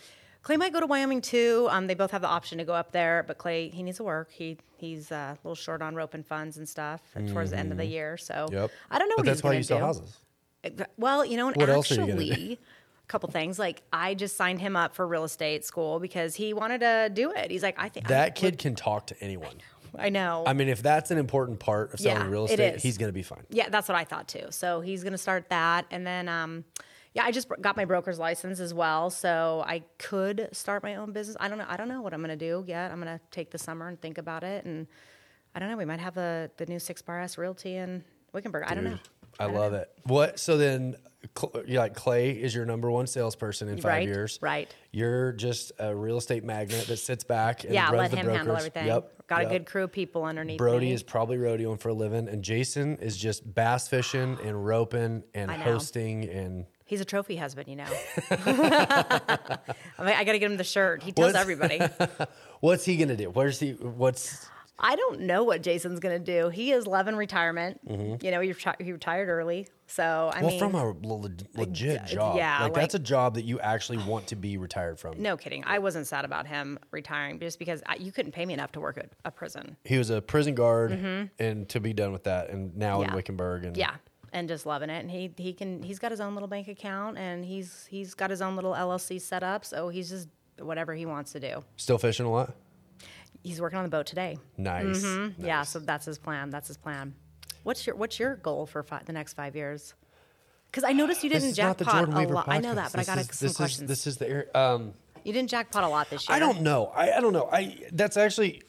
Clay 0.43 0.57
might 0.57 0.73
go 0.73 0.79
to 0.79 0.87
Wyoming 0.87 1.21
too. 1.21 1.67
Um, 1.69 1.87
they 1.87 1.93
both 1.93 2.11
have 2.11 2.21
the 2.21 2.27
option 2.27 2.57
to 2.57 2.63
go 2.63 2.73
up 2.73 2.91
there, 2.91 3.23
but 3.27 3.37
Clay 3.37 3.69
he 3.69 3.83
needs 3.83 3.97
to 3.97 4.03
work. 4.03 4.31
He 4.31 4.57
he's 4.77 5.11
uh, 5.11 5.35
a 5.35 5.37
little 5.43 5.55
short 5.55 5.81
on 5.81 5.93
rope 5.95 6.13
and 6.13 6.25
funds 6.25 6.57
and 6.57 6.67
stuff 6.67 7.01
towards 7.29 7.51
the 7.51 7.57
end 7.57 7.71
of 7.71 7.77
the 7.77 7.85
year. 7.85 8.17
So 8.17 8.33
Mm-hmm. 8.33 8.53
Yep. 8.55 8.71
I 8.89 8.99
don't 8.99 9.09
know 9.09 9.15
But 9.17 9.21
what 9.21 9.25
that's 9.27 9.39
he's 9.39 9.43
why 9.43 9.53
you 9.53 9.63
sell 9.63 9.77
do. 9.79 9.83
houses. 9.85 10.17
Well, 10.97 11.25
you 11.25 11.37
know, 11.37 11.47
and 11.47 11.57
What 11.57 11.69
else 11.69 11.91
are 11.91 11.95
you 11.95 12.01
actually, 12.03 12.53
a 12.53 13.07
couple 13.07 13.29
things. 13.29 13.59
Like 13.59 13.81
I 13.93 14.13
just 14.15 14.35
signed 14.35 14.59
him 14.59 14.75
up 14.75 14.95
for 14.95 15.07
real 15.07 15.23
estate 15.23 15.63
school 15.65 15.99
because 15.99 16.35
he 16.35 16.53
wanted 16.53 16.81
to 16.81 17.09
do 17.13 17.31
it. 17.31 17.51
He's 17.51 17.63
like, 17.63 17.75
I 17.77 17.89
think 17.89 18.07
I 18.07 18.09
That 18.09 18.27
would- 18.29 18.35
kid 18.35 18.57
can 18.57 18.75
talk 18.75 19.07
to 19.07 19.23
anyone. 19.23 19.57
I 19.99 20.07
know. 20.09 20.43
I 20.47 20.53
mean, 20.53 20.69
if 20.69 20.81
that's 20.81 21.11
an 21.11 21.17
important 21.17 21.59
part 21.59 21.93
of 21.93 21.99
selling 21.99 22.21
Yeah, 22.23 22.29
real 22.29 22.45
estate, 22.45 22.79
he's 22.79 22.97
going 22.97 23.09
to 23.09 23.13
be 23.13 23.23
fine. 23.23 23.43
Yeah, 23.49 23.67
that's 23.67 23.89
what 23.89 23.97
I 23.97 24.05
thought 24.05 24.25
too. 24.29 24.45
So 24.51 24.79
he's 24.79 25.03
going 25.03 25.11
to 25.11 25.17
start 25.17 25.49
that, 25.49 25.85
and 25.91 26.07
then 26.07 26.29
um, 26.29 26.63
yeah, 27.13 27.23
I 27.25 27.31
just 27.31 27.47
got 27.61 27.75
my 27.75 27.85
broker's 27.85 28.19
license 28.19 28.59
as 28.59 28.73
well, 28.73 29.09
so 29.09 29.63
I 29.67 29.83
could 29.97 30.47
start 30.53 30.81
my 30.83 30.95
own 30.95 31.11
business. 31.11 31.35
I 31.39 31.49
don't 31.49 31.57
know. 31.57 31.65
I 31.67 31.75
don't 31.77 31.89
know 31.89 32.01
what 32.01 32.13
I'm 32.13 32.21
going 32.21 32.37
to 32.37 32.45
do 32.45 32.63
yet. 32.67 32.91
I'm 32.91 33.01
going 33.01 33.17
to 33.17 33.23
take 33.31 33.51
the 33.51 33.57
summer 33.57 33.87
and 33.87 33.99
think 34.01 34.17
about 34.17 34.43
it, 34.43 34.63
and 34.65 34.87
I 35.53 35.59
don't 35.59 35.69
know. 35.69 35.77
We 35.77 35.85
might 35.85 35.99
have 35.99 36.17
a 36.17 36.49
the 36.57 36.65
new 36.67 36.79
Six 36.79 37.01
Bar 37.01 37.19
S 37.21 37.37
Realty 37.37 37.75
in 37.75 38.03
Wickenburg. 38.33 38.63
I 38.67 38.75
don't 38.75 38.85
know. 38.85 38.97
I 39.39 39.45
don't 39.47 39.55
love 39.55 39.71
know. 39.73 39.79
it. 39.79 39.89
What? 40.03 40.39
So 40.39 40.57
then, 40.57 40.95
like 41.67 41.95
Clay 41.95 42.31
is 42.31 42.53
your 42.55 42.65
number 42.65 42.89
one 42.89 43.07
salesperson 43.07 43.67
in 43.69 43.75
five 43.77 43.85
Right, 43.85 44.07
years. 44.07 44.39
right. 44.41 44.73
You're 44.91 45.31
just 45.33 45.71
a 45.79 45.93
real 45.95 46.17
estate 46.17 46.43
magnate 46.43 46.87
that 46.87 46.97
sits 46.97 47.23
back 47.23 47.63
and 47.63 47.73
Yeah, 47.73 47.85
runs 47.85 47.97
let 47.97 48.11
the 48.11 48.17
him 48.17 48.25
brokers. 48.25 48.37
handle 48.37 48.55
everything. 48.57 48.87
Yep. 48.87 49.27
Got 49.27 49.41
yep. 49.43 49.49
a 49.49 49.53
good 49.53 49.65
crew 49.65 49.83
of 49.83 49.91
people 49.91 50.25
underneath 50.25 50.57
Brody 50.57 50.87
me. 50.87 50.93
is 50.93 51.03
probably 51.03 51.37
rodeoing 51.37 51.79
for 51.79 51.89
a 51.89 51.93
living, 51.93 52.27
and 52.27 52.41
Jason 52.43 52.97
is 52.97 53.17
just 53.17 53.53
bass 53.53 53.87
fishing 53.87 54.37
and 54.43 54.65
roping 54.65 55.23
and 55.33 55.51
hosting 55.51 56.29
and. 56.29 56.65
He's 56.91 56.99
a 56.99 57.05
trophy 57.05 57.37
husband, 57.37 57.69
you 57.69 57.77
know. 57.77 57.85
I, 58.31 59.57
mean, 59.99 60.13
I 60.13 60.23
got 60.25 60.33
to 60.33 60.39
get 60.39 60.51
him 60.51 60.57
the 60.57 60.63
shirt. 60.65 61.03
He 61.03 61.13
tells 61.13 61.27
What's- 61.33 61.39
everybody. 61.39 61.79
What's 62.59 62.83
he 62.83 62.97
gonna 62.97 63.15
do? 63.15 63.29
Where's 63.29 63.61
he? 63.61 63.71
What's 63.71 64.45
I 64.77 64.95
don't 64.97 65.21
know 65.21 65.43
what 65.45 65.63
Jason's 65.63 65.99
to 66.01 66.19
do. 66.19 66.49
He 66.49 66.71
is 66.73 66.85
loving 66.85 67.15
retirement. 67.15 67.79
You 67.87 68.31
know, 68.31 68.41
he, 68.41 68.51
reti- 68.51 68.81
he 68.81 68.91
retired 68.91 69.29
early. 69.29 69.67
So, 69.87 70.03
I 70.33 70.37
Mm-hmm. 70.37 70.41
well 70.43 70.51
mean, 70.51 70.59
from 70.59 70.75
a 70.75 70.85
le- 71.07 71.29
legit 71.55 72.05
job? 72.07 72.35
yeah, 72.35 72.63
like, 72.63 72.73
that's 72.73 72.95
a 72.95 72.99
job 72.99 73.35
that 73.35 73.43
you 73.45 73.59
actually 73.61 73.99
want 73.99 74.27
to 74.27 74.35
be 74.35 74.57
retired 74.57 74.99
from. 74.99 75.21
no 75.21 75.37
kidding. 75.37 75.63
I 75.65 75.79
wasn't 75.79 76.07
sad 76.07 76.25
about 76.25 76.45
him 76.47 76.77
retiring 76.91 77.39
just 77.39 77.57
because 77.59 77.81
I, 77.87 77.95
you 77.95 78.11
couldn't 78.11 78.31
pay 78.33 78.45
me 78.45 78.53
enough 78.53 78.71
to 78.73 78.79
work 78.81 78.97
at 78.97 79.11
a 79.23 79.31
prison. 79.31 79.77
He 79.85 79.97
was 79.97 80.09
a 80.09 80.21
prison 80.21 80.55
guard, 80.55 80.91
and 81.39 81.69
to 81.69 81.79
be 81.79 81.93
done 81.93 82.11
with 82.11 82.23
that, 82.25 82.49
and 82.49 82.75
now 82.75 83.01
in 83.01 83.07
Mm-hmm. 83.07 83.15
Wickenburg, 83.15 83.65
and 83.65 83.77
Yeah. 83.77 83.95
And 84.33 84.47
just 84.47 84.65
loving 84.65 84.89
it. 84.89 84.99
And 85.01 85.11
he, 85.11 85.33
he 85.37 85.51
can, 85.53 85.83
he's 85.83 85.99
got 85.99 86.11
his 86.11 86.21
own 86.21 86.33
little 86.35 86.47
bank 86.47 86.67
account 86.69 87.17
and 87.17 87.43
he's, 87.43 87.85
he's 87.89 88.13
got 88.13 88.29
his 88.29 88.41
own 88.41 88.55
little 88.55 88.73
LLC 88.73 89.19
set 89.19 89.43
up. 89.43 89.65
So 89.65 89.89
he's 89.89 90.09
just 90.09 90.29
whatever 90.57 90.93
he 90.93 91.05
wants 91.05 91.33
to 91.33 91.39
do. 91.39 91.63
still 91.75 91.97
fishing 91.97 92.25
a 92.25 92.31
lot. 92.31 92.53
He's 93.43 93.59
working 93.59 93.77
on 93.77 93.83
the 93.83 93.89
boat 93.89 94.05
today. 94.05 94.37
Nice. 94.57 95.03
Yeah. 95.37 95.63
So 95.63 95.79
that's 95.79 96.05
his 96.05 96.17
plan. 96.17 96.49
That's 96.49 96.67
his 96.67 96.77
plan. 96.77 97.15
What's 97.63 97.85
your, 97.85 97.95
what's 97.95 98.19
your 98.19 98.35
goal 98.35 98.65
for 98.67 98.83
fi- 98.83 99.01
the 99.05 99.13
next 99.13 99.33
five 99.33 99.55
years? 99.55 99.95
Because 100.71 100.85
I 100.85 100.93
noticed 100.93 101.23
you 101.23 101.29
didn't 101.29 101.49
is 101.49 101.57
not 101.57 101.77
the 101.77 101.83
jackpot 101.83 102.29
a 102.29 102.33
lot. 102.33 102.47
I 102.47 102.59
know 102.59 102.73
that, 102.75 102.91
but 102.91 103.01
I 103.01 103.03
got 103.03 103.17
is- 103.17 103.27
some 103.27 103.47
this 103.47 103.57
questions. 103.57 103.91
Is, 103.91 104.03
this 104.03 104.07
is 104.07 104.17
the. 104.17 104.57
Um, 104.57 104.93
you 105.25 105.33
didn't 105.33 105.49
jackpot 105.49 105.83
a 105.83 105.87
lot 105.89 106.09
this 106.09 106.29
year. 106.29 106.35
I 106.35 106.39
don't 106.39 106.61
know. 106.61 106.87
I, 106.95 107.11
I 107.11 107.19
don't 107.19 107.33
know. 107.33 107.49
I 107.51 107.77
that's 107.91 108.15
actually. 108.15 108.63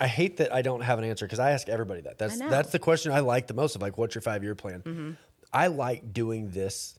I 0.00 0.06
hate 0.06 0.36
that 0.36 0.54
I 0.54 0.62
don't 0.62 0.80
have 0.82 0.98
an 0.98 1.04
answer 1.04 1.26
because 1.26 1.40
I 1.40 1.50
ask 1.50 1.68
everybody 1.68 2.02
that. 2.02 2.18
That's. 2.18 2.36
Mm-hmm. 2.36 2.50
that's 2.50 2.70
the 2.70 2.78
question 2.78 3.10
I 3.12 3.20
like 3.20 3.46
the 3.48 3.54
most 3.54 3.74
of 3.74 3.82
like, 3.82 3.98
what's 3.98 4.14
your 4.14 4.22
five 4.22 4.42
year 4.44 4.54
plan? 4.54 5.16
I 5.52 5.66
like 5.68 6.12
doing 6.12 6.50
this. 6.50 6.98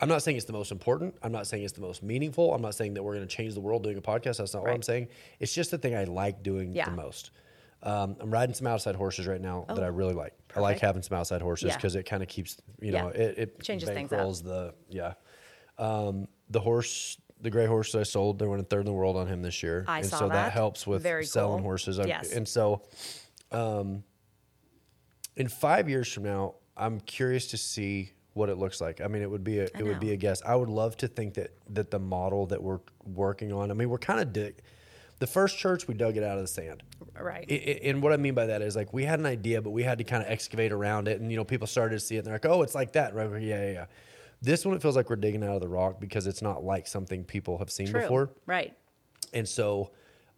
I'm 0.00 0.08
not 0.08 0.22
saying 0.22 0.36
it's 0.36 0.46
the 0.46 0.52
most 0.52 0.70
important. 0.70 1.16
I'm 1.22 1.32
not 1.32 1.46
saying 1.46 1.64
it's 1.64 1.72
the 1.72 1.80
most 1.80 2.02
meaningful. 2.02 2.54
I'm 2.54 2.62
not 2.62 2.74
saying 2.74 2.94
that 2.94 3.02
we're 3.02 3.14
going 3.16 3.26
to 3.26 3.34
change 3.36 3.54
the 3.54 3.60
world 3.60 3.82
doing 3.82 3.98
a 3.98 4.00
podcast. 4.00 4.36
That's 4.38 4.54
not 4.54 4.62
what 4.62 4.72
I'm 4.72 4.82
saying. 4.82 5.08
It's 5.40 5.52
just 5.52 5.70
the 5.72 5.78
thing 5.78 5.96
I 5.96 6.04
like 6.04 6.42
doing 6.42 6.72
Yeah. 6.72 6.84
the 6.84 6.92
most. 6.92 7.32
Um, 7.82 8.16
I'm 8.20 8.30
riding 8.30 8.54
some 8.54 8.66
outside 8.68 8.94
horses 8.96 9.26
right 9.26 9.40
now 9.40 9.64
that 9.68 9.82
I 9.82 9.88
really 9.88 10.14
like. 10.14 10.34
I 10.54 10.60
like 10.60 10.78
having 10.80 11.02
some 11.02 11.16
outside 11.18 11.42
horses 11.42 11.68
Yeah. 11.68 11.76
because 11.76 11.94
it 11.96 12.04
kind 12.04 12.22
of 12.22 12.28
keeps 12.28 12.56
you 12.80 12.92
Yeah. 12.92 13.02
know 13.02 13.08
it, 13.08 13.38
it 13.38 13.62
Changes 13.62 13.88
things 13.88 14.12
up. 14.12 14.32
the 14.44 14.74
yeah. 14.88 15.14
Um, 15.78 16.26
the 16.50 16.60
horse, 16.60 17.18
the 17.40 17.50
gray 17.50 17.66
horse 17.66 17.92
that 17.92 18.00
I 18.00 18.02
sold, 18.04 18.38
they're 18.38 18.48
winning 18.48 18.64
third 18.66 18.80
in 18.80 18.86
the 18.86 18.92
world 18.92 19.16
on 19.16 19.26
him 19.26 19.42
this 19.42 19.62
year, 19.62 19.84
I 19.86 19.98
and 20.00 20.06
saw 20.08 20.18
so 20.18 20.28
that. 20.28 20.34
that. 20.34 20.52
helps 20.52 20.86
with 20.86 21.02
Very 21.02 21.24
selling 21.24 21.58
cool. 21.58 21.64
horses. 21.68 21.98
I- 21.98 22.04
Yes. 22.06 22.32
And 22.32 22.46
so, 22.48 22.82
um, 23.52 24.02
in 25.36 25.48
five 25.48 25.88
years 25.88 26.12
from 26.12 26.24
now, 26.24 26.54
I'm 26.76 27.00
curious 27.00 27.46
to 27.48 27.56
see 27.56 28.12
what 28.34 28.48
it 28.48 28.56
looks 28.58 28.80
like. 28.80 29.00
I 29.00 29.08
mean, 29.08 29.22
it 29.22 29.30
would 29.30 29.44
be 29.44 29.58
a 29.60 29.64
it 29.64 29.82
would 29.82 30.00
be 30.00 30.12
a 30.12 30.16
guess. 30.16 30.42
I 30.44 30.54
would 30.54 30.68
love 30.68 30.96
to 30.98 31.08
think 31.08 31.34
that 31.34 31.52
that 31.70 31.90
the 31.90 31.98
model 31.98 32.46
that 32.46 32.62
we're 32.62 32.80
working 33.04 33.52
on. 33.52 33.70
I 33.70 33.74
mean, 33.74 33.88
we're 33.90 33.98
kind 33.98 34.20
of 34.20 34.32
dig. 34.32 34.60
The 35.20 35.26
first 35.26 35.58
church, 35.58 35.88
we 35.88 35.94
dug 35.94 36.16
it 36.16 36.22
out 36.22 36.36
of 36.38 36.44
the 36.44 36.48
sand. 36.48 36.84
Right. 37.18 37.44
I- 37.50 37.54
I- 37.54 37.80
and 37.88 38.00
what 38.02 38.12
I 38.12 38.16
mean 38.16 38.34
by 38.34 38.46
that 38.46 38.62
is 38.62 38.76
like 38.76 38.92
we 38.92 39.04
had 39.04 39.18
an 39.18 39.26
idea, 39.26 39.60
but 39.60 39.70
we 39.70 39.82
had 39.82 39.98
to 39.98 40.04
kind 40.04 40.22
of 40.22 40.30
excavate 40.30 40.70
around 40.70 41.08
it, 41.08 41.20
and 41.20 41.30
you 41.32 41.36
know 41.36 41.44
people 41.44 41.66
started 41.66 41.96
to 41.96 42.00
see 42.00 42.14
it, 42.14 42.18
and 42.18 42.26
they're 42.26 42.34
like, 42.34 42.46
"Oh, 42.46 42.62
it's 42.62 42.74
like 42.76 42.92
that, 42.92 43.14
right?" 43.14 43.28
Yeah, 43.42 43.64
yeah, 43.64 43.72
yeah. 43.72 43.86
This 44.40 44.64
one 44.64 44.74
it 44.76 44.82
feels 44.82 44.96
like 44.96 45.10
we're 45.10 45.16
digging 45.16 45.42
out 45.42 45.54
of 45.56 45.60
the 45.60 45.68
rock 45.68 46.00
because 46.00 46.26
it's 46.26 46.42
not 46.42 46.64
like 46.64 46.86
something 46.86 47.24
people 47.24 47.58
have 47.58 47.70
seen 47.70 47.88
True. 47.88 48.00
before, 48.02 48.30
Right. 48.46 48.74
and 49.32 49.48
so 49.48 49.90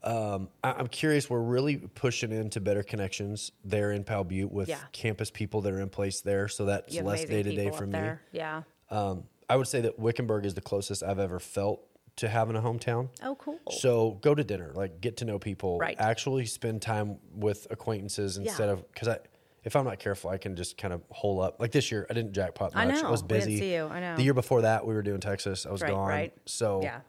um, 0.02 0.48
I- 0.64 0.72
I'm 0.72 0.86
curious. 0.86 1.28
We're 1.28 1.42
really 1.42 1.76
pushing 1.76 2.32
into 2.32 2.58
better 2.58 2.82
connections 2.82 3.52
there 3.66 3.92
in 3.92 4.02
Powell 4.02 4.24
Butte 4.24 4.50
with 4.50 4.70
Yeah. 4.70 4.78
campus 4.92 5.30
people 5.30 5.60
that 5.60 5.72
are 5.74 5.80
in 5.80 5.90
place 5.90 6.22
there, 6.22 6.48
so 6.48 6.64
that's 6.64 6.94
less 7.02 7.26
day 7.26 7.42
to 7.42 7.54
day 7.54 7.70
for 7.70 7.84
me. 7.84 7.92
there. 7.92 8.22
Yeah. 8.32 8.62
Um, 8.88 9.24
I 9.50 9.56
would 9.56 9.66
say 9.68 9.82
that 9.82 9.98
Wickenburg 9.98 10.46
is 10.46 10.54
the 10.54 10.62
closest 10.62 11.02
I've 11.02 11.18
ever 11.18 11.38
felt 11.38 11.82
to 12.16 12.28
having 12.30 12.56
a 12.56 12.62
hometown. 12.62 13.10
Oh, 13.22 13.34
cool. 13.34 13.58
So 13.72 14.12
go 14.22 14.34
to 14.34 14.42
dinner, 14.42 14.72
like 14.74 15.02
get 15.02 15.18
to 15.18 15.26
know 15.26 15.38
people, 15.38 15.76
Right. 15.78 15.96
actually 16.00 16.46
spend 16.46 16.80
time 16.80 17.18
with 17.34 17.66
acquaintances 17.70 18.38
instead 18.38 18.66
Yeah. 18.68 18.72
of 18.72 18.90
because 18.92 19.08
I, 19.08 19.18
if 19.64 19.76
I'm 19.76 19.84
not 19.84 19.98
careful, 19.98 20.30
I 20.30 20.38
can 20.38 20.56
just 20.56 20.78
kind 20.78 20.94
of 20.94 21.02
hole 21.10 21.40
up. 21.40 21.60
Like 21.60 21.70
this 21.72 21.90
year, 21.92 22.06
I 22.08 22.14
didn't 22.14 22.32
jackpot 22.32 22.74
much. 22.74 22.82
I 22.88 23.00
know. 23.02 23.10
was 23.10 23.22
We 23.22 23.28
didn't 23.28 23.40
busy. 23.46 23.58
see 23.58 23.74
you. 23.74 23.86
I 23.86 24.00
know. 24.00 24.16
The 24.16 24.22
year 24.22 24.34
before 24.34 24.62
that, 24.62 24.86
we 24.86 24.94
were 24.94 25.02
doing 25.02 25.20
Texas. 25.20 25.66
I 25.66 25.70
was 25.70 25.82
Right, 25.82 25.90
gone. 25.92 26.08
right. 26.08 26.32
So 26.46 26.80
yeah. 26.82 27.00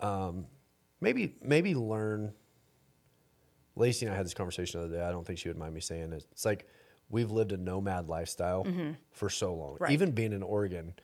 Um, 0.00 0.46
maybe 1.00 1.34
maybe 1.42 1.74
learn. 1.74 2.32
Lacey 3.76 4.06
and 4.06 4.12
I 4.12 4.16
had 4.16 4.26
this 4.26 4.34
conversation 4.34 4.80
the 4.80 4.86
other 4.86 4.96
day. 4.96 5.02
I 5.04 5.10
don't 5.12 5.24
think 5.24 5.38
she 5.38 5.48
would 5.48 5.56
mind 5.56 5.72
me 5.72 5.80
saying 5.80 6.12
it. 6.12 6.26
It's 6.32 6.44
like 6.44 6.66
we've 7.10 7.30
lived 7.30 7.52
a 7.52 7.56
nomad 7.56 8.08
lifestyle 8.08 8.66
for 9.12 9.30
so 9.30 9.54
long. 9.54 9.74
Mm-hmm. 9.74 9.84
Right. 9.84 9.92
Even 9.92 10.10
being 10.10 10.32
in 10.32 10.42
Oregon, 10.42 10.94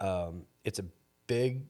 um, 0.00 0.42
it's 0.64 0.80
a 0.80 0.84
big, 1.28 1.62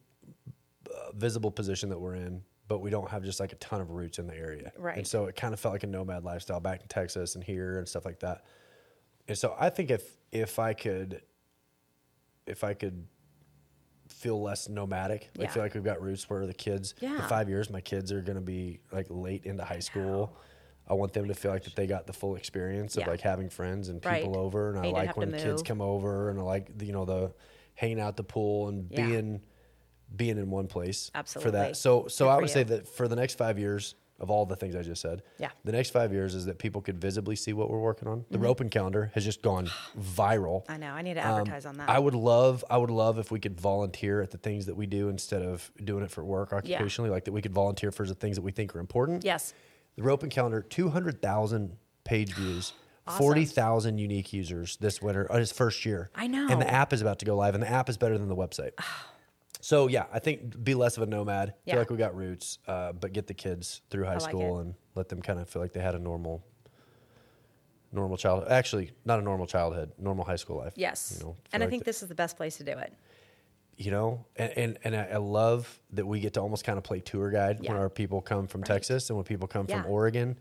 uh, 0.90 1.12
visible 1.14 1.50
position 1.50 1.90
that 1.90 1.98
we're 2.00 2.14
in, 2.14 2.40
but 2.66 2.78
we 2.78 2.88
don't 2.88 3.10
have 3.10 3.22
just 3.24 3.40
like 3.40 3.52
a 3.52 3.56
ton 3.56 3.82
of 3.82 3.90
roots 3.90 4.18
in 4.18 4.26
the 4.26 4.34
area. 4.34 4.72
Right. 4.78 4.96
And 4.96 5.06
so 5.06 5.26
it 5.26 5.36
kind 5.36 5.52
of 5.52 5.60
felt 5.60 5.74
like 5.74 5.82
a 5.84 5.86
nomad 5.86 6.24
lifestyle 6.24 6.60
back 6.60 6.80
in 6.80 6.88
Texas 6.88 7.34
and 7.34 7.44
here 7.44 7.76
and 7.78 7.86
stuff 7.86 8.06
like 8.06 8.20
that. 8.20 8.44
And 9.28 9.36
so 9.38 9.54
I 9.58 9.70
think 9.70 9.90
if 9.90 10.16
if 10.32 10.58
I 10.58 10.72
could, 10.74 11.22
if 12.46 12.64
I 12.64 12.74
could 12.74 13.06
feel 14.08 14.40
less 14.42 14.68
nomadic, 14.68 15.30
like 15.36 15.48
Yeah. 15.48 15.52
feel 15.54 15.62
like 15.62 15.74
we've 15.74 15.84
got 15.84 16.02
roots 16.02 16.28
where 16.28 16.46
the 16.46 16.52
kids, 16.54 16.94
in 17.00 17.08
Yeah. 17.10 17.26
five 17.28 17.48
years, 17.48 17.70
my 17.70 17.80
kids 17.80 18.10
are 18.12 18.20
going 18.22 18.36
to 18.36 18.42
be 18.42 18.80
like 18.90 19.06
late 19.10 19.44
into 19.44 19.64
high 19.64 19.78
school. 19.80 20.36
I 20.86 20.94
want 20.94 21.12
them 21.12 21.28
to 21.28 21.34
feel 21.34 21.50
like 21.50 21.64
that 21.64 21.76
they 21.76 21.86
got 21.86 22.06
the 22.06 22.12
full 22.14 22.36
experience 22.36 22.96
of 22.96 23.02
Yeah. 23.02 23.10
like 23.10 23.20
having 23.20 23.48
friends 23.50 23.88
and 23.90 24.04
Right. 24.04 24.22
people 24.22 24.38
over, 24.38 24.70
and 24.70 24.78
I 24.78 24.90
like 24.90 25.16
when 25.16 25.32
kids 25.32 25.62
come 25.62 25.80
over, 25.82 26.30
and 26.30 26.38
I 26.38 26.42
like 26.42 26.76
the, 26.78 26.86
you 26.86 26.92
know 26.92 27.04
the 27.04 27.32
hanging 27.74 28.00
out 28.00 28.08
at 28.08 28.16
the 28.16 28.24
pool 28.24 28.68
and 28.68 28.88
being 28.88 29.42
being 30.16 30.38
in 30.38 30.50
one 30.50 30.66
place 30.66 31.10
Absolutely. 31.14 31.46
for 31.46 31.50
that. 31.52 31.76
So 31.76 32.06
so 32.08 32.24
Good 32.26 32.30
I 32.30 32.36
would 32.38 32.50
say 32.50 32.62
that 32.64 32.88
for 32.88 33.08
the 33.08 33.16
next 33.16 33.34
five 33.36 33.58
years 33.58 33.94
of 34.20 34.30
all 34.30 34.44
the 34.46 34.56
things 34.56 34.74
I 34.74 34.82
just 34.82 35.00
said, 35.00 35.22
Yeah. 35.38 35.50
the 35.64 35.72
next 35.72 35.90
five 35.90 36.12
years 36.12 36.34
is 36.34 36.46
that 36.46 36.58
people 36.58 36.80
could 36.80 37.00
visibly 37.00 37.36
see 37.36 37.52
what 37.52 37.70
we're 37.70 37.78
working 37.80 38.08
on. 38.08 38.24
The 38.30 38.38
rope 38.38 38.60
and 38.60 38.70
calendar 38.70 39.10
has 39.14 39.24
just 39.24 39.42
gone 39.42 39.70
viral. 39.98 40.62
Mm-hmm. 40.64 40.72
I 40.72 40.76
know. 40.76 40.90
I 40.92 41.02
need 41.02 41.14
to 41.14 41.20
Um, 41.26 41.38
advertise 41.40 41.66
on 41.66 41.76
that. 41.76 41.88
I 41.88 41.98
would 41.98 42.14
love, 42.14 42.64
I 42.68 42.78
would 42.78 42.90
love 42.90 43.18
if 43.18 43.30
we 43.30 43.38
could 43.38 43.60
volunteer 43.60 44.20
at 44.20 44.30
the 44.30 44.38
things 44.38 44.66
that 44.66 44.74
we 44.76 44.86
do 44.86 45.08
instead 45.08 45.42
of 45.42 45.70
doing 45.84 46.02
it 46.02 46.10
for 46.10 46.24
work 46.24 46.50
Yeah. 46.64 46.80
occupationally. 46.80 47.10
Like 47.10 47.24
that, 47.26 47.32
we 47.32 47.42
could 47.42 47.52
volunteer 47.54 47.90
for 47.92 48.06
the 48.06 48.14
things 48.14 48.36
that 48.36 48.42
we 48.42 48.50
think 48.52 48.74
are 48.74 48.80
important. 48.80 49.24
yes. 49.24 49.54
The 49.96 50.02
rope 50.04 50.22
and 50.22 50.30
calendar, 50.30 50.62
two 50.62 50.90
hundred 50.90 51.20
thousand 51.20 51.76
page 52.04 52.32
views. 52.34 52.72
Awesome. 53.06 53.18
Forty 53.18 53.44
thousand 53.44 53.98
unique 53.98 54.32
users 54.32 54.76
this 54.76 55.02
winter, 55.02 55.26
uh, 55.32 55.38
his 55.38 55.50
first 55.50 55.84
year. 55.84 56.10
I 56.14 56.26
know. 56.28 56.46
and 56.48 56.60
the 56.60 56.70
app 56.70 56.92
is 56.92 57.00
about 57.02 57.18
to 57.20 57.24
go 57.24 57.34
live, 57.36 57.54
and 57.54 57.62
the 57.62 57.68
app 57.68 57.88
is 57.88 57.96
better 57.96 58.16
than 58.16 58.28
the 58.28 58.36
website. 58.36 58.72
so 59.60 59.88
yeah, 59.88 60.06
I 60.12 60.18
think 60.18 60.62
be 60.64 60.74
less 60.74 60.96
of 60.96 61.02
a 61.02 61.06
nomad. 61.06 61.54
Yeah. 61.64 61.74
Feel 61.74 61.80
like 61.82 61.90
we 61.90 61.96
got 61.96 62.14
roots, 62.16 62.58
uh, 62.66 62.92
but 62.92 63.12
get 63.12 63.26
the 63.26 63.34
kids 63.34 63.80
through 63.90 64.04
high 64.04 64.12
like 64.18 64.22
school 64.22 64.58
it. 64.58 64.62
and 64.62 64.74
let 64.94 65.08
them 65.08 65.20
kind 65.22 65.38
of 65.40 65.48
feel 65.48 65.60
like 65.62 65.72
they 65.72 65.80
had 65.80 65.94
a 65.94 65.98
normal, 65.98 66.44
normal 67.92 68.16
childhood. 68.16 68.50
Actually, 68.50 68.90
not 69.04 69.18
a 69.18 69.22
normal 69.22 69.46
childhood, 69.46 69.92
normal 69.98 70.24
high 70.24 70.36
school 70.36 70.56
life. 70.58 70.74
Yes. 70.76 71.16
You 71.18 71.24
know, 71.26 71.36
and 71.52 71.62
I 71.62 71.66
like 71.66 71.70
think 71.70 71.84
this 71.84 72.02
is 72.02 72.08
the 72.08 72.14
best 72.14 72.36
place 72.36 72.56
to 72.58 72.64
do 72.64 72.72
it. 72.72 72.92
you 73.76 73.90
know 73.90 74.24
and 74.36 74.52
and, 74.56 74.78
and 74.84 74.96
I, 74.96 75.16
love 75.18 75.80
that 75.92 76.04
we 76.06 76.18
get 76.20 76.34
to 76.34 76.40
almost 76.40 76.64
kind 76.64 76.78
of 76.78 76.84
play 76.84 77.00
tour 77.00 77.30
guide 77.30 77.60
when 77.60 77.76
our 77.76 77.88
people 77.88 78.20
come 78.20 78.46
from 78.48 78.64
texas 78.64 79.08
and 79.08 79.16
when 79.16 79.24
people 79.24 79.46
come 79.46 79.66
Yeah. 79.68 79.82
from 79.82 79.90
oregon 79.92 80.36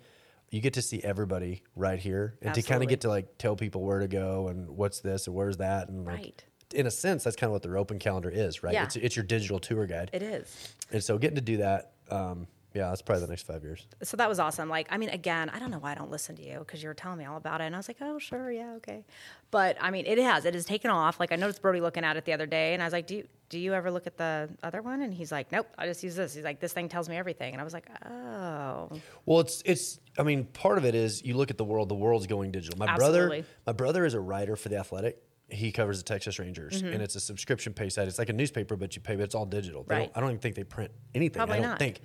you 0.50 0.60
get 0.60 0.74
to 0.74 0.82
see 0.82 1.02
everybody 1.04 1.62
right 1.76 2.00
here 2.00 2.36
and 2.42 2.54
to 2.56 2.62
kind 2.64 2.82
of 2.82 2.90
get 2.90 3.02
to 3.02 3.10
like 3.10 3.38
tell 3.38 3.56
people 3.56 3.84
where 3.84 4.00
to 4.00 4.08
go 4.08 4.48
and 4.48 4.68
what's 4.70 5.02
this 5.02 5.28
and 5.28 5.36
where's 5.36 5.58
that 5.58 5.90
and 5.90 6.04
like 6.06 6.18
Right. 6.18 6.46
In 6.74 6.86
a 6.88 6.92
sense 6.92 7.24
that's 7.24 7.36
kind 7.36 7.48
of 7.50 7.54
what 7.54 7.62
the 7.62 7.76
open 7.78 8.00
calendar 8.00 8.30
is 8.30 8.64
right 8.64 8.74
Yeah. 8.74 8.84
it's, 8.84 8.96
it's 8.96 9.16
your 9.16 9.26
digital 9.26 9.60
tour 9.60 9.86
guide 9.86 10.10
It 10.14 10.22
is. 10.24 10.74
and 10.92 11.04
so 11.04 11.18
getting 11.18 11.36
to 11.36 11.42
do 11.42 11.58
that 11.58 11.94
um, 12.10 12.48
yeah 12.74 12.90
that's 12.90 13.02
probably 13.02 13.24
the 13.26 13.30
next 13.30 13.44
five 13.48 13.64
years 13.64 13.88
So 14.04 14.18
that 14.18 14.30
was 14.30 14.40
awesome. 14.40 14.70
Like, 14.70 14.88
I 14.92 14.98
mean, 14.98 15.10
again, 15.10 15.50
I 15.50 15.58
don't 15.60 15.72
know 15.72 15.80
why 15.80 15.94
I 15.94 15.96
don't 15.96 16.12
listen 16.12 16.36
to 16.36 16.44
you 16.48 16.60
because 16.60 16.84
you 16.84 16.90
were 16.90 16.94
telling 16.94 17.18
me 17.18 17.26
all 17.26 17.38
about 17.38 17.60
it, 17.62 17.64
and 17.66 17.74
I 17.76 17.80
was 17.80 17.88
like, 17.88 17.98
oh, 18.02 18.20
sure, 18.20 18.52
yeah, 18.52 18.74
okay. 18.76 19.04
But 19.50 19.78
I 19.82 19.90
mean, 19.90 20.06
it 20.06 20.18
has. 20.20 20.46
It 20.46 20.54
has 20.54 20.66
taken 20.66 20.92
off. 20.92 21.20
Like, 21.20 21.32
I 21.32 21.38
noticed 21.38 21.62
Brody 21.62 21.82
looking 21.82 22.04
at 22.04 22.18
it 22.18 22.26
the 22.26 22.34
other 22.34 22.46
day, 22.46 22.74
and 22.74 22.84
I 22.84 22.86
was 22.86 22.94
like, 22.94 23.08
do 23.08 23.16
you 23.16 23.28
do 23.50 23.58
you 23.58 23.74
ever 23.74 23.90
look 23.90 24.06
at 24.08 24.18
the 24.18 24.50
other 24.62 24.82
one? 24.82 25.02
And 25.02 25.14
he's 25.14 25.32
like, 25.32 25.52
nope, 25.52 25.68
I 25.78 25.88
just 25.88 26.04
use 26.04 26.16
this. 26.16 26.34
He's 26.36 26.44
like, 26.44 26.60
this 26.60 26.74
thing 26.74 26.88
tells 26.90 27.08
me 27.10 27.16
everything, 27.18 27.54
and 27.54 27.62
I 27.62 27.64
was 27.64 27.74
like, 27.74 27.90
oh, 28.06 28.90
Well, 29.26 29.40
it's 29.40 29.64
it's. 29.66 30.00
I 30.20 30.24
mean, 30.24 30.46
part 30.46 30.78
of 30.78 30.86
it 30.86 30.94
is 30.96 31.24
you 31.24 31.36
look 31.36 31.50
at 31.50 31.58
the 31.58 31.66
world. 31.66 31.90
The 31.90 31.96
world's 31.96 32.28
going 32.28 32.52
digital. 32.52 32.78
My 32.78 32.88
Absolutely. 32.88 33.42
brother, 33.42 33.46
my 33.66 33.74
brother 33.74 34.06
is 34.06 34.14
a 34.14 34.20
writer 34.20 34.56
for 34.56 34.70
the 34.70 34.78
Athletic. 34.78 35.24
He 35.50 35.72
covers 35.72 35.98
the 35.98 36.04
Texas 36.04 36.40
Rangers, 36.40 36.82
Mm-hmm. 36.82 36.94
and 36.94 37.02
it's 37.02 37.16
a 37.16 37.20
subscription 37.22 37.74
pay 37.74 37.88
site. 37.90 38.08
It's 38.08 38.20
like 38.20 38.30
a 38.30 38.34
newspaper, 38.34 38.76
but 38.76 38.96
you 38.96 39.02
pay. 39.02 39.16
But 39.16 39.24
it's 39.24 39.36
all 39.36 39.46
digital. 39.46 39.84
They 39.84 39.96
don't- 39.96 40.02
Right. 40.04 40.12
I 40.16 40.20
don't 40.20 40.30
even 40.32 40.40
think 40.40 40.56
they 40.56 40.64
print 40.66 40.92
anything. 41.16 41.38
Probably 41.40 41.56
I 41.58 41.62
don't 41.62 41.70
not. 41.70 41.80
think. 41.80 42.02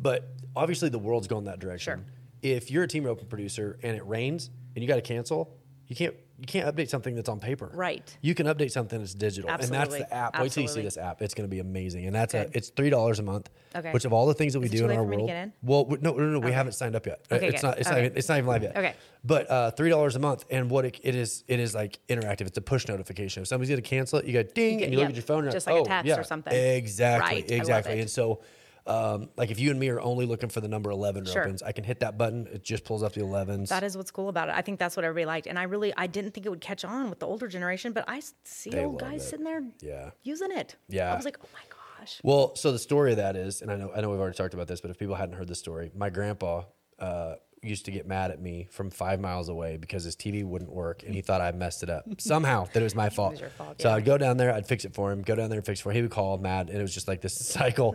But 0.00 0.28
obviously, 0.56 0.88
the 0.88 0.98
world's 0.98 1.28
going 1.28 1.44
that 1.44 1.60
direction. 1.60 1.98
Sure. 2.00 2.04
If 2.42 2.70
you're 2.72 2.82
a 2.82 2.88
team 2.88 3.04
roping 3.04 3.26
producer 3.28 3.78
and 3.84 3.96
it 3.96 4.04
rains 4.04 4.50
and 4.74 4.82
you 4.82 4.88
got 4.88 4.96
to 4.96 5.02
cancel, 5.02 5.56
you 5.86 5.94
can't. 5.94 6.14
You 6.42 6.46
can't 6.46 6.74
update 6.74 6.88
something 6.88 7.14
that's 7.14 7.28
on 7.28 7.38
paper. 7.38 7.70
Right. 7.72 8.16
You 8.20 8.34
can 8.34 8.48
update 8.48 8.72
something 8.72 8.98
that's 8.98 9.14
digital, 9.14 9.48
and 9.48 9.62
that's 9.62 9.94
the 9.96 10.12
app. 10.12 10.40
Wait 10.40 10.50
till 10.50 10.64
you 10.64 10.68
see 10.68 10.82
this 10.82 10.96
app. 10.96 11.22
It's 11.22 11.34
going 11.34 11.48
to 11.48 11.50
be 11.50 11.60
amazing, 11.60 12.06
and 12.06 12.16
that's 12.16 12.34
a. 12.34 12.50
It's 12.52 12.70
three 12.70 12.90
dollars 12.90 13.20
a 13.20 13.22
month. 13.22 13.48
Okay. 13.76 13.92
Which 13.92 14.04
of 14.04 14.12
all 14.12 14.26
the 14.26 14.34
things 14.34 14.54
that 14.54 14.58
we 14.58 14.66
Is 14.66 14.72
do 14.72 14.84
in 14.86 14.90
our 14.90 15.04
for 15.04 15.08
me 15.08 15.16
to 15.18 15.22
world, 15.22 15.30
in? 15.30 15.52
well, 15.62 15.86
we- 15.86 15.98
no, 15.98 16.10
no, 16.10 16.24
no, 16.24 16.40
we 16.40 16.50
haven't 16.50 16.72
signed 16.72 16.96
up 16.96 17.06
yet. 17.06 17.24
Okay, 17.30 17.46
it's 17.46 17.60
good. 17.60 17.68
not. 17.68 17.78
It's 17.78 17.88
not. 17.88 17.98
Okay. 17.98 18.06
Even, 18.06 18.18
it's 18.18 18.28
not 18.28 18.38
even 18.38 18.48
live 18.48 18.62
yet. 18.64 18.76
Okay. 18.76 18.94
But 19.22 19.48
uh, 19.48 19.70
three 19.70 19.88
dollars 19.88 20.16
a 20.16 20.18
month, 20.18 20.44
and 20.50 20.68
what 20.68 20.84
it, 20.84 20.98
it 21.04 21.14
is, 21.14 21.44
it 21.46 21.60
is 21.60 21.76
like 21.76 22.00
interactive. 22.08 22.48
It's 22.48 22.58
a 22.58 22.60
push 22.60 22.88
notification. 22.88 23.42
If 23.42 23.48
somebody's 23.48 23.70
going 23.70 23.80
to 23.80 23.88
cancel 23.88 24.18
it, 24.18 24.24
you 24.24 24.32
go 24.32 24.42
ding, 24.42 24.78
get- 24.78 24.86
and 24.86 24.92
you 24.92 24.98
look 24.98 25.10
at 25.10 25.14
your 25.14 25.22
phone. 25.22 25.44
And 25.44 25.52
just 25.52 25.68
like, 25.68 25.74
like 25.74 25.82
a 25.82 25.84
oh, 25.84 25.88
text 25.88 26.08
yeah, 26.08 26.18
or 26.18 26.24
something. 26.24 26.52
Exactly. 26.52 27.42
Right, 27.42 27.50
Exactly. 27.50 28.00
And 28.00 28.10
so. 28.10 28.40
Um, 28.86 29.28
like 29.36 29.50
if 29.52 29.60
you 29.60 29.70
and 29.70 29.78
me 29.78 29.88
are 29.90 30.00
only 30.00 30.26
looking 30.26 30.48
for 30.48 30.60
the 30.60 30.66
number 30.68 30.90
11 30.90 31.26
Sure. 31.26 31.42
opens, 31.42 31.62
I 31.62 31.70
can 31.72 31.84
hit 31.84 32.00
that 32.00 32.18
button. 32.18 32.48
It 32.52 32.64
just 32.64 32.84
pulls 32.84 33.02
up 33.02 33.12
the 33.12 33.20
11s. 33.20 33.68
that 33.68 33.84
is 33.84 33.96
what's 33.96 34.10
cool 34.10 34.28
about 34.28 34.48
it. 34.48 34.54
I 34.56 34.62
think 34.62 34.78
that's 34.80 34.96
what 34.96 35.04
everybody 35.04 35.26
liked, 35.26 35.46
and 35.46 35.58
I 35.58 35.64
really, 35.64 35.92
I 35.96 36.06
didn't 36.08 36.32
think 36.32 36.46
it 36.46 36.48
would 36.48 36.60
catch 36.60 36.84
on 36.84 37.08
with 37.08 37.20
the 37.20 37.26
older 37.26 37.46
generation, 37.46 37.92
but 37.92 38.04
I 38.08 38.22
see 38.44 38.70
They 38.70 38.84
old 38.84 38.98
guys 38.98 39.22
it. 39.24 39.28
sitting 39.28 39.44
there, 39.44 39.62
Yeah. 39.80 40.10
using 40.24 40.50
it. 40.50 40.74
Yeah. 40.88 41.12
I 41.12 41.16
was 41.16 41.24
like, 41.24 41.36
oh 41.42 41.48
my 41.52 41.60
gosh. 42.00 42.20
Well, 42.24 42.56
so 42.56 42.72
the 42.72 42.78
story 42.80 43.12
of 43.12 43.18
that 43.18 43.36
is, 43.36 43.62
and 43.62 43.70
I 43.70 43.76
know 43.76 43.92
I 43.94 44.00
know 44.00 44.10
we've 44.10 44.18
already 44.18 44.36
talked 44.36 44.54
about 44.54 44.66
this, 44.66 44.80
but 44.80 44.90
if 44.90 44.98
people 44.98 45.14
hadn't 45.14 45.36
heard 45.36 45.46
the 45.48 45.54
story, 45.54 45.92
my 45.96 46.10
grandpa 46.10 46.64
uh, 46.98 47.34
used 47.62 47.84
to 47.84 47.92
get 47.92 48.08
mad 48.08 48.32
at 48.32 48.42
me 48.42 48.66
from 48.72 48.90
five 48.90 49.20
miles 49.20 49.48
away 49.48 49.76
because 49.76 50.02
his 50.02 50.16
TV 50.16 50.42
wouldn't 50.44 50.72
work, 50.72 51.04
and 51.04 51.14
he 51.14 51.20
thought 51.20 51.40
I 51.40 51.52
messed 51.52 51.84
it 51.84 51.90
up 51.90 52.04
somehow 52.18 52.64
that 52.72 52.80
it 52.80 52.82
was 52.82 52.96
my 52.96 53.08
fault. 53.10 53.38
your 53.38 53.50
fault, 53.50 53.80
So 53.80 53.88
yeah. 53.90 53.94
I'd 53.94 54.04
go 54.04 54.18
down 54.18 54.36
there, 54.38 54.52
I'd 54.52 54.66
fix 54.66 54.84
it 54.84 54.92
for 54.94 55.12
him, 55.12 55.22
go 55.22 55.36
down 55.36 55.48
there 55.50 55.58
and 55.60 55.64
fix 55.66 55.78
it 55.78 55.82
for 55.84 55.90
him. 55.90 55.94
He 55.96 56.02
would 56.02 56.10
call 56.10 56.38
mad, 56.38 56.70
and 56.70 56.78
it 56.78 56.82
was 56.82 56.92
just 56.92 57.06
like 57.06 57.20
this 57.20 57.34
cycle. 57.48 57.94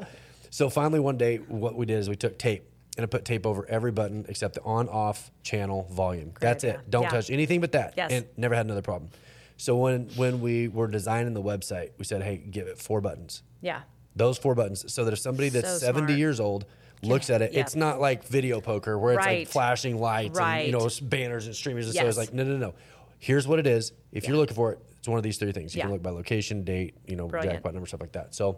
So 0.50 0.70
finally, 0.70 1.00
one 1.00 1.18
day, 1.18 1.38
what 1.38 1.76
we 1.76 1.86
did 1.86 2.00
is 2.00 2.10
we 2.10 2.16
took 2.16 2.38
tape. 2.38 2.64
And 2.98 3.04
I 3.04 3.08
put 3.08 3.26
tape 3.26 3.46
over 3.46 3.64
every 3.70 3.92
button 3.92 4.26
except 4.28 4.56
the 4.56 4.64
on-off 4.64 5.30
channel 5.44 5.88
volume. 5.92 6.34
That's 6.40 6.64
idea. 6.64 6.80
it. 6.80 6.90
Don't 6.90 7.04
Yeah. 7.04 7.10
touch 7.10 7.30
anything 7.30 7.62
but 7.62 7.74
that. 7.74 7.94
Yes. 7.96 8.12
And 8.12 8.26
never 8.38 8.56
had 8.56 8.66
another 8.66 8.82
problem. 8.82 9.12
So 9.58 9.76
when 9.78 10.10
when 10.16 10.42
we 10.42 10.68
were 10.68 10.88
designing 10.88 11.34
the 11.36 11.42
website, 11.44 11.92
we 12.00 12.06
said, 12.06 12.24
"Hey, 12.24 12.38
give 12.38 12.66
it 12.68 12.80
four 12.80 13.00
buttons." 13.00 13.44
Yeah. 13.62 13.82
Those 14.16 14.40
four 14.40 14.56
buttons, 14.56 14.92
so 14.92 15.06
that 15.06 15.14
if 15.14 15.20
somebody 15.20 15.50
that's 15.50 15.70
So 15.74 15.78
70 15.78 16.08
smart. 16.08 16.18
years 16.20 16.40
old 16.40 16.66
looks 17.04 17.30
at 17.30 17.44
it, 17.44 17.54
yeah. 17.54 17.60
it's 17.60 17.76
not 17.76 18.00
like 18.02 18.24
video 18.24 18.62
poker 18.62 18.98
where 18.98 19.14
it's 19.14 19.26
like 19.26 19.48
flashing 19.48 20.00
lights 20.00 20.40
and 20.40 20.66
you 20.66 20.72
know 20.72 20.88
s- 20.88 21.00
banners 21.00 21.46
and 21.46 21.56
streamers. 21.56 21.86
And 21.86 21.94
so 21.96 22.08
it's 22.08 22.18
like, 22.18 22.34
no, 22.34 22.44
no, 22.44 22.58
no. 22.58 22.74
Here's 23.20 23.48
what 23.48 23.60
it 23.60 23.68
is. 23.68 23.94
If 24.12 24.28
you're 24.28 24.38
looking 24.38 24.56
for 24.56 24.72
it, 24.74 24.80
it's 24.98 25.08
one 25.08 25.18
of 25.20 25.24
these 25.24 25.38
three 25.38 25.52
things. 25.52 25.76
You 25.76 25.84
can 25.84 25.92
look 25.92 26.02
by 26.02 26.10
location, 26.10 26.64
date, 26.64 26.96
you 27.06 27.16
know, 27.16 27.28
Brilliant. 27.28 27.58
jackpot 27.58 27.74
number, 27.76 27.86
stuff 27.88 28.02
like 28.02 28.14
that. 28.14 28.34
So 28.34 28.58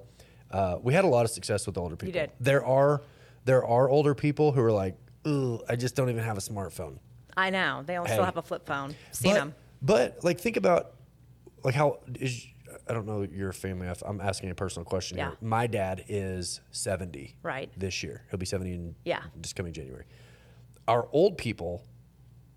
uh, 0.51 0.77
we 0.81 0.93
had 0.93 1.03
a 1.03 1.07
lot 1.07 1.25
of 1.25 1.31
success 1.31 1.65
with 1.67 1.77
older 1.77 1.95
people. 1.95 2.13
did. 2.13 2.31
There 2.39 2.65
are 2.65 3.01
there 3.45 3.65
are 3.65 3.89
older 3.89 4.13
people 4.15 4.51
who 4.51 4.61
are 4.61 4.71
like, 4.71 4.95
Ugh, 5.25 5.61
I 5.67 5.75
just 5.75 5.95
don't 5.95 6.09
even 6.09 6.23
have 6.23 6.37
a 6.37 6.41
smartphone. 6.41 6.97
I 7.37 7.49
know. 7.49 7.83
They 7.85 7.95
all 7.95 8.05
Hey. 8.05 8.13
still 8.13 8.25
have 8.25 8.37
a 8.37 8.41
flip 8.41 8.65
phone. 8.65 8.95
Seen 9.11 9.31
but, 9.31 9.39
them. 9.39 9.55
But 9.81 10.23
like, 10.23 10.39
think 10.39 10.57
about 10.57 10.93
like 11.63 11.75
how 11.75 11.99
is 12.19 12.45
I 12.87 12.93
don't 12.93 13.05
know 13.07 13.21
your 13.23 13.51
family. 13.51 13.87
if- 13.87 14.01
I'm 14.05 14.21
asking 14.21 14.49
a 14.51 14.55
personal 14.55 14.85
question 14.85 15.17
Yeah. 15.17 15.29
here. 15.29 15.37
My 15.41 15.67
dad 15.67 16.03
is 16.07 16.61
70 16.71 17.35
Right. 17.43 17.71
this 17.77 18.01
year. 18.03 18.23
He'll 18.29 18.39
be 18.39 18.45
70 18.45 18.73
in 18.73 18.95
Yeah. 19.05 19.21
this 19.35 19.53
coming 19.53 19.73
January. 19.73 20.05
Our 20.87 21.07
old 21.11 21.37
people 21.37 21.83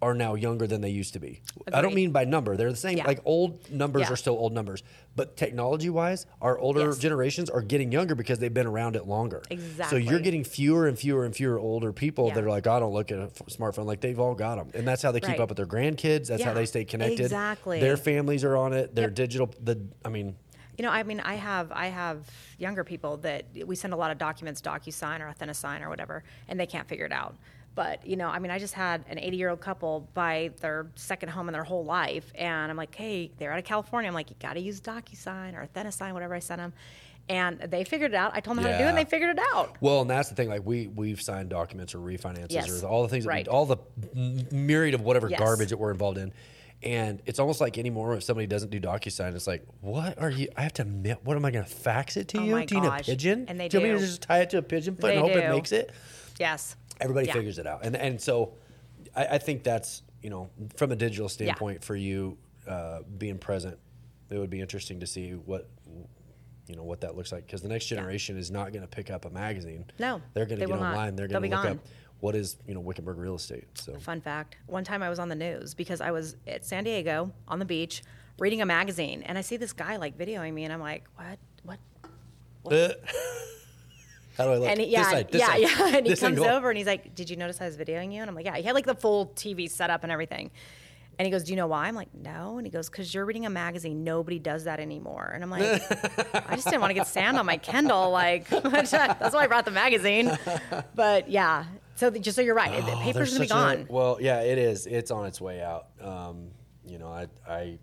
are 0.02 0.14
now 0.14 0.34
younger 0.34 0.66
than 0.66 0.80
they 0.80 0.90
used 0.90 1.12
to 1.14 1.20
be. 1.20 1.40
I 1.72 1.80
don't 1.80 1.94
mean 1.94 2.10
by 2.10 2.24
number. 2.24 2.56
They're 2.56 2.72
the 2.72 2.76
same. 2.76 2.98
Yeah. 2.98 3.06
Like 3.06 3.20
old 3.24 3.70
numbers 3.70 4.02
Yeah. 4.02 4.12
are 4.12 4.16
still 4.16 4.34
old 4.34 4.52
numbers. 4.52 4.82
But 5.14 5.36
technology 5.36 5.90
wise, 5.90 6.26
our 6.40 6.58
older 6.58 6.86
Yes. 6.86 6.98
generations 6.98 7.48
are 7.48 7.62
getting 7.62 7.92
younger 7.92 8.16
because 8.16 8.40
they've 8.40 8.52
been 8.52 8.66
around 8.66 8.96
it 8.96 9.06
longer. 9.06 9.42
Exactly. 9.48 10.02
So 10.04 10.10
you're 10.10 10.18
getting 10.20 10.42
fewer 10.42 10.88
and 10.88 10.98
fewer 10.98 11.24
and 11.24 11.34
fewer 11.34 11.56
older 11.58 11.92
people 11.92 12.26
Yeah. 12.28 12.34
that 12.34 12.44
are 12.44 12.50
like, 12.50 12.66
I 12.66 12.80
don't 12.80 12.92
look 12.92 13.12
at 13.12 13.18
a 13.18 13.22
f- 13.24 13.42
smartphone. 13.48 13.84
Like 13.86 14.00
they've 14.00 14.18
all 14.18 14.34
got 14.34 14.56
them. 14.56 14.70
And 14.74 14.86
that's 14.86 15.02
how 15.02 15.12
they 15.12 15.20
keep 15.20 15.30
Right. 15.30 15.40
up 15.40 15.48
with 15.50 15.56
their 15.56 15.66
grandkids. 15.66 16.26
That's 16.26 16.42
how 16.42 16.52
they 16.52 16.66
stay 16.66 16.84
connected. 16.84 17.20
exactly. 17.20 17.78
Their 17.78 17.96
families 17.96 18.42
are 18.42 18.56
on 18.56 18.72
it. 18.72 18.94
Their 18.96 19.06
Yep. 19.06 19.14
digital, 19.14 19.54
the, 19.62 19.80
I 20.04 20.08
mean, 20.08 20.34
You 20.78 20.84
know, 20.86 20.90
I 20.90 21.02
mean, 21.02 21.20
I 21.20 21.34
have 21.34 21.70
I 21.70 21.88
have 21.88 22.26
younger 22.58 22.82
people 22.82 23.18
that 23.18 23.44
we 23.66 23.76
send 23.76 23.92
a 23.92 23.96
lot 23.96 24.10
of 24.10 24.16
documents, 24.16 24.60
DocuSign 24.62 25.20
or 25.20 25.30
AuthentiSign 25.32 25.82
or 25.82 25.90
whatever, 25.90 26.24
and 26.48 26.58
they 26.58 26.64
can't 26.66 26.88
figure 26.88 27.04
it 27.04 27.12
out. 27.12 27.36
But 27.74 28.06
you 28.06 28.16
know, 28.16 28.28
I 28.28 28.38
mean, 28.38 28.50
I 28.50 28.58
just 28.58 28.74
had 28.74 29.04
an 29.08 29.18
80 29.18 29.36
year 29.36 29.48
old 29.48 29.60
couple 29.60 30.08
buy 30.14 30.50
their 30.60 30.86
second 30.94 31.30
home 31.30 31.48
in 31.48 31.52
their 31.52 31.64
whole 31.64 31.84
life, 31.84 32.30
and 32.34 32.70
I'm 32.70 32.76
like, 32.76 32.94
hey, 32.94 33.30
they're 33.38 33.52
out 33.52 33.58
of 33.58 33.64
California. 33.64 34.08
I'm 34.08 34.14
like, 34.14 34.30
you 34.30 34.36
got 34.40 34.54
to 34.54 34.60
use 34.60 34.80
DocuSign 34.80 35.54
or 35.54 35.66
AuthentiSign, 35.66 36.12
whatever 36.12 36.34
I 36.34 36.38
sent 36.40 36.60
them. 36.60 36.72
And 37.28 37.60
they 37.60 37.84
figured 37.84 38.10
it 38.12 38.16
out. 38.16 38.32
I 38.34 38.40
told 38.40 38.56
them 38.58 38.64
how 38.64 38.72
to 38.72 38.78
do 38.78 38.84
it, 38.84 38.88
and 38.88 38.98
they 38.98 39.04
figured 39.04 39.38
it 39.38 39.42
out. 39.54 39.76
Well, 39.80 40.00
and 40.02 40.10
that's 40.10 40.28
the 40.28 40.34
thing. 40.34 40.48
Like 40.48 40.66
we 40.66 40.88
we've 40.88 41.20
signed 41.22 41.48
documents 41.50 41.94
or 41.94 41.98
refinances 41.98 42.46
Yes. 42.50 42.82
or 42.82 42.88
all 42.88 43.02
the 43.04 43.08
things, 43.08 43.24
that 43.24 43.28
Right. 43.30 43.46
we, 43.46 43.50
all 43.50 43.64
the 43.64 43.76
myriad 44.50 44.94
of 44.94 45.02
whatever 45.02 45.28
Yes. 45.30 45.38
garbage 45.38 45.70
that 45.70 45.78
we're 45.78 45.92
involved 45.92 46.18
in. 46.18 46.32
And 46.82 47.22
it's 47.26 47.38
almost 47.38 47.60
like 47.60 47.78
anymore 47.78 48.16
if 48.16 48.24
somebody 48.24 48.48
doesn't 48.48 48.70
do 48.70 48.80
DocuSign, 48.80 49.36
it's 49.36 49.46
like, 49.46 49.62
what 49.80 50.20
are 50.20 50.30
you? 50.30 50.48
I 50.56 50.62
have 50.62 50.72
to 50.74 50.82
admit, 50.82 51.18
what 51.22 51.36
am 51.36 51.44
I 51.44 51.52
going 51.52 51.64
to 51.64 51.70
fax 51.70 52.16
it 52.16 52.26
to 52.28 52.38
Oh 52.40 52.44
you? 52.44 52.66
do 52.66 52.74
you 52.74 52.80
need 52.80 52.88
a 52.88 53.02
pigeon? 53.04 53.44
And 53.46 53.58
they 53.60 53.68
do 53.68 53.78
you 53.78 53.82
want 53.86 53.94
me 53.94 54.00
to 54.00 54.06
just 54.06 54.22
tie 54.22 54.40
it 54.40 54.50
to 54.50 54.58
a 54.58 54.62
pigeon 54.62 54.96
foot 54.96 55.02
They 55.06 55.16
and 55.16 55.20
hope 55.20 55.30
it 55.30 55.48
makes 55.48 55.70
it? 55.70 55.92
Yes. 56.40 56.74
Everybody 57.02 57.26
Yeah. 57.26 57.32
figures 57.34 57.58
it 57.58 57.66
out, 57.66 57.84
and 57.84 57.96
and 57.96 58.20
so 58.20 58.54
I, 59.14 59.26
I 59.26 59.38
think 59.38 59.62
that's 59.62 60.02
you 60.22 60.30
know 60.30 60.50
from 60.76 60.92
a 60.92 60.96
digital 60.96 61.28
standpoint 61.28 61.82
for 61.84 61.96
you 61.96 62.38
uh, 62.66 63.00
being 63.18 63.38
present, 63.38 63.78
it 64.30 64.38
would 64.38 64.50
be 64.50 64.60
interesting 64.60 65.00
to 65.00 65.06
see 65.06 65.32
what 65.32 65.68
you 66.68 66.76
know 66.76 66.84
what 66.84 67.00
that 67.00 67.16
looks 67.16 67.32
like 67.32 67.46
because 67.46 67.60
the 67.62 67.68
next 67.68 67.86
generation 67.86 68.36
is 68.38 68.50
not 68.50 68.72
going 68.72 68.82
to 68.82 68.88
pick 68.88 69.10
up 69.10 69.24
a 69.24 69.30
magazine. 69.30 69.84
No, 69.98 70.22
they're 70.34 70.46
going 70.46 70.58
they 70.60 70.66
to 70.66 70.68
get 70.70 70.74
will 70.74 70.82
not. 70.82 70.92
online. 70.94 71.16
They're 71.16 71.28
going 71.28 71.42
to 71.42 71.48
look 71.48 71.62
gone. 71.64 71.72
up 71.72 71.78
what 72.20 72.36
is 72.36 72.56
you 72.66 72.74
know 72.74 72.80
Wickenburg 72.80 73.18
real 73.18 73.34
estate. 73.34 73.66
So 73.74 73.94
Fun 73.98 74.20
fact 74.20 74.56
one 74.66 74.84
time 74.84 75.02
I 75.02 75.10
was 75.10 75.18
on 75.18 75.28
the 75.28 75.34
news 75.34 75.74
because 75.74 76.00
I 76.00 76.12
was 76.12 76.36
at 76.46 76.64
San 76.64 76.84
Diego 76.84 77.32
on 77.48 77.58
the 77.58 77.64
beach 77.64 78.02
reading 78.38 78.62
a 78.62 78.66
magazine, 78.66 79.22
and 79.24 79.36
I 79.36 79.40
see 79.40 79.56
this 79.56 79.72
guy 79.72 79.96
like 79.96 80.16
videoing 80.16 80.54
me, 80.54 80.64
and 80.64 80.72
I'm 80.72 80.80
like, 80.80 81.04
what? 81.16 81.38
What? 82.62 83.02
how 84.36 84.44
do 84.46 84.52
I 84.52 84.56
look? 84.58 84.68
And 84.68 84.78
he, 84.80 84.86
This 84.86 84.92
yeah, 84.92 85.10
side, 85.10 85.28
this 85.30 85.40
yeah, 85.40 85.46
side, 85.46 85.60
yeah. 85.60 85.96
And 85.98 86.06
he 86.06 86.12
this 86.12 86.20
comes 86.20 86.38
angle. 86.38 86.54
over 86.54 86.70
and 86.70 86.76
he's 86.78 86.86
like, 86.86 87.14
"Did 87.14 87.28
you 87.30 87.36
notice 87.36 87.60
I 87.60 87.66
was 87.66 87.76
videoing 87.76 88.12
you?" 88.12 88.20
And 88.20 88.28
I'm 88.30 88.34
like, 88.34 88.44
"Yeah." 88.46 88.56
He 88.56 88.62
had 88.62 88.74
like 88.74 88.86
the 88.86 88.94
full 88.94 89.26
TV 89.34 89.70
set 89.70 89.90
up 89.90 90.02
and 90.02 90.12
everything. 90.12 90.50
And 91.18 91.26
he 91.26 91.30
goes, 91.30 91.44
"Do 91.44 91.52
you 91.52 91.56
know 91.56 91.66
why?" 91.66 91.86
I'm 91.88 91.94
like, 91.94 92.14
"No." 92.14 92.56
And 92.56 92.66
he 92.66 92.70
goes, 92.70 92.88
"Cause 92.88 93.12
you're 93.12 93.26
reading 93.26 93.44
a 93.46 93.50
magazine. 93.50 94.02
Nobody 94.02 94.38
does 94.38 94.64
that 94.64 94.80
anymore." 94.80 95.30
And 95.34 95.42
I'm 95.44 95.50
like, 95.50 95.62
"I 96.48 96.54
just 96.56 96.64
didn't 96.64 96.80
want 96.80 96.90
to 96.90 96.94
get 96.94 97.06
sand 97.06 97.36
on 97.36 97.44
my 97.46 97.58
Kindle. 97.58 98.10
Like 98.10 98.48
that's 98.48 98.92
why 98.92 99.44
I 99.44 99.46
brought 99.46 99.64
the 99.66 99.70
magazine." 99.70 100.36
But 100.94 101.28
yeah. 101.30 101.64
So 101.96 102.08
the- 102.08 102.18
just 102.18 102.34
so 102.36 102.40
you're 102.42 102.54
right, 102.54 102.84
the 102.84 102.92
Oh, 102.92 103.00
paper's 103.00 103.30
gonna 103.32 103.40
be 103.44 103.48
such 103.48 103.56
a- 103.56 103.76
gone. 103.76 103.86
well, 103.90 104.16
yeah, 104.20 104.40
it 104.40 104.56
is. 104.58 104.86
It's 104.86 105.10
on 105.10 105.26
its 105.26 105.40
way 105.40 105.60
out. 105.62 105.88
Um, 106.00 106.48
you 106.86 106.98
know, 106.98 107.08
I, 107.08 107.26
I, 107.46 107.78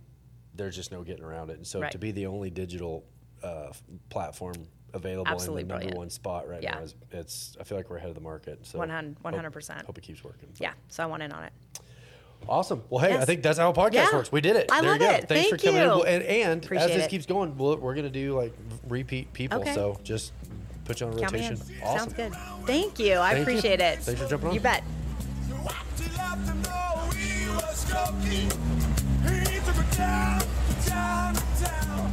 there's 0.56 0.76
just 0.76 0.92
no 0.92 1.04
getting 1.04 1.24
around 1.24 1.52
it. 1.52 1.58
And 1.58 1.66
so 1.66 1.80
Right. 1.80 1.92
to 1.92 1.98
be 2.00 2.12
the 2.12 2.26
only 2.26 2.50
digital 2.50 3.06
uh, 3.44 3.68
platform 4.10 4.56
available 4.94 5.32
Absolutely 5.32 5.62
in 5.64 5.68
the 5.68 5.74
number 5.74 5.82
brilliant. 5.86 5.98
one 5.98 6.10
spot 6.10 6.48
right 6.50 6.62
Yeah. 6.64 6.76
now 6.76 6.82
is 6.82 6.96
it's. 7.12 7.58
I 7.60 7.64
feel 7.64 7.78
like 7.78 7.90
we're 7.90 7.98
ahead 7.98 8.10
of 8.10 8.16
the 8.16 8.22
market. 8.22 8.66
So 8.66 8.80
One 8.80 8.90
hundred. 8.90 9.16
One 9.24 9.34
hundred 9.34 9.52
percent. 9.52 9.86
Hope 9.86 9.98
it 9.98 10.02
keeps 10.02 10.24
working. 10.24 10.50
yeah. 10.60 10.74
So 10.90 11.04
I 11.04 11.06
want 11.06 11.24
in 11.24 11.32
on 11.32 11.44
it. 11.44 11.54
Awesome. 12.48 12.84
Well, 12.90 13.04
hey, 13.06 13.18
I 13.18 13.26
think 13.26 13.44
that's 13.44 13.60
how 13.60 13.70
a 13.70 13.74
podcast 13.74 13.94
Yeah. 13.94 14.14
works. 14.14 14.32
We 14.32 14.40
did 14.40 14.56
it. 14.56 14.72
I 14.72 14.80
there 14.82 14.92
love 14.92 15.02
you 15.02 15.08
go. 15.08 15.14
it. 15.14 15.28
Thanks 15.28 15.50
Thank 15.50 15.62
for 15.62 15.68
coming 15.68 15.82
in. 15.82 15.88
you. 15.90 15.96
Well, 15.96 16.04
And, 16.04 16.24
and 16.24 16.60
as 16.62 16.66
Appreciate 16.66 16.88
this 16.96 17.06
it. 17.06 17.10
keeps 17.10 17.26
going, 17.26 17.58
we'll, 17.58 17.76
we're 17.76 17.94
going 17.94 18.06
to 18.06 18.10
do 18.10 18.34
like 18.36 18.54
repeat 18.88 19.32
people. 19.34 19.60
Okay. 19.60 19.74
So 19.74 20.00
just 20.04 20.32
put 20.86 21.02
you 21.02 21.08
on 21.08 21.20
Count 21.20 21.34
rotation. 21.34 21.56
Awesome. 21.84 22.00
Sounds 22.00 22.14
good. 22.14 22.34
Thank 22.66 22.98
you. 22.98 23.16
I 23.18 23.34
Thank 23.34 23.36
you. 23.36 23.42
appreciate 23.42 23.82
it. 23.82 24.00
Thanks 24.00 24.22
for 24.22 24.28
jumping 24.30 24.50
on. 24.50 24.56
You 24.56 24.62
bet. 24.62 24.84
She 25.98 26.04
let 26.18 26.46
them 26.46 26.62
know 26.62 27.10
we 27.12 27.56
was 27.56 27.86
joking. 27.90 28.50
He 29.28 29.60
took 29.60 29.76
her 29.76 29.98
down, 29.98 30.42
down, 30.88 31.34
down. 31.62 32.12